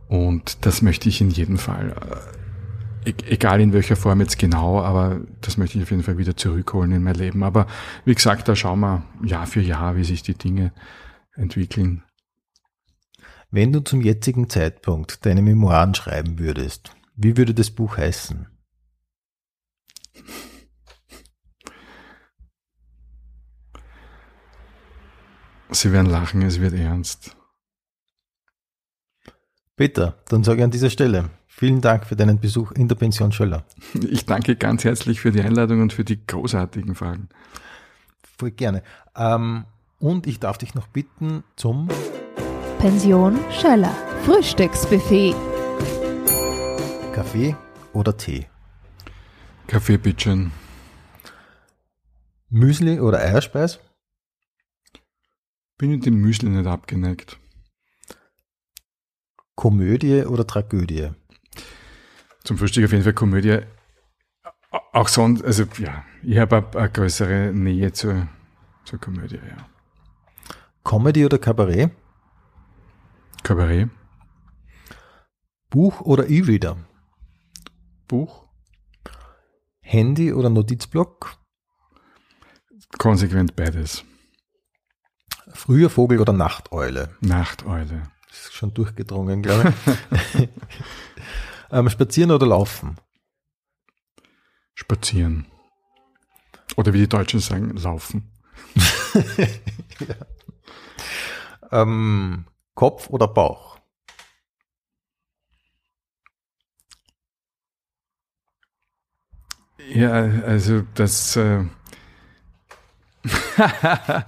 Und 0.08 0.64
das 0.64 0.82
möchte 0.82 1.08
ich 1.08 1.20
in 1.20 1.30
jedem 1.30 1.58
Fall, 1.58 1.94
äh, 3.04 3.10
e- 3.10 3.14
egal 3.32 3.60
in 3.60 3.72
welcher 3.72 3.96
Form 3.96 4.20
jetzt 4.20 4.38
genau, 4.38 4.80
aber 4.80 5.20
das 5.40 5.56
möchte 5.56 5.78
ich 5.78 5.84
auf 5.84 5.90
jeden 5.90 6.02
Fall 6.02 6.16
wieder 6.18 6.36
zurückholen 6.36 6.92
in 6.92 7.02
mein 7.02 7.14
Leben. 7.16 7.42
Aber 7.42 7.66
wie 8.04 8.14
gesagt, 8.14 8.48
da 8.48 8.54
schauen 8.56 8.80
wir 8.80 9.02
Jahr 9.24 9.46
für 9.46 9.60
Jahr, 9.60 9.96
wie 9.96 10.04
sich 10.04 10.22
die 10.22 10.34
Dinge 10.34 10.72
entwickeln. 11.34 12.02
Wenn 13.50 13.72
du 13.72 13.80
zum 13.80 14.00
jetzigen 14.00 14.48
Zeitpunkt 14.48 15.24
deine 15.26 15.42
Memoiren 15.42 15.94
schreiben 15.94 16.38
würdest, 16.38 16.90
wie 17.16 17.36
würde 17.36 17.54
das 17.54 17.70
Buch 17.70 17.96
heißen? 17.96 18.46
Sie 25.70 25.92
werden 25.92 26.06
lachen, 26.06 26.42
es 26.42 26.60
wird 26.60 26.74
ernst. 26.74 27.36
Peter, 29.76 30.16
dann 30.28 30.42
sage 30.42 30.58
ich 30.58 30.64
an 30.64 30.70
dieser 30.70 30.88
Stelle 30.90 31.28
vielen 31.46 31.80
Dank 31.80 32.06
für 32.06 32.16
deinen 32.16 32.38
Besuch 32.38 32.72
in 32.72 32.88
der 32.88 32.96
Pension 32.96 33.32
Schöller. 33.32 33.64
Ich 33.94 34.26
danke 34.26 34.56
ganz 34.56 34.84
herzlich 34.84 35.20
für 35.20 35.32
die 35.32 35.42
Einladung 35.42 35.82
und 35.82 35.92
für 35.92 36.04
die 36.04 36.24
großartigen 36.26 36.94
Fragen. 36.94 37.28
Voll 38.38 38.50
gerne. 38.50 38.82
Ähm, 39.16 39.64
und 39.98 40.26
ich 40.26 40.40
darf 40.40 40.58
dich 40.58 40.74
noch 40.74 40.86
bitten 40.88 41.44
zum 41.56 41.88
Pension 42.78 43.38
Schöller. 43.50 43.94
Frühstücksbuffet. 44.24 45.34
Kaffee 47.12 47.56
oder 47.92 48.16
Tee? 48.16 48.46
Kaffee, 49.66 49.98
bitteschön. 49.98 50.52
Müsli 52.48 53.00
oder 53.00 53.18
Eierspeis? 53.18 53.80
Bin 55.76 55.92
in 55.92 56.00
dem 56.00 56.14
Müsli 56.14 56.48
nicht 56.48 56.66
abgeneigt. 56.66 57.38
Komödie 59.56 60.24
oder 60.24 60.46
Tragödie? 60.46 61.10
Zum 62.44 62.58
Frühstück 62.58 62.84
auf 62.84 62.92
jeden 62.92 63.02
Fall 63.02 63.12
Komödie. 63.12 63.60
Auch 64.92 65.08
sonst, 65.08 65.42
also 65.42 65.64
ja, 65.78 66.04
ich 66.22 66.38
habe 66.38 66.56
eine, 66.58 66.78
eine 66.78 66.90
größere 66.90 67.52
Nähe 67.52 67.92
zur, 67.92 68.28
zur 68.84 69.00
Komödie, 69.00 69.36
ja. 69.36 69.68
Comedy 70.84 71.24
oder 71.24 71.38
Kabarett? 71.38 71.90
Kabarett, 73.42 73.90
Buch 75.70 76.00
oder 76.02 76.28
E-Reader? 76.28 76.76
Buch, 78.06 78.45
Handy 79.86 80.32
oder 80.32 80.50
Notizblock? 80.50 81.38
konsequent 82.98 83.56
beides. 83.56 84.04
Früher 85.52 85.90
Vogel 85.90 86.20
oder 86.20 86.32
Nachteule? 86.32 87.14
Nachteule. 87.20 88.10
Das 88.28 88.38
ist 88.46 88.54
schon 88.54 88.74
durchgedrungen, 88.74 89.42
glaube 89.42 89.72
ich. 90.34 90.48
ähm, 91.70 91.88
spazieren 91.88 92.30
oder 92.30 92.46
laufen? 92.46 92.96
Spazieren. 94.74 95.46
Oder 96.76 96.92
wie 96.92 96.98
die 96.98 97.08
Deutschen 97.08 97.40
sagen, 97.40 97.76
laufen. 97.76 98.32
Ähm, 101.72 102.46
Kopf 102.74 103.10
oder 103.10 103.28
Bauch? 103.28 103.75
Ja, 109.94 110.12
also 110.12 110.82
das. 110.94 111.36
Äh 111.36 111.64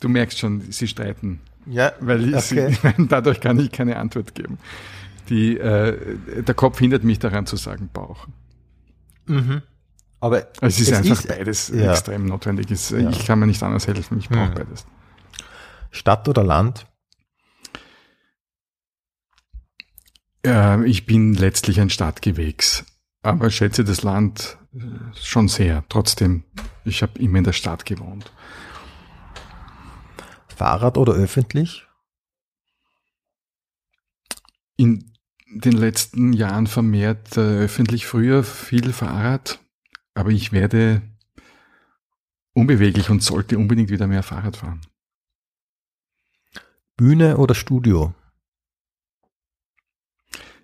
du 0.00 0.08
merkst 0.08 0.38
schon, 0.38 0.70
sie 0.72 0.88
streiten. 0.88 1.40
Ja, 1.66 1.92
Weil 2.00 2.28
ich, 2.28 2.34
Okay. 2.34 2.72
sie, 2.96 3.06
dadurch 3.08 3.40
kann 3.40 3.58
ich 3.58 3.70
keine 3.72 3.96
Antwort 3.96 4.34
geben. 4.34 4.58
Die, 5.28 5.58
äh, 5.58 6.42
der 6.42 6.54
Kopf 6.54 6.78
hindert 6.78 7.04
mich 7.04 7.18
daran 7.18 7.44
zu 7.46 7.56
sagen 7.56 7.90
Bauch. 7.92 8.26
Mhm. 9.26 9.62
Aber 10.20 10.48
Es 10.62 10.80
ist 10.80 10.88
Es 10.88 10.98
einfach 10.98 11.20
ist- 11.20 11.28
beides 11.28 11.68
ja. 11.68 11.92
extrem 11.92 12.24
notwendig. 12.26 12.70
Es, 12.70 12.90
Ja. 12.90 13.10
Ich 13.10 13.26
kann 13.26 13.38
mir 13.38 13.46
nicht 13.46 13.62
anders 13.62 13.86
helfen, 13.86 14.18
ich 14.18 14.28
brauche 14.28 14.50
Mhm. 14.50 14.54
beides. 14.54 14.86
Stadt 15.90 16.26
oder 16.28 16.42
Land? 16.44 16.86
Äh, 20.46 20.84
ich 20.86 21.06
bin 21.06 21.34
letztlich 21.34 21.80
ein 21.80 21.90
Stadtgewächs, 21.90 22.84
aber 23.22 23.50
schätze 23.50 23.84
das 23.84 24.02
Land 24.02 24.57
äh, 24.57 24.57
schon 25.14 25.48
sehr. 25.48 25.84
Trotzdem, 25.88 26.44
ich 26.84 27.02
habe 27.02 27.18
immer 27.18 27.38
in 27.38 27.44
der 27.44 27.52
Stadt 27.52 27.84
gewohnt. 27.84 28.32
Fahrrad 30.48 30.98
oder 30.98 31.12
öffentlich? 31.12 31.86
In 34.76 35.12
den 35.50 35.72
letzten 35.72 36.32
Jahren 36.32 36.66
vermehrt 36.66 37.36
äh, 37.36 37.64
öffentlich 37.64 38.06
früher 38.06 38.44
viel 38.44 38.92
Fahrrad, 38.92 39.60
aber 40.14 40.30
ich 40.30 40.52
werde 40.52 41.02
unbeweglich 42.52 43.08
und 43.08 43.22
sollte 43.22 43.56
unbedingt 43.56 43.88
wieder 43.88 44.06
mehr 44.06 44.22
Fahrrad 44.22 44.56
fahren. 44.56 44.80
Bühne 46.96 47.38
oder 47.38 47.54
Studio? 47.54 48.14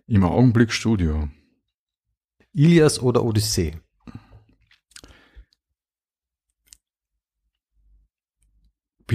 Im 0.07 0.25
Augenblick 0.25 0.73
Studio. 0.73 1.29
Ilias 2.53 3.01
oder 3.01 3.25
Odyssee? 3.25 3.81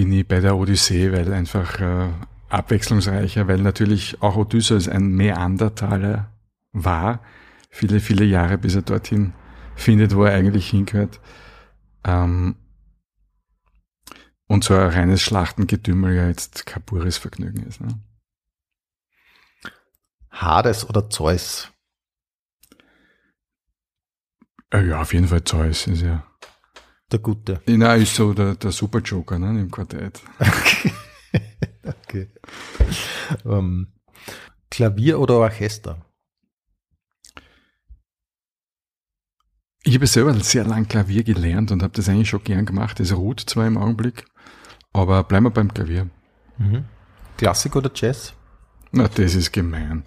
Bin 0.00 0.14
ich 0.14 0.26
bei 0.26 0.40
der 0.40 0.56
Odyssee, 0.56 1.12
weil 1.12 1.30
einfach 1.30 1.78
äh, 1.78 2.08
abwechslungsreicher, 2.48 3.48
weil 3.48 3.58
natürlich 3.58 4.22
auch 4.22 4.34
Odysseus 4.36 4.88
ein 4.88 5.14
Neandertaler 5.14 6.32
war, 6.72 7.22
viele, 7.68 8.00
viele 8.00 8.24
Jahre, 8.24 8.56
bis 8.56 8.76
er 8.76 8.80
dorthin 8.80 9.34
findet, 9.76 10.16
wo 10.16 10.24
er 10.24 10.32
eigentlich 10.32 10.70
hingehört. 10.70 11.20
Ähm, 12.02 12.56
und 14.46 14.64
so 14.64 14.72
ein 14.72 14.88
reines 14.88 15.20
Schlachtengetümmel 15.20 16.14
ja 16.14 16.28
jetzt 16.28 16.64
kein 16.64 16.82
pures 16.82 17.18
Vergnügen 17.18 17.66
ist. 17.66 17.82
Ne? 17.82 18.00
Hades 20.30 20.88
oder 20.88 21.10
Zeus? 21.10 21.70
Äh, 24.70 24.86
ja, 24.86 25.02
auf 25.02 25.12
jeden 25.12 25.28
Fall 25.28 25.44
Zeus 25.44 25.86
ist 25.86 26.00
ja. 26.00 26.24
Der 27.12 27.18
Gute. 27.18 27.60
Na, 27.66 27.94
ist 27.94 28.14
so 28.14 28.32
der, 28.32 28.54
der 28.54 28.70
Super 28.72 29.00
Joker 29.00 29.38
ne, 29.38 29.60
im 29.60 29.70
Quartett. 29.70 30.20
Okay. 31.82 32.28
ähm, 33.44 33.88
Klavier 34.70 35.20
oder 35.20 35.34
Orchester? 35.36 36.04
Ich 39.82 39.94
habe 39.94 40.06
selber 40.06 40.34
sehr 40.34 40.64
lang 40.64 40.88
Klavier 40.88 41.22
gelernt 41.22 41.70
und 41.70 41.82
habe 41.82 41.94
das 41.94 42.08
eigentlich 42.08 42.28
schon 42.28 42.44
gern 42.44 42.66
gemacht. 42.66 43.00
Es 43.00 43.14
ruht 43.16 43.40
zwar 43.40 43.66
im 43.66 43.78
Augenblick, 43.78 44.24
aber 44.92 45.24
bleiben 45.24 45.46
wir 45.46 45.50
beim 45.50 45.72
Klavier. 45.72 46.10
Mhm. 46.58 46.84
Klassik 47.36 47.76
oder 47.76 47.90
Jazz? 47.94 48.34
Na, 48.92 49.08
das 49.08 49.34
ist 49.34 49.52
gemein. 49.52 50.04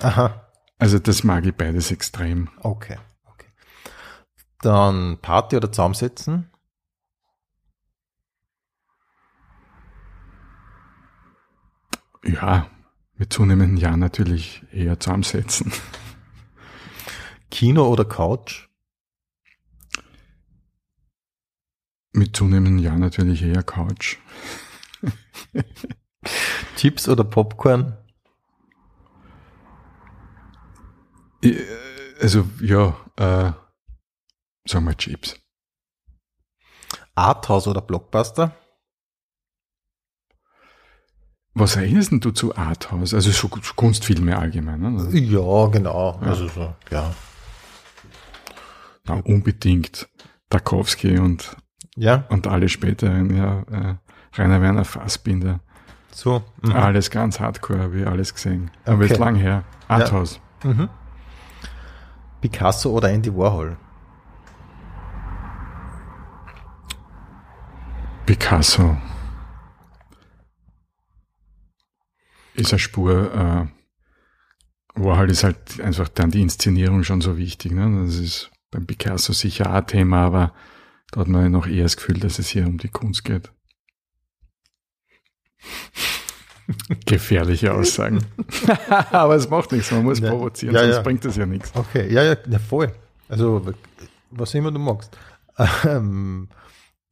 Aha. 0.00 0.48
Also 0.78 0.98
das 0.98 1.24
mag 1.24 1.44
ich 1.46 1.54
beides 1.54 1.90
extrem. 1.90 2.48
Okay. 2.60 2.98
Dann 4.60 5.18
Party 5.18 5.56
oder 5.56 5.70
Zusammensetzen? 5.70 6.50
Ja, 12.24 12.68
mit 13.14 13.32
zunehmendem 13.32 13.76
Jahr 13.76 13.96
natürlich 13.96 14.64
eher 14.72 14.98
zusammensetzen. 14.98 15.72
Kino 17.50 17.86
oder 17.86 18.04
Couch? 18.04 18.68
Mit 22.12 22.36
zunehmendem 22.36 22.78
Jahr 22.78 22.98
natürlich 22.98 23.42
eher 23.42 23.62
Couch. 23.62 24.18
Chips 26.76 27.08
oder 27.08 27.24
Popcorn? 27.24 27.96
Ich, 31.40 31.56
also 32.20 32.48
ja, 32.60 32.96
äh, 33.16 33.52
sagen 34.68 34.84
wir 34.86 34.96
Chips. 34.96 35.36
Arthouse 37.14 37.66
oder 37.66 37.80
Blockbuster? 37.80 38.52
Was 41.54 41.74
erinnerst 41.76 42.12
denn 42.12 42.20
du 42.20 42.30
zu 42.30 42.54
Arthouse? 42.56 43.14
Also 43.14 43.30
so, 43.32 43.48
Kunstfilme 43.48 44.38
allgemein. 44.38 44.80
Ne? 44.80 45.18
Ja, 45.18 45.66
genau. 45.66 46.12
Also 46.20 46.46
so, 46.48 46.74
ja. 46.90 47.12
Ja, 49.08 49.14
unbedingt 49.24 50.08
Tarkovsky 50.50 51.18
und, 51.18 51.56
Ja, 51.96 52.24
und 52.28 52.46
alle 52.46 52.68
späteren, 52.68 53.34
ja, 53.36 53.62
äh, 53.62 53.94
Rainer 54.36 54.60
Werner 54.62 54.84
Fassbinder. 54.84 55.60
so. 56.12 56.44
Mhm. 56.62 56.72
Alles 56.74 57.10
ganz 57.10 57.40
hardcore, 57.40 57.80
habe 57.80 58.00
ich 58.00 58.06
alles 58.06 58.34
gesehen. 58.34 58.70
Aber 58.84 59.02
Okay. 59.04 59.12
ist 59.14 59.18
lang 59.18 59.34
her. 59.34 59.64
Arthouse. 59.88 60.40
Mhm. 60.62 60.88
Picasso 62.40 62.90
oder 62.92 63.10
Andy 63.10 63.34
Warhol? 63.34 63.76
Picasso. 68.28 68.94
Ist 72.52 72.72
eine 72.74 72.78
Spur, 72.78 73.32
äh, 73.32 73.66
Warhol 75.00 75.30
ist 75.30 75.44
halt 75.44 75.80
einfach 75.80 76.08
dann 76.08 76.30
die 76.30 76.42
Inszenierung 76.42 77.04
schon 77.04 77.22
so 77.22 77.38
wichtig. 77.38 77.72
Ne? 77.72 78.04
Das 78.04 78.16
ist 78.16 78.50
beim 78.70 78.86
Picasso 78.86 79.32
sicher 79.32 79.70
auch 79.70 79.76
ein 79.76 79.86
Thema, 79.86 80.26
aber 80.26 80.52
da 81.10 81.20
hat 81.20 81.28
man 81.28 81.50
noch 81.50 81.66
eher 81.66 81.84
das 81.84 81.96
Gefühl, 81.96 82.20
dass 82.20 82.38
es 82.38 82.48
hier 82.48 82.66
um 82.66 82.76
die 82.76 82.88
Kunst 82.90 83.24
geht. 83.24 83.50
Gefährliche 87.06 87.72
Aussagen. 87.72 88.26
Aber 89.10 89.36
es 89.36 89.48
macht 89.48 89.72
nichts, 89.72 89.90
man 89.90 90.02
muss 90.04 90.18
Ja. 90.18 90.28
provozieren, 90.30 90.74
Ja, 90.74 90.82
sonst 90.82 90.96
ja. 90.96 91.02
bringt 91.02 91.24
das 91.24 91.36
ja 91.36 91.46
nichts. 91.46 91.72
Okay, 91.74 92.12
ja, 92.12 92.22
ja, 92.22 92.36
ja, 92.46 92.58
voll. 92.58 92.92
Also, 93.30 93.72
was 94.30 94.52
immer 94.52 94.70
du 94.70 94.78
magst. 94.78 95.16
Ähm, 95.86 96.48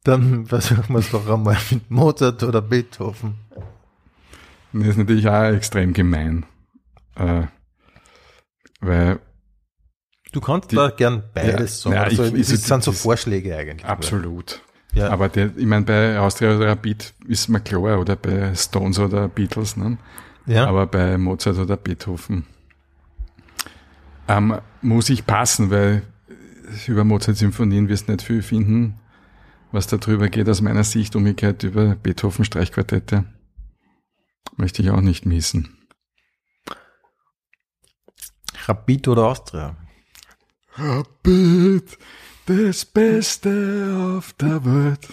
dann 0.07 0.45
versuchen 0.45 0.85
wir 0.89 0.99
es 0.99 1.11
doch 1.11 1.27
einmal 1.29 1.57
mit 1.71 1.89
Mozart 1.91 2.41
oder 2.43 2.61
Beethoven. 2.61 3.35
Das 4.73 4.87
ist 4.87 4.97
natürlich 4.97 5.27
auch 5.27 5.43
extrem 5.45 5.93
gemein. 5.93 6.45
Äh, 7.15 7.43
weil 8.79 9.19
Du 10.33 10.41
kannst 10.41 10.71
Die- 10.71 10.75
da 10.75 10.89
gern 10.89 11.23
beides 11.33 11.83
Ja, 11.85 11.91
sagen. 11.91 11.95
ja, 11.95 12.03
also, 12.03 12.23
ich- 12.25 12.41
es 12.41 12.51
ich- 12.51 12.59
sind 12.61 12.83
so 12.83 12.91
Vorschläge 12.91 13.55
eigentlich. 13.55 13.85
absolut. 13.85 14.61
Ja. 14.93 15.09
Aber 15.09 15.29
der, 15.29 15.51
ich 15.55 15.65
meine, 15.65 15.85
bei 15.85 16.19
Austria 16.19 16.55
oder 16.55 16.75
Beat 16.75 17.13
ist 17.27 17.47
mir 17.49 17.59
klar, 17.61 17.99
oder 17.99 18.15
bei 18.15 18.53
Stones 18.55 18.99
oder 18.99 19.27
Beatles, 19.29 19.77
ne? 19.77 19.97
ja. 20.45 20.65
aber 20.67 20.85
bei 20.87 21.17
Mozart 21.17 21.57
oder 21.57 21.77
Beethoven 21.77 22.45
ähm, 24.27 24.57
muss 24.81 25.09
ich 25.09 25.25
passen, 25.25 25.69
weil 25.71 26.03
über 26.87 27.03
Mozart-Symphonien 27.05 27.87
wirst 27.87 28.07
du 28.07 28.11
nicht 28.11 28.23
viel 28.23 28.41
finden, 28.41 28.95
was 29.71 29.87
da 29.87 29.97
drüber 29.97 30.29
geht 30.29 30.49
aus 30.49 30.61
meiner 30.61 30.83
Sicht. 30.83 31.15
Umgekehrt 31.15 31.63
über 31.63 31.95
Beethoven-Streichquartette 31.95 33.25
möchte 34.55 34.81
ich 34.81 34.89
auch 34.89 35.01
nicht 35.01 35.25
missen. 35.25 35.77
Rapid 38.65 39.07
oder 39.07 39.27
Austria? 39.27 39.77
Rapid, 40.73 41.97
das 42.45 42.85
Beste 42.85 44.15
auf 44.17 44.33
der 44.33 44.63
Welt. 44.65 45.07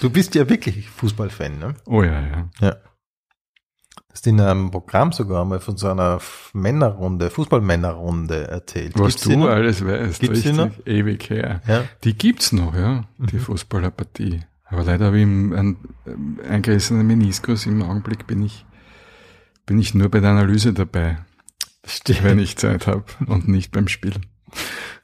Du 0.00 0.10
bist 0.10 0.34
ja 0.34 0.48
wirklich 0.48 0.88
Fußballfan, 0.90 1.58
ne? 1.58 1.74
Oh 1.86 2.02
ja, 2.02 2.20
ja. 2.20 2.50
Ja. 2.60 2.76
Hast 4.12 4.26
in 4.26 4.40
einem 4.40 4.70
Programm 4.72 5.12
sogar 5.12 5.44
mal 5.44 5.60
von 5.60 5.76
so 5.76 5.88
einer 5.88 6.20
Männerrunde, 6.52 7.30
Fußballmännerrunde 7.30 8.48
erzählt. 8.48 8.98
Was 8.98 9.12
Gibt's 9.14 9.22
du 9.22 9.36
noch? 9.38 9.48
alles 9.48 9.84
weißt, 9.84 10.20
Gibt's 10.20 10.44
richtig, 10.44 10.86
ewig 10.86 11.30
her. 11.30 11.60
Ja. 11.66 11.84
Die 12.02 12.14
gibt's 12.14 12.50
noch, 12.52 12.74
ja, 12.74 13.04
die 13.18 13.36
Mhm. 13.36 13.40
Fußballerpartie. 13.40 14.40
Aber 14.64 14.82
leider 14.84 15.06
habe 15.06 15.18
ich 15.18 15.22
einen, 15.22 15.54
einen 15.54 16.40
eingerissenen 16.48 17.06
Meniskus. 17.06 17.66
Im 17.66 17.82
Augenblick 17.82 18.26
bin 18.26 18.42
ich, 18.42 18.66
bin 19.66 19.78
ich 19.78 19.94
nur 19.94 20.08
bei 20.08 20.18
der 20.20 20.30
Analyse 20.30 20.72
dabei, 20.72 21.18
Verstehe. 21.82 22.22
wenn 22.22 22.38
ich 22.40 22.56
Zeit 22.56 22.86
habe 22.88 23.04
und 23.26 23.46
nicht 23.48 23.70
beim 23.72 23.86
Spielen. 23.88 24.26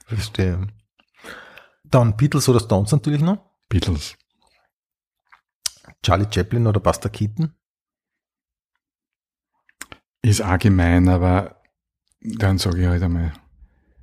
Verstehe. 0.05 0.67
Dann 1.85 2.17
Beatles 2.17 2.47
oder 2.49 2.59
Stones 2.59 2.91
natürlich 2.91 3.21
noch. 3.21 3.39
Beatles. 3.69 4.15
Charlie 6.03 6.27
Chaplin 6.33 6.67
oder 6.67 6.79
Buster 6.79 7.09
Keaton. 7.09 7.53
Ist 10.21 10.41
allgemein, 10.41 11.07
aber 11.07 11.55
dann 12.21 12.57
sage 12.57 12.81
ich 12.81 12.87
halt 12.87 13.03
einmal 13.03 13.31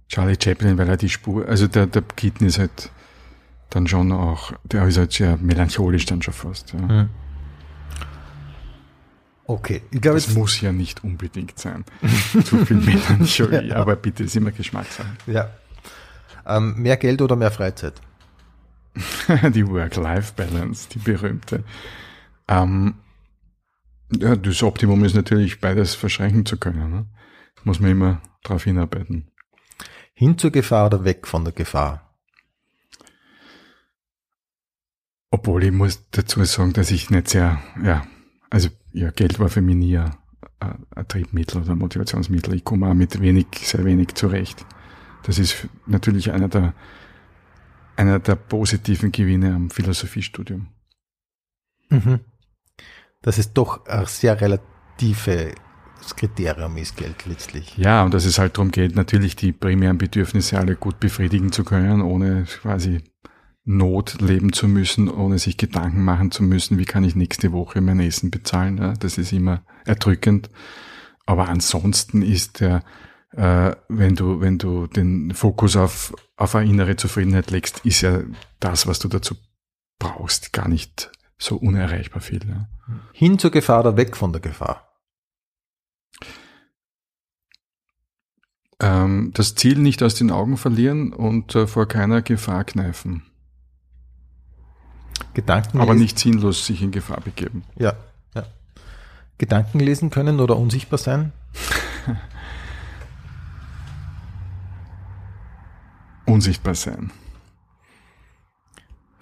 Charlie 0.09 0.37
Chaplin, 0.43 0.79
weil 0.79 0.89
er 0.89 0.97
die 0.97 1.09
Spur, 1.09 1.47
also 1.49 1.67
der, 1.67 1.87
der 1.87 2.03
Keaton 2.03 2.47
ist 2.47 2.59
halt 2.59 2.91
dann 3.71 3.87
schon 3.89 4.13
auch, 4.13 4.53
der 4.65 4.85
ist 4.87 4.97
halt 4.99 5.13
sehr 5.13 5.37
melancholisch 5.39 6.07
dann 6.07 6.23
schon 6.23 6.35
fast. 6.35 6.73
Ja. 6.73 7.09
Okay, 9.47 9.83
ich 9.91 10.01
glaube 10.01 10.17
Das 10.17 10.27
jetzt, 10.29 10.37
muss 10.37 10.61
ja 10.61 10.73
nicht 10.73 11.05
unbedingt 11.05 11.59
sein. 11.59 11.85
Zu 12.45 12.65
viel 12.65 12.77
Melancholie, 12.79 13.63
Ja. 13.65 13.77
aber 13.77 13.97
bitte 13.97 14.25
ist 14.25 14.37
immer 14.37 14.53
Geschmackssache. 14.53 15.09
ja. 15.27 15.51
Ähm, 16.47 16.75
mehr 16.77 16.97
Geld 16.99 17.23
oder 17.23 17.37
mehr 17.37 17.51
Freizeit? 17.51 17.95
die 19.55 19.67
Work-Life-Balance, 19.67 20.89
die 20.91 20.99
berühmte. 20.99 21.65
Ähm, 22.49 22.95
ja, 24.13 24.37
das 24.37 24.63
Optimum 24.63 25.05
ist 25.05 25.15
natürlich, 25.15 25.61
beides 25.61 25.95
verschränken 25.95 26.47
zu 26.47 26.59
können. 26.59 26.91
Ne? 26.91 27.07
Muss 27.65 27.81
man 27.81 27.91
immer 27.91 28.23
darauf 28.43 28.65
hinarbeiten. 28.65 29.31
Hin 30.15 30.39
zur 30.39 30.51
Gefahr 30.51 30.87
oder 30.87 31.05
weg 31.05 31.27
von 31.27 31.45
der 31.45 31.53
Gefahr? 31.53 32.15
Obwohl 35.31 35.65
ich 35.65 35.73
muss 35.73 36.09
dazu 36.11 36.45
sagen, 36.45 36.73
dass 36.75 36.91
ich 36.91 37.11
nicht 37.11 37.29
sehr, 37.29 37.61
ja, 37.83 38.07
also 38.51 38.69
ja, 38.93 39.11
Geld 39.11 39.41
war 39.41 39.49
für 39.49 39.63
mich 39.63 39.75
nie 39.75 39.99
ein, 39.99 40.15
ein 40.61 41.09
Triebmittel 41.09 41.63
oder 41.63 41.73
ein 41.73 41.79
Motivationsmittel. 41.79 42.55
Ich 42.55 42.65
komme 42.65 42.89
auch 42.89 42.95
mit 42.95 43.21
wenig, 43.21 43.47
sehr 43.55 43.85
wenig 43.85 44.15
zurecht. 44.15 44.65
Das 45.25 45.39
ist 45.39 45.69
natürlich 45.87 46.31
einer 46.31 46.49
der, 46.49 46.75
einer 47.97 48.21
der 48.21 48.37
positiven 48.37 49.11
Gewinne 49.11 49.55
am 49.55 49.71
Philosophiestudium. 49.71 50.69
Mhm. 51.91 52.21
Dass 53.25 53.39
es 53.39 53.53
doch 53.53 53.87
ein 53.87 54.07
sehr 54.07 54.41
relatives 54.41 55.55
Kriterium 56.15 56.77
ist, 56.77 56.97
Geld 56.97 57.27
letztlich. 57.27 57.77
Ja, 57.79 58.05
und 58.05 58.15
dass 58.15 58.27
es 58.27 58.39
halt 58.39 58.57
darum 58.57 58.71
geht, 58.71 58.95
natürlich 58.95 59.35
die 59.35 59.53
primären 59.53 59.99
Bedürfnisse 59.99 60.59
alle 60.59 60.77
gut 60.77 61.01
befriedigen 61.01 61.51
zu 61.51 61.65
können, 61.65 62.03
ohne 62.03 62.45
quasi 62.45 63.03
Not 63.65 64.21
leben 64.21 64.53
zu 64.53 64.69
müssen, 64.69 65.09
ohne 65.09 65.39
sich 65.39 65.57
Gedanken 65.57 66.05
machen 66.05 66.31
zu 66.31 66.43
müssen, 66.43 66.79
wie 66.79 66.85
kann 66.85 67.03
ich 67.03 67.17
nächste 67.17 67.53
Woche 67.53 67.81
mein 67.81 67.99
Essen 68.01 68.31
bezahlen. 68.31 68.77
Ja, 68.77 68.93
das 68.93 69.17
ist 69.17 69.33
immer 69.33 69.65
erdrückend. 69.87 70.51
Aber 71.25 71.49
ansonsten 71.49 72.21
ist 72.21 72.61
der, 72.61 72.83
äh, 73.33 73.75
wenn 73.89 74.17
du, 74.17 74.41
wenn 74.43 74.59
du 74.59 74.87
den 74.87 75.33
Fokus 75.33 75.77
auf, 75.77 76.15
auf 76.37 76.55
eine 76.55 76.69
innere 76.69 76.97
Zufriedenheit 76.97 77.51
legst, 77.51 77.81
ist 77.87 78.03
ja 78.03 78.21
das, 78.61 78.87
was 78.87 78.99
du 78.99 79.09
dazu 79.09 79.35
brauchst, 79.99 80.53
gar 80.53 80.69
nicht 80.69 81.11
so 81.45 81.57
unerreichbar 81.57 82.21
viel. 82.21 82.41
Ja. 82.49 82.69
Hin 83.13 83.39
zur 83.39 83.51
Gefahr 83.51 83.81
oder 83.81 83.97
weg 83.97 84.17
von 84.17 84.33
der 84.33 84.41
Gefahr? 84.41 84.89
Ähm, 88.81 89.31
das 89.35 89.55
Ziel 89.55 89.79
nicht 89.79 90.03
aus 90.03 90.15
den 90.15 90.31
Augen 90.31 90.57
verlieren 90.57 91.13
und 91.13 91.55
äh, 91.55 91.67
vor 91.67 91.87
keiner 91.87 92.23
Gefahr 92.23 92.65
kneifen. 92.65 93.23
Gedanken 95.35 95.81
Aber 95.81 95.95
nicht 95.95 96.19
sinnlos 96.19 96.67
sich 96.67 96.83
in 96.83 96.91
Gefahr 96.91 97.21
begeben. 97.21 97.63
Ja, 97.77 97.95
ja. 98.35 98.45
Gedanken 99.39 99.79
lesen 99.81 100.11
können 100.11 100.41
oder 100.41 100.57
unsichtbar 100.57 100.99
sein? 100.99 101.33
Unsichtbar 106.27 106.75
sein. 106.75 107.11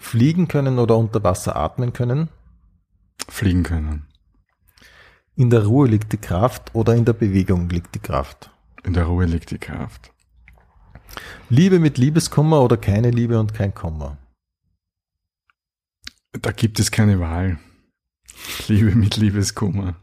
Fliegen 0.03 0.49
können 0.49 0.79
oder 0.79 0.99
unter 0.99 1.23
Wasser 1.23 1.57
atmen 1.57 1.93
können? 1.93 2.29
Fliegen 3.29 3.63
können. 3.63 4.07
In 5.37 5.49
der 5.49 5.65
Ruhe 5.65 5.89
liegt 5.89 6.13
die 6.13 6.19
Kraft 6.19 6.75
oder 6.75 6.95
in 6.95 7.07
der 7.07 7.15
Bewegung 7.15 7.71
liegt 7.71 7.95
die 7.95 8.01
Kraft? 8.01 8.51
In 8.83 8.93
der 8.93 9.05
Ruhe 9.05 9.25
liegt 9.25 9.53
die 9.53 9.59
Kraft. 9.59 10.13
Liebe 11.49 11.79
mit 11.79 11.97
Liebeskummer 11.99 12.61
oder 12.61 12.77
keine 12.77 13.11
Liebe 13.11 13.39
und 13.39 13.55
kein 13.55 13.75
Kummer? 13.75 14.19
Da 16.33 16.51
gibt 16.51 16.81
es 16.81 16.91
keine 16.91 17.21
Wahl. 17.21 17.59
Liebe 18.69 18.95
mit 18.95 19.17
Liebeskummer. 19.17 19.95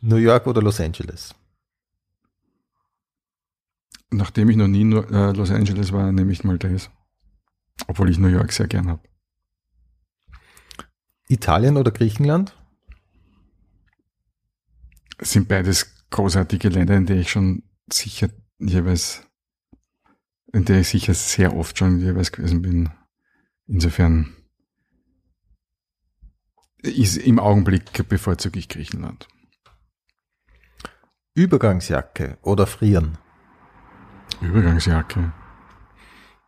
New 0.00 0.16
York 0.16 0.46
oder 0.46 0.62
Los 0.62 0.80
Angeles? 0.80 1.34
Nachdem 4.10 4.48
ich 4.48 4.56
noch 4.56 4.68
nie 4.68 4.82
in 4.82 4.92
äh, 4.92 5.32
Los 5.32 5.50
Angeles 5.50 5.92
war, 5.92 6.12
nehme 6.12 6.32
ich 6.32 6.44
mal 6.44 6.56
das. 6.56 6.88
Obwohl 7.86 8.10
ich 8.10 8.18
New 8.18 8.28
York 8.28 8.52
sehr 8.52 8.66
gern 8.66 8.88
habe. 8.88 9.02
Italien 11.28 11.76
oder 11.76 11.90
Griechenland? 11.90 12.56
Sind 15.20 15.48
beides 15.48 16.06
großartige 16.10 16.68
Länder, 16.68 16.96
in 16.96 17.06
der 17.06 17.16
ich 17.16 17.30
schon 17.30 17.62
sicher 17.92 18.30
jeweils, 18.58 19.26
in 20.52 20.64
der 20.64 20.80
ich 20.80 20.88
sicher 20.88 21.14
sehr 21.14 21.54
oft 21.54 21.78
schon 21.78 21.98
jeweils 21.98 22.32
gewesen 22.32 22.62
bin. 22.62 22.90
Insofern 23.66 24.34
ist 26.82 27.16
im 27.16 27.38
Augenblick 27.38 28.08
bevorzuge 28.08 28.58
ich 28.58 28.68
Griechenland. 28.68 29.28
Übergangsjacke 31.34 32.38
oder 32.42 32.66
frieren? 32.66 33.18
Übergangsjacke. 34.40 35.32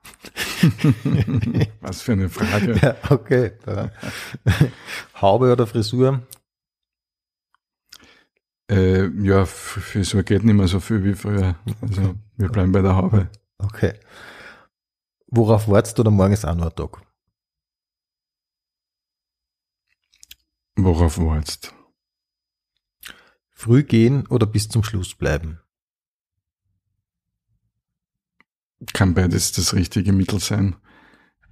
Was 1.81 2.03
für 2.03 2.13
eine 2.13 2.29
Frage. 2.29 2.79
Ja, 2.83 2.97
okay. 3.11 3.53
Haube 5.21 5.53
oder 5.53 5.67
Frisur? 5.67 6.23
Äh, 8.71 9.07
ja, 9.23 9.43
f- 9.43 9.79
für 9.83 10.05
so 10.05 10.23
geht 10.23 10.45
nicht 10.45 10.55
mehr 10.55 10.69
so 10.69 10.81
viel 10.81 11.03
wie 11.05 11.15
früher. 11.15 11.57
Also 11.81 12.15
wir 12.37 12.49
bleiben 12.49 12.73
bei 12.73 12.83
der 12.83 12.95
Haube. 12.97 13.29
Okay. 13.59 13.95
Worauf 15.27 15.69
wartest 15.69 15.99
du 15.99 16.03
oder 16.03 16.11
morgen 16.11 16.33
ist 16.33 16.45
auch 16.45 16.55
nur 16.55 16.67
ein 16.67 16.77
Tag? 16.77 17.03
Worauf 20.77 21.19
wartest? 21.19 21.75
Früh 23.51 23.83
gehen 23.83 24.27
oder 24.29 24.47
bis 24.47 24.69
zum 24.69 24.83
Schluss 24.83 25.15
bleiben? 25.15 25.61
Kann 28.93 29.15
beides 29.15 29.53
das 29.53 29.75
richtige 29.75 30.13
Mittel 30.13 30.41
sein. 30.41 30.77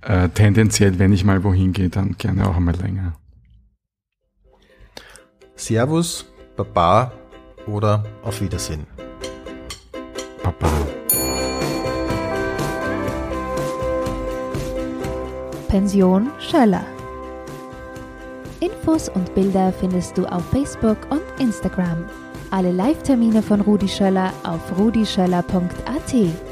Äh, 0.00 0.28
tendenziell, 0.30 0.98
wenn 0.98 1.12
ich 1.12 1.24
mal 1.24 1.44
wohin 1.44 1.72
gehe, 1.72 1.88
dann 1.90 2.16
gerne 2.16 2.48
auch 2.48 2.56
einmal 2.56 2.76
länger. 2.76 3.16
Servus, 5.56 6.26
Baba 6.56 7.12
oder 7.66 8.04
auf 8.22 8.40
Wiedersehen. 8.40 8.86
Baba. 10.42 10.70
Pension 15.68 16.30
Schöller. 16.38 16.86
Infos 18.60 19.08
und 19.08 19.34
Bilder 19.34 19.72
findest 19.72 20.16
du 20.16 20.24
auf 20.26 20.44
Facebook 20.50 20.96
und 21.10 21.22
Instagram. 21.38 22.06
Alle 22.50 22.72
Live-Termine 22.72 23.42
von 23.42 23.60
Rudi 23.60 23.88
Schöller 23.88 24.32
auf 24.44 24.78
rudischöller.at. 24.78 26.47